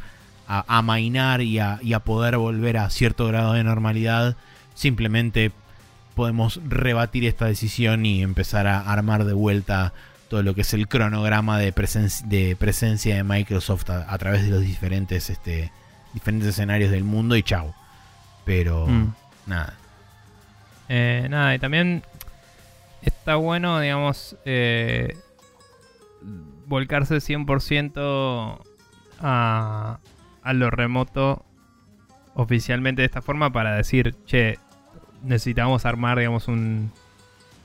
a, 0.47 0.83
y 0.97 1.59
a, 1.59 1.79
y 1.79 1.93
a 1.93 1.99
poder 1.99 2.37
volver 2.37 2.77
a 2.77 2.89
cierto 2.89 3.27
grado 3.27 3.53
de 3.53 3.63
normalidad, 3.63 4.35
simplemente 4.73 5.51
podemos 6.15 6.59
rebatir 6.67 7.25
esta 7.25 7.45
decisión 7.45 8.03
y 8.03 8.23
empezar 8.23 8.65
a 8.65 8.79
armar 8.79 9.25
de 9.25 9.33
vuelta 9.33 9.93
todo 10.27 10.41
lo 10.41 10.55
que 10.55 10.61
es 10.61 10.73
el 10.73 10.87
cronograma 10.87 11.59
de, 11.59 11.71
de 12.25 12.55
presencia 12.55 13.15
de 13.15 13.23
Microsoft 13.23 13.91
a, 13.91 14.17
través 14.17 14.45
de 14.45 14.49
los 14.49 14.61
diferentes, 14.61 15.29
este, 15.29 15.71
diferentes 16.15 16.49
escenarios 16.49 16.89
del 16.89 17.03
mundo 17.03 17.35
y 17.35 17.43
chao. 17.43 17.75
Pero 18.43 18.87
mm. 18.87 19.13
nada. 19.45 19.75
Eh, 20.89 21.27
nada, 21.29 21.53
y 21.53 21.59
también 21.59 22.01
está 23.03 23.35
bueno, 23.35 23.79
digamos, 23.79 24.35
eh, 24.45 25.15
volcarse 26.65 27.17
100% 27.17 28.59
a, 29.19 29.99
a 30.41 30.53
lo 30.53 30.69
remoto 30.69 31.45
oficialmente 32.35 33.01
de 33.01 33.05
esta 33.05 33.21
forma 33.21 33.51
para 33.51 33.75
decir, 33.75 34.15
che, 34.25 34.57
necesitamos 35.23 35.85
armar, 35.85 36.19
digamos, 36.19 36.47
un 36.47 36.91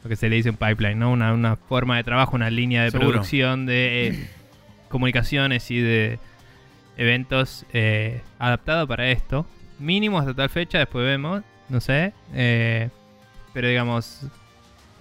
lo 0.02 0.08
que 0.08 0.16
se 0.16 0.28
le 0.28 0.36
dice 0.36 0.50
un 0.50 0.56
pipeline, 0.56 0.98
¿no? 0.98 1.10
Una, 1.10 1.56
forma 1.56 1.96
de 1.96 2.04
trabajo, 2.04 2.36
una 2.36 2.50
línea 2.50 2.84
de 2.84 2.92
producción 2.92 3.66
de 3.66 4.08
eh, 4.08 4.30
comunicaciones 4.88 5.70
y 5.70 5.80
de 5.80 6.18
eventos 6.96 7.66
eh, 7.72 8.20
adaptado 8.38 8.86
para 8.86 9.10
esto. 9.10 9.44
Mínimo 9.78 10.18
hasta 10.18 10.34
tal 10.34 10.50
fecha, 10.50 10.78
después 10.78 11.04
vemos, 11.04 11.42
no 11.68 11.80
sé. 11.80 12.12
Eh, 12.32 12.90
pero 13.52 13.68
digamos, 13.68 14.22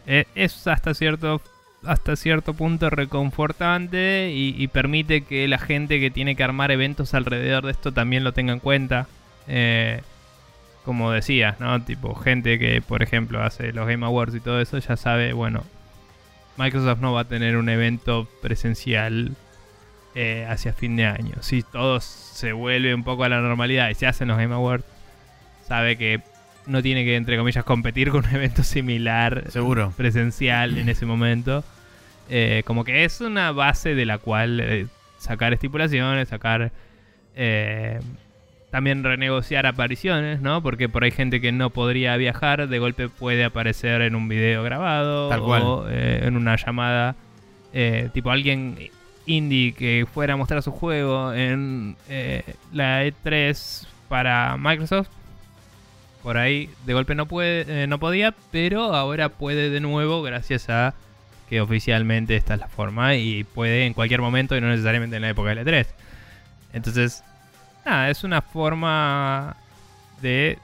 es 0.06 0.68
hasta 0.68 0.94
cierto 0.94 1.42
hasta 1.88 2.16
cierto 2.16 2.54
punto 2.54 2.90
reconfortante 2.90 4.32
y, 4.34 4.68
permite 4.68 5.22
que 5.22 5.48
la 5.48 5.58
gente 5.58 6.00
que 6.00 6.12
tiene 6.12 6.36
que 6.36 6.44
armar 6.44 6.72
eventos 6.72 7.14
alrededor 7.14 7.66
de 7.66 7.72
esto 7.72 7.92
también 7.92 8.24
lo 8.24 8.34
tenga 8.34 8.54
en 8.54 8.60
cuenta. 8.60 9.08
Eh, 9.48 10.02
como 10.84 11.12
decías, 11.12 11.60
¿no? 11.60 11.82
Tipo, 11.82 12.16
gente 12.16 12.60
que, 12.60 12.82
por 12.82 13.04
ejemplo, 13.04 13.44
hace 13.44 13.74
los 13.74 13.88
Game 13.88 14.06
Awards 14.06 14.36
y 14.36 14.40
todo 14.40 14.62
eso, 14.62 14.78
ya 14.78 14.96
sabe, 14.96 15.34
bueno, 15.34 15.64
Microsoft 16.58 17.02
no 17.02 17.14
va 17.14 17.22
a 17.22 17.26
tener 17.26 17.58
un 17.58 17.68
evento 17.70 18.28
presencial 18.42 19.36
eh, 20.16 20.46
hacia 20.50 20.74
fin 20.74 20.96
de 20.96 21.06
año. 21.06 21.36
Si 21.42 21.62
todo 21.62 22.00
se 22.00 22.54
vuelve 22.54 22.94
un 22.94 23.04
poco 23.04 23.24
a 23.24 23.30
la 23.30 23.42
normalidad 23.42 23.90
y 23.90 23.96
se 23.96 24.08
hacen 24.08 24.30
los 24.30 24.38
Game 24.38 24.54
Awards, 24.54 24.86
sabe 25.68 25.98
que 25.98 26.22
no 26.66 26.82
tiene 26.82 27.04
que, 27.06 27.16
entre 27.16 27.38
comillas, 27.38 27.64
competir 27.64 28.10
con 28.12 28.26
un 28.26 28.36
evento 28.36 28.64
similar. 28.64 29.46
Seguro. 29.50 29.94
Presencial 29.96 30.78
en 30.78 30.90
ese 30.90 31.06
momento. 31.06 31.64
Eh, 32.30 32.64
como 32.66 32.84
que 32.84 33.04
es 33.04 33.22
una 33.22 33.52
base 33.52 33.96
de 33.96 34.06
la 34.06 34.18
cual 34.18 34.60
eh, 34.60 34.88
sacar 35.18 35.54
estipulaciones, 35.54 36.30
sacar. 36.30 36.72
Eh, 37.36 38.00
también 38.72 39.04
renegociar 39.04 39.66
apariciones, 39.66 40.42
¿no? 40.42 40.62
Porque 40.62 40.90
por 40.90 41.04
ahí 41.04 41.12
gente 41.12 41.40
que 41.40 41.54
no 41.54 41.70
podría 41.70 42.18
viajar, 42.18 42.68
de 42.68 42.80
golpe 42.80 43.08
puede 43.08 43.46
aparecer 43.46 44.02
en 44.02 44.14
un 44.14 44.28
video 44.28 44.62
grabado 44.62 45.30
o 45.30 45.88
en 45.90 46.36
una 46.36 46.58
llamada. 46.58 47.16
tipo 48.14 48.30
alguien 48.30 48.78
indie 49.26 49.72
que 49.72 50.06
fuera 50.14 50.34
a 50.34 50.38
mostrar 50.38 50.62
su 50.64 50.72
juego 50.72 51.34
en 51.34 51.96
la 52.74 53.06
E3 53.06 53.88
para 54.10 54.58
Microsoft 54.58 55.08
por 56.28 56.38
ahí 56.38 56.70
de 56.86 56.94
golpe 56.94 57.16
no 57.16 57.26
puede, 57.26 57.84
eh, 57.84 57.88
no 57.88 58.00
podía, 58.00 58.34
pero 58.52 58.94
ahora 58.94 59.30
puede 59.30 59.70
de 59.70 59.80
nuevo 59.80 60.22
gracias 60.22 60.70
a 60.70 60.94
que 61.50 61.62
oficialmente 61.62 62.36
esta 62.36 62.56
es 62.56 62.60
la 62.60 62.68
forma 62.68 63.16
y 63.16 63.44
puede 63.44 63.86
en 63.86 63.94
cualquier 63.94 64.22
momento 64.22 64.56
y 64.56 64.62
no 64.62 64.68
necesariamente 64.68 65.16
en 65.16 65.22
la 65.22 65.30
época 65.30 65.54
del 65.54 65.66
E3. 65.66 65.88
Entonces, 66.74 67.24
nada, 67.86 68.10
es 68.10 68.24
una 68.24 68.42
forma 68.42 69.56
de 70.22 70.60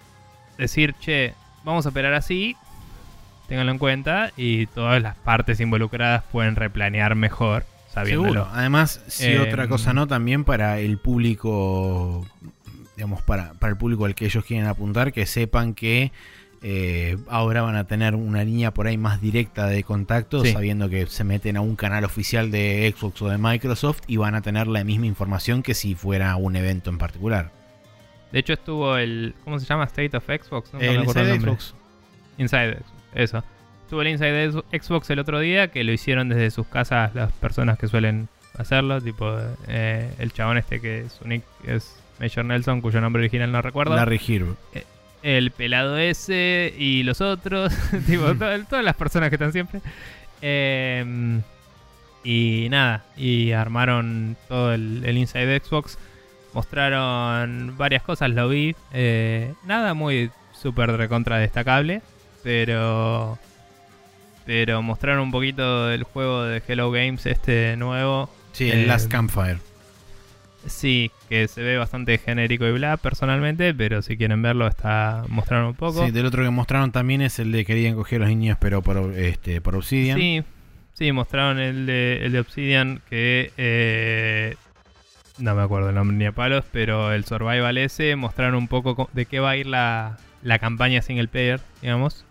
decir, 0.58 0.94
che, 1.00 1.34
vamos 1.64 1.86
a 1.86 1.90
operar 1.90 2.14
así, 2.14 2.56
ténganlo 3.48 3.72
en 3.72 3.78
cuenta 3.78 4.32
y 4.36 4.66
todas 4.68 5.02
las 5.02 5.16
partes 5.16 5.60
involucradas 5.60 6.24
pueden 6.32 6.56
replanear 6.56 7.16
mejor. 7.16 7.66
Sabiéndolo. 7.92 8.34
Seguro. 8.34 8.50
Además, 8.52 9.04
si 9.08 9.36
otra 9.38 9.68
cosa 9.68 9.94
no, 9.94 10.08
también 10.08 10.46
para 10.46 10.80
el 10.80 10.98
público 10.98 12.26
digamos, 12.96 13.22
para, 13.22 13.54
para 13.54 13.72
el 13.72 13.78
público 13.78 14.06
al 14.06 14.16
que 14.16 14.26
ellos 14.26 14.46
quieren 14.46 14.68
apuntar, 14.68 15.14
que 15.14 15.26
sepan 15.26 15.74
que 15.74 16.12
eh, 16.64 17.18
ahora 17.28 17.62
van 17.62 17.76
a 17.76 17.84
tener 17.86 18.16
una 18.16 18.44
línea 18.44 18.72
por 18.72 18.88
ahí 18.88 18.98
más 18.98 19.20
directa 19.22 19.68
de 19.68 19.84
contacto, 19.84 20.44
Sí. 20.44 20.54
sabiendo 20.54 20.90
que 20.90 21.06
se 21.08 21.24
meten 21.26 21.58
a 21.58 21.62
un 21.62 21.76
canal 21.76 22.06
oficial 22.06 22.52
de 22.52 22.94
Xbox 22.98 23.22
o 23.22 23.28
de 23.30 23.38
Microsoft 23.38 24.02
y 24.08 24.18
van 24.18 24.34
a 24.36 24.42
tener 24.42 24.68
la 24.68 24.84
misma 24.84 25.06
información 25.06 25.62
que 25.62 25.74
si 25.74 25.94
fuera 25.96 26.36
un 26.38 26.56
evento 26.56 26.90
en 26.90 26.98
particular. 26.98 27.52
De 28.32 28.40
hecho 28.40 28.54
estuvo 28.54 28.98
el... 28.98 29.36
¿Cómo 29.44 29.60
se 29.60 29.66
llama? 29.66 29.84
State 29.84 30.16
of 30.18 30.24
Xbox. 30.26 30.74
Nunca 30.74 30.86
El 30.86 30.96
me 30.98 31.02
acuerdo 31.04 31.22
Inside 31.22 31.32
el 31.36 31.46
nombre. 31.46 31.52
Xbox. 31.62 31.76
Inside 32.38 32.74
Xbox, 32.76 32.92
eso. 33.14 33.44
Estuvo 33.84 34.02
el 34.02 34.08
Inside 34.08 34.52
Xbox 34.72 35.10
el 35.12 35.20
otro 35.20 35.40
día, 35.40 35.68
que 35.68 35.84
lo 35.84 35.92
hicieron 35.92 36.30
desde 36.30 36.50
sus 36.50 36.66
casas 36.66 37.14
las 37.14 37.32
personas 37.34 37.78
que 37.78 37.88
suelen 37.88 38.30
hacerlo, 38.58 39.02
tipo 39.02 39.36
eh, 39.68 40.10
el 40.18 40.32
chabón 40.32 40.58
este 40.58 40.80
que 40.80 41.06
su 41.10 41.28
nick 41.28 41.44
es 41.68 41.96
Major 42.20 42.46
Nelson, 42.46 42.82
cuyo 42.82 43.02
nombre 43.02 43.20
original 43.22 43.52
no 43.52 43.62
recuerdo. 43.62 43.96
Larry 43.96 44.20
Hirb. 44.26 44.56
El 45.24 45.52
pelado 45.52 45.98
ese 45.98 46.74
y 46.78 47.02
los 47.04 47.22
otros, 47.22 47.74
tipo, 48.08 48.26
to- 48.36 48.66
todas 48.70 48.86
las 48.86 48.96
personas 48.96 49.30
que 49.30 49.36
están 49.36 49.52
siempre. 49.52 49.82
Eh, 50.42 51.40
y 52.24 52.68
nada, 52.70 53.04
y 53.18 53.52
armaron 53.52 54.38
todo 54.48 54.74
el, 54.74 55.02
el 55.06 55.18
Inside 55.18 55.60
Xbox. 55.60 55.98
Mostraron 56.54 57.76
varias 57.78 58.04
cosas, 58.04 58.30
lo 58.30 58.48
vi. 58.48 58.76
eh, 58.94 59.54
nada 59.66 59.94
muy 59.94 60.30
súper 60.54 60.92
recontra 60.92 61.38
destacable, 61.40 62.02
pero. 62.44 63.38
Pero 64.46 64.82
mostraron 64.82 65.22
un 65.22 65.32
poquito 65.32 65.88
del 65.88 66.04
juego 66.04 66.44
de 66.44 66.62
Hello 66.68 66.92
Games, 66.92 67.26
este 67.26 67.76
nuevo. 67.78 68.30
Sí, 68.52 68.70
el 68.70 68.82
Eh, 68.82 68.86
Last 68.88 69.10
Campfire. 69.10 69.58
Sí, 70.66 71.12
que 71.30 71.48
se 71.48 71.62
ve 71.62 71.78
bastante 71.78 72.18
genérico 72.18 72.66
y 72.66 72.72
bla 72.72 72.98
personalmente, 72.98 73.74
pero 73.74 74.02
si 74.02 74.16
quieren 74.18 74.42
verlo 74.42 74.68
está 74.68 75.24
mostraron 75.28 75.68
un 75.68 75.74
poco. 75.74 76.06
Sí, 76.06 76.12
del 76.12 76.26
otro 76.26 76.44
que 76.44 76.50
mostraron 76.50 76.92
también 76.92 77.22
es 77.22 77.40
el 77.40 77.52
de 77.52 77.66
querían 77.66 77.96
coger 77.96 78.22
a 78.22 78.26
los 78.26 78.30
niños, 78.30 78.58
pero 78.60 78.82
por, 78.82 79.14
este, 79.18 79.60
por 79.62 79.76
Obsidian. 79.76 80.18
Sí, 80.18 80.44
sí, 80.94 81.12
mostraron 81.12 81.60
el 81.60 81.86
de, 81.86 82.26
el 82.26 82.32
de 82.32 82.40
Obsidian 82.40 83.02
que 83.10 83.52
eh, 83.58 84.56
no 85.38 85.54
me 85.56 85.62
acuerdo 85.64 85.90
el 85.90 85.96
nombre 85.96 86.16
ni 86.16 86.26
a 86.26 86.32
palos, 86.32 86.64
pero 86.72 87.12
el 87.12 87.26
Survival 87.26 87.78
ese 87.78 88.16
mostraron 88.16 88.56
un 88.56 88.68
poco 88.68 88.96
co- 88.96 89.10
de 89.14 89.26
qué 89.26 89.40
va 89.40 89.52
a 89.52 89.58
ir 89.58 89.68
la, 89.68 90.18
la 90.44 90.60
campaña 90.60 91.02
single 91.02 91.28
player, 91.28 91.60
digamos, 91.82 92.26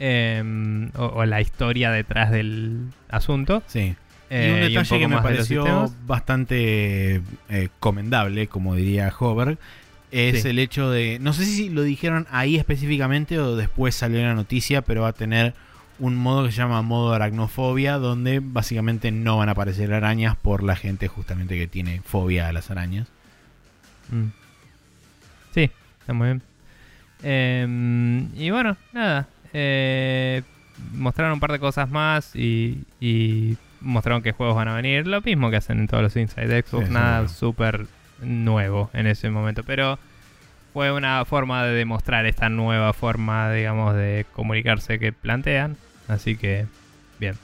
Em, 0.00 0.90
o, 0.96 1.04
o 1.06 1.24
la 1.24 1.40
historia 1.40 1.92
detrás 1.92 2.32
del 2.32 2.88
asunto. 3.08 3.62
Sí. 3.68 3.94
Eh, 4.30 4.48
y 4.48 4.52
un 4.54 4.60
detalle 4.72 4.98
que 4.98 5.08
me 5.08 5.20
pareció 5.20 5.92
bastante 6.06 7.22
eh, 7.48 7.68
comendable, 7.80 8.46
como 8.48 8.74
diría 8.74 9.12
Hover, 9.18 9.58
es 10.10 10.42
Sí. 10.42 10.48
el 10.48 10.58
hecho 10.58 10.90
de. 10.90 11.18
No 11.20 11.32
sé 11.32 11.44
si 11.44 11.68
lo 11.68 11.82
dijeron 11.82 12.26
ahí 12.30 12.56
específicamente 12.56 13.38
o 13.38 13.56
después 13.56 13.94
salió 13.94 14.18
en 14.20 14.26
la 14.26 14.34
noticia, 14.34 14.82
pero 14.82 15.02
va 15.02 15.08
a 15.08 15.12
tener 15.12 15.54
un 16.00 16.16
modo 16.16 16.44
que 16.44 16.50
se 16.52 16.58
llama 16.58 16.82
modo 16.82 17.12
aracnofobia, 17.14 17.98
donde 17.98 18.40
básicamente 18.42 19.12
no 19.12 19.36
van 19.38 19.48
a 19.48 19.52
aparecer 19.52 19.92
arañas 19.92 20.36
por 20.36 20.62
la 20.64 20.74
gente 20.74 21.06
justamente 21.08 21.56
que 21.56 21.66
tiene 21.68 22.00
fobia 22.04 22.48
a 22.48 22.52
las 22.52 22.70
arañas. 22.70 23.06
Mm. 24.10 24.28
Sí, 25.54 25.70
está 26.00 26.12
muy 26.12 26.26
bien. 26.28 26.42
Em, 27.22 28.28
y 28.36 28.50
bueno, 28.50 28.76
nada. 28.92 29.28
eh, 29.52 30.42
mostraron 30.92 31.34
un 31.34 31.40
par 31.40 31.52
de 31.52 31.60
cosas 31.60 31.88
más 31.88 32.34
y, 32.34 32.82
y 33.00 33.56
mostraron 33.84 34.22
qué 34.22 34.32
juegos 34.32 34.56
van 34.56 34.68
a 34.68 34.74
venir. 34.74 35.06
Lo 35.06 35.20
mismo 35.20 35.50
que 35.50 35.56
hacen 35.56 35.78
en 35.78 35.86
todos 35.86 36.02
los 36.02 36.16
Inside 36.16 36.62
Xbox, 36.62 36.86
Sí, 36.86 36.92
nada 36.92 37.28
súper 37.28 37.86
nuevo 38.20 38.90
en 38.92 39.06
ese 39.06 39.30
momento. 39.30 39.62
Pero 39.62 39.98
fue 40.72 40.90
una 40.92 41.24
forma 41.24 41.64
de 41.64 41.74
demostrar 41.74 42.26
esta 42.26 42.48
nueva 42.48 42.92
forma, 42.92 43.52
digamos, 43.52 43.94
de 43.94 44.26
comunicarse 44.32 44.98
que 44.98 45.12
plantean. 45.12 45.76
Así 46.08 46.36
que, 46.36 46.66
bien. 47.20 47.36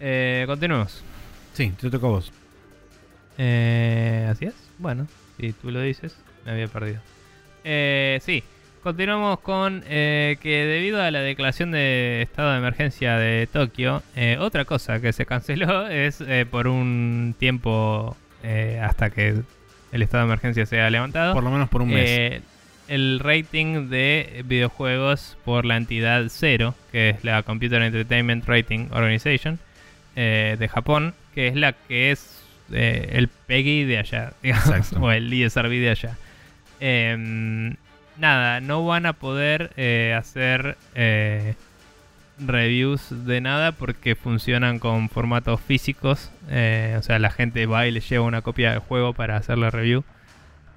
Eh, 0.00 0.44
continuemos. 0.46 1.04
Sí, 1.54 1.72
te 1.80 1.90
toca 1.90 2.06
a 2.06 2.10
vos. 2.10 2.32
Eh, 3.36 4.26
Así 4.30 4.46
es. 4.46 4.54
Bueno, 4.78 5.06
si 5.38 5.52
tú 5.52 5.70
lo 5.70 5.80
dices, 5.80 6.16
me 6.44 6.52
había 6.52 6.68
perdido. 6.68 7.00
Eh, 7.64 8.18
sí, 8.22 8.42
continuamos 8.88 9.40
con 9.40 9.84
eh, 9.86 10.38
que 10.40 10.64
debido 10.64 11.02
a 11.02 11.10
la 11.10 11.20
declaración 11.20 11.72
de 11.72 12.22
estado 12.22 12.52
de 12.52 12.56
emergencia 12.56 13.18
de 13.18 13.46
Tokio, 13.46 14.02
eh, 14.16 14.38
otra 14.40 14.64
cosa 14.64 14.98
que 14.98 15.12
se 15.12 15.26
canceló 15.26 15.86
es 15.90 16.22
eh, 16.22 16.46
por 16.50 16.68
un 16.68 17.34
tiempo 17.38 18.16
hasta 18.80 19.10
que 19.10 19.42
el 19.92 20.02
estado 20.02 20.24
de 20.24 20.28
emergencia 20.28 20.64
sea 20.64 20.88
levantado. 20.88 21.34
Por 21.34 21.44
lo 21.44 21.50
menos 21.50 21.68
por 21.68 21.82
un 21.82 21.90
mes. 21.90 22.40
El 22.88 23.20
rating 23.20 23.90
de 23.90 24.42
videojuegos 24.46 25.36
por 25.44 25.66
la 25.66 25.76
entidad 25.76 26.24
Zero, 26.30 26.74
que 26.90 27.10
es 27.10 27.24
la 27.24 27.42
Computer 27.42 27.82
Entertainment 27.82 28.46
Rating 28.46 28.88
Organization 28.92 29.58
eh, 30.16 30.56
de 30.58 30.66
Japón, 30.66 31.12
que 31.34 31.48
es 31.48 31.56
la 31.56 31.74
que 31.74 32.10
es 32.10 32.42
el 32.72 33.28
PEGI 33.28 33.84
de 33.84 33.98
allá, 33.98 34.32
digamos, 34.42 34.92
o 34.98 35.12
el 35.12 35.30
ISRB 35.30 35.72
de 35.72 35.90
allá. 35.90 36.16
Em, 36.80 37.76
nada, 38.18 38.60
no 38.60 38.84
van 38.84 39.06
a 39.06 39.12
poder 39.12 39.72
eh, 39.76 40.14
hacer 40.16 40.76
eh, 40.94 41.54
reviews 42.38 43.26
de 43.26 43.40
nada 43.40 43.72
porque 43.72 44.14
funcionan 44.14 44.78
con 44.78 45.08
formatos 45.08 45.60
físicos. 45.60 46.30
eh, 46.50 46.96
o 46.98 47.02
sea, 47.02 47.18
la 47.18 47.30
gente 47.30 47.66
va 47.66 47.86
y 47.86 47.90
le 47.90 48.00
lleva 48.00 48.24
una 48.24 48.42
copia 48.42 48.70
del 48.70 48.80
juego 48.80 49.12
para 49.14 49.36
hacer 49.36 49.58
la 49.58 49.70
review. 49.70 50.04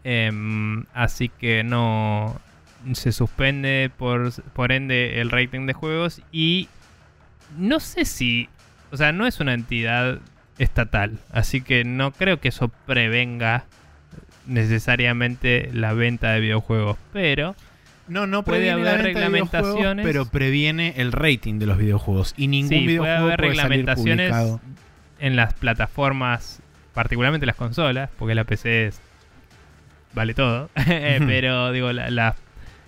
Em, 0.04 0.86
así 0.94 1.30
que 1.30 1.64
no 1.64 2.40
se 2.94 3.12
suspende 3.12 3.92
por, 3.96 4.32
por 4.54 4.72
ende 4.72 5.22
el 5.22 5.30
rating 5.30 5.68
de 5.68 5.74
juegos 5.74 6.22
y 6.32 6.68
no 7.58 7.80
sé 7.80 8.06
si, 8.06 8.50
o 8.92 8.98
sea, 8.98 9.12
no 9.12 9.28
es 9.28 9.40
una 9.40 9.54
entidad 9.54 10.20
estatal, 10.58 11.20
así 11.32 11.62
que 11.62 11.84
no 11.84 12.12
creo 12.12 12.40
que 12.40 12.50
eso 12.50 12.70
prevenga 12.88 13.66
necesariamente 14.48 15.70
la 15.74 15.94
venta 15.94 16.32
de 16.32 16.40
videojuegos, 16.40 16.98
pero 17.14 17.56
No, 18.08 18.28
no 18.28 18.44
puede 18.44 18.72
haber 18.72 19.02
reglamentaciones. 19.02 20.06
pero 20.06 20.26
previene 20.26 20.94
el 20.98 21.12
rating 21.12 21.60
de 21.60 21.66
los 21.66 21.78
videojuegos. 21.78 22.34
Y 22.38 22.48
ningún 22.48 22.70
sí, 22.70 22.76
puede 22.76 22.88
videojuego 22.88 23.24
haber 23.26 23.38
puede 23.40 23.50
reglamentaciones 23.50 24.34
en 25.20 25.36
las 25.36 25.54
plataformas, 25.54 26.62
particularmente 26.94 27.46
las 27.46 27.56
consolas, 27.56 28.10
porque 28.18 28.36
la 28.36 28.44
PC 28.44 28.88
es- 28.88 29.02
vale 30.14 30.34
todo, 30.34 30.70
Eh, 30.88 31.22
pero 31.26 31.72
digo, 31.72 31.94
la- 31.94 32.10
la- 32.10 32.36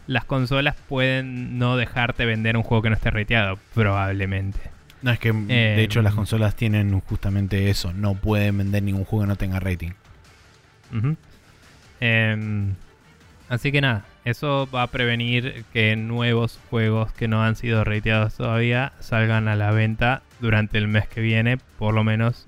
las 0.08 0.26
consolas 0.26 0.76
pueden 0.90 1.58
no 1.58 1.78
dejarte 1.78 2.26
vender 2.26 2.58
un 2.58 2.64
juego 2.64 2.82
que 2.82 2.90
no 2.90 2.96
esté 2.96 3.10
rateado, 3.12 3.58
probablemente. 3.74 4.60
No, 5.02 5.12
es 5.12 5.20
que 5.20 5.30
Eh, 5.30 5.74
de 5.78 5.84
hecho 5.84 6.02
las 6.02 6.14
consolas 6.14 6.56
tienen 6.56 7.00
justamente 7.02 7.70
eso. 7.70 7.94
No 7.94 8.16
pueden 8.16 8.58
vender 8.58 8.84
ningún 8.84 9.06
juego 9.06 9.24
que 9.24 9.28
no 9.30 9.36
tenga 9.38 9.60
rating. 9.62 9.92
Em, 12.06 12.74
así 13.48 13.72
que 13.72 13.80
nada, 13.80 14.04
eso 14.26 14.68
va 14.76 14.82
a 14.84 14.88
prevenir 14.88 15.64
que 15.72 15.96
nuevos 15.96 16.60
juegos 16.70 17.14
que 17.14 17.30
no 17.30 17.44
han 17.44 17.56
sido 17.56 17.86
rateados 17.86 18.34
todavía 18.36 18.92
salgan 19.00 19.48
a 19.48 19.56
la 19.56 19.72
venta 19.72 20.22
durante 20.42 20.78
el 20.78 20.90
mes 20.90 21.08
que 21.08 21.22
viene, 21.22 21.58
por 21.80 21.94
lo 21.94 22.04
menos, 22.04 22.46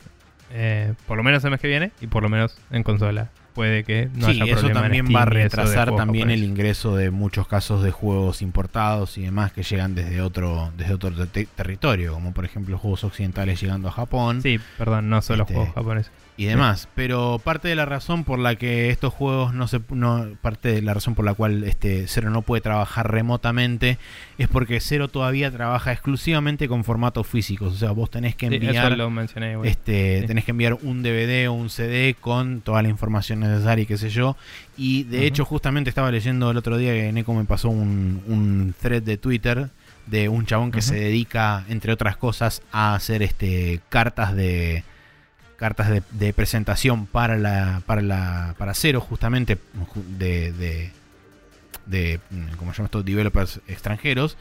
eh, 0.51 0.93
por 1.07 1.15
lo 1.15 1.23
menos 1.23 1.41
el 1.45 1.51
mes 1.51 1.61
que 1.61 1.69
viene 1.69 1.91
y 2.01 2.07
por 2.07 2.21
lo 2.21 2.27
menos 2.27 2.57
en 2.69 2.83
consola. 2.83 3.29
Puede 3.53 3.85
que 3.85 4.09
no 4.13 4.25
sí, 4.29 4.41
haya 4.41 4.43
eso 4.51 4.67
problema 4.67 4.79
en 4.79 4.83
también 4.83 5.05
Steam 5.05 5.15
va 5.15 5.21
a 5.21 5.25
retrasar 5.25 5.95
también 5.95 6.29
el 6.31 6.43
ingreso 6.43 6.97
de 6.97 7.09
muchos 7.11 7.47
casos 7.47 7.81
de 7.81 7.91
juegos 7.91 8.41
importados 8.41 9.17
y 9.17 9.21
demás 9.23 9.53
que 9.53 9.63
llegan 9.63 9.95
desde 9.95 10.19
otro 10.19 10.73
desde 10.75 10.95
otro 10.95 11.11
te- 11.27 11.45
territorio, 11.45 12.13
como 12.13 12.33
por 12.33 12.43
ejemplo 12.43 12.77
juegos 12.77 13.05
occidentales 13.05 13.61
llegando 13.61 13.87
a 13.87 13.91
Japón. 13.93 14.41
Sí, 14.41 14.59
perdón, 14.77 15.09
no 15.09 15.21
solo 15.21 15.43
Este, 15.43 15.53
juegos 15.53 15.73
japoneses. 15.73 16.11
Y 16.37 16.45
demás. 16.45 16.89
Pero 16.95 17.39
parte 17.43 17.67
de 17.69 17.75
la 17.75 17.85
razón 17.85 18.23
por 18.25 18.39
la 18.39 18.55
que 18.55 18.89
estos 18.89 19.13
juegos 19.13 19.53
no 19.53 19.67
se 19.67 19.79
no, 19.89 20.27
parte 20.41 20.69
de 20.69 20.81
la 20.81 20.93
razón 20.93 21.15
por 21.15 21.23
la 21.23 21.33
cual 21.33 21.63
este 21.63 22.07
Zero 22.07 22.29
no 22.29 22.41
puede 22.41 22.61
trabajar 22.61 23.09
remotamente 23.11 23.97
es 24.37 24.47
porque 24.49 24.79
Zero 24.81 25.07
todavía 25.07 25.49
trabaja 25.51 25.91
exclusivamente 25.93 26.67
con 26.67 26.83
formatos 26.83 27.25
físicos. 27.27 27.73
O 27.73 27.77
sea, 27.77 27.91
vos 27.91 28.09
tenés 28.09 28.35
que 28.35 28.49
Sí, 28.49 28.55
enviar 28.55 28.87
eso 28.87 28.95
lo 28.95 29.09
mencioné. 29.09 29.57
este, 29.63 30.21
Sí. 30.21 30.27
tenés 30.27 30.43
que 30.45 30.51
enviar 30.51 30.73
un 30.81 31.03
DVD 31.03 31.47
o 31.47 31.53
un 31.53 31.69
CD 31.69 32.15
con 32.19 32.61
toda 32.61 32.81
la 32.81 32.89
información 32.89 33.39
necesaria 33.39 33.83
y 33.83 33.85
qué 33.85 33.97
sé 33.97 34.09
yo. 34.09 34.35
Y 34.77 35.03
de 35.03 35.25
hecho, 35.25 35.45
justamente 35.45 35.89
estaba 35.89 36.11
leyendo 36.11 36.51
el 36.51 36.57
otro 36.57 36.77
día 36.77 36.91
que 36.93 37.11
Neko 37.13 37.33
me 37.33 37.45
pasó 37.45 37.69
un, 37.69 38.21
un 38.27 38.75
thread 38.81 39.03
de 39.03 39.17
Twitter 39.17 39.69
de 40.05 40.29
un 40.29 40.45
chabón 40.45 40.71
que 40.71 40.81
se 40.81 40.95
dedica, 40.95 41.63
entre 41.69 41.91
otras 41.93 42.17
cosas, 42.17 42.61
a 42.71 42.93
hacer 42.93 43.23
este 43.23 43.79
cartas 43.89 44.35
de 44.35 44.83
cartas 45.57 45.89
de, 46.11 46.33
presentación 46.33 47.05
para 47.05 47.37
la 47.37 47.81
para 47.85 48.01
la 48.01 48.55
para 48.57 48.73
cero 48.73 48.99
justamente 49.01 49.57
ju- 49.93 50.03
de, 50.17 50.51
de 50.53 50.91
de 51.85 52.19
mm, 52.31 52.55
como 52.57 52.71
se 52.73 52.77
llama 52.77 52.85
esto 52.87 53.03
developers 53.03 53.61
extranjeros. 53.67 54.37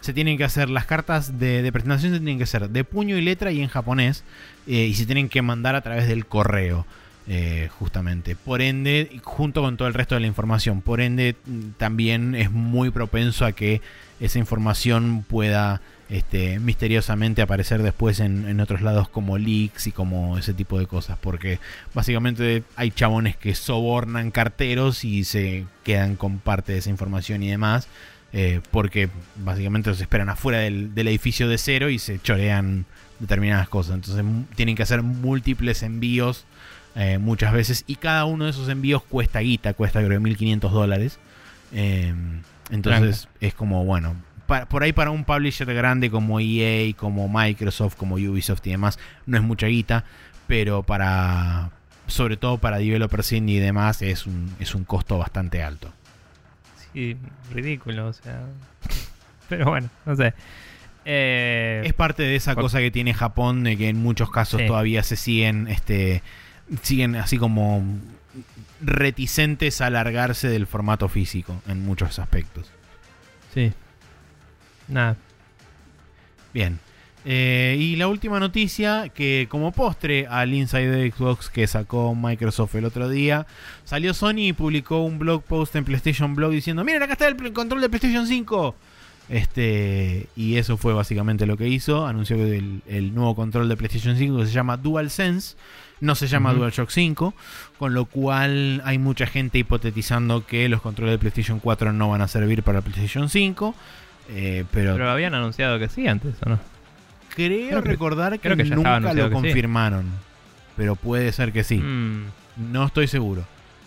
Se 0.00 0.12
tienen 0.12 0.36
que 0.36 0.44
hacer 0.44 0.68
las 0.68 0.84
cartas 0.86 1.38
de, 1.38 1.70
presentación 1.72 2.12
se 2.12 2.18
tienen 2.18 2.38
que 2.38 2.44
hacer 2.44 2.68
de 2.70 2.84
puño 2.84 3.16
y 3.16 3.20
letra 3.22 3.52
y 3.52 3.60
en 3.60 3.68
japonés 3.68 4.24
eh, 4.66 4.84
y 4.84 4.94
se 4.94 5.06
tienen 5.06 5.28
que 5.28 5.40
mandar 5.42 5.74
a 5.74 5.80
través 5.80 6.08
del 6.08 6.26
correo 6.26 6.86
eh, 7.28 7.68
justamente. 7.78 8.34
Por 8.36 8.62
ende, 8.62 9.20
junto 9.22 9.62
con 9.62 9.76
todo 9.76 9.86
el 9.86 9.94
resto 9.94 10.14
de 10.16 10.22
la 10.22 10.26
información, 10.26 10.80
por 10.80 11.00
ende 11.00 11.36
también 11.76 12.34
es 12.34 12.50
muy 12.50 12.90
propenso 12.90 13.44
a 13.44 13.52
que 13.52 13.80
esa 14.18 14.38
información 14.38 15.24
pueda 15.28 15.80
este, 16.08 16.58
misteriosamente 16.58 17.42
aparecer 17.42 17.82
después 17.82 18.20
en, 18.20 18.60
otros 18.60 18.80
lados 18.80 19.08
como 19.08 19.36
leaks 19.36 19.88
y 19.88 19.92
como 19.92 20.38
ese 20.38 20.54
tipo 20.54 20.78
de 20.78 20.86
cosas. 20.86 21.18
Porque 21.20 21.60
básicamente 21.94 22.62
hay 22.76 22.90
chabones 22.90 23.36
que 23.36 23.54
sobornan 23.54 24.30
carteros 24.30 25.04
y 25.04 25.24
se 25.24 25.66
quedan 25.84 26.16
con 26.16 26.38
parte 26.38 26.72
de 26.72 26.78
esa 26.78 26.90
información 26.90 27.42
y 27.42 27.50
demás. 27.50 27.88
Eh, 28.32 28.60
porque 28.70 29.08
básicamente 29.36 29.88
los 29.88 30.00
esperan 30.02 30.28
afuera 30.28 30.58
del, 30.58 30.92
edificio 30.94 31.48
de 31.48 31.56
cero 31.56 31.88
y 31.88 31.98
se 31.98 32.18
chorean 32.20 32.86
determinadas 33.18 33.68
cosas. 33.68 33.96
Entonces 33.96 34.24
tienen 34.54 34.76
que 34.76 34.82
hacer 34.82 35.02
múltiples 35.02 35.82
envíos 35.82 36.44
eh, 36.94 37.18
muchas 37.18 37.52
veces 37.52 37.84
y 37.86 37.96
cada 37.96 38.24
uno 38.24 38.44
de 38.44 38.50
esos 38.50 38.68
envíos 38.68 39.02
cuesta 39.02 39.40
guita, 39.40 39.74
cuesta 39.74 40.04
creo 40.04 40.20
1500 40.20 40.72
dólares. 40.72 41.18
Eh, 41.72 42.14
entonces 42.70 43.28
es 43.40 43.54
como, 43.54 43.84
bueno, 43.84 44.14
por 44.68 44.82
ahí 44.82 44.92
para 44.92 45.10
un 45.10 45.24
publisher 45.24 45.72
grande 45.74 46.10
como 46.10 46.40
EA, 46.40 46.94
como 46.96 47.28
Microsoft, 47.28 47.96
como 47.96 48.14
Ubisoft 48.14 48.66
y 48.66 48.70
demás, 48.70 48.98
no 49.26 49.36
es 49.36 49.42
mucha 49.42 49.66
guita, 49.66 50.04
pero 50.46 50.82
para, 50.82 51.70
sobre 52.06 52.36
todo 52.36 52.58
para 52.58 52.78
developers 52.78 53.32
indie 53.32 53.56
y 53.56 53.60
demás, 53.60 54.00
es 54.00 54.26
un, 54.26 54.54
es 54.58 54.74
un 54.74 54.84
costo 54.84 55.18
bastante 55.18 55.62
alto. 55.62 55.92
Sí, 56.92 57.16
ridículo, 57.52 58.08
o 58.08 58.12
sea. 58.12 58.40
Pero 59.48 59.66
bueno, 59.66 59.88
no 60.04 60.16
sé. 60.16 60.34
Eh, 61.04 61.82
es 61.84 61.94
parte 61.94 62.22
de 62.22 62.36
esa 62.36 62.54
cosa 62.54 62.80
que 62.80 62.90
tiene 62.90 63.14
Japón, 63.14 63.64
de 63.64 63.76
que 63.76 63.88
en 63.88 63.96
muchos 63.96 64.30
casos 64.30 64.60
todavía 64.66 65.02
se 65.02 65.16
siguen, 65.16 65.68
este, 65.68 66.22
siguen 66.82 67.16
así 67.16 67.38
como 67.38 67.82
reticentes 68.80 69.80
a 69.80 69.86
alargarse 69.86 70.48
del 70.48 70.66
formato 70.66 71.08
físico 71.08 71.62
en 71.66 71.84
muchos 71.84 72.18
aspectos. 72.18 72.70
Sí. 73.54 73.72
Nada. 74.88 75.16
Bien. 76.52 76.78
Eh, 77.24 77.76
y 77.78 77.96
la 77.96 78.08
última 78.08 78.40
noticia, 78.40 79.10
que 79.10 79.48
como 79.50 79.72
postre 79.72 80.26
al 80.28 80.54
Inside 80.54 80.90
de 80.90 81.10
Xbox 81.10 81.50
que 81.50 81.66
sacó 81.66 82.14
Microsoft 82.14 82.74
el 82.76 82.84
otro 82.84 83.08
día, 83.08 83.46
salió 83.84 84.14
Sony 84.14 84.48
y 84.48 84.52
publicó 84.52 85.02
un 85.02 85.18
blog 85.18 85.42
post 85.42 85.76
en 85.76 85.84
PlayStation 85.84 86.34
Blog 86.34 86.52
diciendo, 86.52 86.84
miren, 86.84 87.02
acá 87.02 87.12
está 87.12 87.28
el 87.28 87.52
control 87.52 87.80
de 87.80 87.88
PlayStation 87.88 88.26
5. 88.26 88.74
Este, 89.28 90.26
y 90.36 90.56
eso 90.56 90.78
fue 90.78 90.94
básicamente 90.94 91.44
lo 91.44 91.56
que 91.56 91.68
hizo. 91.68 92.06
Anunció 92.06 92.36
que 92.36 92.62
el, 92.86 93.14
nuevo 93.14 93.34
control 93.34 93.68
de 93.68 93.76
PlayStation 93.76 94.16
5 94.16 94.46
se 94.46 94.52
llama 94.52 94.76
DualSense. 94.76 95.56
No 96.00 96.14
se 96.14 96.28
llama 96.28 96.54
DualShock 96.54 96.90
5. 96.90 97.34
Con 97.78 97.92
lo 97.92 98.06
cual 98.06 98.80
hay 98.84 98.98
mucha 98.98 99.26
gente 99.26 99.58
hipotetizando 99.58 100.46
que 100.46 100.68
los 100.68 100.80
controles 100.80 101.14
de 101.14 101.18
PlayStation 101.18 101.60
4 101.60 101.92
no 101.92 102.08
van 102.08 102.22
a 102.22 102.28
servir 102.28 102.62
para 102.62 102.80
PlayStation 102.80 103.28
5. 103.28 103.74
Eh, 104.28 104.64
pero, 104.70 104.94
pero 104.94 105.10
habían 105.10 105.34
anunciado 105.34 105.78
que 105.78 105.88
sí 105.88 106.06
antes, 106.06 106.34
¿o 106.44 106.50
no? 106.50 106.58
Creo, 107.34 107.80
recordar 107.80 108.38
que, 108.40 108.48
nunca 108.64 109.00
lo 109.14 109.30
confirmaron. 109.30 110.06
Pero 110.76 110.96
puede 110.96 111.32
ser 111.32 111.52
que 111.52 111.64
sí. 111.64 111.78
Mm. 111.78 112.26
No 112.72 112.86
estoy 112.86 113.06
seguro. 113.06 113.44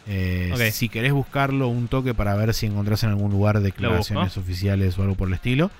Eh, 0.08 0.72
si 0.72 0.90
querés 0.90 1.14
buscarlo 1.14 1.68
un 1.68 1.88
toque 1.88 2.14
para 2.14 2.36
ver 2.36 2.54
si 2.54 2.66
encontrás 2.66 3.04
en 3.04 3.10
algún 3.12 3.32
lugar 3.32 3.60
declaraciones 3.60 4.38
oficiales 4.38 4.98
o 4.98 5.04
algo 5.04 5.16
por 5.16 5.28
el 5.28 5.34
estilo. 5.36 5.72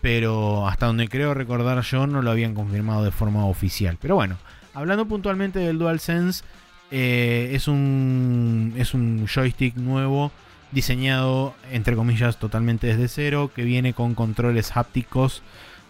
Pero 0.00 0.68
hasta 0.68 0.86
donde 0.86 1.08
creo 1.08 1.32
recordar 1.32 1.80
yo 1.82 2.06
no 2.06 2.20
lo 2.20 2.30
habían 2.30 2.54
confirmado 2.54 3.04
de 3.04 3.10
forma 3.10 3.46
oficial. 3.46 3.96
Pero 4.00 4.16
bueno, 4.16 4.36
hablando 4.74 5.06
puntualmente 5.06 5.60
del 5.60 5.78
DualSense, 5.78 6.44
eh, 6.90 7.50
es, 7.52 7.68
un, 7.68 8.74
es 8.76 8.92
un 8.92 9.26
joystick 9.26 9.76
nuevo 9.76 10.30
diseñado 10.74 11.54
entre 11.70 11.96
comillas 11.96 12.38
totalmente 12.38 12.88
desde 12.88 13.08
cero 13.08 13.50
que 13.54 13.62
viene 13.62 13.94
con 13.94 14.14
controles 14.14 14.76
hápticos 14.76 15.42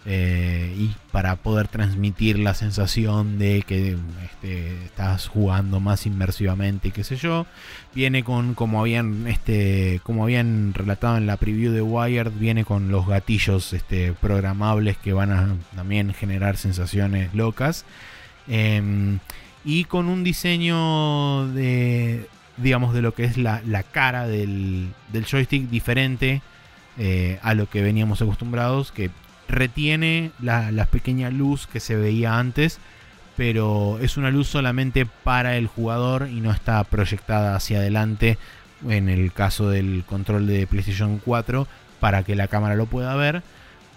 eh, 0.07 0.75
y 0.77 0.91
para 1.11 1.35
poder 1.35 1.67
transmitir 1.67 2.37
la 2.37 2.53
sensación 2.53 3.39
de 3.39 3.63
que 3.63 3.97
este, 4.23 4.85
estás 4.85 5.27
jugando 5.27 5.79
más 5.79 6.05
inmersivamente, 6.05 6.91
qué 6.91 7.03
sé 7.03 7.15
yo. 7.15 7.47
Viene 7.95 8.23
con, 8.23 8.53
como 8.53 8.79
habían, 8.79 9.25
este, 9.25 9.99
como 10.03 10.23
habían 10.23 10.75
relatado 10.75 11.17
en 11.17 11.25
la 11.25 11.37
preview 11.37 11.73
de 11.73 11.81
Wired, 11.81 12.33
viene 12.33 12.65
con 12.65 12.91
los 12.91 13.07
gatillos 13.07 13.73
este, 13.73 14.13
programables 14.13 14.97
que 14.97 15.13
van 15.13 15.31
a 15.31 15.55
también 15.75 16.13
generar 16.13 16.57
sensaciones 16.57 17.33
locas. 17.33 17.83
Em, 18.47 19.17
y 19.63 19.85
con 19.85 20.07
un 20.07 20.23
diseño 20.23 21.47
de, 21.47 22.27
digamos, 22.57 22.93
de 22.93 23.01
lo 23.01 23.13
que 23.13 23.25
es 23.25 23.37
la, 23.37 23.61
cara 23.91 24.27
del, 24.27 24.93
joystick 25.13 25.69
diferente. 25.69 26.41
Eh, 26.97 27.39
a 27.41 27.53
lo 27.55 27.69
que 27.69 27.81
veníamos 27.81 28.21
acostumbrados, 28.21 28.93
que 28.93 29.11
retiene 29.47 30.31
la, 30.41 30.87
pequeña 30.89 31.29
luz 31.29 31.67
que 31.67 31.79
se 31.79 31.95
veía 31.95 32.39
antes, 32.39 32.79
pero 33.35 33.99
es 33.99 34.17
una 34.17 34.31
luz 34.31 34.47
solamente 34.47 35.05
para 35.05 35.57
el 35.57 35.67
jugador 35.67 36.29
y 36.29 36.41
no 36.41 36.51
está 36.51 36.83
proyectada 36.85 37.55
hacia 37.55 37.79
adelante 37.79 38.37
en 38.87 39.09
el 39.09 39.31
caso 39.33 39.69
del 39.69 40.03
control 40.05 40.47
de 40.47 40.67
PlayStation 40.67 41.19
4 41.23 41.67
para 41.99 42.23
que 42.23 42.35
la 42.35 42.47
cámara 42.47 42.75
lo 42.75 42.85
pueda 42.85 43.15
ver. 43.15 43.43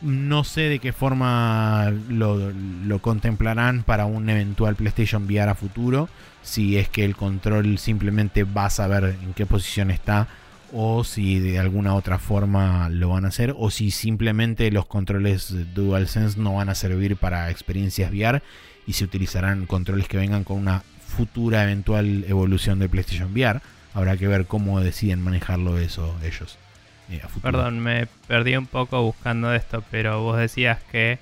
No 0.01 0.45
sé 0.45 0.63
de 0.63 0.79
qué 0.79 0.93
forma 0.93 1.93
lo, 2.09 2.53
contemplarán 3.01 3.83
para 3.83 4.07
un 4.07 4.29
eventual 4.31 4.77
PlayStation 4.77 5.25
VR 5.25 5.51
a 5.51 5.55
futuro. 5.55 6.09
Si 6.43 6.79
es 6.79 6.89
que 6.89 7.05
el 7.05 7.17
control 7.17 7.79
simplemente 7.79 8.45
va 8.45 8.67
a 8.67 8.71
saber 8.71 9.17
en 9.23 9.35
qué 9.35 9.45
posición 9.45 9.91
está 9.91 10.29
o 10.73 11.03
si 11.03 11.41
de 11.41 11.59
alguna 11.59 11.95
otra 11.95 12.19
forma 12.19 12.89
lo 12.91 13.09
van 13.09 13.25
a 13.25 13.29
hacer 13.29 13.55
o 13.57 13.71
si 13.71 13.91
simplemente 13.91 14.71
los 14.71 14.87
controles 14.87 15.55
DualSense 15.75 16.39
no 16.39 16.55
van 16.55 16.69
a 16.69 16.75
servir 16.75 17.17
para 17.17 17.51
experiencias 17.51 18.13
VR 18.13 18.43
y 18.87 18.93
se 18.93 19.05
utilizarán 19.05 19.67
controles 19.67 20.09
que 20.09 20.19
vengan 20.19 20.45
con 20.45 20.59
una 20.59 20.83
futura 21.07 21.65
eventual 21.65 22.25
evolución 22.29 22.79
de 22.79 22.89
PlayStation 22.89 23.33
VR. 23.33 23.61
Habrá 23.95 24.17
que 24.17 24.29
ver 24.29 24.47
cómo 24.47 24.81
deciden 24.81 25.23
manejarlo 25.23 25.79
eso 25.79 26.15
ellos. 26.23 26.57
Eh, 27.11 27.23
Perdón, 27.43 27.81
me 27.81 28.07
perdí 28.27 28.57
un 28.57 28.67
poco 28.67 29.03
buscando 29.03 29.55
esto, 29.55 29.83
pero 29.91 30.23
vos 30.23 30.39
decías 30.39 30.79
que 30.91 31.19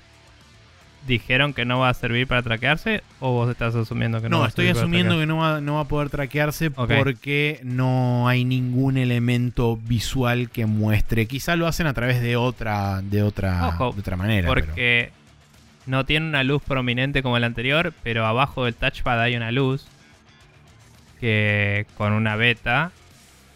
dijeron 1.07 1.53
que 1.53 1.63
no 1.63 1.79
va 1.79 1.89
a 1.89 1.93
servir 1.93 2.27
para 2.27 2.43
traquearse 2.43 3.01
o 3.21 3.31
vos 3.31 3.49
estás 3.49 3.73
asumiendo 3.75 4.21
que 4.21 4.29
no, 4.29 4.37
no 4.37 4.39
va 4.39 4.45
a 4.45 4.49
estoy 4.49 4.67
asumiendo 4.67 5.17
que 5.17 5.25
no 5.25 5.37
va, 5.37 5.61
no 5.61 5.75
va, 5.75 5.81
a 5.81 5.87
poder 5.87 6.09
traquearse 6.09 6.69
porque 6.69 7.61
no 7.63 8.27
hay 8.27 8.43
ningún 8.43 8.97
elemento 8.97 9.77
visual 9.77 10.49
que 10.49 10.65
muestre. 10.65 11.25
Quizá 11.25 11.55
lo 11.55 11.65
hacen 11.67 11.87
a 11.87 11.93
través 11.93 12.21
de 12.21 12.35
otra 12.35 13.01
de 13.01 13.23
otra, 13.23 13.77
de 13.93 13.99
otra 13.99 14.17
manera. 14.17 14.47
Porque 14.47 15.11
no 15.85 16.05
tiene 16.05 16.27
una 16.27 16.43
luz 16.43 16.61
prominente 16.61 17.23
como 17.23 17.37
el 17.37 17.45
anterior, 17.45 17.93
pero 18.03 18.25
abajo 18.25 18.65
del 18.65 18.75
touchpad 18.75 19.21
hay 19.21 19.35
una 19.37 19.51
luz 19.51 19.87
que 21.19 21.87
con 21.95 22.13
una 22.13 22.35
beta 22.35 22.91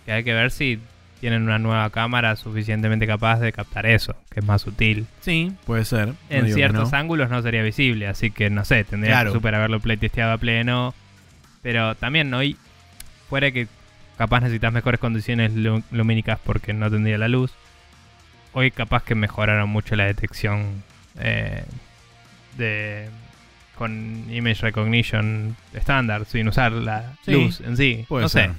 que 0.06 0.14
hay 0.14 0.24
que 0.24 0.34
ver 0.34 0.50
si 0.50 0.80
tienen 1.22 1.44
una 1.44 1.60
nueva 1.60 1.88
cámara 1.92 2.36
suficientemente 2.36 3.06
capaz 3.06 3.40
de 3.40 3.54
captar 3.54 3.86
eso, 3.86 4.16
que 4.32 4.40
es 4.40 4.46
más 4.46 4.64
sutil. 4.64 5.06
Sí, 5.22 5.54
puede 5.66 5.86
ser. 5.86 6.14
en 6.30 6.52
ciertos 6.52 6.94
ángulos 6.94 7.30
no 7.30 7.44
sería 7.44 7.62
visible, 7.62 8.08
así 8.08 8.32
que 8.32 8.50
no 8.50 8.66
sé, 8.66 8.84
tendría 8.84 9.24
que 9.24 9.32
super 9.32 9.54
haberlo 9.54 9.80
playtesteado 9.80 10.34
a 10.34 10.38
pleno. 10.40 10.96
Pero 11.62 11.94
también 11.94 12.34
hay. 12.34 12.58
Fuera 13.30 13.52
que 13.52 13.68
capaz 14.18 14.42
necesitas 14.42 14.74
mejores 14.74 15.00
condiciones 15.00 15.54
lumínicas 15.92 16.40
porque 16.44 16.74
no 16.74 16.90
tendría 16.90 17.20
la 17.20 17.28
luz. 17.28 17.54
Hoy 18.54 18.72
capaz 18.72 19.04
que 19.04 19.14
mejoraron 19.14 19.70
mucho 19.70 19.96
la 19.96 20.06
detección 20.06 20.84
eh, 21.20 21.64
de 22.58 23.10
con 23.78 24.26
image 24.32 24.64
recognition 24.64 25.56
estándar 25.74 26.26
sin 26.26 26.48
usar 26.48 26.72
la 26.72 27.14
luz 27.28 27.62
en 27.62 27.78
sí. 27.78 28.06
no 28.10 28.28
sé 28.28 28.50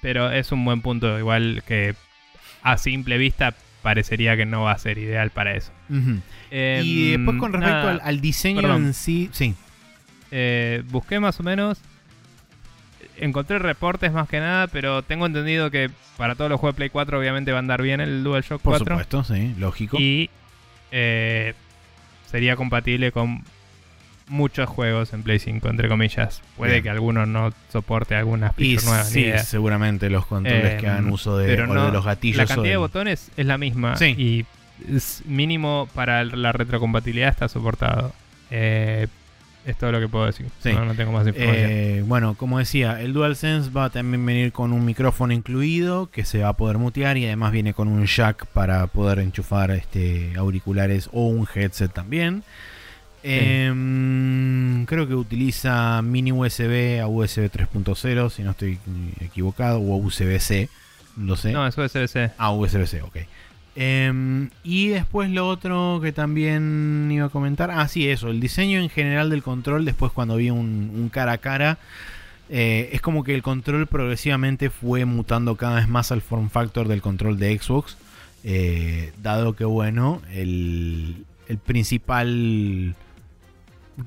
pero 0.00 0.30
es 0.30 0.52
un 0.52 0.64
buen 0.64 0.80
punto, 0.80 1.18
igual 1.18 1.62
que 1.66 1.94
a 2.62 2.78
simple 2.78 3.18
vista 3.18 3.54
parecería 3.82 4.36
que 4.36 4.46
no 4.46 4.62
va 4.62 4.72
a 4.72 4.78
ser 4.78 4.98
ideal 4.98 5.30
para 5.30 5.54
eso. 5.54 5.72
Em, 6.50 6.84
y 6.84 7.12
después 7.12 7.38
con 7.38 7.52
respecto 7.52 7.88
al, 8.02 8.20
diseño 8.20 8.76
en 8.76 8.94
sí, 8.94 9.30
sí. 9.32 9.54
Eh, 10.30 10.82
busqué 10.90 11.20
más 11.20 11.40
o 11.40 11.42
menos, 11.42 11.80
encontré 13.16 13.58
reportes 13.58 14.12
más 14.12 14.28
que 14.28 14.40
nada, 14.40 14.66
pero 14.66 15.02
tengo 15.02 15.26
entendido 15.26 15.70
que 15.70 15.90
para 16.16 16.34
todos 16.34 16.50
los 16.50 16.60
juegos 16.60 16.74
de 16.74 16.78
Play 16.78 16.90
4 16.90 17.18
obviamente 17.18 17.52
va 17.52 17.58
a 17.58 17.60
andar 17.60 17.82
bien 17.82 18.00
el 18.00 18.24
DualShock 18.24 18.60
4. 18.62 18.84
Por 18.84 19.04
supuesto, 19.04 19.24
sí, 19.24 19.54
lógico. 19.58 19.98
Y 19.98 20.30
eh, 20.90 21.54
sería 22.26 22.56
compatible 22.56 23.12
con 23.12 23.44
muchos 24.28 24.68
juegos 24.68 25.12
en 25.12 25.22
Play 25.22 25.38
5, 25.38 25.68
entre 25.68 25.88
comillas. 25.88 26.42
Puede 26.56 26.82
que 26.82 26.90
alguno 26.90 27.26
no 27.26 27.52
soporte 27.72 28.14
algunas 28.14 28.54
features 28.54 28.84
nuevas. 28.84 29.08
Sí, 29.08 29.30
seguramente 29.44 30.10
los 30.10 30.26
controles 30.26 30.80
que 30.80 30.88
hagan 30.88 31.08
eh, 31.08 31.12
uso 31.12 31.36
de, 31.38 31.56
los 31.56 32.04
gatillos. 32.04 32.38
La 32.38 32.46
cantidad 32.46 32.74
de... 32.74 32.76
botones 32.76 33.30
es 33.36 33.46
la 33.46 33.58
misma. 33.58 33.94
Y 34.00 34.44
mínimo 35.26 35.88
para 35.94 36.24
la 36.24 36.52
retrocompatibilidad 36.52 37.30
está 37.30 37.48
soportado. 37.48 38.12
Eh, 38.50 39.08
es 39.66 39.76
todo 39.76 39.92
lo 39.92 40.00
que 40.00 40.08
puedo 40.08 40.24
decir. 40.24 40.46
Sí. 40.62 40.72
No, 40.72 40.84
no 40.86 40.94
tengo 40.94 41.12
más 41.12 41.26
información. 41.26 41.70
Eh, 41.70 42.02
bueno, 42.06 42.34
como 42.34 42.58
decía, 42.58 43.02
el 43.02 43.12
DualSense 43.12 43.70
va 43.70 43.86
a 43.86 43.90
también 43.90 44.24
venir 44.24 44.52
con 44.52 44.72
un 44.72 44.84
micrófono 44.84 45.34
incluido 45.34 46.10
que 46.10 46.24
se 46.24 46.38
va 46.38 46.48
a 46.48 46.52
poder 46.54 46.78
mutear 46.78 47.18
y 47.18 47.26
además 47.26 47.52
viene 47.52 47.74
con 47.74 47.88
un 47.88 48.06
jack 48.06 48.46
para 48.46 48.86
poder 48.86 49.18
enchufar 49.18 49.70
este, 49.72 50.32
auriculares 50.36 51.10
o 51.12 51.26
un 51.26 51.46
headset 51.54 51.92
también. 51.92 52.44
Em, 53.30 54.86
creo 54.86 55.06
que 55.06 55.14
utiliza 55.14 56.00
mini 56.00 56.32
USB 56.32 57.00
a 57.02 57.06
USB 57.06 57.50
3.0, 57.50 58.30
si 58.30 58.42
no 58.42 58.52
estoy 58.52 58.78
equivocado, 59.20 59.80
o 59.80 59.94
a 59.94 59.96
USB-C, 59.96 60.70
no 61.16 61.36
sé. 61.36 61.52
no, 61.52 61.66
es 61.66 61.76
USB-C. 61.76 62.32
Ah, 62.38 62.52
USB-C, 62.52 63.02
ok. 63.02 63.16
Em, 63.76 64.48
y 64.64 64.88
después 64.88 65.30
lo 65.30 65.46
otro 65.46 66.00
que 66.02 66.12
también 66.12 67.08
iba 67.12 67.26
a 67.26 67.28
comentar. 67.28 67.70
Ah, 67.70 67.86
sí, 67.86 68.08
eso. 68.08 68.28
El 68.30 68.40
diseño 68.40 68.80
en 68.80 68.88
general 68.88 69.28
del 69.30 69.42
control, 69.42 69.84
después 69.84 70.10
cuando 70.10 70.36
vi 70.36 70.50
un, 70.50 70.90
un 70.94 71.08
cara 71.10 71.32
a 71.32 71.38
cara, 71.38 71.78
eh, 72.48 72.88
es 72.92 73.02
como 73.02 73.24
que 73.24 73.34
el 73.34 73.42
control 73.42 73.86
progresivamente 73.86 74.70
fue 74.70 75.04
mutando 75.04 75.56
cada 75.56 75.76
vez 75.76 75.88
más 75.88 76.10
al 76.12 76.22
form 76.22 76.48
factor 76.48 76.88
del 76.88 77.02
control 77.02 77.38
de 77.38 77.58
Xbox. 77.58 77.98
eh, 78.42 79.12
dado 79.22 79.54
que, 79.54 79.64
bueno, 79.64 80.22
el, 80.32 81.26
el 81.46 81.58
principal 81.58 82.94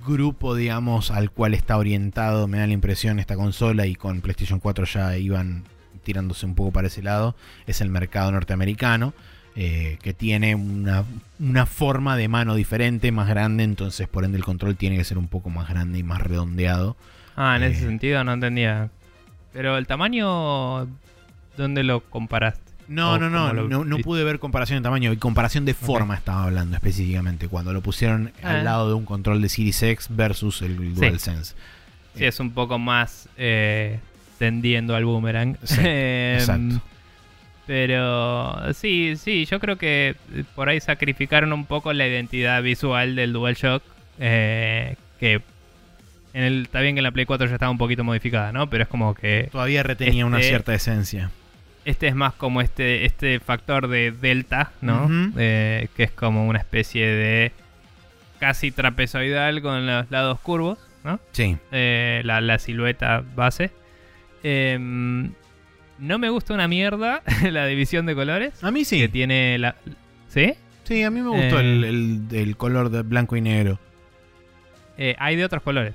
grupo, 0.05 0.55
digamos, 0.55 1.11
al 1.11 1.31
cual 1.31 1.53
está 1.53 1.77
orientado, 1.77 2.47
me 2.47 2.57
da 2.59 2.67
la 2.67 2.73
impresión, 2.73 3.19
esta 3.19 3.35
consola 3.35 3.85
y 3.87 3.95
con 3.95 4.21
PlayStation 4.21 4.59
4 4.59 4.85
ya 4.85 5.17
iban 5.17 5.63
tirándose 6.03 6.45
un 6.45 6.55
poco 6.55 6.71
para 6.71 6.87
ese 6.87 7.01
lado, 7.03 7.35
es 7.67 7.81
el 7.81 7.89
mercado 7.89 8.31
norteamericano, 8.31 9.13
eh, 9.55 9.97
que 10.01 10.13
tiene 10.13 10.55
una, 10.55 11.03
una 11.39 11.65
forma 11.65 12.15
de 12.15 12.27
mano 12.29 12.55
diferente, 12.55 13.11
más 13.11 13.27
grande, 13.27 13.63
entonces 13.63 14.07
por 14.07 14.23
ende 14.23 14.37
el 14.37 14.45
control 14.45 14.77
tiene 14.77 14.97
que 14.97 15.03
ser 15.03 15.17
un 15.17 15.27
poco 15.27 15.49
más 15.49 15.67
grande 15.69 15.99
y 15.99 16.03
más 16.03 16.21
redondeado. 16.21 16.95
Ah, 17.35 17.55
en 17.57 17.63
ese 17.63 17.83
Eh. 17.83 17.87
sentido 17.87 18.23
no 18.23 18.33
entendía. 18.33 18.89
Pero 19.53 19.77
el 19.77 19.85
tamaño, 19.87 20.87
¿dónde 21.57 21.83
lo 21.83 21.99
comparaste? 22.09 22.70
No, 22.91 23.17
no, 23.17 23.29
no, 23.29 23.53
lo 23.53 23.85
no, 23.85 23.97
pude 23.99 24.23
ver 24.23 24.39
comparación 24.39 24.79
de 24.79 24.83
tamaño 24.83 25.11
y 25.13 25.17
comparación 25.17 25.63
de 25.65 25.73
forma 25.73 26.15
estaba 26.15 26.43
hablando 26.43 26.75
específicamente, 26.75 27.47
cuando 27.47 27.71
lo 27.73 27.81
pusieron 27.81 28.31
Ah. 28.43 28.51
al 28.59 28.65
lado 28.65 28.87
de 28.89 28.93
un 28.95 29.05
control 29.05 29.41
de 29.41 29.49
Series 29.49 29.81
X 29.81 30.07
versus 30.09 30.61
el 30.61 30.77
Sí. 30.77 30.89
DualSense. 30.95 31.55
Sí, 32.15 32.25
es 32.25 32.39
un 32.41 32.51
poco 32.51 32.77
más 32.79 33.29
eh, 33.37 33.99
tendiendo 34.39 34.95
al 34.95 35.05
boomerang. 35.05 35.57
Sí, 35.63 35.75
Em, 35.79 36.35
exacto. 36.39 36.81
Pero 37.67 38.73
sí, 38.73 39.13
sí, 39.17 39.45
yo 39.45 39.59
creo 39.59 39.77
que 39.77 40.15
eh, 40.33 40.43
por 40.55 40.67
ahí 40.67 40.79
sacrificaron 40.81 41.53
un 41.53 41.65
poco 41.65 41.93
la 41.93 42.07
identidad 42.07 42.61
visual 42.61 43.15
del 43.15 43.33
DualShock. 43.33 43.83
eh, 44.19 44.95
que 45.19 45.41
en 46.33 46.43
el, 46.43 46.61
está 46.63 46.81
bien 46.81 46.95
que 46.95 46.99
en 46.99 47.03
la 47.03 47.11
Play 47.11 47.25
4 47.25 47.47
ya 47.47 47.53
estaba 47.53 47.71
un 47.71 47.77
poquito 47.77 48.03
modificada, 48.03 48.51
¿no? 48.51 48.69
Pero 48.69 48.83
es 48.83 48.89
como 48.89 49.13
que 49.13 49.49
Todavía 49.51 49.83
retenía 49.83 50.25
una 50.25 50.37
Este- 50.37 50.49
cierta 50.49 50.73
esencia. 50.73 51.29
Este 51.85 52.07
es 52.07 52.15
más 52.15 52.33
como 52.33 52.61
este, 52.61 53.05
este 53.05 53.39
factor 53.39 53.87
de 53.87 54.11
delta, 54.11 54.71
¿no? 54.81 55.09
Eh, 55.37 55.87
que 55.95 56.03
es 56.03 56.11
como 56.11 56.47
una 56.47 56.59
especie 56.59 57.05
de 57.07 57.51
casi 58.39 58.71
trapezoidal 58.71 59.61
con 59.61 59.85
los 59.85 60.09
lados 60.11 60.39
curvos, 60.39 60.77
¿no? 61.03 61.19
Sí. 61.31 61.57
Eh, 61.71 62.21
la, 62.25 62.41
la 62.41 62.59
silueta 62.59 63.23
base. 63.35 63.71
Em, 64.43 65.31
no 65.99 66.17
me 66.19 66.29
gusta 66.29 66.53
una 66.53 66.67
mierda 66.67 67.21
la 67.51 67.65
división 67.67 68.05
de 68.05 68.15
colores. 68.15 68.63
A 68.63 68.71
mí 68.71 68.85
sí. 68.85 68.99
Que 68.99 69.07
tiene 69.09 69.57
la... 69.59 69.75
¿Sí? 70.27 70.53
Sí, 70.83 71.03
a 71.03 71.11
mí 71.11 71.21
me 71.21 71.29
gustó 71.29 71.59
Eh. 71.59 71.61
el, 71.61 71.83
el- 71.83 72.21
el 72.35 72.57
color 72.57 72.89
de 72.89 73.03
blanco 73.03 73.35
y 73.35 73.41
negro. 73.41 73.79
Eh, 74.97 75.15
hay 75.19 75.35
de 75.35 75.45
otros 75.45 75.61
colores. 75.63 75.93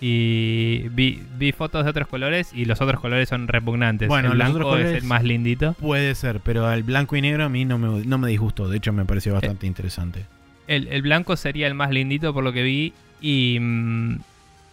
Y 0.00 0.88
vi, 0.90 1.22
vi 1.38 1.52
fotos 1.52 1.84
de 1.84 1.90
otros 1.90 2.08
colores 2.08 2.52
y 2.52 2.66
los 2.66 2.80
otros 2.80 3.00
colores 3.00 3.28
son 3.28 3.48
repugnantes. 3.48 4.08
Bueno, 4.08 4.32
el 4.32 4.34
blanco 4.34 4.76
es 4.76 5.02
el 5.02 5.04
más 5.04 5.24
lindito. 5.24 5.74
Puede 5.74 6.14
ser, 6.14 6.40
pero 6.40 6.70
el 6.70 6.82
blanco 6.82 7.16
y 7.16 7.22
negro 7.22 7.44
a 7.44 7.48
mí 7.48 7.64
no 7.64 7.78
me, 7.78 8.04
no 8.04 8.18
me 8.18 8.28
disgustó. 8.28 8.68
De 8.68 8.76
hecho, 8.76 8.92
me 8.92 9.04
pareció 9.04 9.32
bastante 9.32 9.66
interesante. 9.66 10.26
El, 10.66 10.88
el 10.88 11.02
blanco 11.02 11.36
sería 11.36 11.66
el 11.66 11.74
más 11.74 11.90
lindito 11.90 12.34
por 12.34 12.44
lo 12.44 12.52
que 12.52 12.62
vi 12.62 12.92
y 13.20 13.58
mm, 13.60 14.18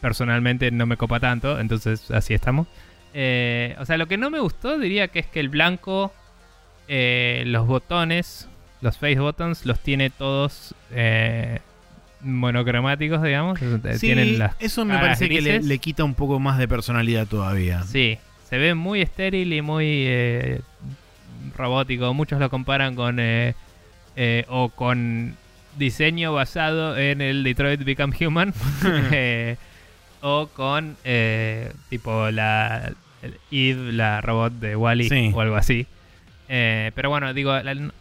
personalmente 0.01 0.71
no 0.71 0.85
me 0.85 0.97
copa 0.97 1.19
tanto, 1.19 1.59
entonces 1.59 2.11
así 2.11 2.33
estamos. 2.33 2.67
Eh, 3.13 3.75
o 3.79 3.85
sea, 3.85 3.97
lo 3.97 4.07
que 4.07 4.17
no 4.17 4.29
me 4.29 4.39
gustó 4.39 4.77
diría 4.77 5.07
que 5.07 5.19
es 5.19 5.27
que 5.27 5.39
el 5.39 5.49
blanco, 5.49 6.11
eh, 6.87 7.43
los 7.45 7.67
botones, 7.67 8.49
los 8.81 8.97
face 8.97 9.19
buttons, 9.19 9.65
los 9.65 9.79
tiene 9.79 10.09
todos 10.09 10.75
eh, 10.91 11.59
monocromáticos, 12.23 13.21
digamos. 13.23 13.61
Eh, 13.61 13.79
Sí, 13.93 14.07
Tienen 14.07 14.39
las 14.39 14.55
eso 14.59 14.85
me 14.85 14.97
parece 14.97 15.27
que 15.29 15.41
le, 15.41 15.77
quita 15.79 16.03
un 16.03 16.13
poco 16.15 16.39
más 16.39 16.57
de 16.57 16.67
personalidad 16.67 17.27
todavía. 17.27 17.83
Sí, 17.83 18.17
se 18.49 18.57
ve 18.57 18.73
muy 18.75 19.01
estéril 19.01 19.51
y 19.53 19.61
muy 19.61 19.85
eh, 19.87 20.61
robótico. 21.57 22.13
Muchos 22.13 22.39
lo 22.39 22.49
comparan 22.49 22.95
con 22.95 23.19
eh, 23.19 23.55
eh, 24.15 24.45
o 24.49 24.69
con 24.69 25.35
diseño 25.77 26.33
basado 26.33 26.97
en 26.97 27.21
el 27.21 27.43
Detroit 27.43 27.83
Become 27.83 28.15
Human 28.25 28.53
o 30.21 30.47
con 30.47 30.95
tipo 31.89 32.29
la 32.31 32.91
Eve, 33.51 33.91
la 33.93 34.21
robot 34.21 34.53
de 34.53 34.75
Wally 34.75 35.09
Sí. 35.09 35.31
o 35.33 35.41
algo 35.41 35.55
así. 35.55 35.87
Pero 36.47 37.09
bueno, 37.09 37.33
digo, 37.33 37.57
la- 37.59 37.91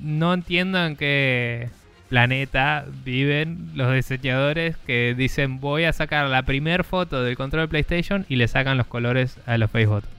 no 0.00 0.32
entiendo 0.34 0.84
en 0.84 0.96
qué 0.96 1.68
planeta 2.12 2.84
viven 3.06 3.70
los 3.74 3.90
diseñadores 3.94 4.76
que 4.86 5.14
dicen 5.16 5.60
voy 5.60 5.84
a 5.84 5.94
sacar 5.94 6.28
la 6.28 6.42
primer 6.42 6.84
foto 6.84 7.22
del 7.24 7.38
control 7.38 7.62
de 7.62 7.68
PlayStation 7.68 8.26
y 8.28 8.36
le 8.36 8.48
sacan 8.48 8.76
los 8.76 8.86
colores 8.86 9.38
a 9.46 9.56
los 9.56 9.70
face 9.70 9.86
buttons. 9.86 10.12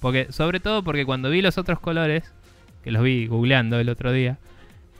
Porque, 0.00 0.28
sobre 0.32 0.58
todo 0.58 0.82
porque 0.82 1.04
cuando 1.04 1.28
vi 1.28 1.42
los 1.42 1.58
otros 1.58 1.80
colores, 1.80 2.32
que 2.82 2.90
los 2.90 3.02
vi 3.02 3.26
googleando 3.26 3.78
el 3.78 3.90
otro 3.90 4.10
día, 4.10 4.38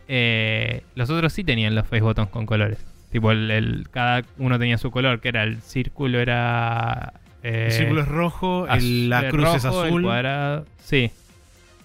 eh, 0.07 0.83
los 0.97 1.09
otros 1.09 1.33
sí 1.33 1.45
tenían 1.45 1.75
los 1.75 1.87
face 1.87 2.03
buttons 2.03 2.29
con 2.29 2.45
colores. 2.45 2.79
Tipo, 3.11 3.33
el, 3.33 3.51
el- 3.51 3.87
cada 3.91 4.23
uno 4.37 4.59
tenía 4.59 4.77
su 4.77 4.91
color, 4.91 5.21
que 5.21 5.29
era 5.31 5.45
el 5.45 5.63
círculo 5.63 6.21
era... 6.21 7.15
eh, 7.43 7.69
el 7.69 7.73
círculo 7.73 8.03
es 8.03 8.09
rojo, 8.09 8.67
el- 8.69 9.09
la 9.09 9.29
cruz 9.31 9.55
es 9.55 9.65
rojo, 9.65 9.81
el 9.85 9.89
azul. 9.89 10.03
cuadrado, 10.03 10.67
sí. 10.79 11.11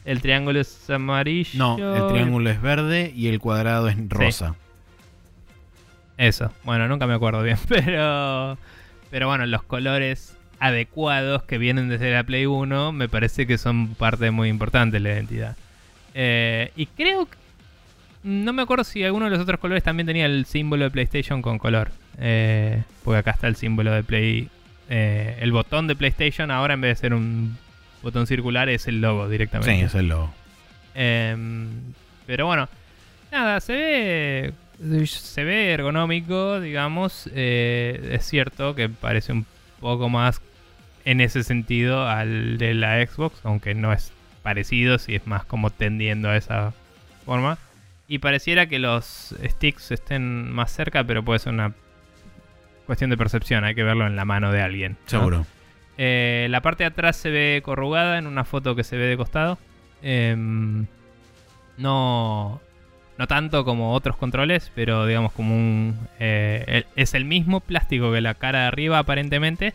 El 0.06 0.22
triángulo 0.22 0.60
es 0.60 0.90
amarillo. 0.90 1.52
No, 1.58 1.96
el 1.96 2.08
triángulo 2.14 2.50
es 2.50 2.62
verde 2.62 3.12
y 3.16 3.28
el 3.28 3.40
cuadrado 3.40 3.88
es 3.88 3.98
rosa. 4.10 4.56
Eso. 6.18 6.52
Bueno, 6.64 6.88
nunca 6.88 7.08
me 7.08 7.14
acuerdo 7.14 7.42
bien, 7.42 7.58
pero 7.68 8.58
pero 9.10 9.28
bueno, 9.28 9.46
los 9.46 9.64
colores 9.64 10.38
adecuados 10.60 11.44
que 11.44 11.58
vienen 11.58 11.90
desde 11.90 12.12
la 12.12 12.24
Play 12.24 12.46
1 12.46 12.92
me 12.92 13.10
parece 13.10 13.46
que 13.46 13.58
son 13.58 13.96
parte 13.96 14.32
muy 14.32 14.50
importante 14.50 14.98
de 14.98 15.00
la 15.02 15.14
identidad. 15.14 15.56
Eh, 16.14 16.72
y 16.76 16.86
creo 16.86 17.26
que 17.26 17.38
no 18.24 18.54
me 18.54 18.62
acuerdo 18.62 18.84
si 18.84 19.04
alguno 19.04 19.26
de 19.26 19.32
los 19.32 19.40
otros 19.42 19.60
colores 19.60 19.84
también 19.84 20.08
tenía 20.08 20.26
el 20.26 20.46
símbolo 20.46 20.86
de 20.86 20.92
PlayStation 20.92 21.42
con 21.42 21.58
color. 21.58 21.92
Eh, 22.18 22.84
porque 23.04 23.20
acá 23.20 23.32
está 23.32 23.48
el 23.48 23.56
símbolo 23.56 23.92
de 23.92 24.04
Play. 24.04 24.50
eh, 24.90 25.38
el 25.42 25.52
botón 25.52 25.88
de 25.88 25.96
PlayStation 25.96 26.52
ahora 26.52 26.74
en 26.76 26.82
vez 26.82 26.98
de 26.98 27.02
ser 27.02 27.14
un 27.14 27.58
botón 28.04 28.28
circular 28.28 28.70
es 28.70 28.88
el 28.88 29.02
logo 29.02 29.28
directamente. 29.30 29.76
Sí, 29.76 29.82
es 29.82 29.96
el 29.96 30.10
logo. 30.10 30.32
Em, 30.94 31.70
pero 32.28 32.46
bueno, 32.46 32.70
nada, 33.32 33.60
se 33.60 33.74
ve. 33.74 34.54
Se 35.08 35.44
ve 35.44 35.72
ergonómico, 35.72 36.60
digamos. 36.60 37.30
eh, 37.34 38.10
es 38.12 38.26
cierto 38.26 38.76
que 38.76 38.90
parece 38.90 39.32
un 39.32 39.46
poco 39.80 40.10
más 40.10 40.42
en 41.06 41.22
ese 41.22 41.44
sentido 41.44 42.08
al 42.08 42.58
de 42.58 42.74
la 42.74 43.06
Xbox, 43.06 43.40
aunque 43.44 43.74
no 43.76 43.94
es 43.94 44.12
parecido, 44.42 45.00
si 45.00 45.16
es 45.16 45.26
más 45.28 45.46
como 45.46 45.70
tendiendo 45.70 46.30
a 46.30 46.38
esa 46.38 46.74
forma. 47.26 47.58
Y 48.08 48.20
pareciera 48.20 48.68
que 48.68 48.80
los 48.80 49.34
sticks 49.44 49.92
estén 49.92 50.52
más 50.52 50.72
cerca, 50.72 51.04
pero 51.04 51.24
puede 51.24 51.40
ser 51.40 51.54
una 51.54 51.74
cuestión 52.86 53.10
de 53.10 53.18
percepción, 53.18 53.64
hay 53.64 53.76
que 53.76 53.84
verlo 53.84 54.06
en 54.08 54.16
la 54.16 54.26
mano 54.26 54.52
de 54.52 54.62
alguien. 54.62 54.98
¿no? 55.04 55.10
Seguro. 55.10 55.46
Eh, 55.98 56.48
la 56.50 56.62
parte 56.62 56.84
de 56.84 56.88
atrás 56.90 57.16
se 57.16 57.30
ve 57.30 57.62
corrugada 57.64 58.18
en 58.18 58.28
una 58.28 58.44
foto 58.46 58.76
que 58.76 58.84
se 58.84 58.98
ve 58.98 59.06
de 59.06 59.18
costado. 59.18 59.58
Em, 60.02 60.86
no, 61.78 62.62
no 63.18 63.28
tanto 63.28 63.66
como 63.66 63.94
otros 63.94 64.18
controles, 64.18 64.72
pero 64.76 65.06
digamos 65.06 65.32
como 65.34 65.56
un... 65.56 65.98
eh, 66.20 66.84
es 66.96 67.14
el 67.14 67.26
mismo 67.26 67.60
plástico 67.60 68.12
que 68.12 68.22
la 68.22 68.34
cara 68.34 68.62
de 68.62 68.66
arriba 68.68 69.00
aparentemente, 69.00 69.74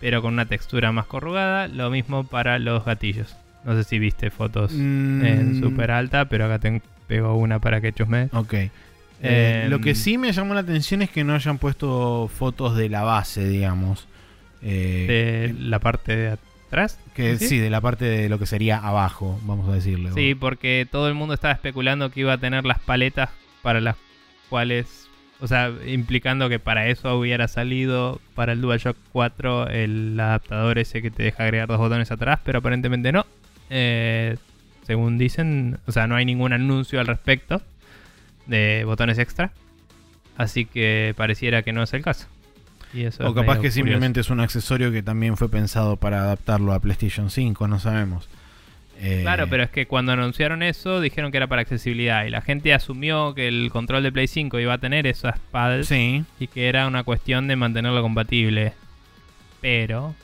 pero 0.00 0.22
con 0.22 0.34
una 0.34 0.46
textura 0.46 0.92
más 0.92 1.06
corrugada. 1.06 1.68
Lo 1.68 1.90
mismo 1.90 2.24
para 2.24 2.58
los 2.58 2.84
gatillos. 2.84 3.36
No 3.64 3.74
sé 3.74 3.84
si 3.84 3.98
viste 3.98 4.30
fotos 4.30 4.72
Mm, 4.72 5.24
en 5.24 5.60
super 5.60 5.90
alta, 5.90 6.24
pero 6.26 6.46
acá 6.46 6.58
te 6.58 6.80
pego 7.06 7.36
una 7.36 7.58
para 7.58 7.80
que 7.80 7.92
chusme. 7.92 8.28
Ok. 8.32 8.54
Eh, 8.54 8.70
Em, 9.64 9.70
lo 9.70 9.80
que 9.80 9.94
sí 9.94 10.16
me 10.16 10.32
llamó 10.32 10.54
la 10.54 10.60
atención 10.60 11.02
es 11.02 11.10
que 11.10 11.24
no 11.24 11.34
hayan 11.34 11.58
puesto 11.58 12.28
fotos 12.28 12.76
de 12.76 12.88
la 12.88 13.02
base, 13.02 13.46
digamos. 13.48 14.06
Eh, 14.62 15.52
De 15.54 15.54
la 15.60 15.78
parte 15.78 16.16
de 16.16 16.28
atrás. 16.66 16.98
que 17.14 17.36
¿sí? 17.38 17.48
sí, 17.48 17.58
de 17.58 17.70
la 17.70 17.80
parte 17.80 18.04
de 18.04 18.28
lo 18.28 18.38
que 18.38 18.46
sería 18.46 18.78
abajo, 18.78 19.38
vamos 19.44 19.68
a 19.68 19.72
decirlo. 19.74 20.12
Sí, 20.14 20.34
porque 20.34 20.86
todo 20.90 21.08
el 21.08 21.14
mundo 21.14 21.34
estaba 21.34 21.54
especulando 21.54 22.10
que 22.10 22.20
iba 22.20 22.32
a 22.32 22.38
tener 22.38 22.64
las 22.64 22.78
paletas 22.80 23.30
para 23.62 23.80
las 23.80 23.96
cuales 24.48 25.08
O 25.40 25.46
sea, 25.46 25.70
implicando 25.86 26.48
que 26.48 26.58
para 26.58 26.88
eso 26.88 27.16
hubiera 27.16 27.46
salido 27.46 28.20
para 28.34 28.52
el 28.52 28.60
DualShock 28.60 28.96
4 29.12 29.68
el 29.68 30.18
adaptador 30.18 30.78
ese 30.78 31.00
que 31.00 31.10
te 31.12 31.22
deja 31.22 31.44
agregar 31.44 31.68
dos 31.68 31.78
botones 31.78 32.10
atrás, 32.10 32.40
pero 32.44 32.58
aparentemente 32.58 33.12
no. 33.12 33.24
Eh, 33.70 34.36
según 34.82 35.16
dicen, 35.18 35.78
o 35.86 35.92
sea, 35.92 36.06
no 36.08 36.16
hay 36.16 36.24
ningún 36.24 36.52
anuncio 36.52 36.98
al 36.98 37.06
respecto 37.06 37.62
de 38.46 38.82
botones 38.84 39.18
extra. 39.18 39.52
Así 40.36 40.64
que 40.64 41.14
pareciera 41.16 41.62
que 41.62 41.72
no 41.72 41.82
es 41.82 41.92
el 41.94 42.02
caso. 42.02 42.26
Y 42.94 43.04
eso 43.04 43.28
o 43.28 43.34
capaz 43.34 43.60
que 43.60 43.70
simplemente 43.70 44.20
es 44.20 44.30
un 44.30 44.40
accesorio 44.40 44.90
que 44.90 45.02
también 45.02 45.36
fue 45.36 45.48
pensado 45.48 45.96
para 45.96 46.20
adaptarlo 46.20 46.72
a 46.72 46.80
PlayStation 46.80 47.30
5, 47.30 47.68
no 47.68 47.78
sabemos. 47.78 48.28
Eh, 49.00 49.20
claro, 49.22 49.46
pero 49.48 49.62
es 49.62 49.70
que 49.70 49.86
cuando 49.86 50.12
anunciaron 50.12 50.62
eso 50.62 51.00
dijeron 51.00 51.30
que 51.30 51.36
era 51.36 51.46
para 51.46 51.62
accesibilidad 51.62 52.24
y 52.24 52.30
la 52.30 52.40
gente 52.40 52.74
asumió 52.74 53.32
que 53.32 53.46
el 53.46 53.70
control 53.70 54.02
de 54.02 54.10
Play 54.10 54.26
5 54.26 54.58
iba 54.58 54.74
a 54.74 54.78
tener 54.78 55.06
esas 55.06 55.38
pads 55.52 55.92
y 55.92 56.46
que 56.52 56.68
era 56.68 56.86
una 56.88 57.04
cuestión 57.04 57.46
de 57.46 57.54
mantenerlo 57.54 58.02
compatible. 58.02 58.72
Pero 59.60 60.14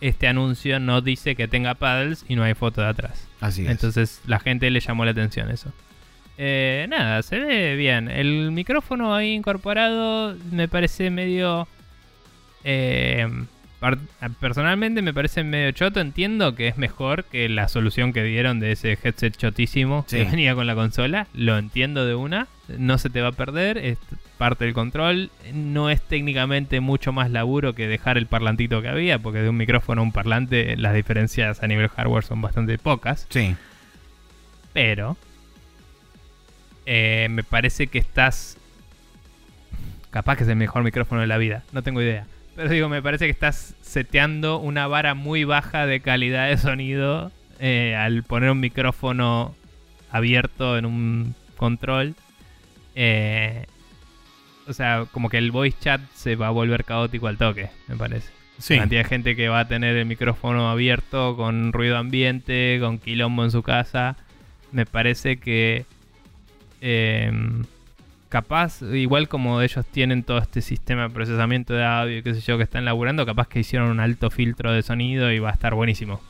este 0.00 0.26
anuncio 0.26 0.80
no 0.80 1.02
dice 1.02 1.36
que 1.36 1.46
tenga 1.46 1.74
paddles 1.74 2.24
y 2.28 2.34
no 2.34 2.42
hay 2.42 2.54
foto 2.54 2.80
de 2.80 2.88
atrás. 2.88 3.28
Así 3.40 3.64
es. 3.64 3.70
Entonces 3.70 4.20
la 4.26 4.40
gente 4.40 4.70
le 4.70 4.80
llamó 4.80 5.04
la 5.04 5.12
atención 5.12 5.50
eso. 5.50 5.72
Eh, 6.36 6.86
nada, 6.88 7.22
se 7.22 7.38
ve 7.38 7.76
bien. 7.76 8.10
El 8.10 8.50
micrófono 8.50 9.14
ahí 9.14 9.34
incorporado 9.34 10.36
me 10.50 10.66
parece 10.68 11.10
medio... 11.10 11.68
Eh, 12.64 13.28
personalmente 14.40 15.00
me 15.02 15.14
parece 15.14 15.42
medio 15.42 15.70
choto. 15.72 16.00
Entiendo 16.00 16.54
que 16.54 16.68
es 16.68 16.76
mejor 16.76 17.24
que 17.24 17.48
la 17.48 17.68
solución 17.68 18.12
que 18.12 18.22
dieron 18.22 18.60
de 18.60 18.72
ese 18.72 18.98
headset 19.02 19.36
chotísimo 19.36 20.04
que 20.06 20.24
venía 20.24 20.54
con 20.54 20.66
la 20.66 20.74
consola. 20.74 21.26
Lo 21.32 21.56
entiendo 21.56 22.04
de 22.04 22.14
una. 22.14 22.46
No 22.68 22.98
se 22.98 23.10
te 23.10 23.22
va 23.22 23.28
a 23.28 23.32
perder. 23.32 23.78
Es 23.78 23.98
parte 24.36 24.64
del 24.64 24.74
control. 24.74 25.30
No 25.54 25.88
es 25.88 26.02
técnicamente 26.02 26.80
mucho 26.80 27.12
más 27.12 27.30
laburo 27.30 27.74
que 27.74 27.88
dejar 27.88 28.18
el 28.18 28.26
parlantito 28.26 28.82
que 28.82 28.88
había. 28.88 29.18
Porque 29.18 29.40
de 29.40 29.48
un 29.48 29.56
micrófono 29.56 30.02
a 30.02 30.04
un 30.04 30.12
parlante 30.12 30.76
las 30.76 30.94
diferencias 30.94 31.62
a 31.62 31.66
nivel 31.66 31.88
hardware 31.88 32.24
son 32.24 32.42
bastante 32.42 32.76
pocas. 32.76 33.26
Sí. 33.30 33.56
Pero 34.74 35.16
eh, 36.84 37.28
me 37.30 37.42
parece 37.42 37.86
que 37.86 37.98
estás. 37.98 38.58
Capaz 40.10 40.36
que 40.36 40.42
es 40.42 40.48
el 40.50 40.56
mejor 40.56 40.82
micrófono 40.82 41.22
de 41.22 41.26
la 41.26 41.38
vida. 41.38 41.62
No 41.72 41.82
tengo 41.82 42.02
idea. 42.02 42.26
Pero 42.60 42.72
digo, 42.74 42.88
me 42.90 43.00
parece 43.00 43.24
que 43.24 43.30
estás 43.30 43.74
seteando 43.80 44.58
una 44.58 44.86
vara 44.86 45.14
muy 45.14 45.44
baja 45.44 45.86
de 45.86 46.00
calidad 46.00 46.46
de 46.46 46.58
sonido 46.58 47.32
eh, 47.58 47.96
al 47.96 48.22
poner 48.22 48.50
un 48.50 48.60
micrófono 48.60 49.54
abierto 50.10 50.76
en 50.76 50.84
un 50.84 51.34
control. 51.56 52.14
Eh, 52.94 53.64
o 54.68 54.74
sea, 54.74 55.06
como 55.10 55.30
que 55.30 55.38
el 55.38 55.52
voice 55.52 55.78
chat 55.80 56.02
se 56.12 56.36
va 56.36 56.48
a 56.48 56.50
volver 56.50 56.84
caótico 56.84 57.28
al 57.28 57.38
toque, 57.38 57.70
me 57.88 57.96
parece. 57.96 58.30
Sí. 58.58 58.74
La 58.74 58.80
cantidad 58.80 59.04
de 59.04 59.08
gente 59.08 59.36
que 59.36 59.48
va 59.48 59.60
a 59.60 59.68
tener 59.68 59.96
el 59.96 60.04
micrófono 60.04 60.68
abierto 60.68 61.38
con 61.38 61.72
ruido 61.72 61.96
ambiente, 61.96 62.76
con 62.78 62.98
quilombo 62.98 63.42
en 63.42 63.52
su 63.52 63.62
casa. 63.62 64.18
Me 64.70 64.84
parece 64.84 65.38
que 65.38 65.86
eh, 66.82 67.32
capaz, 68.30 68.80
igual 68.80 69.28
como 69.28 69.60
ellos 69.60 69.84
tienen 69.84 70.22
todo 70.22 70.38
este 70.38 70.62
sistema 70.62 71.02
de 71.02 71.10
procesamiento 71.10 71.74
de 71.74 71.84
audio 71.84 72.18
y 72.18 72.22
qué 72.22 72.34
sé 72.34 72.40
yo 72.40 72.56
que 72.56 72.62
están 72.62 72.86
laburando, 72.86 73.26
capaz 73.26 73.48
que 73.48 73.60
hicieron 73.60 73.90
un 73.90 74.00
alto 74.00 74.30
filtro 74.30 74.72
de 74.72 74.82
sonido 74.82 75.30
y 75.30 75.40
va 75.40 75.50
a 75.50 75.52
estar 75.52 75.74
buenísimo. 75.74 76.20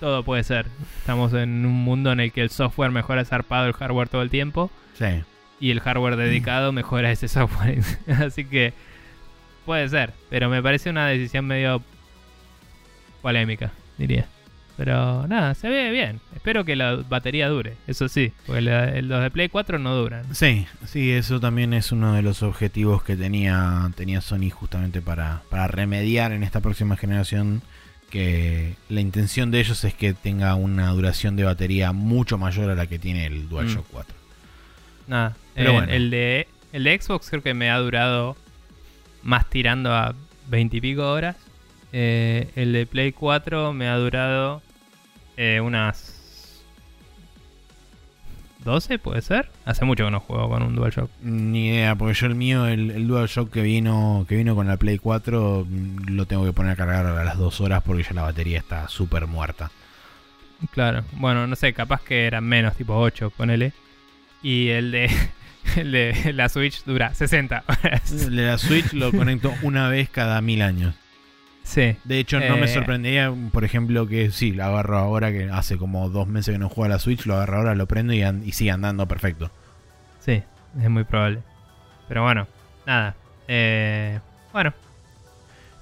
Todo 0.00 0.24
puede 0.24 0.42
ser. 0.42 0.66
Estamos 0.98 1.32
en 1.32 1.64
un 1.64 1.72
mundo 1.72 2.10
en 2.10 2.20
el 2.20 2.32
que 2.32 2.42
el 2.42 2.50
software 2.50 2.90
mejora 2.90 3.24
zarpado 3.24 3.66
el 3.66 3.72
hardware 3.72 4.08
todo 4.08 4.22
el 4.22 4.30
tiempo. 4.30 4.70
Sí. 4.94 5.22
Y 5.60 5.70
el 5.70 5.80
hardware 5.80 6.16
dedicado 6.16 6.72
mejora 6.72 7.12
ese 7.12 7.28
software. 7.28 7.82
Así 8.18 8.44
que 8.44 8.72
puede 9.64 9.88
ser. 9.88 10.12
Pero 10.28 10.48
me 10.48 10.62
parece 10.62 10.90
una 10.90 11.06
decisión 11.06 11.46
medio 11.46 11.82
polémica, 13.22 13.72
diría. 13.96 14.26
Pero 14.80 15.26
nada, 15.26 15.54
se 15.54 15.68
ve 15.68 15.90
bien. 15.90 16.20
Espero 16.34 16.64
que 16.64 16.74
la 16.74 16.96
batería 17.06 17.50
dure, 17.50 17.74
eso 17.86 18.08
sí, 18.08 18.32
porque 18.46 18.62
los 19.02 19.22
de 19.22 19.30
Play 19.30 19.50
4 19.50 19.78
no 19.78 19.94
duran. 19.94 20.34
Sí, 20.34 20.64
sí, 20.86 21.10
eso 21.10 21.38
también 21.38 21.74
es 21.74 21.92
uno 21.92 22.14
de 22.14 22.22
los 22.22 22.42
objetivos 22.42 23.02
que 23.02 23.14
tenía, 23.14 23.90
tenía 23.94 24.22
Sony 24.22 24.48
justamente 24.50 25.02
para, 25.02 25.42
para 25.50 25.66
remediar 25.68 26.32
en 26.32 26.42
esta 26.42 26.60
próxima 26.60 26.96
generación. 26.96 27.60
Que 28.08 28.74
la 28.88 29.02
intención 29.02 29.50
de 29.50 29.60
ellos 29.60 29.84
es 29.84 29.92
que 29.92 30.14
tenga 30.14 30.54
una 30.54 30.88
duración 30.92 31.36
de 31.36 31.44
batería 31.44 31.92
mucho 31.92 32.38
mayor 32.38 32.70
a 32.70 32.74
la 32.74 32.86
que 32.86 32.98
tiene 32.98 33.26
el 33.26 33.50
DualShock 33.50 33.84
4. 33.92 34.14
Mm. 34.16 35.10
Nada, 35.10 35.36
Pero 35.54 35.74
bueno. 35.74 35.92
el, 35.92 36.08
de, 36.08 36.48
el 36.72 36.84
de 36.84 36.98
Xbox 36.98 37.28
creo 37.28 37.42
que 37.42 37.52
me 37.52 37.68
ha 37.68 37.76
durado 37.76 38.34
más 39.22 39.50
tirando 39.50 39.94
a 39.94 40.14
20 40.48 40.78
y 40.78 40.80
pico 40.80 41.02
horas. 41.12 41.36
Eh, 41.92 42.48
el 42.56 42.72
de 42.72 42.86
Play 42.86 43.12
4 43.12 43.74
me 43.74 43.88
ha 43.88 43.96
durado 43.96 44.62
eh, 45.42 45.58
unas 45.58 46.62
12, 48.62 48.98
puede 48.98 49.22
ser. 49.22 49.48
Hace 49.64 49.86
mucho 49.86 50.04
que 50.04 50.10
no 50.10 50.20
juego 50.20 50.50
con 50.50 50.62
un 50.62 50.76
DualShock. 50.76 51.10
Ni 51.22 51.68
idea, 51.68 51.94
porque 51.94 52.12
yo 52.12 52.26
el 52.26 52.34
mío, 52.34 52.66
el, 52.66 52.90
el 52.90 53.08
DualShock 53.08 53.50
que 53.50 53.62
vino, 53.62 54.26
que 54.28 54.36
vino 54.36 54.54
con 54.54 54.66
la 54.66 54.76
Play 54.76 54.98
4, 54.98 55.66
mm, 55.66 56.10
lo 56.10 56.26
tengo 56.26 56.44
que 56.44 56.52
poner 56.52 56.72
a 56.72 56.76
cargar 56.76 57.06
a 57.06 57.24
las 57.24 57.38
2 57.38 57.58
horas 57.62 57.82
porque 57.82 58.02
ya 58.02 58.12
la 58.12 58.22
batería 58.22 58.58
está 58.58 58.86
súper 58.88 59.26
muerta. 59.26 59.70
Claro, 60.72 61.04
bueno, 61.12 61.46
no 61.46 61.56
sé, 61.56 61.72
capaz 61.72 62.02
que 62.02 62.26
eran 62.26 62.44
menos, 62.44 62.76
tipo 62.76 62.94
8, 62.94 63.30
ponele. 63.34 63.72
Y 64.42 64.68
el 64.68 64.90
de, 64.90 65.10
el 65.76 65.90
de 65.90 66.34
la 66.34 66.50
Switch 66.50 66.84
dura 66.84 67.14
60 67.14 67.64
horas. 67.66 68.12
El 68.12 68.36
de 68.36 68.44
la 68.44 68.58
Switch 68.58 68.92
lo 68.92 69.10
conecto 69.10 69.54
una 69.62 69.88
vez 69.88 70.10
cada 70.10 70.42
mil 70.42 70.60
años. 70.60 70.94
De 71.74 72.18
hecho, 72.18 72.40
no 72.40 72.56
me 72.56 72.64
eh, 72.64 72.68
sorprendería, 72.68 73.32
por 73.52 73.64
ejemplo, 73.64 74.06
que 74.06 74.30
sí, 74.30 74.52
lo 74.52 74.64
agarro 74.64 74.98
ahora, 74.98 75.30
que 75.32 75.50
hace 75.50 75.76
como 75.76 76.08
dos 76.08 76.26
meses 76.26 76.54
que 76.54 76.58
no 76.58 76.68
juega 76.68 76.94
la 76.94 76.98
Switch, 76.98 77.26
lo 77.26 77.34
agarro 77.34 77.58
ahora, 77.58 77.74
lo 77.74 77.86
prendo 77.86 78.12
y, 78.12 78.22
y 78.22 78.52
sigue 78.52 78.70
andando 78.70 79.06
perfecto. 79.06 79.50
Sí, 80.20 80.42
es 80.80 80.90
muy 80.90 81.04
probable. 81.04 81.40
Pero 82.08 82.22
bueno, 82.22 82.46
nada. 82.86 83.14
Eh, 83.46 84.18
bueno. 84.52 84.72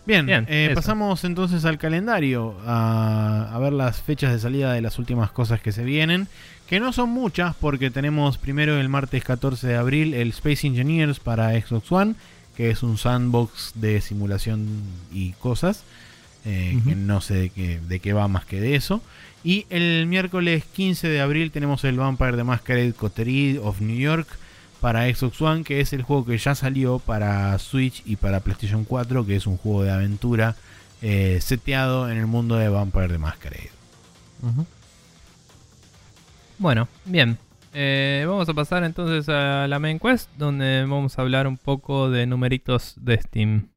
Bien, 0.06 0.26
eh, 0.48 0.72
pasamos 0.74 1.22
entonces 1.24 1.66
al 1.66 1.76
calendario, 1.76 2.56
a, 2.64 3.50
a 3.52 3.58
ver 3.58 3.74
las 3.74 4.00
fechas 4.00 4.32
de 4.32 4.38
salida 4.38 4.72
de 4.72 4.80
las 4.80 4.98
últimas 4.98 5.30
cosas 5.32 5.60
que 5.60 5.70
se 5.70 5.84
vienen, 5.84 6.28
que 6.66 6.80
no 6.80 6.94
son 6.94 7.10
muchas 7.10 7.54
porque 7.54 7.90
tenemos 7.90 8.38
primero 8.38 8.80
el 8.80 8.88
martes 8.88 9.22
14 9.22 9.66
de 9.66 9.76
abril 9.76 10.14
el 10.14 10.30
Space 10.30 10.66
Engineers 10.66 11.20
para 11.20 11.50
Xbox 11.60 11.92
One 11.92 12.14
que 12.58 12.70
es 12.70 12.82
un 12.82 12.98
sandbox 12.98 13.70
de 13.76 14.00
simulación 14.00 14.82
y 15.12 15.30
cosas. 15.34 15.84
Eh, 16.44 16.80
que 16.84 16.96
no 16.96 17.20
sé 17.20 17.34
de 17.34 17.50
qué, 17.50 17.78
de 17.78 18.00
qué 18.00 18.12
va 18.12 18.26
más 18.26 18.44
que 18.44 18.60
de 18.60 18.74
eso. 18.74 19.00
Y 19.44 19.66
el 19.70 20.06
miércoles 20.06 20.64
15 20.72 21.08
de 21.08 21.20
abril 21.20 21.52
tenemos 21.52 21.84
el 21.84 21.96
Vampire 21.96 22.36
the 22.36 22.42
Masquerade 22.42 22.94
Coterie 22.94 23.60
of 23.60 23.80
New 23.80 23.96
York 23.96 24.26
para 24.80 25.04
Xbox 25.14 25.40
One, 25.40 25.62
que 25.62 25.80
es 25.80 25.92
el 25.92 26.02
juego 26.02 26.24
que 26.24 26.36
ya 26.36 26.56
salió 26.56 26.98
para 26.98 27.56
Switch 27.60 28.02
y 28.04 28.16
para 28.16 28.40
PlayStation 28.40 28.84
4, 28.84 29.24
que 29.24 29.36
es 29.36 29.46
un 29.46 29.56
juego 29.56 29.84
de 29.84 29.92
aventura 29.92 30.56
eh, 31.00 31.38
seteado 31.40 32.10
en 32.10 32.18
el 32.18 32.26
mundo 32.26 32.56
de 32.56 32.68
Vampire 32.68 33.06
the 33.06 33.18
Masquerade. 33.18 33.70
Bueno, 36.58 36.88
bien. 37.04 37.38
Eh, 37.80 38.24
vamos 38.26 38.48
a 38.48 38.54
pasar 38.54 38.82
entonces 38.82 39.28
a 39.28 39.68
la 39.68 39.78
main 39.78 40.00
quest, 40.00 40.28
donde 40.36 40.80
vamos 40.80 41.16
a 41.16 41.22
hablar 41.22 41.46
un 41.46 41.56
poco 41.56 42.10
de 42.10 42.26
numeritos 42.26 42.96
de 43.00 43.20
Steam. 43.20 43.68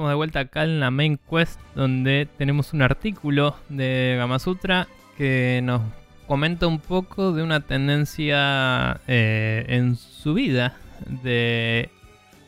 Estamos 0.00 0.12
de 0.12 0.16
vuelta 0.16 0.40
acá 0.40 0.64
en 0.64 0.80
la 0.80 0.90
main 0.90 1.18
quest 1.30 1.60
donde 1.74 2.26
tenemos 2.38 2.72
un 2.72 2.80
artículo 2.80 3.54
de 3.68 4.14
Gamasutra 4.16 4.88
que 5.18 5.60
nos 5.62 5.82
comenta 6.26 6.66
un 6.66 6.78
poco 6.78 7.34
de 7.34 7.42
una 7.42 7.60
tendencia 7.60 8.98
eh, 9.06 9.66
en 9.68 9.96
su 9.96 10.32
vida 10.32 10.74
de 11.22 11.90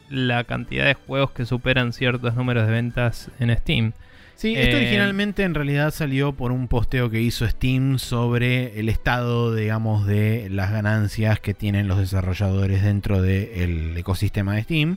la 0.08 0.44
cantidad 0.44 0.86
de 0.86 0.94
juegos 0.94 1.32
que 1.32 1.44
superan 1.44 1.92
ciertos 1.92 2.34
números 2.36 2.64
de 2.64 2.72
ventas 2.72 3.30
en 3.38 3.54
Steam. 3.54 3.92
Sí, 4.34 4.54
esto 4.54 4.78
Eh, 4.78 4.86
originalmente 4.86 5.42
en 5.42 5.52
realidad 5.52 5.90
salió 5.90 6.32
por 6.32 6.52
un 6.52 6.68
posteo 6.68 7.10
que 7.10 7.20
hizo 7.20 7.46
Steam 7.46 7.98
sobre 7.98 8.80
el 8.80 8.88
estado, 8.88 9.54
digamos, 9.54 10.06
de 10.06 10.48
las 10.48 10.72
ganancias 10.72 11.38
que 11.38 11.52
tienen 11.52 11.86
los 11.86 11.98
desarrolladores 11.98 12.82
dentro 12.82 13.20
del 13.20 13.94
ecosistema 13.94 14.54
de 14.54 14.62
Steam. 14.62 14.96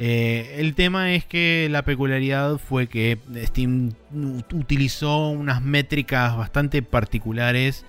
Eh, 0.00 0.56
el 0.58 0.74
tema 0.74 1.14
es 1.14 1.24
que 1.24 1.68
la 1.70 1.82
peculiaridad 1.82 2.58
fue 2.58 2.86
que 2.86 3.18
Steam 3.44 3.92
utilizó 4.52 5.28
unas 5.28 5.62
métricas 5.62 6.36
bastante 6.36 6.82
particulares 6.82 7.84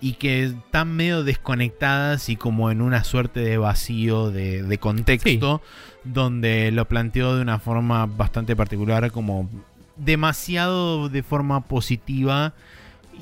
y 0.00 0.14
que 0.14 0.44
están 0.44 0.94
medio 0.94 1.24
desconectadas 1.24 2.28
y 2.28 2.36
como 2.36 2.70
en 2.70 2.80
una 2.80 3.02
suerte 3.02 3.40
de 3.40 3.58
vacío 3.58 4.30
de, 4.30 4.62
de 4.62 4.78
contexto, 4.78 5.62
donde 6.04 6.70
lo 6.70 6.86
planteó 6.86 7.34
de 7.34 7.42
una 7.42 7.58
forma 7.58 8.06
bastante 8.06 8.54
particular, 8.54 9.10
como 9.10 9.48
demasiado 9.96 11.08
de 11.08 11.22
forma 11.22 11.64
positiva 11.64 12.54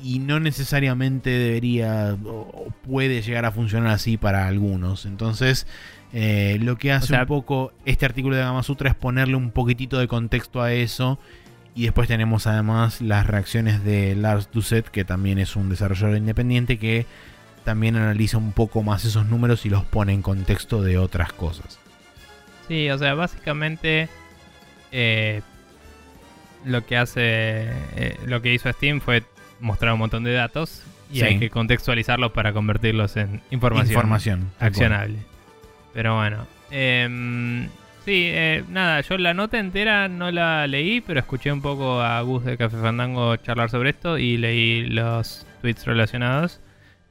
y 0.03 0.19
no 0.19 0.39
necesariamente 0.39 1.29
debería 1.29 2.17
o 2.25 2.67
puede 2.85 3.21
llegar 3.21 3.45
a 3.45 3.51
funcionar 3.51 3.91
así 3.91 4.17
para 4.17 4.47
algunos. 4.47 5.05
Entonces, 5.05 5.67
eh, 6.13 6.57
lo 6.61 6.77
que 6.77 6.91
hace 6.91 7.07
sea- 7.07 7.21
un 7.21 7.27
poco 7.27 7.73
este 7.85 8.05
artículo 8.05 8.35
de 8.35 8.41
Gama 8.43 8.63
Sutra 8.63 8.89
es 8.89 8.95
ponerle 8.95 9.35
un 9.35 9.51
poquitito 9.51 9.97
de 9.99 10.07
contexto 10.07 10.61
a 10.61 10.71
eso. 10.73 11.19
Y 11.77 11.83
después 11.83 12.07
tenemos 12.07 12.47
además 12.47 13.01
las 13.01 13.27
reacciones 13.27 13.83
de 13.83 14.15
Lars 14.15 14.49
Doucet, 14.53 14.87
que 14.89 15.03
también 15.03 15.39
es 15.39 15.57
un 15.57 15.69
desarrollador 15.69 16.15
independiente 16.15 16.77
que 16.79 17.05
también 17.65 17.97
analiza 17.97 18.37
un 18.37 18.53
poco 18.53 18.81
más 18.81 19.03
esos 19.03 19.25
números 19.25 19.65
y 19.65 19.69
los 19.69 19.83
pone 19.83 20.13
en 20.13 20.21
contexto 20.21 20.81
de 20.81 20.97
otras 20.97 21.33
cosas. 21.33 21.79
Sí, 22.69 22.89
o 22.89 22.97
sea, 22.97 23.13
básicamente 23.15 24.07
eh, 24.93 25.41
lo 26.63 26.85
que 26.85 26.95
hace, 26.97 27.21
eh, 27.95 28.17
lo 28.25 28.41
que 28.41 28.53
hizo 28.53 28.71
Steam 28.71 29.01
fue 29.01 29.23
mostrar 29.59 29.93
un 29.93 29.99
montón 29.99 30.23
de 30.23 30.31
datos 30.33 30.81
y 31.11 31.19
Sí. 31.19 31.25
hay 31.25 31.39
que 31.39 31.49
contextualizarlos 31.49 32.31
para 32.31 32.53
convertirlos 32.53 33.17
en 33.17 33.41
información, 33.51 33.91
Información. 33.91 34.51
accionable. 34.59 35.17
Pero 35.95 36.15
bueno, 36.15 36.45
em, 36.71 37.69
sí, 38.03 38.25
eh, 38.27 38.65
nada, 38.69 38.99
yo 38.99 39.17
la 39.17 39.33
nota 39.33 39.57
entera 39.57 40.09
no 40.09 40.29
la 40.29 40.67
leí, 40.67 40.99
pero 40.99 41.21
escuché 41.21 41.53
un 41.53 41.61
poco 41.61 42.01
a 42.01 42.19
Gus 42.19 42.43
de 42.43 42.57
Café 42.57 42.75
Fandango 42.77 43.37
charlar 43.37 43.69
sobre 43.69 43.91
esto 43.91 44.17
y 44.17 44.35
leí 44.35 44.87
los 44.87 45.47
tweets 45.61 45.85
relacionados. 45.85 46.61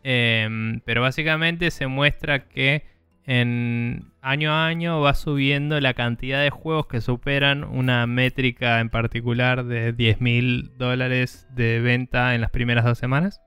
Em, 0.02 0.80
pero 0.84 1.00
básicamente 1.00 1.70
se 1.70 1.86
muestra 1.86 2.40
que 2.40 2.84
en 3.24 4.12
año 4.20 4.52
a 4.52 4.66
año 4.66 5.00
va 5.00 5.14
subiendo 5.14 5.80
la 5.80 5.94
cantidad 5.94 6.42
de 6.42 6.50
juegos 6.50 6.86
que 6.86 7.00
superan 7.00 7.64
una 7.64 8.06
métrica 8.06 8.80
en 8.80 8.90
particular 8.90 9.64
de 9.64 9.94
10 9.94 10.20
mil 10.20 10.72
dólares 10.76 11.46
de 11.54 11.80
venta 11.80 12.34
en 12.34 12.42
las 12.42 12.50
primeras 12.50 12.84
dos 12.84 12.98
semanas. 12.98 13.40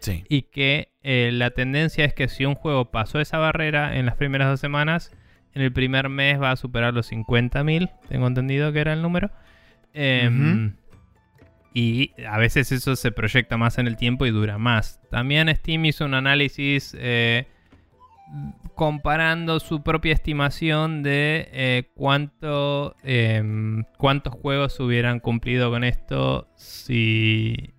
Sí. 0.00 0.24
Y 0.28 0.42
que 0.42 0.92
eh, 1.02 1.30
la 1.32 1.50
tendencia 1.50 2.04
es 2.04 2.14
que 2.14 2.28
si 2.28 2.44
un 2.44 2.54
juego 2.54 2.90
pasó 2.90 3.20
esa 3.20 3.38
barrera 3.38 3.96
en 3.96 4.06
las 4.06 4.16
primeras 4.16 4.48
dos 4.48 4.60
semanas, 4.60 5.10
en 5.54 5.62
el 5.62 5.72
primer 5.72 6.08
mes 6.08 6.40
va 6.40 6.52
a 6.52 6.56
superar 6.56 6.94
los 6.94 7.06
50 7.06 7.64
mil. 7.64 7.90
Tengo 8.08 8.26
entendido 8.26 8.72
que 8.72 8.80
era 8.80 8.92
el 8.92 9.02
número. 9.02 9.30
Em, 9.92 10.74
Y 11.74 12.12
a 12.26 12.38
veces 12.38 12.72
eso 12.72 12.96
se 12.96 13.12
proyecta 13.12 13.56
más 13.56 13.78
en 13.78 13.86
el 13.86 13.96
tiempo 13.96 14.26
y 14.26 14.30
dura 14.30 14.58
más. 14.58 15.00
También 15.10 15.54
Steam 15.54 15.84
hizo 15.84 16.04
un 16.04 16.14
análisis 16.14 16.96
eh, 16.98 17.46
comparando 18.74 19.60
su 19.60 19.82
propia 19.82 20.12
estimación 20.12 21.02
de 21.02 21.48
eh, 21.52 21.90
cuánto, 21.94 22.96
em, 23.02 23.84
cuántos 23.96 24.34
juegos 24.34 24.78
hubieran 24.80 25.20
cumplido 25.20 25.70
con 25.70 25.84
esto 25.84 26.48
si 26.56 27.74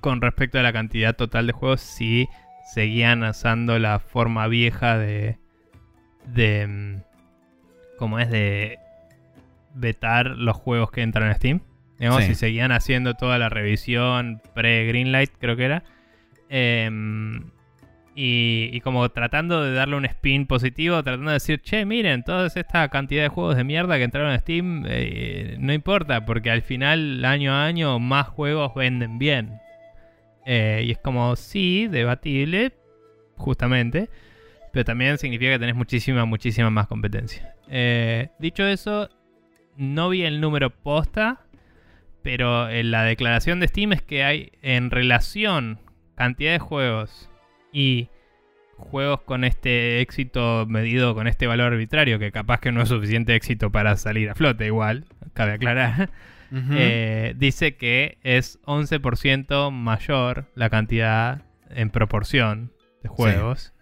con 0.00 0.20
respecto 0.20 0.58
a 0.58 0.62
la 0.62 0.72
cantidad 0.72 1.14
total 1.14 1.46
de 1.46 1.52
juegos 1.52 1.80
si 1.80 2.28
seguían 2.72 3.22
usando 3.22 3.78
la 3.78 4.00
forma 4.00 4.48
vieja 4.48 4.98
de 4.98 5.38
de 6.26 6.62
em, 6.62 7.02
como 7.98 8.18
es 8.18 8.28
de 8.30 8.78
vetar 9.74 10.26
los 10.26 10.56
juegos 10.56 10.90
que 10.90 11.02
entran 11.02 11.30
a 11.30 11.34
Steam. 11.34 11.60
Digamos, 11.98 12.22
Sí. 12.24 12.30
si 12.30 12.34
seguían 12.34 12.72
haciendo 12.72 13.14
toda 13.14 13.38
la 13.38 13.48
revisión 13.48 14.42
pre-Greenlight, 14.54 15.30
creo 15.38 15.56
que 15.56 15.64
era. 15.64 15.84
Em, 16.48 17.50
y, 18.14 18.70
y 18.72 18.80
como 18.80 19.08
tratando 19.10 19.62
de 19.62 19.72
darle 19.72 19.96
un 19.96 20.04
spin 20.06 20.46
positivo, 20.46 21.02
tratando 21.02 21.30
de 21.30 21.34
decir, 21.34 21.60
che, 21.60 21.84
miren, 21.84 22.22
toda 22.22 22.46
esta 22.48 22.88
cantidad 22.88 23.22
de 23.22 23.28
juegos 23.28 23.56
de 23.56 23.64
mierda 23.64 23.96
que 23.98 24.04
entraron 24.04 24.30
a 24.32 24.38
Steam, 24.38 24.84
eh, 24.88 25.56
no 25.58 25.72
importa, 25.72 26.24
porque 26.24 26.50
al 26.50 26.62
final, 26.62 27.24
año 27.24 27.52
a 27.52 27.64
año, 27.66 27.98
más 27.98 28.28
juegos 28.28 28.74
venden 28.74 29.18
bien. 29.18 29.60
Eh, 30.46 30.84
y 30.86 30.92
es 30.92 30.98
como, 30.98 31.36
sí, 31.36 31.88
debatible, 31.88 32.72
justamente, 33.36 34.08
pero 34.72 34.84
también 34.84 35.18
significa 35.18 35.52
que 35.52 35.58
tenés 35.58 35.74
muchísima, 35.74 36.24
muchísima 36.24 36.70
más 36.70 36.86
competencia. 36.86 37.54
Eh, 37.68 38.28
dicho 38.38 38.64
eso, 38.64 39.10
no 39.76 40.08
vi 40.08 40.22
el 40.22 40.40
número 40.40 40.70
posta, 40.70 41.40
pero 42.22 42.70
en 42.70 42.92
la 42.92 43.02
declaración 43.02 43.60
de 43.60 43.68
Steam 43.68 43.92
es 43.92 44.02
que 44.02 44.24
hay 44.24 44.52
en 44.62 44.90
relación 44.90 45.80
cantidad 46.14 46.52
de 46.52 46.58
juegos 46.60 47.28
y 47.72 48.08
juegos 48.76 49.22
con 49.22 49.44
este 49.44 50.00
éxito 50.00 50.64
medido 50.68 51.14
con 51.14 51.26
este 51.26 51.46
valor 51.46 51.72
arbitrario, 51.72 52.18
que 52.18 52.30
capaz 52.30 52.60
que 52.60 52.72
no 52.72 52.82
es 52.82 52.88
suficiente 52.88 53.34
éxito 53.34 53.70
para 53.70 53.96
salir 53.96 54.30
a 54.30 54.34
flote 54.34 54.66
igual, 54.66 55.06
cabe 55.34 55.52
aclarar, 55.52 56.10
Eh, 56.72 57.34
dice 57.36 57.76
que 57.76 58.18
es 58.22 58.60
11% 58.64 59.70
mayor 59.72 60.46
la 60.54 60.70
cantidad 60.70 61.42
en 61.70 61.90
proporción 61.90 62.72
de 63.02 63.08
juegos 63.08 63.72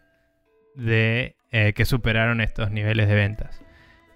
de 0.74 1.36
eh, 1.52 1.72
que 1.74 1.84
superaron 1.84 2.40
estos 2.40 2.70
niveles 2.70 3.08
de 3.08 3.14
ventas. 3.14 3.60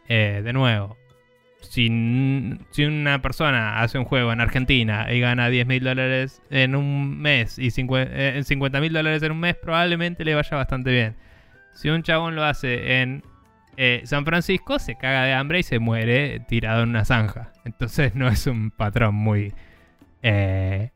Eh, 0.09 0.41
de 0.43 0.53
nuevo, 0.53 0.97
si, 1.61 1.87
si 2.71 2.85
una 2.85 3.21
persona 3.21 3.81
hace 3.81 3.99
un 3.99 4.05
juego 4.05 4.33
en 4.33 4.41
Argentina 4.41 5.13
y 5.13 5.21
gana 5.21 5.49
10 5.49 5.67
mil 5.67 5.85
dólares 5.85 6.41
en 6.51 6.75
un 6.75 7.19
mes 7.21 7.59
y 7.59 7.67
cincu- 7.69 8.09
eh, 8.11 8.35
en 8.37 8.45
50 8.45 8.81
mil 8.81 8.93
dólares 8.93 9.23
en 9.23 9.33
un 9.33 9.41
mes, 9.41 9.55
probablemente 9.57 10.25
le 10.25 10.35
vaya 10.35 10.57
bastante 10.57 10.91
bien. 10.91 11.17
Si 11.75 11.89
un 11.91 12.03
chabón 12.03 12.35
lo 12.35 12.45
hace 12.45 13.01
en 13.03 13.23
eh, 13.79 14.03
San 14.05 14.25
Francisco, 14.25 14.79
se 14.79 14.97
caga 14.97 15.25
de 15.25 15.33
hambre 15.33 15.61
y 15.61 15.63
se 15.63 15.79
muere 15.79 16.41
tirado 16.41 16.83
en 16.83 16.91
una 16.91 17.05
zanja. 17.05 17.53
Entonces 17.65 18.15
no 18.15 18.29
es 18.29 18.47
un 18.47 18.71
patrón 18.71 19.15
muy 19.15 19.55
eh, 20.23 20.91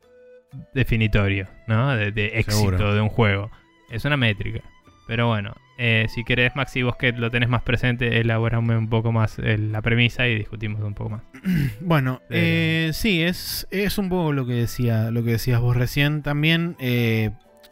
definitorio, 0.73 1.47
¿no? 1.67 1.95
De, 1.95 2.11
de 2.11 2.25
éxito 2.39 2.57
Seguro. 2.57 2.93
de 2.93 3.01
un 3.01 3.09
juego. 3.09 3.49
Es 3.89 4.05
una 4.05 4.17
métrica. 4.17 4.61
Pero 5.07 5.27
bueno, 5.27 5.53
eh, 5.77 6.07
si 6.13 6.23
querés, 6.23 6.55
Maxi, 6.55 6.81
vos 6.81 6.95
que 6.95 7.11
lo 7.11 7.29
tenés 7.29 7.49
más 7.49 7.61
presente, 7.61 8.19
elaborame 8.21 8.77
un 8.77 8.87
poco 8.89 9.11
más 9.11 9.37
eh, 9.39 9.57
la 9.57 9.81
premisa 9.81 10.27
y 10.27 10.35
discutimos 10.35 10.81
un 10.81 10.93
poco 10.93 11.09
más. 11.11 11.21
Bueno, 11.81 12.21
Eh, 12.29 12.91
sí, 12.93 13.21
es, 13.21 13.67
es 13.71 13.97
un 13.97 14.09
poco 14.09 14.31
lo 14.33 14.45
que 14.45 14.53
decía, 14.53 15.11
lo 15.11 15.23
que 15.23 15.31
decías 15.31 15.59
vos 15.59 15.75
recién. 15.75 16.21
También 16.21 16.75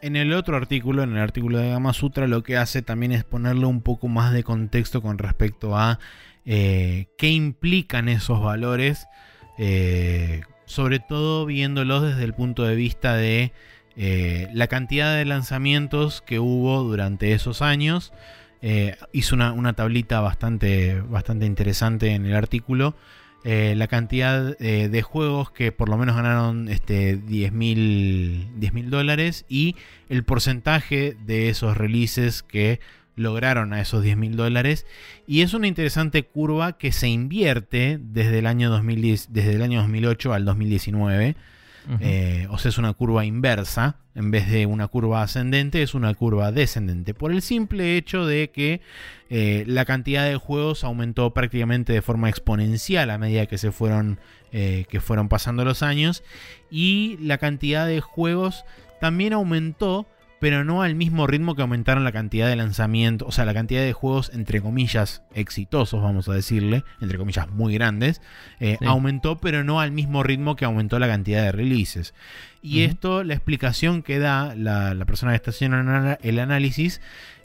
en 0.02 0.16
el 0.16 0.32
otro 0.32 0.56
artículo, 0.56 1.04
en 1.04 1.12
el 1.12 1.18
artículo 1.18 1.58
de 1.58 1.70
Gama 1.70 1.92
Sutra, 1.92 2.26
lo 2.26 2.42
que 2.42 2.56
hace 2.56 2.82
también 2.82 3.12
es 3.12 3.22
ponerle 3.22 3.66
un 3.66 3.82
poco 3.82 4.08
más 4.08 4.32
de 4.32 4.42
contexto 4.42 5.00
con 5.00 5.16
respecto 5.16 5.78
a 5.78 6.00
eh, 6.44 7.06
qué 7.16 7.30
implican 7.30 8.08
esos 8.08 8.42
valores. 8.42 9.06
eh, 9.58 10.42
sobre 10.64 11.00
todo 11.00 11.44
viéndolos 11.44 12.02
desde 12.02 12.24
el 12.24 12.32
punto 12.32 12.62
de 12.64 12.74
vista 12.74 13.14
de 13.14 13.52
eh, 13.96 14.48
la 14.54 14.68
cantidad 14.68 15.14
de 15.14 15.24
lanzamientos 15.24 16.22
que 16.22 16.38
hubo 16.38 16.82
durante 16.82 17.32
esos 17.32 17.62
años. 17.62 18.12
Hizo 19.12 19.34
una, 19.34 19.52
una 19.52 19.72
tablita 19.72 20.20
bastante, 20.20 21.00
bastante 21.00 21.46
interesante 21.46 22.12
en 22.12 22.26
el 22.26 22.34
artículo. 22.34 22.94
Eh, 23.44 23.74
la 23.76 23.88
cantidad 23.88 24.56
eh, 24.60 24.88
de 24.88 25.02
juegos 25.02 25.50
que 25.50 25.72
por 25.72 25.88
lo 25.88 25.98
menos 25.98 26.14
ganaron 26.14 26.68
este, 26.68 27.16
10 27.16 27.52
mil 27.52 28.48
dólares 28.88 29.44
y 29.48 29.74
el 30.08 30.22
porcentaje 30.24 31.16
de 31.26 31.48
esos 31.48 31.76
releases 31.76 32.44
que 32.44 32.78
lograron 33.16 33.72
a 33.72 33.80
esos 33.80 34.02
10 34.02 34.16
mil 34.16 34.36
dólares. 34.36 34.86
Y 35.26 35.42
es 35.42 35.54
una 35.54 35.66
interesante 35.66 36.22
curva 36.22 36.78
que 36.78 36.92
se 36.92 37.08
invierte 37.08 37.98
desde 38.00 38.38
el 38.38 38.46
año, 38.46 38.70
2010, 38.70 39.32
desde 39.32 39.54
el 39.54 39.62
año 39.62 39.80
2008 39.80 40.32
al 40.32 40.44
2019. 40.44 41.36
Eh, 42.00 42.46
o 42.50 42.58
sea, 42.58 42.68
es 42.68 42.78
una 42.78 42.92
curva 42.92 43.24
inversa. 43.24 43.96
En 44.14 44.30
vez 44.30 44.50
de 44.50 44.66
una 44.66 44.88
curva 44.88 45.22
ascendente, 45.22 45.82
es 45.82 45.94
una 45.94 46.12
curva 46.14 46.52
descendente. 46.52 47.14
Por 47.14 47.32
el 47.32 47.40
simple 47.40 47.96
hecho 47.96 48.26
de 48.26 48.50
que 48.50 48.82
eh, 49.30 49.64
la 49.66 49.84
cantidad 49.84 50.26
de 50.26 50.36
juegos 50.36 50.84
aumentó 50.84 51.32
prácticamente 51.32 51.92
de 51.92 52.02
forma 52.02 52.28
exponencial 52.28 53.10
a 53.10 53.18
medida 53.18 53.46
que 53.46 53.56
se 53.56 53.72
fueron, 53.72 54.20
eh, 54.52 54.84
que 54.90 55.00
fueron 55.00 55.28
pasando 55.28 55.64
los 55.64 55.82
años. 55.82 56.22
Y 56.70 57.16
la 57.20 57.38
cantidad 57.38 57.86
de 57.86 58.00
juegos 58.00 58.64
también 59.00 59.32
aumentó, 59.32 60.06
pero 60.42 60.64
no 60.64 60.82
al 60.82 60.96
mismo 60.96 61.28
ritmo 61.28 61.54
que 61.54 61.62
aumentaron 61.62 62.02
la 62.02 62.10
cantidad 62.10 62.48
de 62.48 62.56
lanzamientos, 62.56 63.28
o 63.28 63.30
sea, 63.30 63.44
la 63.44 63.54
cantidad 63.54 63.80
de 63.80 63.92
juegos, 63.92 64.32
entre 64.34 64.60
comillas, 64.60 65.22
exitosos, 65.34 66.02
vamos 66.02 66.28
a 66.28 66.32
decirle, 66.32 66.82
entre 67.00 67.16
comillas, 67.16 67.48
muy 67.48 67.74
grandes, 67.74 68.20
eh, 68.58 68.76
aumentó, 68.84 69.38
pero 69.38 69.62
no 69.62 69.78
al 69.78 69.92
mismo 69.92 70.24
ritmo 70.24 70.56
que 70.56 70.64
aumentó 70.64 70.98
la 70.98 71.06
cantidad 71.06 71.44
de 71.44 71.52
releases. 71.52 72.12
Y 72.60 72.82
esto, 72.82 73.22
la 73.22 73.34
explicación 73.34 74.02
que 74.02 74.18
da 74.18 74.56
la, 74.56 75.04
persona 75.04 75.30
que 75.30 75.36
está 75.36 75.52
haciendo 75.52 76.16
el 76.20 76.38
análisis, 76.40 77.00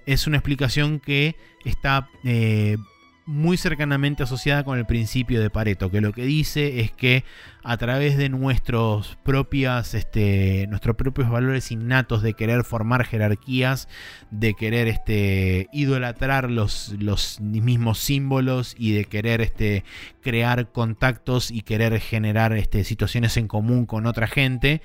es 0.07 0.25
una 0.25 0.37
explicación 0.37 0.99
que 0.99 1.35
está... 1.65 2.09
Eh, 2.23 2.77
muy 3.27 3.57
cercanamente 3.57 4.23
asociada 4.23 4.63
con 4.63 4.79
el 4.79 4.85
principio 4.85 5.41
de 5.41 5.49
Pareto, 5.49 5.91
que 5.91 5.99
lo 5.99 6.13
que 6.13 6.23
dice 6.23 6.79
es 6.79 6.91
que 6.91 7.25
a 7.61 7.75
través 7.75 8.15
de 8.15 8.29
nuestros, 8.29 9.17
propias, 9.23 9.93
este, 9.93 10.65
nuestros 10.69 10.95
propios 10.95 11.29
valores 11.29 11.69
innatos 11.69 12.21
de 12.21 12.35
querer 12.35 12.63
formar 12.63 13.05
jerarquías, 13.05 13.89
de 14.31 14.53
querer 14.53 14.87
este, 14.87 15.67
idolatrar 15.73 16.49
los, 16.49 16.95
los 16.99 17.41
mismos 17.41 17.99
símbolos 17.99 18.75
y 18.79 18.93
de 18.93 19.03
querer 19.03 19.41
este, 19.41 19.83
crear 20.21 20.71
contactos 20.71 21.51
y 21.51 21.63
querer 21.63 21.99
generar 21.99 22.53
este, 22.53 22.85
situaciones 22.85 23.35
en 23.35 23.49
común 23.49 23.85
con 23.85 24.05
otra 24.05 24.27
gente, 24.27 24.81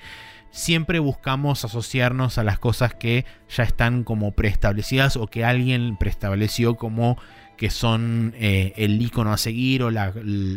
siempre 0.53 0.99
buscamos 0.99 1.65
asociarnos 1.65 2.37
a 2.37 2.43
las 2.43 2.59
cosas 2.59 2.93
que 2.93 3.25
ya 3.49 3.63
están 3.63 4.03
como 4.03 4.33
preestablecidas 4.33 5.17
o 5.17 5.27
que 5.27 5.43
alguien 5.43 5.97
preestableció 5.97 6.75
como 6.75 7.17
que 7.63 7.69
son 7.69 8.33
eh, 8.35 8.73
el 8.75 9.01
icono 9.01 9.31
a 9.31 9.37
seguir 9.37 9.83
o 9.83 9.89
la, 9.89 10.13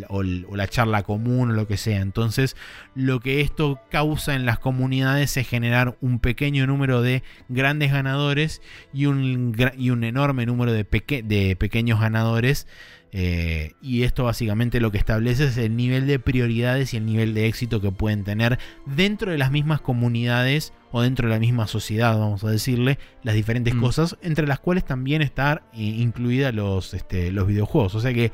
o 0.09 0.23
la, 0.23 0.67
charla 0.67 1.03
común 1.03 1.51
o 1.51 1.53
lo 1.53 1.65
que 1.65 1.77
sea. 1.77 2.01
Entonces, 2.01 2.57
lo 2.95 3.21
que 3.21 3.39
esto 3.39 3.79
causa 3.89 4.35
en 4.35 4.45
las 4.45 4.59
comunidades 4.59 5.37
es 5.37 5.47
generar 5.47 5.97
un 6.01 6.19
pequeño 6.19 6.67
número 6.67 7.01
de 7.01 7.23
grandes 7.47 7.93
ganadores 7.93 8.61
y 8.91 9.05
un, 9.05 9.55
y 9.77 9.91
un 9.91 10.03
enorme 10.03 10.45
número 10.45 10.73
de, 10.73 10.85
de 11.23 11.55
pequeños 11.55 12.01
ganadores 12.01 12.67
eh, 13.11 13.73
y 13.81 14.03
esto 14.03 14.25
básicamente 14.25 14.81
lo 14.81 14.91
que 14.91 14.97
establece 14.97 15.45
es 15.45 15.57
el 15.57 15.75
nivel 15.75 16.07
de 16.07 16.19
prioridades 16.19 16.93
y 16.93 16.97
el 16.97 17.05
nivel 17.05 17.33
de 17.33 17.47
éxito 17.47 17.79
que 17.81 17.91
pueden 17.91 18.23
tener 18.23 18.59
dentro 18.85 19.31
de 19.31 19.37
las 19.37 19.51
mismas 19.51 19.81
comunidades 19.81 20.73
o 20.91 21.01
dentro 21.01 21.27
de 21.27 21.33
la 21.33 21.39
misma 21.39 21.67
sociedad, 21.67 22.17
vamos 22.17 22.43
a 22.43 22.49
decirle, 22.49 22.99
las 23.23 23.35
diferentes 23.35 23.75
mm. 23.75 23.81
cosas, 23.81 24.17
entre 24.21 24.47
las 24.47 24.59
cuales 24.59 24.85
también 24.85 25.21
están 25.21 25.61
eh, 25.73 25.81
incluidas 25.81 26.53
los, 26.53 26.93
este, 26.93 27.31
los 27.31 27.47
videojuegos. 27.47 27.95
O 27.95 28.01
sea 28.01 28.13
que 28.13 28.31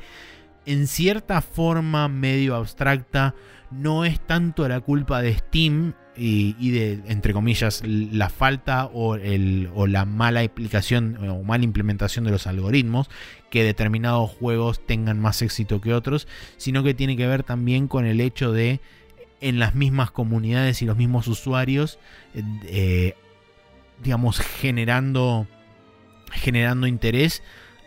en 0.66 0.86
cierta 0.86 1.40
forma 1.40 2.08
medio 2.08 2.54
abstracta, 2.56 3.34
no 3.70 4.04
es 4.04 4.20
tanto 4.20 4.68
la 4.68 4.80
culpa 4.80 5.20
de 5.20 5.34
Steam 5.34 5.94
y, 6.16 6.70
de, 6.70 7.00
entre 7.06 7.32
comillas, 7.32 7.82
la 7.84 8.28
falta 8.28 8.86
o, 8.86 9.16
el, 9.16 9.70
o 9.74 9.86
la 9.86 10.04
mala 10.04 10.40
aplicación 10.40 11.16
o 11.28 11.42
mala 11.42 11.64
implementación 11.64 12.24
de 12.24 12.30
los 12.30 12.46
algoritmos, 12.46 13.10
que 13.50 13.64
determinados 13.64 14.30
juegos 14.30 14.84
tengan 14.84 15.20
más 15.20 15.42
éxito 15.42 15.80
que 15.80 15.94
otros, 15.94 16.28
sino 16.56 16.82
que 16.82 16.94
tiene 16.94 17.16
que 17.16 17.26
ver 17.26 17.42
también 17.42 17.88
con 17.88 18.06
el 18.06 18.20
hecho 18.20 18.52
de 18.52 18.80
en 19.40 19.58
las 19.58 19.74
mismas 19.74 20.10
comunidades 20.10 20.80
y 20.80 20.86
los 20.86 20.96
mismos 20.96 21.28
usuarios, 21.28 21.98
eh, 22.34 23.14
digamos, 24.02 24.38
generando, 24.38 25.46
generando 26.32 26.86
interés 26.86 27.42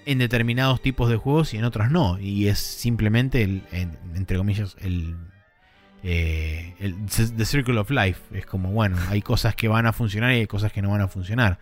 en 0.05 0.19
determinados 0.19 0.81
tipos 0.81 1.09
de 1.09 1.17
juegos 1.17 1.53
y 1.53 1.57
en 1.57 1.63
otros 1.63 1.89
no. 1.89 2.19
Y 2.19 2.47
es 2.47 2.59
simplemente, 2.59 3.43
el, 3.43 3.63
entre 4.15 4.37
comillas, 4.37 4.75
el 4.81 5.15
eh, 6.03 6.73
el 6.79 6.95
The 7.05 7.45
Circle 7.45 7.77
of 7.77 7.89
Life. 7.89 8.21
Es 8.37 8.45
como, 8.45 8.71
bueno, 8.71 8.97
hay 9.09 9.21
cosas 9.21 9.55
que 9.55 9.67
van 9.67 9.85
a 9.85 9.93
funcionar 9.93 10.31
y 10.33 10.37
hay 10.37 10.47
cosas 10.47 10.71
que 10.71 10.81
no 10.81 10.91
van 10.91 11.01
a 11.01 11.07
funcionar. 11.07 11.59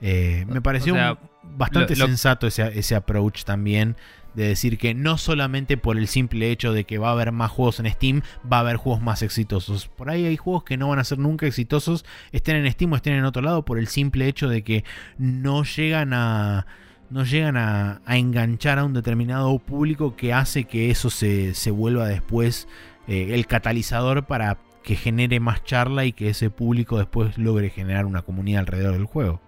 Eh, 0.00 0.44
me 0.48 0.60
pareció 0.60 0.94
bastante 1.42 1.96
sensato 1.96 2.46
ese, 2.46 2.78
ese 2.78 2.94
approach 2.94 3.42
también 3.44 3.96
de 4.34 4.46
decir 4.46 4.78
que 4.78 4.94
no 4.94 5.18
solamente 5.18 5.76
por 5.76 5.96
el 5.96 6.06
simple 6.06 6.50
hecho 6.50 6.72
de 6.72 6.84
que 6.84 6.98
va 6.98 7.08
a 7.08 7.12
haber 7.12 7.32
más 7.32 7.50
juegos 7.50 7.80
en 7.80 7.90
Steam, 7.90 8.22
va 8.50 8.58
a 8.58 8.60
haber 8.60 8.76
juegos 8.76 9.02
más 9.02 9.22
exitosos. 9.22 9.88
Por 9.88 10.10
ahí 10.10 10.26
hay 10.26 10.36
juegos 10.36 10.62
que 10.62 10.76
no 10.76 10.88
van 10.88 11.00
a 11.00 11.04
ser 11.04 11.18
nunca 11.18 11.46
exitosos, 11.46 12.04
estén 12.30 12.56
en 12.56 12.70
Steam 12.70 12.92
o 12.92 12.96
estén 12.96 13.14
en 13.14 13.24
otro 13.24 13.42
lado, 13.42 13.64
por 13.64 13.78
el 13.78 13.88
simple 13.88 14.28
hecho 14.28 14.48
de 14.48 14.62
que 14.62 14.84
no 15.18 15.64
llegan 15.64 16.12
a 16.12 16.66
no 17.10 17.24
llegan 17.24 17.56
a, 17.56 18.02
enganchar 18.06 18.78
a 18.78 18.84
un 18.84 18.92
determinado 18.92 19.58
público 19.58 20.14
que 20.14 20.34
hace 20.34 20.64
que 20.64 20.90
eso 20.90 21.08
se, 21.08 21.54
se 21.54 21.70
vuelva 21.70 22.06
después 22.06 22.68
eh, 23.08 23.34
el 23.34 23.46
catalizador 23.46 24.26
para 24.26 24.58
que 24.82 24.94
genere 24.94 25.40
más 25.40 25.64
charla 25.64 26.04
y 26.04 26.12
que 26.12 26.28
ese 26.28 26.50
público 26.50 26.98
después 26.98 27.36
logre 27.38 27.70
generar 27.70 28.06
una 28.06 28.22
comunidad 28.22 28.60
alrededor 28.60 28.92
del 28.92 29.06
juego. 29.06 29.40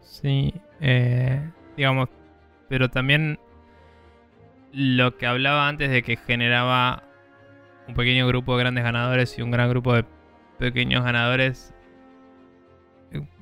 Sí, 0.00 0.54
eh, 0.80 1.40
digamos, 1.76 2.08
pero 2.68 2.90
también 2.90 3.38
lo 4.72 5.16
que 5.16 5.26
hablaba 5.26 5.68
antes 5.68 5.90
de 5.90 6.02
que 6.02 6.16
generaba 6.16 7.04
un 7.88 7.94
pequeño 7.94 8.26
grupo 8.26 8.56
de 8.56 8.62
grandes 8.62 8.84
ganadores 8.84 9.38
y 9.38 9.42
un 9.42 9.50
gran 9.50 9.68
grupo 9.68 9.94
de 9.94 10.04
pequeños 10.58 11.04
ganadores 11.04 11.74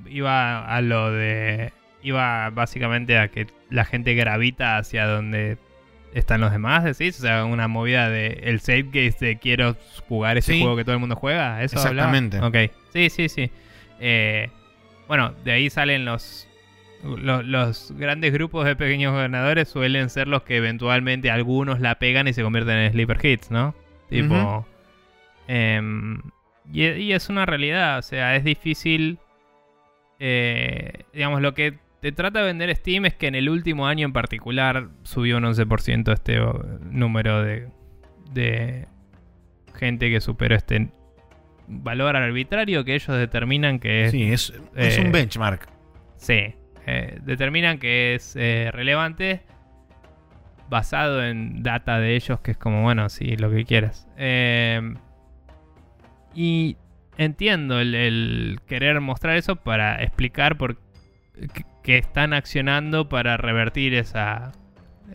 iba 0.07 0.65
a 0.67 0.81
lo 0.81 1.13
de 1.13 1.73
iba 2.03 2.51
básicamente 2.51 3.19
a 3.19 3.29
que 3.29 3.47
la 3.69 3.85
gente 3.85 4.15
gravita 4.15 4.79
hacia 4.79 5.07
donde 5.07 5.59
están 6.15 6.41
los 6.41 6.51
demás, 6.51 6.85
decís, 6.85 7.19
o 7.19 7.23
sea, 7.23 7.45
una 7.45 7.69
movida 7.69 8.09
de 8.09 8.41
el 8.45 8.61
save 8.61 8.87
case 8.87 9.25
de 9.25 9.39
quiero 9.39 9.77
jugar 10.09 10.39
ese 10.39 10.59
juego 10.59 10.77
que 10.77 10.85
todo 10.85 10.95
el 10.95 11.01
mundo 11.01 11.17
juega, 11.17 11.63
eso 11.63 11.77
Exactamente. 11.77 12.41
Ok, 12.41 12.57
sí, 12.93 13.11
sí, 13.11 13.29
sí. 13.29 13.51
Eh, 14.01 14.51
bueno, 15.07 15.33
de 15.45 15.53
ahí 15.53 15.71
salen 15.71 16.05
los, 16.05 16.49
los, 17.03 17.93
grandes 17.97 18.33
grupos 18.33 18.65
de 18.65 18.77
pequeños 18.77 19.15
ganadores 19.15 19.69
suelen 19.69 20.11
ser 20.11 20.29
los 20.29 20.43
que 20.43 20.57
eventualmente 20.57 21.31
algunos 21.31 21.81
la 21.81 21.97
pegan 21.97 22.29
y 22.29 22.33
se 22.33 22.43
convierten 22.43 22.77
en 22.77 22.93
sleeper 22.93 23.25
hits, 23.25 23.51
¿no? 23.51 23.75
Tipo... 24.09 24.67
Em, 25.49 26.21
y, 26.73 27.13
es 27.13 27.29
una 27.29 27.45
realidad, 27.45 27.99
o 27.99 28.03
sea, 28.03 28.37
es 28.37 28.45
difícil... 28.45 29.19
Eh, 30.23 31.05
digamos, 31.13 31.41
lo 31.41 31.55
que 31.55 31.79
te 32.01 32.13
trata 32.13 32.41
de 32.41 32.47
vender 32.47 32.75
Steam 32.75 33.05
es 33.07 33.15
que 33.15 33.27
en 33.27 33.35
el 33.35 33.49
último 33.49 33.87
año 33.87 34.07
en 34.07 34.13
particular 34.13 34.89
subió 35.03 35.37
un 35.37 35.45
11% 35.45 36.13
este 36.13 36.39
número 36.91 37.43
de, 37.43 37.69
de 38.33 38.87
gente 39.75 40.11
que 40.11 40.21
superó 40.21 40.57
este 40.57 40.89
valor 41.67 42.17
arbitrario 42.17 42.85
que 42.85 42.95
ellos 42.95 43.17
determinan 43.17 43.79
que 43.79 44.05
es... 44.05 44.11
Sí, 44.11 44.33
es, 44.33 44.51
un 44.51 44.67
eh, 44.77 45.11
benchmark. 45.13 45.69
Sí, 46.17 46.55
eh, 46.87 47.19
determinan 47.23 47.79
que 47.79 48.15
es 48.15 48.35
eh, 48.37 48.71
relevante 48.73 49.43
basado 50.69 51.25
en 51.25 51.63
data 51.63 51.99
de 51.99 52.15
ellos, 52.15 52.41
que 52.41 52.53
es 52.53 52.57
como, 52.57 52.83
bueno, 52.83 53.09
sí, 53.09 53.37
lo 53.37 53.51
que 53.51 53.65
quieras. 53.65 54.07
y 56.35 56.77
entiendo 57.19 57.81
el, 57.81 57.95
el, 57.95 58.61
querer 58.67 59.01
mostrar 59.01 59.37
eso 59.37 59.57
para 59.57 60.01
explicar 60.03 60.57
por 60.57 60.79
que 61.83 61.99
están 61.99 62.33
accionando 62.33 63.09
para 63.09 63.37
revertir 63.37 63.95
esa, 63.95 64.53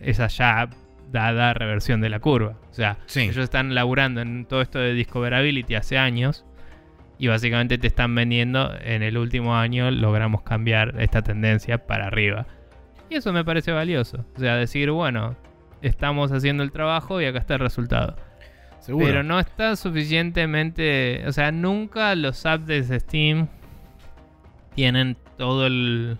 esa 0.00 0.26
ya 0.28 0.68
dada 1.10 1.54
reversión 1.54 2.00
de 2.00 2.08
la 2.08 2.20
curva. 2.20 2.58
O 2.70 2.74
sea, 2.74 2.98
ellos 3.14 3.38
están 3.38 3.74
laburando 3.74 4.20
en 4.20 4.44
todo 4.46 4.62
esto 4.62 4.78
de 4.78 4.92
discoverability 4.94 5.74
hace 5.74 5.98
años 5.98 6.44
y 7.18 7.28
básicamente 7.28 7.78
te 7.78 7.86
están 7.86 8.14
vendiendo 8.14 8.74
en 8.80 9.02
el 9.02 9.16
último 9.16 9.56
año 9.56 9.90
logramos 9.90 10.42
cambiar 10.42 11.00
esta 11.00 11.22
tendencia 11.22 11.86
para 11.86 12.06
arriba. 12.06 12.46
Y 13.08 13.14
eso 13.14 13.32
me 13.32 13.44
parece 13.44 13.72
valioso. 13.72 14.24
O 14.36 14.40
sea, 14.40 14.56
decir, 14.56 14.90
bueno, 14.90 15.36
estamos 15.80 16.32
haciendo 16.32 16.62
el 16.62 16.72
trabajo 16.72 17.20
y 17.20 17.26
acá 17.26 17.38
está 17.38 17.54
el 17.54 17.60
resultado. 17.60 18.16
Pero 18.86 19.22
no 19.22 19.40
está 19.40 19.74
suficientemente... 19.74 21.24
O 21.26 21.32
sea, 21.32 21.50
nunca 21.50 22.14
los 22.14 22.44
updates 22.44 22.88
de 22.88 23.00
Steam 23.00 23.48
tienen 24.74 25.16
todo 25.38 25.66
el 25.66 26.18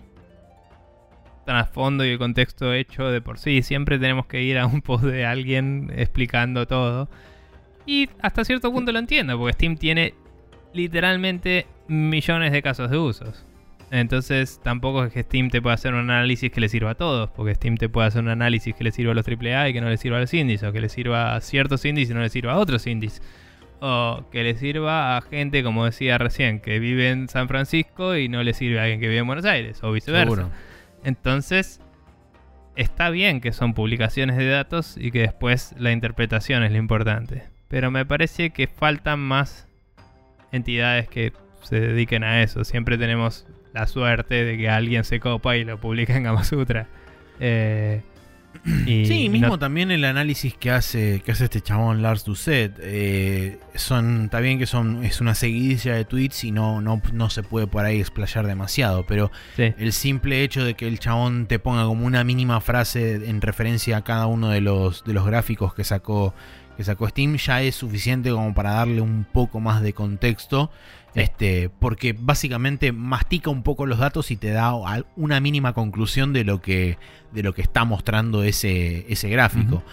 trasfondo 1.47 2.05
y 2.05 2.09
el 2.09 2.17
contexto 2.19 2.73
hecho 2.73 3.09
de 3.09 3.21
por 3.21 3.39
sí. 3.39 3.63
Siempre 3.63 3.97
tenemos 3.97 4.27
que 4.27 4.43
ir 4.43 4.59
a 4.59 4.67
un 4.67 4.81
post 4.83 5.05
de 5.05 5.25
alguien 5.25 5.91
explicando 5.95 6.67
todo. 6.67 7.09
Y 7.85 8.09
hasta 8.21 8.43
cierto 8.43 8.71
punto 8.71 8.91
lo 8.91 8.99
entiendo, 8.99 9.37
porque 9.39 9.53
Steam 9.53 9.77
tiene 9.77 10.13
literalmente 10.73 11.65
millones 11.87 12.51
de 12.51 12.61
casos 12.61 12.91
de 12.91 12.97
usos. 12.97 13.45
Entonces 13.89 14.59
tampoco 14.61 15.05
es 15.05 15.13
que 15.13 15.23
Steam 15.23 15.49
te 15.49 15.61
pueda 15.61 15.75
hacer 15.75 15.93
un 15.93 16.01
análisis 16.11 16.51
que 16.51 16.59
le 16.59 16.67
sirva 16.67 16.91
a 16.91 16.95
todos, 16.95 17.29
porque 17.29 17.55
Steam 17.55 17.77
te 17.77 17.87
puede 17.87 18.07
hacer 18.07 18.21
un 18.21 18.29
análisis 18.29 18.75
que 18.75 18.83
le 18.83 18.91
sirva 18.91 19.13
a 19.13 19.15
los 19.15 19.25
AAA 19.25 19.69
y 19.69 19.73
que 19.73 19.79
no 19.79 19.89
le 19.89 19.95
sirva 19.95 20.17
a 20.17 20.19
los 20.19 20.33
indies, 20.33 20.61
o 20.63 20.73
que 20.73 20.81
le 20.81 20.89
sirva 20.89 21.35
a 21.35 21.41
ciertos 21.41 21.85
indies 21.85 22.09
y 22.09 22.13
no 22.13 22.19
le 22.19 22.29
sirva 22.29 22.53
a 22.53 22.57
otros 22.57 22.85
indies 22.85 23.21
o 23.79 24.23
que 24.31 24.43
le 24.43 24.55
sirva 24.55 25.17
a 25.17 25.21
gente, 25.21 25.63
como 25.63 25.85
decía 25.85 26.17
recién, 26.17 26.59
que 26.59 26.79
vive 26.79 27.09
en 27.09 27.27
San 27.27 27.47
Francisco 27.47 28.15
y 28.15 28.27
no 28.27 28.43
le 28.43 28.53
sirve 28.53 28.79
a 28.79 28.83
alguien 28.83 28.99
que 28.99 29.07
vive 29.07 29.19
en 29.19 29.27
Buenos 29.27 29.45
Aires, 29.45 29.83
o 29.83 29.91
viceversa. 29.91 30.49
Entonces, 31.07 31.79
está 32.75 33.09
bien 33.09 33.39
que 33.39 33.53
son 33.53 33.73
publicaciones 33.73 34.35
de 34.35 34.49
datos 34.49 34.97
y 34.97 35.11
que 35.11 35.21
después 35.21 35.73
la 35.77 35.93
interpretación 35.93 36.63
es 36.63 36.73
lo 36.73 36.79
importante. 36.79 37.45
Pero 37.69 37.91
me 37.91 38.05
parece 38.05 38.49
que 38.49 38.67
faltan 38.67 39.21
más 39.21 39.69
entidades 40.51 41.07
que 41.07 41.31
se 41.61 41.79
dediquen 41.79 42.25
a 42.25 42.43
eso. 42.43 42.65
Siempre 42.65 42.97
tenemos 42.97 43.47
la 43.71 43.87
suerte 43.87 44.43
de 44.43 44.57
que 44.57 44.69
alguien 44.69 45.05
se 45.05 45.21
copa 45.21 45.55
y 45.55 45.63
lo 45.63 45.79
publica 45.79 46.17
en 46.17 46.23
Gamasutra. 46.23 46.87
Eh, 47.39 48.01
y 48.85 49.05
sí, 49.05 49.29
mismo 49.29 49.47
no- 49.49 49.59
también 49.59 49.91
el 49.91 50.03
análisis 50.05 50.53
que 50.55 50.71
hace, 50.71 51.21
que 51.23 51.31
hace 51.31 51.45
este 51.45 51.61
chabón 51.61 52.01
Lars 52.01 52.25
Doucet. 52.25 52.73
eh, 52.79 53.59
son, 53.75 54.25
está 54.25 54.39
bien 54.39 54.57
que 54.59 54.65
son, 54.65 55.03
es 55.03 55.21
una 55.21 55.35
seguidilla 55.35 55.93
de 55.95 56.05
tweets 56.05 56.43
y 56.43 56.51
no, 56.51 56.81
no, 56.81 57.01
no 57.13 57.29
se 57.29 57.43
puede 57.43 57.67
por 57.67 57.85
ahí 57.85 57.99
explayar 57.99 58.47
demasiado, 58.47 59.05
pero 59.05 59.31
sí, 59.55 59.73
el 59.77 59.93
simple 59.93 60.43
hecho 60.43 60.63
de 60.65 60.73
que 60.75 60.87
el 60.87 60.99
chabón 60.99 61.47
te 61.47 61.59
ponga 61.59 61.85
como 61.85 62.05
una 62.05 62.23
mínima 62.23 62.59
frase 62.61 63.29
en 63.29 63.41
referencia 63.41 63.97
a 63.97 64.03
cada 64.03 64.25
uno 64.27 64.49
de 64.49 64.61
los, 64.61 65.03
de 65.03 65.13
los 65.13 65.25
gráficos 65.25 65.73
que 65.73 65.83
sacó, 65.83 66.33
que 66.75 66.83
sacó 66.83 67.07
Steam 67.09 67.35
ya 67.37 67.61
es 67.61 67.75
suficiente 67.75 68.29
como 68.31 68.53
para 68.53 68.71
darle 68.71 69.01
un 69.01 69.25
poco 69.31 69.59
más 69.59 69.81
de 69.81 69.93
contexto. 69.93 70.71
Este, 71.17 71.69
porque 71.69 72.13
básicamente 72.13 72.91
mastica 72.91 73.49
un 73.49 73.63
poco 73.63 73.87
los 73.87 73.97
datos 73.97 74.29
y 74.29 74.37
te 74.37 74.51
da 74.51 74.73
una 75.15 75.39
mínima 75.39 75.73
conclusión 75.73 76.31
de 76.31 76.43
lo 76.43 76.61
que, 76.61 76.99
de 77.31 77.41
lo 77.43 77.53
que 77.53 77.63
está 77.63 77.85
mostrando 77.85 78.43
ese, 78.43 79.11
ese 79.11 79.27
gráfico. 79.29 79.83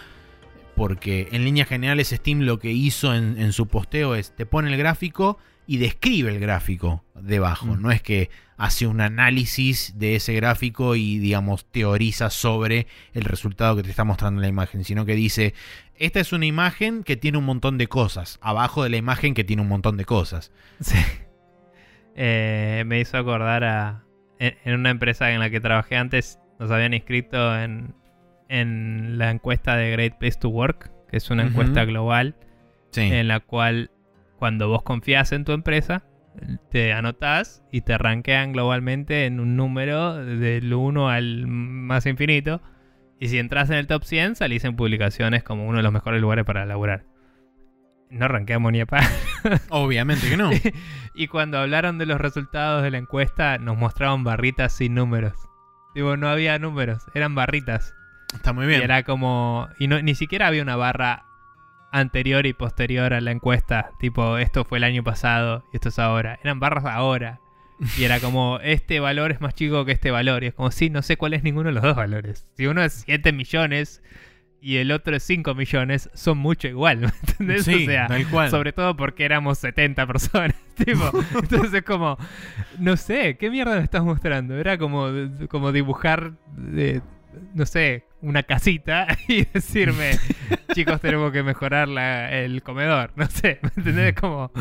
Porque 0.75 1.29
en 1.31 1.43
líneas 1.43 1.67
generales 1.67 2.09
Steam 2.09 2.41
lo 2.41 2.59
que 2.59 2.71
hizo 2.71 3.15
en, 3.15 3.39
en 3.39 3.53
su 3.53 3.67
posteo 3.67 4.13
es 4.13 4.35
te 4.35 4.45
pone 4.45 4.71
el 4.71 4.77
gráfico 4.77 5.39
y 5.67 5.77
describe 5.77 6.29
el 6.29 6.39
gráfico 6.39 7.03
debajo. 7.15 7.67
Mm. 7.67 7.81
No 7.81 7.91
es 7.91 8.01
que 8.01 8.29
hace 8.57 8.87
un 8.87 9.01
análisis 9.01 9.93
de 9.97 10.15
ese 10.15 10.33
gráfico 10.33 10.95
y 10.95 11.17
digamos 11.17 11.65
teoriza 11.65 12.29
sobre 12.29 12.87
el 13.13 13.23
resultado 13.23 13.75
que 13.75 13.83
te 13.83 13.89
está 13.89 14.03
mostrando 14.03 14.41
la 14.41 14.47
imagen, 14.47 14.83
sino 14.83 15.05
que 15.05 15.15
dice, 15.15 15.53
esta 15.97 16.19
es 16.19 16.33
una 16.33 16.45
imagen 16.45 17.03
que 17.03 17.15
tiene 17.15 17.37
un 17.37 17.45
montón 17.45 17.77
de 17.77 17.87
cosas, 17.87 18.39
abajo 18.41 18.83
de 18.83 18.89
la 18.89 18.97
imagen 18.97 19.33
que 19.33 19.43
tiene 19.43 19.61
un 19.61 19.67
montón 19.67 19.97
de 19.97 20.05
cosas. 20.05 20.51
Sí. 20.81 20.97
Eh, 22.15 22.83
me 22.85 22.99
hizo 22.99 23.17
acordar 23.17 23.63
a. 23.65 24.03
En, 24.39 24.79
una 24.79 24.89
empresa 24.89 25.31
en 25.31 25.39
la 25.39 25.49
que 25.49 25.59
trabajé 25.59 25.97
antes, 25.97 26.39
nos 26.59 26.71
habían 26.71 26.93
inscrito 26.93 27.57
en, 27.57 27.93
en 28.49 29.17
la 29.17 29.31
encuesta 29.31 29.75
de 29.75 29.91
Great 29.91 30.17
Place 30.17 30.37
to 30.39 30.49
Work, 30.49 30.91
que 31.09 31.17
es 31.17 31.29
una 31.29 31.43
encuesta 31.43 31.83
global 31.85 32.35
Sí. 32.91 33.01
en 33.01 33.27
la 33.27 33.41
cual, 33.41 33.91
cuando 34.39 34.69
vos 34.69 34.81
confías 34.83 35.33
en 35.33 35.43
tu 35.43 35.51
empresa, 35.51 36.03
te 36.69 36.93
anotás 36.93 37.63
y 37.71 37.81
te 37.81 37.97
rankean 37.97 38.53
globalmente 38.53 39.25
en 39.25 39.41
un 39.41 39.57
número 39.57 40.15
del 40.15 40.73
1 40.73 41.09
al 41.09 41.47
más 41.47 42.05
infinito. 42.05 42.61
Y 43.25 43.29
si 43.29 43.39
entras 43.39 43.71
en 43.71 43.77
el 43.77 43.87
top 43.87 44.03
100, 44.03 44.35
salís 44.35 44.63
en 44.65 44.75
publicaciones 44.75 45.43
como 45.43 45.65
uno 45.65 45.77
de 45.77 45.83
los 45.83 45.91
mejores 45.91 46.21
lugares 46.21 46.45
para 46.45 46.63
laburar. 46.65 47.05
No 48.11 48.27
rankeamos 48.27 48.71
ni 48.71 48.81
a 48.81 48.85
pa- 48.85 48.99
Obviamente 49.69 50.29
que 50.29 50.37
no. 50.37 50.51
y 51.15 51.27
cuando 51.27 51.57
hablaron 51.57 51.97
de 51.97 52.05
los 52.05 52.21
resultados 52.21 52.83
de 52.83 52.91
la 52.91 52.99
encuesta, 52.99 53.57
nos 53.57 53.77
mostraban 53.77 54.23
barritas 54.23 54.73
sin 54.73 54.93
números. 54.93 55.33
Digo, 55.95 56.17
no 56.17 56.29
había 56.29 56.59
números, 56.59 57.01
eran 57.15 57.33
barritas. 57.33 57.95
Está 58.33 58.53
muy 58.53 58.65
Y 58.65 58.67
bien. 58.67 58.83
era 58.83 59.01
como. 59.01 59.69
Y 59.79 59.87
no, 59.87 59.99
ni 60.03 60.13
siquiera 60.13 60.45
había 60.45 60.61
una 60.61 60.75
barra 60.75 61.25
anterior 61.91 62.45
y 62.45 62.53
posterior 62.53 63.11
a 63.13 63.21
la 63.21 63.31
encuesta. 63.31 63.89
Tipo, 63.99 64.37
esto 64.37 64.65
fue 64.65 64.77
el 64.77 64.83
año 64.83 65.03
pasado 65.03 65.63
y 65.73 65.77
esto 65.77 65.89
es 65.89 65.97
ahora. 65.97 66.37
Eran 66.43 66.59
barras 66.59 66.85
ahora. 66.85 67.39
Y 67.97 68.03
era 68.03 68.19
como, 68.19 68.59
este 68.63 68.99
valor 68.99 69.31
es 69.31 69.41
más 69.41 69.53
chico 69.53 69.83
que 69.85 69.91
este 69.91 70.11
valor. 70.11 70.43
Y 70.43 70.47
es 70.47 70.53
como, 70.53 70.71
sí, 70.71 70.89
no 70.89 71.01
sé 71.01 71.17
cuál 71.17 71.33
es 71.33 71.43
ninguno 71.43 71.69
de 71.69 71.73
los 71.73 71.83
dos 71.83 71.95
valores. 71.95 72.47
Si 72.55 72.67
uno 72.67 72.81
es 72.83 73.03
7 73.05 73.31
millones 73.33 74.01
y 74.61 74.77
el 74.77 74.91
otro 74.91 75.15
es 75.15 75.23
5 75.23 75.53
millones, 75.55 76.09
son 76.13 76.37
mucho 76.37 76.67
igual. 76.67 76.99
¿Me 76.99 77.07
entendés? 77.27 77.65
Sí, 77.65 77.83
o 77.83 77.85
sea, 77.85 78.07
tal 78.07 78.27
cual. 78.29 78.49
sobre 78.49 78.71
todo 78.73 78.95
porque 78.95 79.25
éramos 79.25 79.57
70 79.59 80.07
personas. 80.07 80.55
tipo, 80.75 81.11
entonces 81.37 81.83
como, 81.83 82.17
no 82.79 82.95
sé, 82.97 83.37
¿qué 83.37 83.49
mierda 83.49 83.75
me 83.77 83.83
estás 83.83 84.03
mostrando? 84.03 84.57
Era 84.57 84.77
como, 84.77 85.07
como 85.49 85.71
dibujar, 85.71 86.31
eh, 86.75 87.01
no 87.53 87.65
sé, 87.65 88.05
una 88.21 88.43
casita 88.43 89.05
y 89.27 89.45
decirme, 89.45 90.11
chicos, 90.73 90.99
tenemos 91.01 91.31
que 91.33 91.43
mejorar 91.43 91.87
la- 91.89 92.31
el 92.31 92.63
comedor. 92.63 93.11
No 93.17 93.27
sé, 93.27 93.59
¿me 93.61 93.69
entendés? 93.75 94.15
Como... 94.15 94.51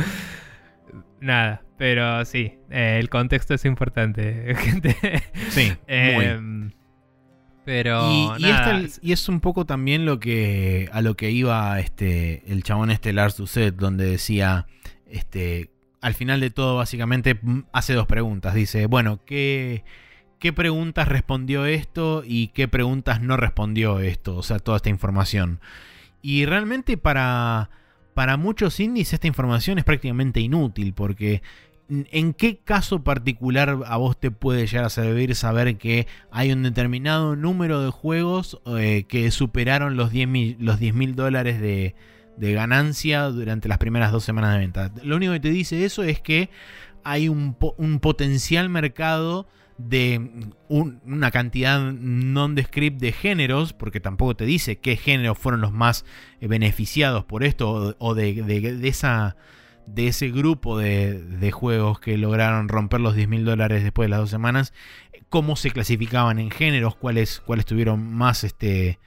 Nada, 1.20 1.62
pero 1.78 2.24
sí, 2.24 2.54
eh, 2.70 2.98
el 3.00 3.08
contexto 3.10 3.54
es 3.54 3.64
importante, 3.64 4.54
gente. 4.58 4.96
Sí, 5.48 5.72
muy. 5.88 6.24
Em, 6.24 6.70
pero 7.64 8.10
y, 8.10 8.24
y 8.38 8.42
nada, 8.42 8.80
esta- 8.80 8.98
y 9.02 9.12
es 9.12 9.28
un 9.28 9.40
poco 9.40 9.64
también 9.64 10.04
lo 10.04 10.20
que 10.20 10.88
a 10.92 11.00
lo 11.00 11.16
que 11.16 11.30
iba 11.30 11.80
este 11.80 12.42
el 12.52 12.62
chabón 12.62 12.90
este 12.90 13.12
Lars 13.14 13.38
Doucet 13.38 13.74
donde 13.74 14.04
decía 14.04 14.66
este 15.10 15.70
al 16.02 16.12
final 16.12 16.40
de 16.40 16.50
todo 16.50 16.76
básicamente 16.76 17.38
mm, 17.40 17.60
hace 17.72 17.94
dos 17.94 18.06
preguntas 18.06 18.52
dice 18.52 18.84
bueno 18.84 19.18
qué 19.24 19.82
qué 20.38 20.52
preguntas 20.52 21.08
respondió 21.08 21.64
esto 21.64 22.22
y 22.26 22.48
qué 22.48 22.68
preguntas 22.68 23.22
no 23.22 23.38
respondió 23.38 23.98
esto 24.00 24.36
o 24.36 24.42
sea 24.42 24.58
toda 24.58 24.76
esta 24.76 24.90
información 24.90 25.58
y 26.20 26.44
realmente 26.44 26.98
para 26.98 27.70
para 28.14 28.36
muchos 28.36 28.80
indies 28.80 29.12
esta 29.12 29.26
información 29.26 29.78
es 29.78 29.84
prácticamente 29.84 30.40
inútil 30.40 30.94
porque 30.94 31.42
¿En 31.90 32.32
qué 32.32 32.56
caso 32.56 33.04
particular 33.04 33.78
a 33.86 33.96
vos 33.98 34.18
te 34.18 34.30
puede 34.30 34.66
llegar 34.66 34.86
a 34.86 34.90
servir 34.90 35.34
saber 35.34 35.76
que 35.76 36.06
hay 36.30 36.50
un 36.50 36.62
determinado 36.62 37.36
número 37.36 37.82
de 37.82 37.90
juegos 37.90 38.58
eh, 38.78 39.04
que 39.06 39.30
superaron 39.30 39.94
los 39.94 40.10
10 40.10 40.28
mil 40.28 40.56
los 40.60 40.78
10 40.78 40.94
mil 40.94 41.14
dólares 41.14 41.60
de, 41.60 41.94
ganancia 42.38 43.24
durante 43.24 43.68
las 43.68 43.76
primeras 43.76 44.12
dos 44.12 44.24
semanas 44.24 44.54
de 44.54 44.60
venta? 44.60 44.92
Lo 45.02 45.16
único 45.16 45.34
que 45.34 45.40
te 45.40 45.50
dice 45.50 45.84
eso 45.84 46.02
es 46.02 46.20
que 46.20 46.48
hay 47.04 47.28
un 47.28 47.54
potencial 48.00 48.70
mercado 48.70 49.46
de 49.78 50.46
un- 50.68 51.00
una 51.04 51.30
cantidad 51.30 51.80
non-descript 51.92 53.00
de 53.00 53.12
géneros, 53.12 53.72
porque 53.72 54.00
tampoco 54.00 54.36
te 54.36 54.44
dice 54.44 54.78
qué 54.78 54.96
géneros 54.96 55.38
fueron 55.38 55.60
los 55.60 55.72
más 55.72 56.04
eh, 56.40 56.46
beneficiados 56.46 57.24
por 57.24 57.44
esto 57.44 57.70
o, 57.70 57.94
o 57.98 58.14
de, 58.14 58.34
de- 58.42 58.76
de 58.76 58.88
esa 58.88 59.36
de 59.86 60.06
ese 60.08 60.30
grupo 60.30 60.78
de, 60.78 61.20
de 61.20 61.50
juegos 61.50 62.00
que 62.00 62.16
lograron 62.16 62.68
romper 62.70 63.00
los 63.02 63.14
10 63.14 63.28
mil 63.28 63.44
dólares 63.44 63.82
después 63.82 64.06
de 64.06 64.10
las 64.12 64.20
dos 64.20 64.30
semanas, 64.30 64.72
cómo 65.28 65.56
se 65.56 65.70
clasificaban 65.72 66.38
en 66.38 66.50
géneros, 66.50 66.96
cuáles, 66.96 67.40
cuáles 67.44 67.66
tuvieron 67.66 68.10
más, 68.14 68.44
este, 68.44 68.98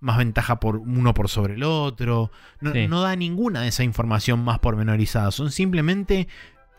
más 0.00 0.18
ventaja 0.18 0.58
por 0.58 0.78
uno 0.78 1.14
por 1.14 1.28
sobre 1.28 1.54
el 1.54 1.62
otro. 1.62 2.32
No, 2.60 2.72
Sí. 2.72 2.88
no 2.88 3.00
da 3.02 3.14
ninguna 3.14 3.60
de 3.60 3.68
esa 3.68 3.84
información 3.84 4.42
más 4.42 4.58
pormenorizada, 4.58 5.30
son 5.30 5.52
simplemente 5.52 6.26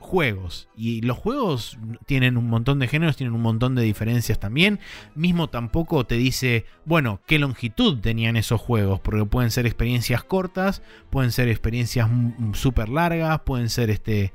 juegos. 0.05 0.69
Y 0.75 1.01
los 1.01 1.17
juegos 1.17 1.77
tienen 2.05 2.37
un 2.37 2.47
montón 2.47 2.79
de 2.79 2.87
géneros, 2.87 3.17
tienen 3.17 3.33
un 3.35 3.41
montón 3.41 3.75
de 3.75 3.81
diferencias 3.83 4.39
también. 4.39 4.79
Mismo 5.15 5.49
tampoco 5.49 6.05
te 6.05 6.15
dice, 6.15 6.65
bueno, 6.85 7.19
qué 7.25 7.39
longitud 7.39 7.99
tenían 7.99 8.37
esos 8.37 8.61
juegos, 8.61 8.99
porque 9.01 9.25
pueden 9.25 9.51
ser 9.51 9.65
experiencias 9.65 10.23
cortas, 10.23 10.81
pueden 11.09 11.31
ser 11.31 11.49
experiencias 11.49 12.09
súper 12.53 12.89
largas, 12.89 13.41
pueden 13.41 13.69
ser 13.69 13.89
este... 13.89 14.31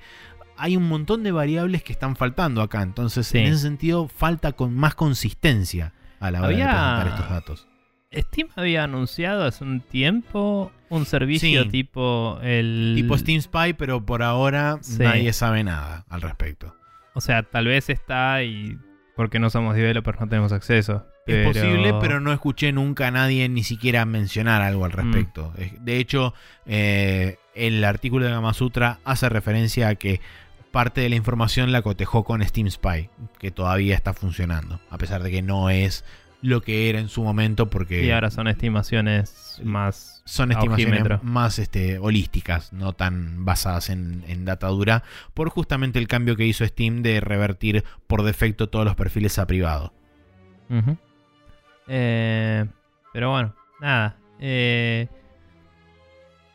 Hay 0.56 0.76
un 0.76 0.86
montón 0.88 1.22
de 1.22 1.32
variables 1.32 1.82
que 1.82 1.92
están 1.92 2.16
faltando 2.16 2.60
acá, 2.60 2.82
entonces 2.82 3.26
Sí. 3.26 3.38
en 3.38 3.46
ese 3.46 3.62
sentido 3.62 4.08
falta 4.08 4.52
con 4.52 4.74
más 4.76 4.94
consistencia 4.94 5.94
a 6.18 6.30
la 6.30 6.40
hora 6.40 6.48
de 6.48 6.54
presentar 6.56 7.06
estos 7.08 7.30
datos. 7.30 7.69
Steam 8.12 8.48
había 8.56 8.84
anunciado 8.84 9.44
hace 9.44 9.62
un 9.64 9.80
tiempo 9.80 10.72
un 10.88 11.06
servicio 11.06 11.62
Sí. 11.62 11.68
tipo 11.68 12.40
el... 12.42 12.94
Tipo 12.96 13.16
Steam 13.16 13.40
Spy, 13.40 13.74
pero 13.74 14.04
por 14.04 14.22
ahora 14.24 14.78
Sí. 14.80 14.98
nadie 14.98 15.32
sabe 15.32 15.62
nada 15.62 16.04
al 16.08 16.20
respecto. 16.22 16.74
O 17.14 17.20
sea, 17.20 17.44
tal 17.44 17.66
vez 17.66 17.88
está 17.88 18.42
y 18.42 18.76
porque 19.14 19.38
no 19.38 19.50
somos 19.50 19.76
developers 19.76 20.18
no 20.20 20.28
tenemos 20.28 20.52
acceso. 20.52 21.06
Es 21.26 21.46
posible, 21.46 21.94
pero 22.00 22.18
no 22.18 22.32
escuché 22.32 22.72
nunca 22.72 23.06
a 23.08 23.10
nadie 23.12 23.48
ni 23.48 23.62
siquiera 23.62 24.04
mencionar 24.04 24.62
algo 24.62 24.80
Mm. 24.82 24.84
al 24.84 24.92
respecto. 24.92 25.52
Es- 25.56 25.84
De 25.84 25.98
hecho, 25.98 26.34
eh, 26.66 27.36
el 27.54 27.84
artículo 27.84 28.24
de 28.24 28.32
Gamasutra 28.32 28.98
hace 29.04 29.28
referencia 29.28 29.88
a 29.88 29.94
que 29.94 30.20
parte 30.72 31.00
de 31.02 31.08
la 31.08 31.14
información 31.16 31.70
la 31.70 31.82
cotejó 31.82 32.24
con 32.24 32.42
Steam 32.44 32.68
Spy, 32.70 33.10
que 33.38 33.52
todavía 33.52 33.94
está 33.94 34.14
funcionando, 34.14 34.80
a 34.90 34.98
pesar 34.98 35.22
de 35.22 35.30
que 35.30 35.42
no 35.42 35.70
es 35.70 36.04
lo 36.42 36.62
que 36.62 36.88
era 36.88 36.98
en 36.98 37.08
su 37.08 37.22
momento, 37.22 37.68
porque 37.68 38.04
Y 38.04 38.10
ahora 38.10 38.30
son 38.30 38.48
estimaciones 38.48 39.60
más... 39.62 40.22
son 40.24 40.52
estimaciones 40.52 41.22
más 41.22 41.58
este, 41.58 41.98
holísticas, 41.98 42.72
no 42.72 42.92
tan 42.94 43.44
basadas 43.44 43.90
en, 43.90 44.24
en 44.26 44.44
data 44.44 44.68
dura, 44.68 45.02
por 45.34 45.50
justamente 45.50 45.98
el 45.98 46.08
cambio 46.08 46.36
que 46.36 46.46
hizo 46.46 46.66
Steam 46.66 47.02
de 47.02 47.20
revertir 47.20 47.84
por 48.06 48.22
defecto 48.22 48.68
todos 48.68 48.84
los 48.84 48.94
perfiles 48.94 49.38
a 49.38 49.46
privado. 49.46 49.92
Eh, 51.88 52.64
pero 53.12 53.30
bueno, 53.30 53.54
nada. 53.80 54.16
Eh, 54.38 55.08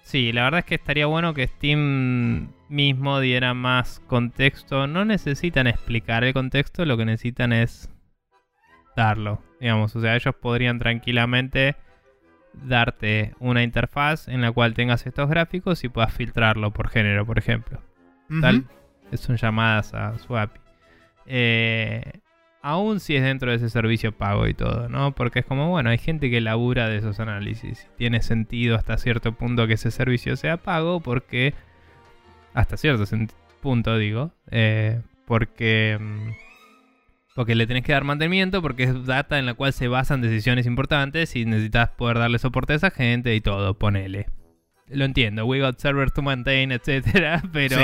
sí, 0.02 0.32
la 0.32 0.46
verdad 0.46 0.60
es 0.60 0.66
que 0.66 0.76
estaría 0.76 1.06
bueno 1.06 1.34
que 1.34 1.48
Steam 1.48 2.50
mismo 2.70 3.20
diera 3.20 3.54
más 3.54 4.02
contexto. 4.08 4.88
No 4.88 5.06
necesitan 5.06 5.68
explicar 5.68 6.24
el 6.24 6.34
contexto, 6.34 6.86
lo 6.86 6.98
que 6.98 7.06
necesitan 7.06 7.54
es 7.54 7.92
darlo. 8.96 9.42
Digamos, 9.60 9.96
o 9.96 10.02
sea, 10.02 10.16
ellos 10.16 10.36
podrían 10.36 10.80
tranquilamente 10.80 11.76
darte 12.54 13.34
una 13.40 13.64
interfaz 13.64 14.28
en 14.28 14.42
la 14.42 14.52
cual 14.52 14.74
tengas 14.74 15.06
estos 15.06 15.30
gráficos 15.30 15.84
y 15.84 15.90
puedas 15.90 16.14
filtrarlo 16.14 16.72
por 16.72 16.90
género, 16.90 17.26
por 17.26 17.38
ejemplo. 17.38 17.82
Tal, 18.42 18.66
Ujú. 19.12 19.18
son 19.18 19.38
llamadas 19.38 19.94
a 19.94 20.18
su 20.20 20.36
API. 20.38 20.60
Eh, 21.28 22.20
aún 22.62 23.00
si 23.00 23.16
es 23.16 23.24
dentro 23.24 23.52
de 23.52 23.58
ese 23.58 23.70
servicio 23.70 24.12
pago 24.12 24.48
y 24.48 24.54
todo, 24.54 24.90
¿no? 24.90 25.14
Porque 25.14 25.40
es 25.40 25.46
como, 25.46 25.70
bueno, 25.70 25.92
hay 25.92 26.00
gente 26.00 26.32
que 26.32 26.42
labura 26.42 26.90
de 26.90 26.98
esos 26.98 27.20
análisis. 27.20 27.88
Tiene 27.98 28.22
sentido 28.22 28.76
hasta 28.76 28.98
cierto 28.98 29.34
punto 29.34 29.68
que 29.68 29.74
ese 29.74 29.92
servicio 29.92 30.36
sea 30.36 30.58
pago 30.58 31.00
porque... 31.00 31.54
Hasta 32.54 32.78
cierto 32.78 33.04
punto, 33.62 33.98
digo. 33.98 34.32
Eh, 34.50 35.02
porque... 35.26 36.00
Porque 37.36 37.54
le 37.54 37.68
tenés 37.68 37.84
que 37.84 37.92
dar 37.92 38.06
mantenimiento, 38.06 38.62
porque 38.62 38.84
es 38.84 39.06
data 39.06 39.38
en 39.38 39.46
la 39.46 39.56
cual 39.56 39.74
se 39.74 39.90
basan 39.90 40.22
decisiones 40.22 40.66
importantes 40.66 41.36
y 41.36 41.46
necesitas 41.46 41.90
poder 41.90 42.18
darle 42.18 42.40
soporte 42.40 42.74
a 42.74 42.76
esa 42.78 42.92
gente 42.92 43.36
y 43.36 43.42
todo, 43.42 43.78
ponele. 43.78 44.28
Lo 44.88 45.04
entiendo, 45.04 45.46
we 45.46 45.60
got 45.60 45.78
servers 45.78 46.14
to 46.14 46.22
maintain, 46.22 46.72
etcétera, 46.72 47.44
pero 47.52 47.78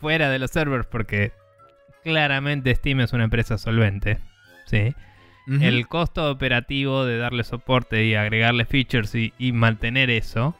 fuera 0.00 0.28
de 0.28 0.38
los 0.38 0.50
servers, 0.50 0.86
porque 0.86 1.32
claramente 2.02 2.74
Steam 2.74 3.00
es 3.00 3.14
una 3.14 3.24
empresa 3.24 3.56
solvente, 3.56 4.18
¿sí? 4.66 4.94
El 5.46 5.88
costo 5.88 6.30
operativo 6.30 7.04
de 7.04 7.18
darle 7.18 7.44
soporte 7.44 8.04
y 8.04 8.14
agregarle 8.14 8.64
features 8.66 9.14
y, 9.14 9.52
mantener 9.52 10.10
eso 10.10 10.56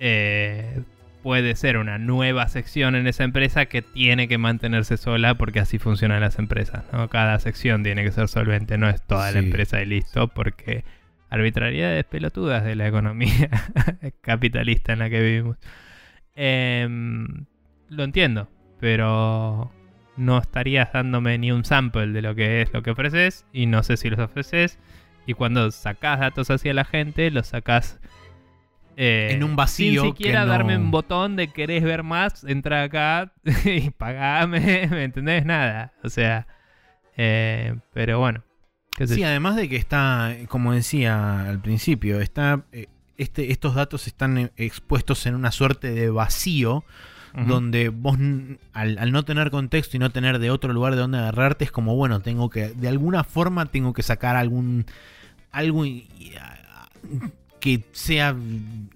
eh, 0.00 0.82
puede 1.22 1.54
ser 1.56 1.76
una 1.76 1.98
nueva 1.98 2.48
sección 2.48 2.94
en 2.94 3.06
esa 3.06 3.24
empresa 3.24 3.66
que 3.66 3.82
tiene 3.82 4.28
que 4.28 4.38
mantenerse 4.38 4.96
sola 4.96 5.36
porque 5.36 5.60
así 5.60 5.78
funcionan 5.78 6.20
las 6.20 6.38
empresas. 6.38 6.84
¿no? 6.92 7.08
Cada 7.08 7.38
sección 7.38 7.82
tiene 7.82 8.04
que 8.04 8.10
ser 8.10 8.28
solvente, 8.28 8.76
no 8.78 8.88
es 8.88 9.00
toda 9.02 9.30
la 9.30 9.38
empresa 9.38 9.80
y 9.80 9.86
listo, 9.86 10.28
porque 10.28 10.84
arbitrariedades 11.30 12.04
pelotudas 12.04 12.64
de 12.64 12.76
la 12.76 12.88
economía 12.88 13.48
capitalista 14.20 14.92
en 14.92 14.98
la 14.98 15.10
que 15.10 15.20
vivimos. 15.20 15.56
Em, 16.34 17.46
lo 17.88 18.04
entiendo, 18.04 18.48
pero 18.80 19.72
no 20.16 20.38
estarías 20.38 20.92
dándome 20.92 21.38
ni 21.38 21.52
un 21.52 21.64
sample 21.64 22.08
de 22.08 22.22
lo 22.22 22.34
que 22.34 22.62
es 22.62 22.72
lo 22.72 22.82
que 22.82 22.90
ofreces 22.90 23.46
y 23.52 23.66
no 23.66 23.82
sé 23.82 23.96
si 23.96 24.10
los 24.10 24.18
ofreces. 24.18 24.78
Y 25.24 25.34
cuando 25.34 25.70
sacás 25.70 26.18
datos 26.20 26.50
hacia 26.50 26.74
la 26.74 26.84
gente, 26.84 27.30
los 27.30 27.46
sacás 27.46 28.00
eh, 28.96 29.28
en 29.32 29.42
un 29.44 29.56
vacío. 29.56 30.02
Sin 30.02 30.10
siquiera 30.12 30.44
darme 30.44 30.76
un 30.76 30.90
botón 30.90 31.36
de 31.36 31.48
querés 31.48 31.82
ver 31.82 32.02
más, 32.02 32.44
entra 32.44 32.82
acá 32.82 33.32
y 33.64 33.90
pagame, 33.90 34.86
¿me 34.90 35.04
entendés? 35.04 35.44
Nada. 35.44 35.92
O 36.02 36.08
sea, 36.08 36.46
eh, 37.16 37.76
pero 37.92 38.18
bueno. 38.18 38.42
Sí, 39.06 39.24
además 39.24 39.56
de 39.56 39.68
que 39.68 39.76
está, 39.76 40.36
como 40.48 40.72
decía 40.72 41.48
al 41.48 41.60
principio, 41.60 42.20
está, 42.20 42.64
eh, 42.72 42.88
este, 43.16 43.50
estos 43.50 43.74
datos 43.74 44.06
están 44.06 44.52
expuestos 44.56 45.26
en 45.26 45.34
una 45.34 45.50
suerte 45.50 45.90
de 45.90 46.10
vacío. 46.10 46.84
Donde 47.34 47.88
vos, 47.88 48.18
al, 48.74 48.98
al, 48.98 49.10
no 49.10 49.24
tener 49.24 49.50
contexto 49.50 49.96
y 49.96 50.00
no 50.00 50.10
tener 50.10 50.38
de 50.38 50.50
otro 50.50 50.70
lugar 50.74 50.94
de 50.94 51.00
donde 51.00 51.16
agarrarte, 51.16 51.64
es 51.64 51.72
como, 51.72 51.96
bueno, 51.96 52.20
tengo 52.20 52.50
que, 52.50 52.68
de 52.68 52.88
alguna 52.88 53.24
forma, 53.24 53.64
tengo 53.64 53.94
que 53.94 54.02
sacar 54.02 54.36
algún, 54.36 54.84
algo 55.50 55.86
que 57.62 57.84
sea 57.92 58.34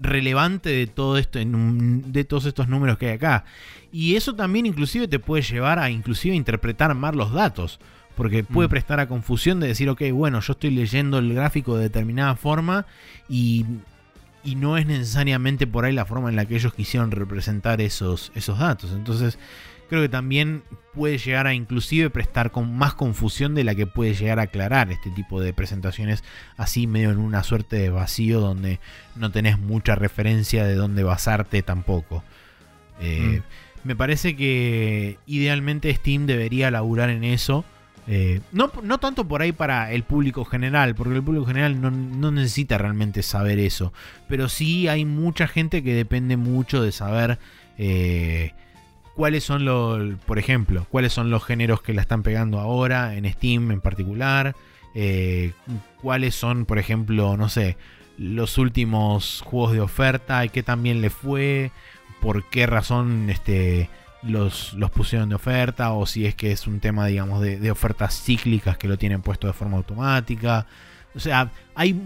relevante 0.00 0.70
de 0.70 0.88
todo 0.88 1.18
esto, 1.18 1.38
de 1.38 2.24
todos 2.24 2.46
estos 2.46 2.66
números 2.66 2.98
que 2.98 3.06
hay 3.06 3.12
acá. 3.12 3.44
Y 3.92 4.16
eso 4.16 4.34
también 4.34 4.66
inclusive 4.66 5.06
te 5.06 5.20
puede 5.20 5.44
llevar 5.44 5.78
a 5.78 5.88
inclusive 5.88 6.34
interpretar 6.34 6.92
mal 6.96 7.14
los 7.16 7.32
datos. 7.32 7.78
Porque 8.16 8.42
puede 8.42 8.66
mm. 8.66 8.70
prestar 8.70 8.98
a 8.98 9.06
confusión 9.06 9.60
de 9.60 9.68
decir, 9.68 9.88
ok, 9.88 10.02
bueno, 10.12 10.40
yo 10.40 10.54
estoy 10.54 10.70
leyendo 10.70 11.18
el 11.18 11.32
gráfico 11.32 11.76
de 11.76 11.84
determinada 11.84 12.34
forma 12.34 12.86
y, 13.28 13.64
y 14.42 14.56
no 14.56 14.76
es 14.76 14.86
necesariamente 14.86 15.68
por 15.68 15.84
ahí 15.84 15.92
la 15.92 16.04
forma 16.04 16.28
en 16.28 16.34
la 16.34 16.44
que 16.44 16.56
ellos 16.56 16.74
quisieron 16.74 17.12
representar 17.12 17.80
esos, 17.80 18.32
esos 18.34 18.58
datos. 18.58 18.90
Entonces, 18.90 19.38
creo 19.88 20.02
que 20.02 20.08
también 20.08 20.62
puede 20.94 21.18
llegar 21.18 21.46
a 21.46 21.54
inclusive 21.54 22.08
prestar 22.10 22.50
con 22.50 22.76
más 22.76 22.94
confusión 22.94 23.54
de 23.54 23.64
la 23.64 23.74
que 23.74 23.86
puede 23.86 24.14
llegar 24.14 24.38
a 24.38 24.42
aclarar 24.42 24.90
este 24.90 25.10
tipo 25.10 25.40
de 25.40 25.52
presentaciones 25.52 26.24
así 26.56 26.86
medio 26.86 27.10
en 27.10 27.18
una 27.18 27.42
suerte 27.42 27.76
de 27.76 27.90
vacío 27.90 28.40
donde 28.40 28.80
no 29.14 29.30
tenés 29.30 29.58
mucha 29.58 29.94
referencia 29.94 30.64
de 30.64 30.74
dónde 30.74 31.02
basarte 31.02 31.62
tampoco. 31.62 32.24
Eh, 33.00 33.42
mm. 33.42 33.86
Me 33.86 33.94
parece 33.94 34.34
que 34.34 35.18
idealmente 35.26 35.94
Steam 35.94 36.26
debería 36.26 36.70
laburar 36.70 37.10
en 37.10 37.22
eso. 37.22 37.64
Eh, 38.08 38.40
no, 38.52 38.72
no, 38.82 38.98
tanto 38.98 39.26
por 39.28 39.42
ahí 39.42 39.52
para 39.52 39.92
el 39.92 40.02
público 40.02 40.44
general, 40.44 40.94
porque 40.94 41.14
el 41.14 41.22
público 41.22 41.46
general 41.46 41.80
no, 41.80 42.30
necesita 42.30 42.78
realmente 42.78 43.22
saber 43.22 43.58
eso. 43.58 43.92
Pero 44.28 44.48
sí 44.48 44.88
hay 44.88 45.04
mucha 45.04 45.46
gente 45.46 45.82
que 45.84 45.94
depende 45.94 46.36
mucho 46.36 46.82
de 46.82 46.90
saber 46.90 47.38
eh, 47.78 48.54
cuáles 49.16 49.42
son 49.44 49.64
los, 49.64 50.14
por 50.26 50.38
ejemplo, 50.38 50.86
cuáles 50.90 51.12
son 51.12 51.30
los 51.30 51.42
géneros 51.44 51.82
que 51.82 51.94
la 51.94 52.02
están 52.02 52.22
pegando 52.22 52.60
ahora 52.60 53.16
en 53.16 53.28
Steam 53.32 53.70
en 53.70 53.80
particular, 53.80 54.54
eh, 54.94 55.52
cuáles 56.00 56.34
son, 56.34 56.66
por 56.66 56.78
ejemplo, 56.78 57.36
no 57.36 57.48
sé, 57.48 57.76
los 58.18 58.58
últimos 58.58 59.42
juegos 59.44 59.72
de 59.72 59.80
oferta 59.80 60.44
y 60.44 60.50
qué 60.50 60.62
también 60.62 61.00
le 61.00 61.10
fue, 61.10 61.72
por 62.20 62.44
qué 62.44 62.66
razón 62.66 63.30
este, 63.30 63.88
los, 64.22 64.74
los 64.74 64.90
pusieron 64.90 65.28
de 65.28 65.34
oferta 65.34 65.92
o 65.92 66.06
si 66.06 66.26
es 66.26 66.34
que 66.34 66.52
es 66.52 66.66
un 66.66 66.80
tema, 66.80 67.06
digamos, 67.06 67.40
de, 67.40 67.70
ofertas 67.70 68.22
cíclicas 68.22 68.76
que 68.76 68.88
lo 68.88 68.98
tienen 68.98 69.22
puesto 69.22 69.46
de 69.46 69.54
forma 69.54 69.78
automática. 69.78 70.66
O 71.14 71.20
sea, 71.20 71.50
hay, 71.74 71.98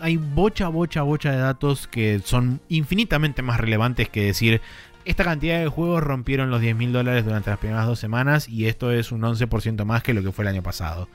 hay 0.00 0.16
bocha, 0.16 0.68
bocha, 0.68 1.02
bocha 1.02 1.30
de 1.30 1.38
datos 1.38 1.86
que 1.86 2.20
son 2.24 2.60
infinitamente 2.68 3.42
más 3.42 3.60
relevantes 3.60 4.08
que 4.08 4.24
decir, 4.24 4.60
esta 5.06 5.22
cantidad 5.22 5.60
de 5.60 5.68
juegos 5.68 6.02
rompieron 6.02 6.50
los 6.50 6.60
10 6.60 6.76
mil 6.76 6.92
dólares 6.92 7.24
durante 7.24 7.48
las 7.48 7.60
primeras 7.60 7.86
dos 7.86 7.98
semanas 7.98 8.48
y 8.48 8.66
esto 8.66 8.90
es 8.90 9.12
un 9.12 9.22
11% 9.22 9.84
más 9.84 10.02
que 10.02 10.12
lo 10.12 10.22
que 10.22 10.32
fue 10.32 10.44
el 10.44 10.48
año 10.48 10.62
pasado. 10.62 11.08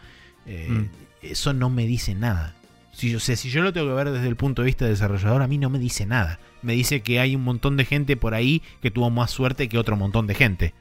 Eh, 0.45 0.67
mm. 0.69 0.89
Eso 1.21 1.53
no 1.53 1.69
me 1.69 1.85
dice 1.85 2.15
nada. 2.15 2.55
Si 2.93 3.11
yo, 3.11 3.19
si 3.19 3.49
yo 3.49 3.61
lo 3.61 3.73
tengo 3.73 3.87
que 3.87 3.93
ver 3.93 4.11
desde 4.11 4.27
el 4.27 4.37
punto 4.37 4.61
de 4.61 4.67
vista 4.67 4.85
de 4.85 4.91
desarrollador, 4.91 5.41
a 5.41 5.47
mí 5.47 5.57
no 5.57 5.69
me 5.69 5.77
dice 5.77 6.05
nada. 6.05 6.39
Me 6.61 6.73
dice 6.73 7.01
que 7.01 7.19
hay 7.19 7.35
un 7.35 7.43
montón 7.43 7.75
de 7.75 7.83
gente 7.83 8.15
por 8.15 8.33
ahí 8.33 8.61
que 8.81 8.91
tuvo 8.91 9.09
más 9.09 9.29
suerte 9.31 9.67
que 9.67 9.77
otro 9.77 9.97
montón 9.97 10.25
de 10.25 10.35
gente. 10.35 10.73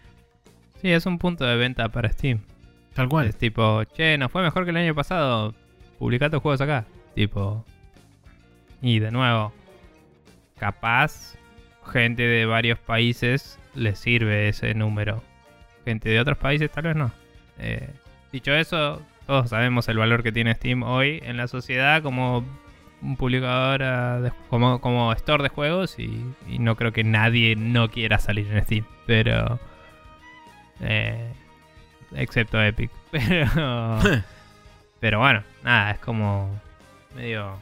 Sí, 0.81 0.91
es 0.91 1.05
un 1.05 1.19
punto 1.19 1.45
de 1.45 1.57
venta 1.57 1.89
para 1.89 2.11
Steam. 2.13 2.41
Tal 2.95 3.09
cual. 3.09 3.27
Es 3.27 3.37
tipo, 3.37 3.83
che, 3.85 4.19
nos 4.19 4.31
fue 4.31 4.43
mejor 4.43 4.65
que 4.65 4.71
el 4.71 4.77
año 4.77 4.95
pasado. 4.95 5.55
Publicá 5.99 6.31
tus 6.31 6.41
juegos 6.41 6.61
acá. 6.61 6.87
Tipo. 7.15 7.65
Y 8.83 9.01
de 9.01 9.11
nuevo, 9.11 9.53
capaz 10.59 11.35
gente 11.91 12.23
de 12.23 12.47
varios 12.47 12.79
países 12.79 13.59
les 13.75 13.99
sirve 13.99 14.49
ese 14.49 14.75
número. 14.75 15.23
Gente 15.85 16.09
de 16.09 16.21
otros 16.21 16.39
países 16.39 16.71
tal 16.71 16.85
vez 16.85 16.97
no. 16.97 17.11
Eh, 17.59 17.89
dicho 18.33 18.53
eso, 18.53 19.03
todos 19.27 19.51
sabemos 19.51 19.89
el 19.89 19.99
valor 19.99 20.23
que 20.23 20.33
tiene 20.33 20.55
Steam 20.55 20.83
hoy 20.83 21.21
en 21.25 21.37
la 21.37 21.49
sociedad 21.49 22.03
como 22.03 22.45
un 23.03 23.17
publicador, 23.17 24.33
como, 24.49 24.81
como 24.81 25.13
store 25.13 25.43
de 25.43 25.49
juegos 25.49 25.99
y, 25.99 26.25
no 26.59 26.77
creo 26.77 26.93
que 26.93 27.05
nadie 27.05 27.57
no 27.57 27.91
quiera 27.91 28.19
salir 28.19 28.51
en 28.53 28.65
Steam. 28.65 28.85
Pero... 29.07 29.59
Eh, 30.81 31.33
excepto 32.15 32.63
Epic. 32.63 32.91
Pero... 33.11 33.99
pero 35.01 35.19
bueno, 35.19 35.43
nada, 35.65 35.93
es 35.93 35.99
como 35.99 36.61
medio... 37.17 37.59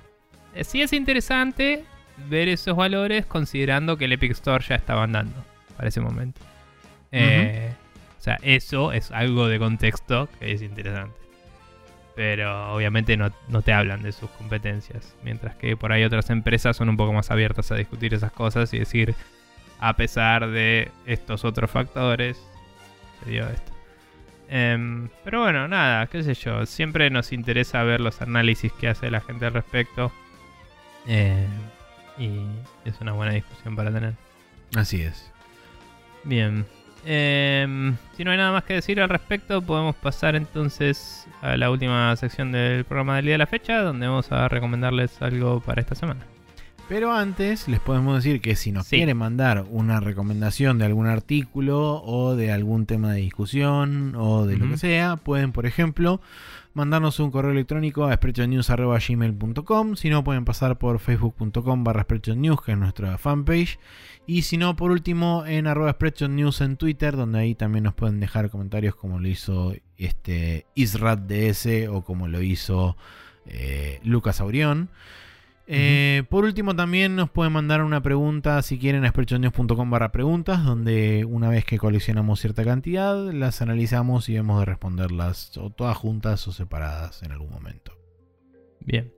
Eh, 0.55 0.65
sí 0.65 0.83
es 0.83 0.93
interesante, 0.93 1.85
ver 2.29 2.49
esos 2.49 2.77
valores 2.77 3.27
considerando 3.27 3.97
que 3.97 4.07
el 4.07 4.13
Epic 4.13 4.33
Store 4.33 4.65
ya 4.67 4.75
estaba 4.75 5.05
andando 5.05 5.45
para 5.77 5.89
ese 5.89 6.01
momento. 6.01 6.41
Eh, 7.13 7.73
o 8.19 8.23
sea, 8.23 8.39
eso 8.43 8.93
es 8.93 9.11
algo 9.13 9.49
de 9.49 9.59
contexto 9.59 10.29
que 10.39 10.53
es 10.53 10.63
interesante. 10.63 11.17
Pero 12.17 12.75
obviamente 12.75 13.17
no, 13.17 13.31
te 13.63 13.73
hablan 13.73 14.03
de 14.03 14.11
sus 14.13 14.29
competencias. 14.31 15.15
Mientras 15.23 15.55
que 15.55 15.77
por 15.77 15.93
ahí 15.93 16.03
otras 16.03 16.31
empresas 16.31 16.77
son 16.77 16.89
un 16.89 16.97
poco 16.97 17.13
más 17.13 17.31
abiertas 17.31 17.71
a 17.71 17.77
discutir 17.77 18.13
esas 18.13 18.33
cosas 18.33 18.75
y 18.75 18.79
decir, 18.81 19.15
a 19.79 19.95
pesar 19.95 20.51
de 20.51 20.91
estos 21.07 21.45
otros 21.45 21.71
factores, 21.71 22.43
se 23.23 23.31
dio 23.31 23.49
esto. 23.49 23.73
Em, 24.49 25.11
pero 25.25 25.43
bueno, 25.43 25.69
nada, 25.69 26.07
qué 26.07 26.25
sé 26.25 26.35
yo. 26.35 26.67
Siempre 26.67 27.09
nos 27.11 27.33
interesa 27.33 27.85
ver 27.85 28.01
los 28.01 28.21
análisis 28.21 28.73
que 28.73 28.89
hace 28.89 29.11
la 29.11 29.21
gente 29.21 29.47
al 29.47 29.55
respecto. 29.55 30.11
Eh, 31.07 31.47
y 32.19 32.41
es 32.85 33.01
una 33.01 33.13
buena 33.13 33.33
discusión 33.33 33.77
para 33.77 33.93
tener. 33.93 34.15
Así 34.75 35.03
es. 35.03 35.31
Bien. 36.25 36.67
Em, 37.07 37.97
si 38.17 38.25
no 38.25 38.33
hay 38.33 38.37
nada 38.37 38.53
más 38.53 38.65
que 38.65 38.75
decir 38.75 39.01
al 39.01 39.09
respecto, 39.09 39.63
podemos 39.63 39.95
pasar 39.97 40.35
entonces 40.37 41.27
a 41.41 41.57
la 41.57 41.71
última 41.71 42.15
sección 42.17 42.53
del 42.53 42.85
programa 42.85 43.17
del 43.17 43.27
día 43.27 43.35
de 43.35 43.39
la 43.39 43.47
fecha, 43.47 43.81
donde 43.83 44.07
vamos 44.09 44.31
a 44.33 44.49
recomendarles 44.49 45.23
algo 45.23 45.61
para 45.61 45.81
esta 45.81 45.95
semana. 45.95 46.21
Pero 46.89 47.13
antes 47.15 47.69
les 47.69 47.81
podemos 47.81 48.17
decir 48.17 48.41
que 48.41 48.57
si 48.57 48.73
nos 48.73 48.87
Sí. 48.87 48.97
quieren 48.97 49.17
mandar 49.19 49.65
una 49.71 50.01
recomendación 50.01 50.79
de 50.79 50.87
algún 50.87 51.07
artículo 51.07 52.03
o 52.03 52.35
de 52.35 52.51
algún 52.51 52.87
tema 52.87 53.13
de 53.13 53.21
discusión 53.21 54.15
o 54.17 54.47
de 54.47 54.57
lo 54.57 54.69
que 54.69 54.79
sea, 54.79 55.17
pueden, 55.17 55.53
por 55.53 55.67
ejemplo, 55.67 56.21
mandarnos 56.79 57.19
un 57.19 57.33
correo 57.33 57.51
electrónico 57.51 58.05
a 58.05 58.15
sprechonews.gmail.com 58.15 59.97
Si 59.97 60.09
no, 60.09 60.23
pueden 60.23 60.45
pasar 60.45 60.79
por 60.79 61.01
facebook.com 61.01 61.85
barra 61.85 62.07
News, 62.37 62.63
que 62.63 62.73
es 62.73 62.79
nuestra 62.79 63.19
fanpage. 63.19 63.81
Y 64.27 64.43
si 64.43 64.57
no, 64.57 64.77
por 64.77 64.93
último, 64.93 65.45
en 65.45 65.67
arroba 65.67 65.99
News 66.29 66.61
en 66.61 66.77
Twitter, 66.77 67.17
donde 67.17 67.41
ahí 67.41 67.55
también 67.55 67.85
nos 67.85 67.95
pueden 67.95 68.21
dejar 68.21 68.49
comentarios 68.49 68.95
como 68.95 69.19
lo 69.19 69.29
hizo 69.29 69.75
este 69.97 70.67
IsradDS 70.77 71.89
o 71.91 72.03
como 72.03 72.29
lo 72.29 72.41
hizo 72.43 72.97
eh, 73.45 73.99
Lucas 74.05 74.41
Aurión. 74.41 74.89
Eh, 75.71 76.25
Por 76.31 76.45
último, 76.45 76.75
también 76.75 77.15
nos 77.15 77.29
pueden 77.31 77.53
mandar 77.53 77.83
una 77.83 78.01
pregunta 78.01 78.61
si 78.63 78.79
quieren 78.79 79.05
a 79.05 79.11
sprechonews.com 79.11 79.91
barra 79.91 80.11
preguntas, 80.13 80.65
donde 80.65 81.27
una 81.27 81.51
vez 81.51 81.65
que 81.67 81.79
coleccionamos 81.79 82.41
cierta 82.41 82.65
cantidad, 82.65 83.31
las 83.33 83.61
analizamos 83.61 84.29
y 84.31 84.35
vemos 84.35 84.61
de 84.61 84.65
responderlas 84.65 85.57
o 85.59 85.71
todas 85.71 85.97
juntas 85.97 86.49
o 86.49 86.53
separadas 86.53 87.23
en 87.23 87.33
algún 87.33 87.51
momento. 87.51 87.93
Bien. 88.81 89.13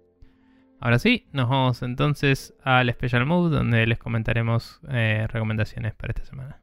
Ahora 0.80 0.98
sí, 0.98 1.28
nos 1.32 1.48
vamos 1.48 1.82
entonces 1.82 2.54
al 2.64 2.90
Special 2.90 3.26
Mode, 3.26 3.54
donde 3.54 3.86
les 3.86 3.98
comentaremos 3.98 4.80
eh, 4.88 5.26
recomendaciones 5.30 5.94
para 5.94 6.12
esta 6.12 6.24
semana. 6.24 6.62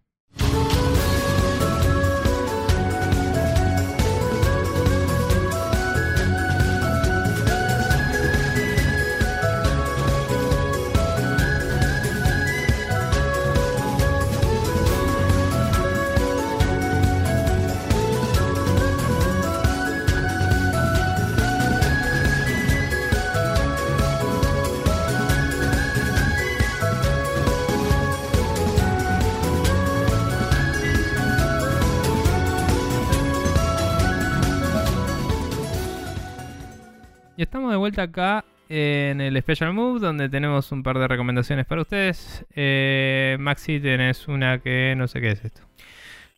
Y 37.38 37.44
estamos 37.44 37.70
de 37.70 37.78
vuelta 37.78 38.02
acá 38.02 38.46
en 38.68 39.22
el 39.22 39.40
Special 39.40 39.72
Move, 39.72 40.00
donde 40.00 40.28
tenemos 40.28 40.72
un 40.72 40.82
par 40.82 40.98
de 40.98 41.08
recomendaciones 41.08 41.68
para 41.68 41.82
ustedes. 41.82 42.44
Eh, 42.56 43.38
Maxi, 43.40 43.80
tenés 43.80 44.28
una 44.28 44.58
que 44.58 44.96
no 44.98 45.08
sé 45.08 45.22
qué 45.22 45.30
es 45.34 45.46
esto. 45.46 45.62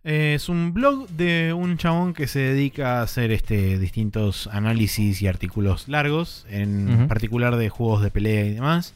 Eh, 0.04 0.34
es 0.36 0.50
un 0.50 0.74
blog 0.74 1.08
de 1.08 1.54
un 1.54 1.78
chabón 1.78 2.14
que 2.14 2.28
se 2.28 2.40
dedica 2.40 3.00
a 3.00 3.04
hacer 3.04 3.32
este, 3.32 3.80
distintos 3.80 4.48
análisis 4.52 5.22
y 5.22 5.28
artículos 5.28 5.88
largos, 5.88 6.46
en 6.50 7.08
particular 7.08 7.56
de 7.56 7.70
juegos 7.70 8.02
de 8.02 8.12
pelea 8.12 8.46
y 8.46 8.54
demás. 8.56 8.94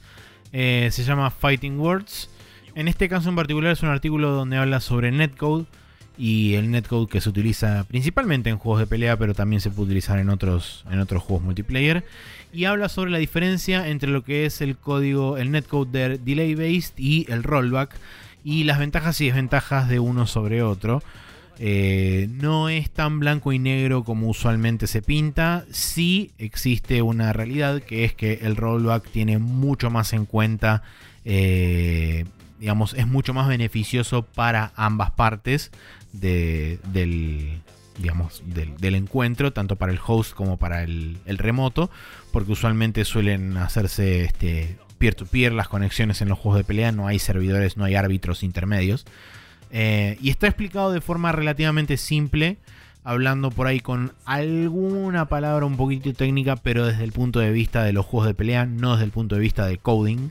Eh, 0.51 0.89
se 0.91 1.05
llama 1.05 1.31
Fighting 1.31 1.79
Words. 1.79 2.29
En 2.75 2.89
este 2.89 3.07
caso 3.07 3.29
en 3.29 3.37
particular 3.37 3.71
es 3.71 3.81
un 3.81 3.89
artículo 3.89 4.31
donde 4.31 4.57
habla 4.57 4.81
sobre 4.81 5.09
netcode 5.13 5.67
y 6.17 6.53
el 6.53 6.69
netcode 6.69 7.09
que 7.09 7.21
se 7.21 7.29
utiliza 7.29 7.85
principalmente 7.85 8.49
en 8.49 8.57
juegos 8.57 8.79
de 8.79 8.87
pelea, 8.87 9.17
pero 9.17 9.33
también 9.33 9.61
se 9.61 9.69
puede 9.71 9.87
utilizar 9.87 10.19
en 10.19 10.29
otros, 10.29 10.85
en 10.91 10.99
otros 10.99 11.23
juegos 11.23 11.43
multiplayer. 11.43 12.03
Y 12.51 12.65
habla 12.65 12.87
sobre 12.87 13.11
la 13.11 13.17
diferencia 13.17 13.87
entre 13.87 14.09
lo 14.09 14.23
que 14.23 14.45
es 14.45 14.61
el 14.61 14.77
código, 14.77 15.37
el 15.37 15.51
netcode 15.51 16.09
de 16.09 16.17
delay 16.19 16.53
based 16.53 16.93
y 16.97 17.25
el 17.31 17.43
rollback 17.43 17.95
y 18.43 18.65
las 18.65 18.77
ventajas 18.77 19.19
y 19.21 19.27
desventajas 19.27 19.89
de 19.89 19.99
uno 19.99 20.27
sobre 20.27 20.61
otro. 20.61 21.01
Eh, 21.59 22.29
no 22.31 22.69
es 22.69 22.89
tan 22.89 23.19
blanco 23.19 23.53
y 23.53 23.59
negro 23.59 24.03
como 24.03 24.27
usualmente 24.27 24.85
se 24.85 25.01
pinta. 25.01 25.65
Sí 25.71 26.31
existe 26.37 27.01
una 27.01 27.33
realidad 27.33 27.81
que 27.81 28.05
es 28.05 28.13
que 28.13 28.39
el 28.43 28.55
rollback 28.55 29.09
tiene 29.09 29.39
mucho 29.39 29.89
más 29.89 30.13
en 30.13 30.25
cuenta, 30.25 30.83
eh, 31.25 32.25
digamos, 32.59 32.93
es 32.93 33.07
mucho 33.07 33.33
más 33.33 33.47
beneficioso 33.47 34.23
para 34.23 34.73
ambas 34.75 35.11
partes 35.11 35.71
de- 36.13 36.79
del, 36.93 37.59
digamos, 37.97 38.41
del, 38.45 38.95
encuentro, 38.95 39.51
tanto 39.51 39.75
para 39.75 39.91
el 39.91 39.99
host 40.05 40.33
como 40.33 40.57
para 40.57 40.83
el, 40.83 41.17
el 41.25 41.37
remoto, 41.37 41.91
porque 42.31 42.53
usualmente 42.53 43.03
suelen 43.05 43.57
hacerse 43.57 44.23
este, 44.23 44.77
peer-to-peer 44.97 45.51
las 45.51 45.67
conexiones 45.67 46.21
en 46.21 46.29
los 46.29 46.39
juegos 46.39 46.59
de 46.59 46.63
pelea, 46.63 46.91
no 46.91 47.07
hay 47.07 47.19
servidores, 47.19 47.75
no 47.75 47.83
hay 47.83 47.95
árbitros 47.95 48.41
intermedios. 48.43 49.05
Eh, 49.71 50.17
y 50.21 50.29
está 50.29 50.47
explicado 50.47 50.91
de 50.91 51.01
forma 51.01 51.31
relativamente 51.31 51.97
simple, 51.97 52.57
hablando 53.03 53.51
por 53.51 53.67
ahí 53.67 53.79
con 53.79 54.13
alguna 54.23 55.25
palabra 55.25 55.65
un 55.65 55.77
poquito 55.77 56.13
técnica, 56.13 56.55
pero 56.55 56.85
desde 56.85 57.03
el 57.03 57.11
punto 57.11 57.39
de 57.39 57.51
vista 57.51 57.83
de 57.83 57.91
los 57.91 58.05
juegos 58.05 58.27
de 58.27 58.33
pelea, 58.33 58.65
no 58.65 58.93
desde 58.93 59.05
el 59.05 59.11
punto 59.11 59.35
de 59.35 59.41
vista 59.41 59.65
de 59.65 59.77
coding. 59.77 60.29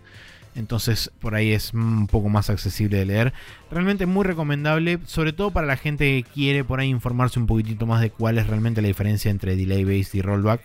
Entonces 0.54 1.10
por 1.20 1.34
ahí 1.34 1.52
es 1.52 1.72
un 1.72 2.06
poco 2.06 2.28
más 2.28 2.50
accesible 2.50 2.98
de 2.98 3.06
leer. 3.06 3.32
Realmente 3.70 4.06
muy 4.06 4.24
recomendable, 4.24 4.98
sobre 5.06 5.32
todo 5.32 5.50
para 5.50 5.66
la 5.66 5.76
gente 5.76 6.04
que 6.04 6.30
quiere 6.30 6.64
por 6.64 6.80
ahí 6.80 6.88
informarse 6.88 7.38
un 7.38 7.46
poquitito 7.46 7.86
más 7.86 8.00
de 8.00 8.10
cuál 8.10 8.38
es 8.38 8.46
realmente 8.46 8.82
la 8.82 8.88
diferencia 8.88 9.30
entre 9.30 9.56
delay 9.56 9.84
based 9.84 10.14
y 10.14 10.22
rollback. 10.22 10.62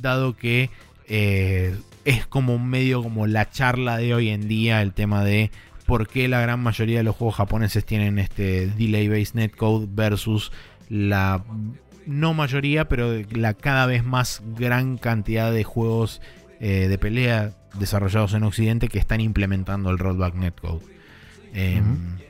Dado 0.00 0.36
que 0.36 0.70
eh, 1.08 1.74
es 2.04 2.26
como 2.26 2.58
medio 2.58 3.02
como 3.02 3.26
la 3.26 3.50
charla 3.50 3.96
de 3.96 4.14
hoy 4.14 4.28
en 4.28 4.48
día, 4.48 4.82
el 4.82 4.92
tema 4.92 5.24
de 5.24 5.50
por 5.86 6.08
qué 6.08 6.28
la 6.28 6.40
gran 6.40 6.60
mayoría 6.60 6.98
de 6.98 7.04
los 7.04 7.16
juegos 7.16 7.36
japoneses 7.36 7.84
tienen 7.84 8.18
este 8.18 8.66
delay 8.66 9.08
based 9.08 9.34
netcode 9.34 9.86
versus 9.90 10.52
la 10.88 11.44
no 12.06 12.34
mayoría, 12.34 12.88
pero 12.88 13.22
la 13.32 13.54
cada 13.54 13.86
vez 13.86 14.04
más 14.04 14.42
gran 14.56 14.98
cantidad 14.98 15.52
de 15.52 15.64
juegos 15.64 16.20
eh, 16.60 16.88
de 16.88 16.98
pelea 16.98 17.52
desarrollados 17.78 18.34
en 18.34 18.42
Occidente 18.44 18.88
que 18.88 18.98
están 18.98 19.20
implementando 19.20 19.90
el 19.90 19.98
rollback 19.98 20.34
netcode. 20.34 20.82
Eh, 21.52 21.80
Ujú. 21.80 22.24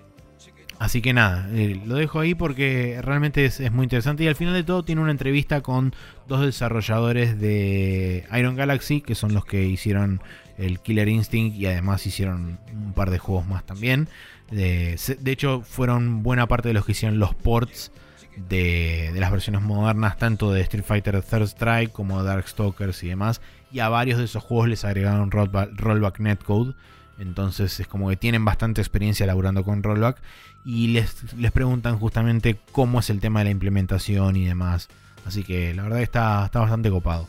Así 0.78 1.00
que 1.00 1.12
nada, 1.12 1.48
eh, 1.52 1.80
lo 1.86 1.94
dejo 1.94 2.20
ahí 2.20 2.34
porque 2.34 2.98
realmente 3.00 3.44
es, 3.44 3.60
es 3.60 3.72
muy 3.72 3.84
interesante 3.84 4.24
y 4.24 4.28
al 4.28 4.34
final 4.34 4.54
de 4.54 4.64
todo 4.64 4.82
tiene 4.82 5.00
una 5.00 5.12
entrevista 5.12 5.60
con 5.60 5.94
dos 6.26 6.44
desarrolladores 6.44 7.40
de 7.40 8.26
Iron 8.36 8.56
Galaxy, 8.56 9.00
que 9.00 9.14
son 9.14 9.34
los 9.34 9.44
que 9.44 9.64
hicieron 9.64 10.20
el 10.58 10.80
Killer 10.80 11.08
Instinct 11.08 11.56
y 11.56 11.66
además 11.66 12.06
hicieron 12.06 12.58
un 12.72 12.92
par 12.92 13.10
de 13.10 13.18
juegos 13.18 13.46
más 13.46 13.64
también. 13.64 14.08
De, 14.50 14.96
hecho, 15.26 15.62
fueron 15.62 16.22
buena 16.22 16.46
parte 16.46 16.68
de 16.68 16.74
los 16.74 16.84
que 16.84 16.92
hicieron 16.92 17.18
los 17.18 17.34
ports 17.34 17.90
de, 18.36 19.10
de 19.12 19.20
las 19.20 19.30
versiones 19.30 19.62
modernas, 19.62 20.18
tanto 20.18 20.52
de 20.52 20.60
Street 20.60 20.84
Fighter 20.84 21.22
Third 21.22 21.44
Strike 21.44 21.92
como 21.92 22.22
de 22.22 22.28
Darkstalkers 22.28 23.02
y 23.04 23.08
demás. 23.08 23.40
Y 23.74 23.80
a 23.80 23.88
varios 23.88 24.20
de 24.20 24.26
esos 24.26 24.40
juegos 24.40 24.68
les 24.68 24.84
agregaron 24.84 25.32
rollback, 25.32 26.20
netcode. 26.20 26.74
Entonces 27.18 27.80
es 27.80 27.88
como 27.88 28.08
que 28.08 28.16
tienen 28.16 28.44
bastante 28.44 28.80
experiencia 28.80 29.26
laburando 29.26 29.64
con 29.64 29.82
rollback. 29.82 30.18
Y 30.64 30.86
les, 30.92 31.34
les 31.34 31.50
preguntan 31.50 31.98
justamente 31.98 32.56
cómo 32.70 33.00
es 33.00 33.10
el 33.10 33.18
tema 33.18 33.40
de 33.40 33.46
la 33.46 33.50
implementación 33.50 34.36
y 34.36 34.44
demás. 34.44 34.88
Así 35.26 35.42
que 35.42 35.74
la 35.74 35.82
verdad 35.82 36.02
está, 36.02 36.44
está 36.44 36.60
bastante 36.60 36.88
copado. 36.88 37.26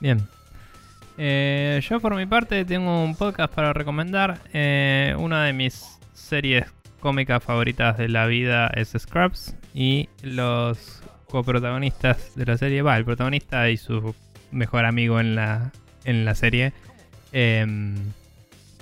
Bien. 0.00 0.26
Eh, 1.16 1.80
yo 1.88 2.00
por 2.00 2.16
mi 2.16 2.26
parte 2.26 2.64
tengo 2.64 3.04
un 3.04 3.14
podcast 3.14 3.54
para 3.54 3.72
recomendar. 3.72 4.40
Eh, 4.52 5.14
una 5.16 5.44
de 5.44 5.52
mis 5.52 5.96
series 6.12 6.66
cómicas 6.98 7.40
favoritas 7.40 7.98
de 7.98 8.08
la 8.08 8.26
vida 8.26 8.66
es 8.74 8.96
Scrubs. 8.98 9.54
Y 9.74 10.08
los 10.22 11.04
coprotagonistas 11.28 12.34
de 12.34 12.46
la 12.46 12.58
serie, 12.58 12.82
va, 12.82 12.96
el 12.96 13.04
protagonista 13.04 13.70
y 13.70 13.76
su 13.76 14.12
mejor 14.54 14.84
amigo 14.86 15.20
en 15.20 15.34
la, 15.34 15.72
en 16.04 16.24
la 16.24 16.34
serie. 16.34 16.72
em, 17.32 17.94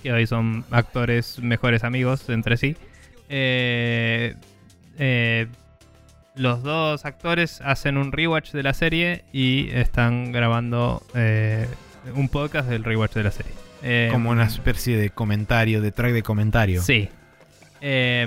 que 0.02 0.12
hoy 0.12 0.26
son 0.26 0.64
actores 0.72 1.38
mejores 1.40 1.84
amigos 1.84 2.28
entre 2.28 2.56
sí. 2.56 2.76
Eh, 3.28 4.34
eh, 4.98 5.46
los 6.34 6.62
dos 6.62 7.04
actores 7.04 7.60
hacen 7.60 7.96
un 7.96 8.10
rewatch 8.10 8.52
de 8.52 8.62
la 8.62 8.74
serie 8.74 9.24
y 9.32 9.68
están 9.70 10.32
grabando 10.32 11.02
eh, 11.14 11.68
un 12.14 12.28
podcast 12.28 12.68
del 12.68 12.84
rewatch 12.84 13.12
de 13.14 13.22
la 13.22 13.30
serie. 13.30 13.52
Eh, 13.84 14.08
Como 14.12 14.30
una 14.30 14.44
especie 14.44 14.96
de 14.96 15.10
comentario, 15.10 15.80
de 15.80 15.92
track 15.92 16.12
de 16.12 16.22
comentario. 16.22 16.82
Sí. 16.82 17.08
Eh, 17.80 18.26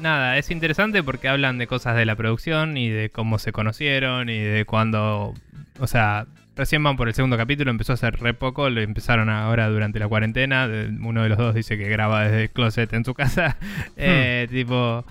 nada, 0.00 0.38
es 0.38 0.50
interesante 0.50 1.02
porque 1.02 1.28
hablan 1.28 1.58
de 1.58 1.66
cosas 1.66 1.96
de 1.96 2.04
la 2.04 2.16
producción 2.16 2.76
y 2.76 2.88
de 2.90 3.10
cómo 3.10 3.38
se 3.38 3.52
conocieron 3.52 4.28
y 4.28 4.38
de 4.38 4.64
cuando... 4.64 5.34
O 5.78 5.86
sea, 5.86 6.26
recién 6.56 6.82
van 6.82 6.96
por 6.96 7.08
el 7.08 7.14
segundo 7.14 7.36
capítulo, 7.36 7.70
empezó 7.70 7.92
a 7.92 7.94
hacer 7.94 8.18
re 8.18 8.34
poco, 8.34 8.70
lo 8.70 8.80
empezaron 8.80 9.28
ahora 9.28 9.68
durante 9.68 9.98
la 9.98 10.08
cuarentena. 10.08 10.68
Uno 11.00 11.22
de 11.22 11.28
los 11.28 11.38
dos 11.38 11.54
dice 11.54 11.78
que 11.78 11.88
graba 11.88 12.24
desde 12.24 12.44
el 12.44 12.50
closet 12.50 12.92
en 12.92 13.04
su 13.04 13.14
casa. 13.14 13.56
Eh, 13.96 14.46
Tipo... 14.50 15.04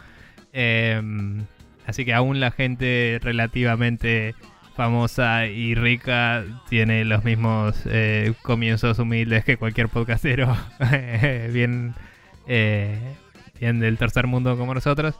eh, 0.53 1.01
así 1.85 2.05
que 2.05 2.13
aún 2.13 2.39
la 2.39 2.51
gente 2.51 3.19
relativamente 3.21 4.35
famosa 4.75 5.47
y 5.47 5.73
rica 5.73 6.43
tiene 6.69 7.05
los 7.05 7.23
mismos 7.23 7.81
eh, 7.85 8.33
comienzos 8.41 8.99
humildes 8.99 9.45
que 9.45 9.55
cualquier 9.57 9.87
podcastero 9.87 10.55
bien, 11.53 11.95
eh, 12.47 12.99
bien 13.59 13.79
del 13.79 13.97
tercer 13.97 14.27
mundo 14.27 14.57
como 14.57 14.73
nosotros. 14.73 15.15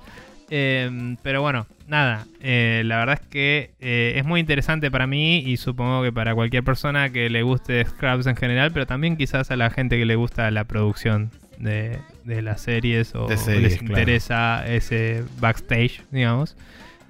Em, 0.50 1.18
pero 1.24 1.42
bueno, 1.42 1.66
nada, 1.88 2.26
eh, 2.42 2.84
la 2.86 2.98
verdad 2.98 3.20
es 3.22 3.28
que 3.28 3.72
es 3.80 4.26
muy 4.26 4.40
interesante 4.40 4.90
para 4.92 5.08
mí 5.08 5.40
y 5.40 5.58
supongo 5.58 6.04
que 6.04 6.12
para 6.12 6.34
cualquier 6.36 6.64
persona 6.64 7.10
que 7.10 7.30
le 7.30 7.44
guste 7.44 7.84
Scrubs 7.86 8.28
en 8.28 8.36
general, 8.36 8.72
pero 8.72 8.86
también 8.86 9.18
quizás 9.18 9.52
a 9.52 9.56
la 9.56 9.70
gente 9.70 9.98
que 9.98 10.06
le 10.06 10.16
gusta 10.16 10.50
la 10.52 10.64
producción 10.66 11.32
de, 11.58 12.00
las 12.26 12.62
series 12.62 13.16
o, 13.16 13.28
les 13.30 13.82
interesa 13.82 14.66
ese 14.68 15.24
backstage, 15.40 16.02
digamos. 16.12 16.58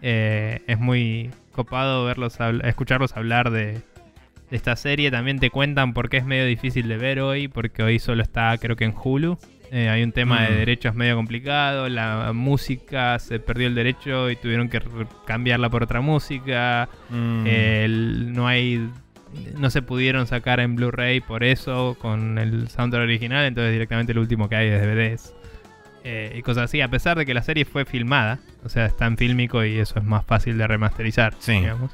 es 0.02 0.80
muy 0.80 1.32
copado 1.52 2.06
verlos 2.06 2.38
escucharlos 2.64 3.16
hablar 3.16 3.50
de, 3.52 3.82
esta 4.52 4.76
serie. 4.76 5.12
También 5.12 5.40
te 5.40 5.50
cuentan 5.50 5.94
por 5.94 6.10
qué 6.10 6.18
es 6.18 6.26
medio 6.26 6.46
difícil 6.46 6.88
de 6.88 6.98
ver 6.98 7.20
hoy, 7.20 7.48
porque 7.48 7.84
hoy 7.84 8.00
solo 8.00 8.22
está 8.22 8.58
creo 8.58 8.76
que 8.76 8.86
en 8.86 8.94
Hulu. 8.96 9.38
Eh, 9.72 9.90
hay 9.90 10.04
un 10.04 10.12
tema 10.12 10.44
de 10.44 10.52
mm. 10.52 10.58
derechos 10.58 10.96
medio 10.96 11.16
complicado, 11.16 11.90
la 11.90 12.32
música 12.34 13.20
se 13.20 13.40
perdió 13.40 13.68
el 13.68 13.76
derecho 13.76 14.30
y 14.30 14.36
tuvieron 14.36 14.70
que 14.70 14.82
cambiarla 15.26 15.70
por 15.70 15.84
otra 15.84 16.02
música. 16.02 16.90
Mm. 17.10 18.34
no 18.34 18.48
hay 18.48 18.90
no 19.58 19.70
se 19.70 19.82
pudieron 19.82 20.28
sacar 20.28 20.60
en 20.60 20.76
Blu-ray 20.76 21.20
por 21.20 21.44
eso 21.44 21.98
con 22.00 22.38
el 22.38 22.70
soundtrack 22.70 23.04
original, 23.04 23.46
entonces 23.46 23.74
directamente 23.74 24.14
lo 24.14 24.22
último 24.22 24.50
que 24.50 24.56
hay 24.56 24.68
es 24.70 24.82
DVDs. 24.82 25.34
Eh, 26.04 26.36
y 26.38 26.42
cosas 26.44 26.66
así, 26.66 26.82
a 26.82 26.88
pesar 26.88 27.18
de 27.18 27.26
que 27.26 27.34
la 27.34 27.42
serie 27.42 27.66
fue 27.66 27.84
filmada, 27.84 28.40
o 28.64 28.70
sea, 28.70 28.86
está 28.86 29.08
en 29.08 29.18
fílmico 29.18 29.66
y 29.66 29.80
eso 29.80 29.98
es 29.98 30.06
más 30.06 30.24
fácil 30.24 30.58
de 30.58 30.68
remasterizar, 30.68 31.34
digamos. 31.48 31.92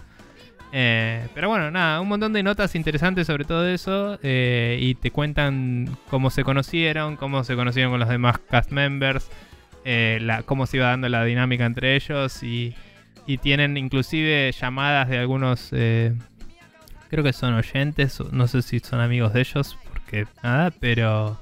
Eh, 0.74 1.28
pero 1.34 1.50
bueno, 1.50 1.70
nada, 1.70 2.00
un 2.00 2.08
montón 2.08 2.32
de 2.32 2.44
notas 2.44 2.76
interesantes 2.76 3.28
sobre 3.28 3.44
todo 3.44 3.68
eso 3.68 4.18
eh, 4.24 4.78
y 4.80 4.96
te 4.96 5.12
cuentan 5.12 5.98
cómo 6.10 6.30
se 6.30 6.44
conocieron, 6.44 7.18
cómo 7.18 7.44
se 7.44 7.56
conocieron 7.56 7.92
con 7.92 8.00
los 8.00 8.08
demás 8.08 8.40
cast 8.50 8.72
members, 8.72 9.30
la, 9.84 10.44
cómo 10.44 10.66
se 10.66 10.78
iba 10.78 10.88
dando 10.88 11.10
la 11.10 11.26
dinámica 11.26 11.66
entre 11.66 11.96
ellos 11.96 12.42
y, 12.42 12.74
y 13.26 13.38
tienen 13.40 13.76
inclusive 13.76 14.52
llamadas 14.54 15.10
de 15.10 15.18
algunos, 15.18 15.70
creo 15.72 17.24
que 17.24 17.34
son 17.34 17.56
oyentes, 17.56 18.22
no 18.32 18.48
sé 18.48 18.62
si 18.62 18.80
son 18.80 19.02
amigos 19.02 19.34
de 19.34 19.42
ellos, 19.42 19.78
porque 19.92 20.26
nada, 20.42 20.72
pero, 20.72 21.38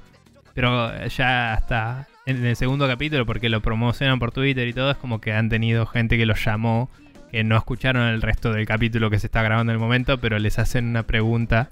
pero 0.56 1.06
ya 1.08 1.54
hasta 1.54 2.08
en 2.26 2.46
el 2.46 2.56
segundo 2.56 2.88
capítulo, 2.88 3.26
porque 3.26 3.50
lo 3.50 3.62
promocionan 3.62 4.20
por 4.20 4.32
Twitter 4.32 4.68
y 4.68 4.74
todo, 4.74 4.92
es 4.92 4.98
como 4.98 5.20
que 5.20 5.34
han 5.34 5.50
tenido 5.50 5.86
gente 5.86 6.18
que 6.18 6.26
los 6.26 6.44
llamó, 6.44 6.90
que 7.32 7.44
no 7.44 7.58
escucharon 7.58 8.08
el 8.08 8.22
resto 8.22 8.52
del 8.52 8.66
capítulo 8.66 9.10
que 9.10 9.20
se 9.20 9.28
está 9.28 9.42
grabando 9.44 9.72
en 9.72 9.76
el 9.76 9.80
momento, 9.80 10.20
pero 10.20 10.40
les 10.40 10.60
hacen 10.60 10.86
una 10.88 11.04
pregunta 11.04 11.70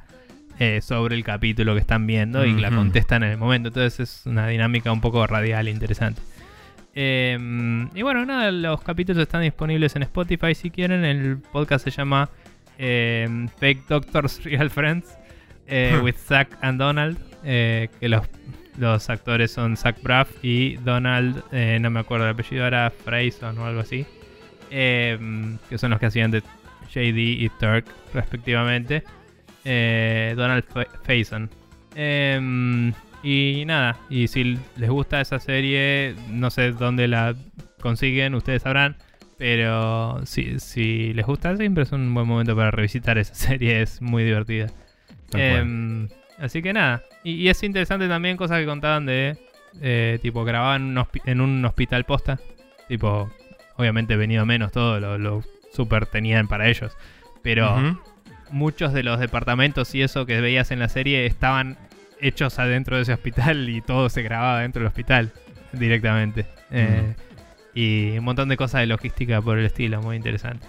eh, 0.60 0.82
sobre 0.82 1.16
el 1.16 1.24
capítulo 1.24 1.74
que 1.74 1.82
están 1.82 2.08
viendo 2.08 2.46
y 2.46 2.54
la 2.60 2.72
contestan 2.72 3.24
en 3.24 3.32
el 3.32 3.38
momento. 3.38 3.70
Entonces 3.70 4.00
es 4.00 4.26
una 4.26 4.48
dinámica 4.48 4.92
un 4.92 5.02
poco 5.02 5.26
radial 5.28 5.68
e 5.68 5.72
interesante. 5.72 6.22
Em, 6.94 7.90
y 7.96 8.02
bueno, 8.02 8.26
nada, 8.26 8.52
los 8.52 8.82
capítulos 8.82 9.22
están 9.22 9.44
disponibles 9.44 9.96
en 9.96 10.04
Spotify 10.04 10.56
si 10.56 10.72
quieren. 10.72 11.06
El 11.06 11.38
podcast 11.38 11.84
se 11.84 11.92
llama 11.92 12.30
em, 12.78 13.48
Fake 13.48 13.88
Doctors 13.88 14.44
Real 14.46 14.70
Friends 14.70 15.16
eh, 15.68 16.00
with 16.04 16.16
Zack 16.16 16.58
and 16.62 16.80
Donald. 16.80 17.18
Eh, 17.44 17.90
que 18.00 18.10
los 18.10 18.24
los 18.78 19.10
actores 19.10 19.52
son 19.52 19.76
Zach 19.76 20.02
Braff 20.02 20.30
y 20.44 20.76
Donald, 20.78 21.44
eh, 21.52 21.80
no 21.82 21.90
me 21.90 22.00
acuerdo 22.00 22.26
el 22.26 22.32
apellido, 22.32 22.66
era 22.66 22.92
Freyson 22.92 23.58
o 23.58 23.66
algo 23.66 23.82
así. 23.82 24.06
Em, 24.70 25.58
que 25.70 25.78
son 25.78 25.92
los 25.92 26.00
que 26.00 26.08
hacían 26.08 26.32
de 26.32 26.42
JD 26.90 27.18
y 27.18 27.50
Turk, 27.60 27.86
respectivamente. 28.14 29.04
Eh, 29.66 30.34
Donald 30.36 30.64
Faison. 31.04 31.50
Em, 31.96 32.94
y 33.24 33.64
nada, 33.66 33.98
y 34.10 34.28
si 34.28 34.58
les 34.78 34.90
gusta 34.90 35.20
esa 35.20 35.40
serie, 35.40 36.16
no 36.30 36.50
sé 36.50 36.72
dónde 36.72 37.08
la 37.08 37.36
consiguen, 37.82 38.36
ustedes 38.36 38.62
sabrán. 38.64 38.96
Pero 39.38 40.26
si, 40.26 40.60
si 40.60 41.14
les 41.14 41.26
gusta, 41.26 41.56
siempre 41.58 41.84
es 41.84 41.92
un 41.92 42.14
buen 42.14 42.28
momento 42.28 42.56
para 42.56 42.72
revisitar 42.72 43.18
esa 43.18 43.34
serie, 43.36 43.82
es 43.82 44.02
muy 44.02 44.24
divertida. 44.24 44.68
Así 46.40 46.62
que 46.62 46.74
nada. 46.74 47.04
Y, 47.24 47.50
es 47.50 47.64
interesante 47.64 48.08
también 48.08 48.38
cosas 48.38 48.60
que 48.60 48.66
contaban 48.66 49.06
de. 49.06 49.38
Eh, 49.82 50.18
tipo, 50.22 50.44
grababan 50.44 50.96
en 51.26 51.42
un 51.42 51.66
hospital 51.66 52.06
posta. 52.06 52.40
Tipo, 52.88 53.32
obviamente 53.78 54.16
venido 54.16 54.46
menos 54.46 54.72
todo, 54.72 55.00
lo, 55.18 55.44
super 55.72 56.06
tenían 56.06 56.48
para 56.48 56.68
ellos. 56.68 56.98
Pero 57.42 57.98
muchos 58.52 58.94
de 58.94 59.04
los 59.04 59.20
departamentos 59.20 59.94
y 59.96 60.02
eso 60.02 60.26
que 60.26 60.42
veías 60.42 60.72
en 60.72 60.80
la 60.80 60.90
serie 60.90 61.26
estaban 61.26 61.78
hechos 62.20 62.60
adentro 62.60 62.96
de 62.96 63.04
ese 63.04 63.14
hospital 63.14 63.70
y 63.70 63.82
todo 63.82 64.10
se 64.10 64.22
grababa 64.22 64.62
dentro 64.62 64.82
del 64.82 64.88
hospital 64.88 65.32
directamente. 65.72 66.46
Eh, 66.72 67.16
y 67.74 68.18
un 68.18 68.26
montón 68.26 68.50
de 68.50 68.58
cosas 68.58 68.82
de 68.82 68.88
logística 68.88 69.42
por 69.42 69.60
el 69.60 69.66
estilo, 69.66 70.02
muy 70.02 70.16
interesante. 70.16 70.66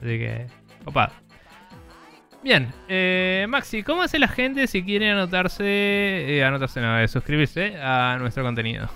Así 0.00 0.18
que, 0.18 0.46
copado. 0.84 1.12
Bien, 2.42 2.68
eh, 2.88 3.46
Maxi, 3.48 3.82
¿cómo 3.82 4.02
hace 4.02 4.18
la 4.18 4.28
gente 4.28 4.66
si 4.66 4.82
quiere 4.82 5.10
anotarse, 5.10 5.64
eh, 5.64 6.44
anotarse 6.44 6.80
nada, 6.80 7.06
suscribirse 7.06 7.76
a 7.80 8.16
nuestro 8.18 8.42
contenido? 8.42 8.88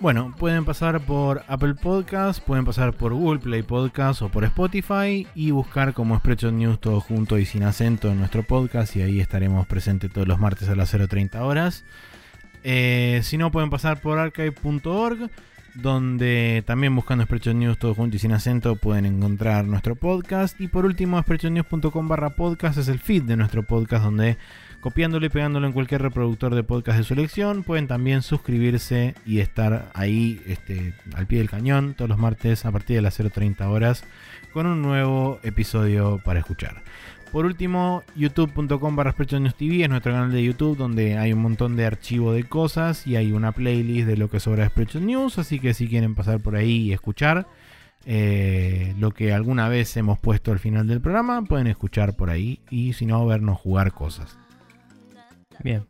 Bueno, 0.00 0.32
pueden 0.38 0.64
pasar 0.64 1.00
por 1.00 1.42
Apple 1.48 1.74
Podcast, 1.74 2.40
pueden 2.40 2.64
pasar 2.64 2.92
por 2.92 3.14
Google 3.14 3.40
Play 3.40 3.62
Podcast 3.62 4.22
o 4.22 4.28
por 4.28 4.44
Spotify 4.44 5.26
y 5.34 5.50
buscar 5.50 5.92
como 5.92 6.16
Spreadshot 6.16 6.52
News 6.52 6.80
todo 6.80 7.00
junto 7.00 7.36
y 7.36 7.44
sin 7.44 7.64
acento 7.64 8.08
en 8.08 8.18
nuestro 8.18 8.44
podcast 8.44 8.94
y 8.94 9.02
ahí 9.02 9.18
estaremos 9.18 9.66
presentes 9.66 10.12
todos 10.12 10.28
los 10.28 10.38
martes 10.38 10.68
a 10.68 10.76
las 10.76 10.94
0.30 10.94 11.40
horas. 11.40 11.84
Eh, 12.62 13.20
si 13.24 13.38
no, 13.38 13.50
pueden 13.50 13.70
pasar 13.70 14.00
por 14.00 14.20
archive.org 14.20 15.30
donde 15.74 16.62
también 16.64 16.94
buscando 16.94 17.24
Spreadshot 17.24 17.56
News 17.56 17.78
todo 17.78 17.94
junto 17.94 18.16
y 18.16 18.18
sin 18.20 18.32
acento 18.32 18.76
pueden 18.76 19.04
encontrar 19.04 19.64
nuestro 19.64 19.96
podcast. 19.96 20.60
Y 20.60 20.68
por 20.68 20.84
último, 20.84 21.20
spreadshotnews.com 21.20 22.06
barra 22.06 22.30
podcast 22.30 22.78
es 22.78 22.86
el 22.86 23.00
feed 23.00 23.24
de 23.24 23.36
nuestro 23.36 23.64
podcast 23.64 24.04
donde 24.04 24.38
copiándolo 24.80 25.26
y 25.26 25.28
pegándolo 25.28 25.66
en 25.66 25.72
cualquier 25.72 26.02
reproductor 26.02 26.54
de 26.54 26.62
podcast 26.62 26.98
de 26.98 27.04
su 27.04 27.14
elección 27.14 27.62
pueden 27.62 27.88
también 27.88 28.22
suscribirse 28.22 29.14
y 29.26 29.40
estar 29.40 29.90
ahí 29.94 30.40
este, 30.46 30.94
al 31.14 31.26
pie 31.26 31.38
del 31.38 31.50
cañón 31.50 31.94
todos 31.94 32.08
los 32.08 32.18
martes 32.18 32.64
a 32.64 32.72
partir 32.72 32.96
de 32.96 33.02
las 33.02 33.18
0.30 33.18 33.66
horas 33.66 34.04
con 34.52 34.66
un 34.66 34.82
nuevo 34.82 35.40
episodio 35.42 36.20
para 36.24 36.40
escuchar. 36.40 36.82
Por 37.32 37.44
último, 37.44 38.04
youtube.com 38.16 38.96
barra 38.96 39.12
TV 39.12 39.82
es 39.82 39.90
nuestro 39.90 40.12
canal 40.12 40.32
de 40.32 40.42
YouTube 40.42 40.78
donde 40.78 41.18
hay 41.18 41.34
un 41.34 41.42
montón 41.42 41.76
de 41.76 41.84
archivo 41.84 42.32
de 42.32 42.44
cosas 42.44 43.06
y 43.06 43.16
hay 43.16 43.32
una 43.32 43.52
playlist 43.52 44.06
de 44.06 44.16
lo 44.16 44.30
que 44.30 44.40
sobra 44.40 44.70
de 44.74 45.00
News, 45.00 45.38
así 45.38 45.60
que 45.60 45.74
si 45.74 45.88
quieren 45.88 46.14
pasar 46.14 46.40
por 46.40 46.56
ahí 46.56 46.86
y 46.86 46.92
escuchar 46.92 47.46
eh, 48.06 48.94
lo 48.98 49.10
que 49.10 49.34
alguna 49.34 49.68
vez 49.68 49.94
hemos 49.98 50.18
puesto 50.18 50.52
al 50.52 50.58
final 50.58 50.86
del 50.86 51.02
programa, 51.02 51.42
pueden 51.42 51.66
escuchar 51.66 52.16
por 52.16 52.30
ahí 52.30 52.60
y 52.70 52.94
si 52.94 53.04
no, 53.04 53.26
vernos 53.26 53.58
jugar 53.58 53.92
cosas. 53.92 54.38
Bien. 55.62 55.84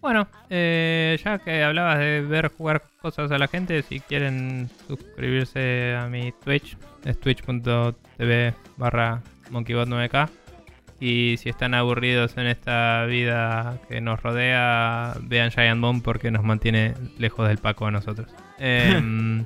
Bueno, 0.00 0.28
eh, 0.48 1.18
ya 1.22 1.38
que 1.38 1.62
hablabas 1.62 1.98
de 1.98 2.20
ver 2.20 2.48
jugar 2.48 2.82
cosas 3.00 3.30
a 3.32 3.38
la 3.38 3.48
gente, 3.48 3.82
si 3.82 4.00
quieren 4.00 4.68
suscribirse 4.86 5.96
a 5.96 6.06
mi 6.06 6.32
Twitch, 6.44 6.76
es 7.04 7.18
twitch.tv 7.18 8.54
barra 8.76 9.22
MonkeyBot9K. 9.50 10.28
Y 11.00 11.36
si 11.38 11.48
están 11.48 11.74
aburridos 11.74 12.36
en 12.36 12.46
esta 12.46 13.04
vida 13.06 13.78
que 13.88 14.00
nos 14.00 14.20
rodea, 14.20 15.14
vean 15.22 15.50
Giant 15.50 15.80
Bomb 15.80 16.02
porque 16.02 16.30
nos 16.30 16.42
mantiene 16.42 16.94
lejos 17.18 17.46
del 17.48 17.58
Paco 17.58 17.86
a 17.86 17.90
nosotros. 17.90 18.28
Em, 18.58 19.44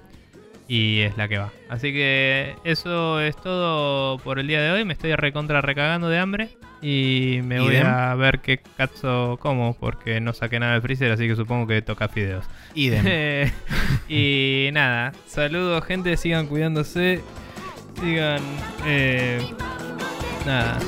y 0.68 1.00
es 1.00 1.18
la 1.18 1.28
que 1.28 1.36
va. 1.36 1.52
Así 1.68 1.92
que 1.92 2.56
eso 2.64 3.20
es 3.20 3.36
todo 3.36 4.16
por 4.18 4.38
el 4.38 4.46
día 4.46 4.62
de 4.62 4.70
hoy. 4.70 4.84
Me 4.86 4.94
estoy 4.94 5.14
recontra 5.14 5.60
recagando 5.60 6.08
de 6.08 6.18
hambre. 6.18 6.48
Y 6.82 7.40
me 7.44 7.60
voy 7.60 7.76
a 7.76 8.14
ver 8.16 8.40
qué 8.40 8.58
cazo 8.76 9.38
como 9.40 9.74
porque 9.74 10.20
no 10.20 10.32
saqué 10.32 10.58
nada 10.58 10.72
del 10.72 10.82
freezer, 10.82 11.12
así 11.12 11.28
que 11.28 11.36
supongo 11.36 11.68
que 11.68 11.80
toca 11.80 12.08
fideos. 12.08 12.44
y 14.08 14.68
nada, 14.72 15.12
saludos 15.26 15.84
gente, 15.84 16.16
sigan 16.16 16.46
cuidándose, 16.46 17.20
sigan... 18.00 18.42
Eh, 18.84 19.40
nada, 20.46 20.78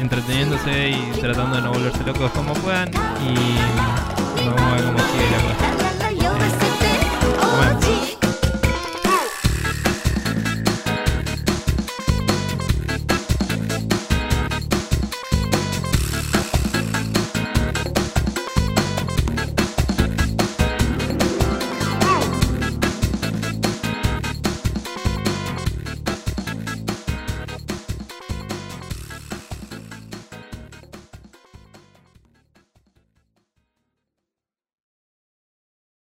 entreteniéndose 0.00 0.90
y 0.90 1.20
tratando 1.20 1.56
de 1.56 1.62
no 1.62 1.72
volverse 1.72 2.04
locos 2.04 2.30
como 2.32 2.52
puedan. 2.54 2.90
Y 2.90 4.44
vamos 4.44 4.60
a 4.60 4.74
ver 4.74 4.84
cómo 4.84 4.98
sigue 4.98 5.30
la 5.30 5.38
cosa. 5.38 5.82
Eh, 7.62 8.01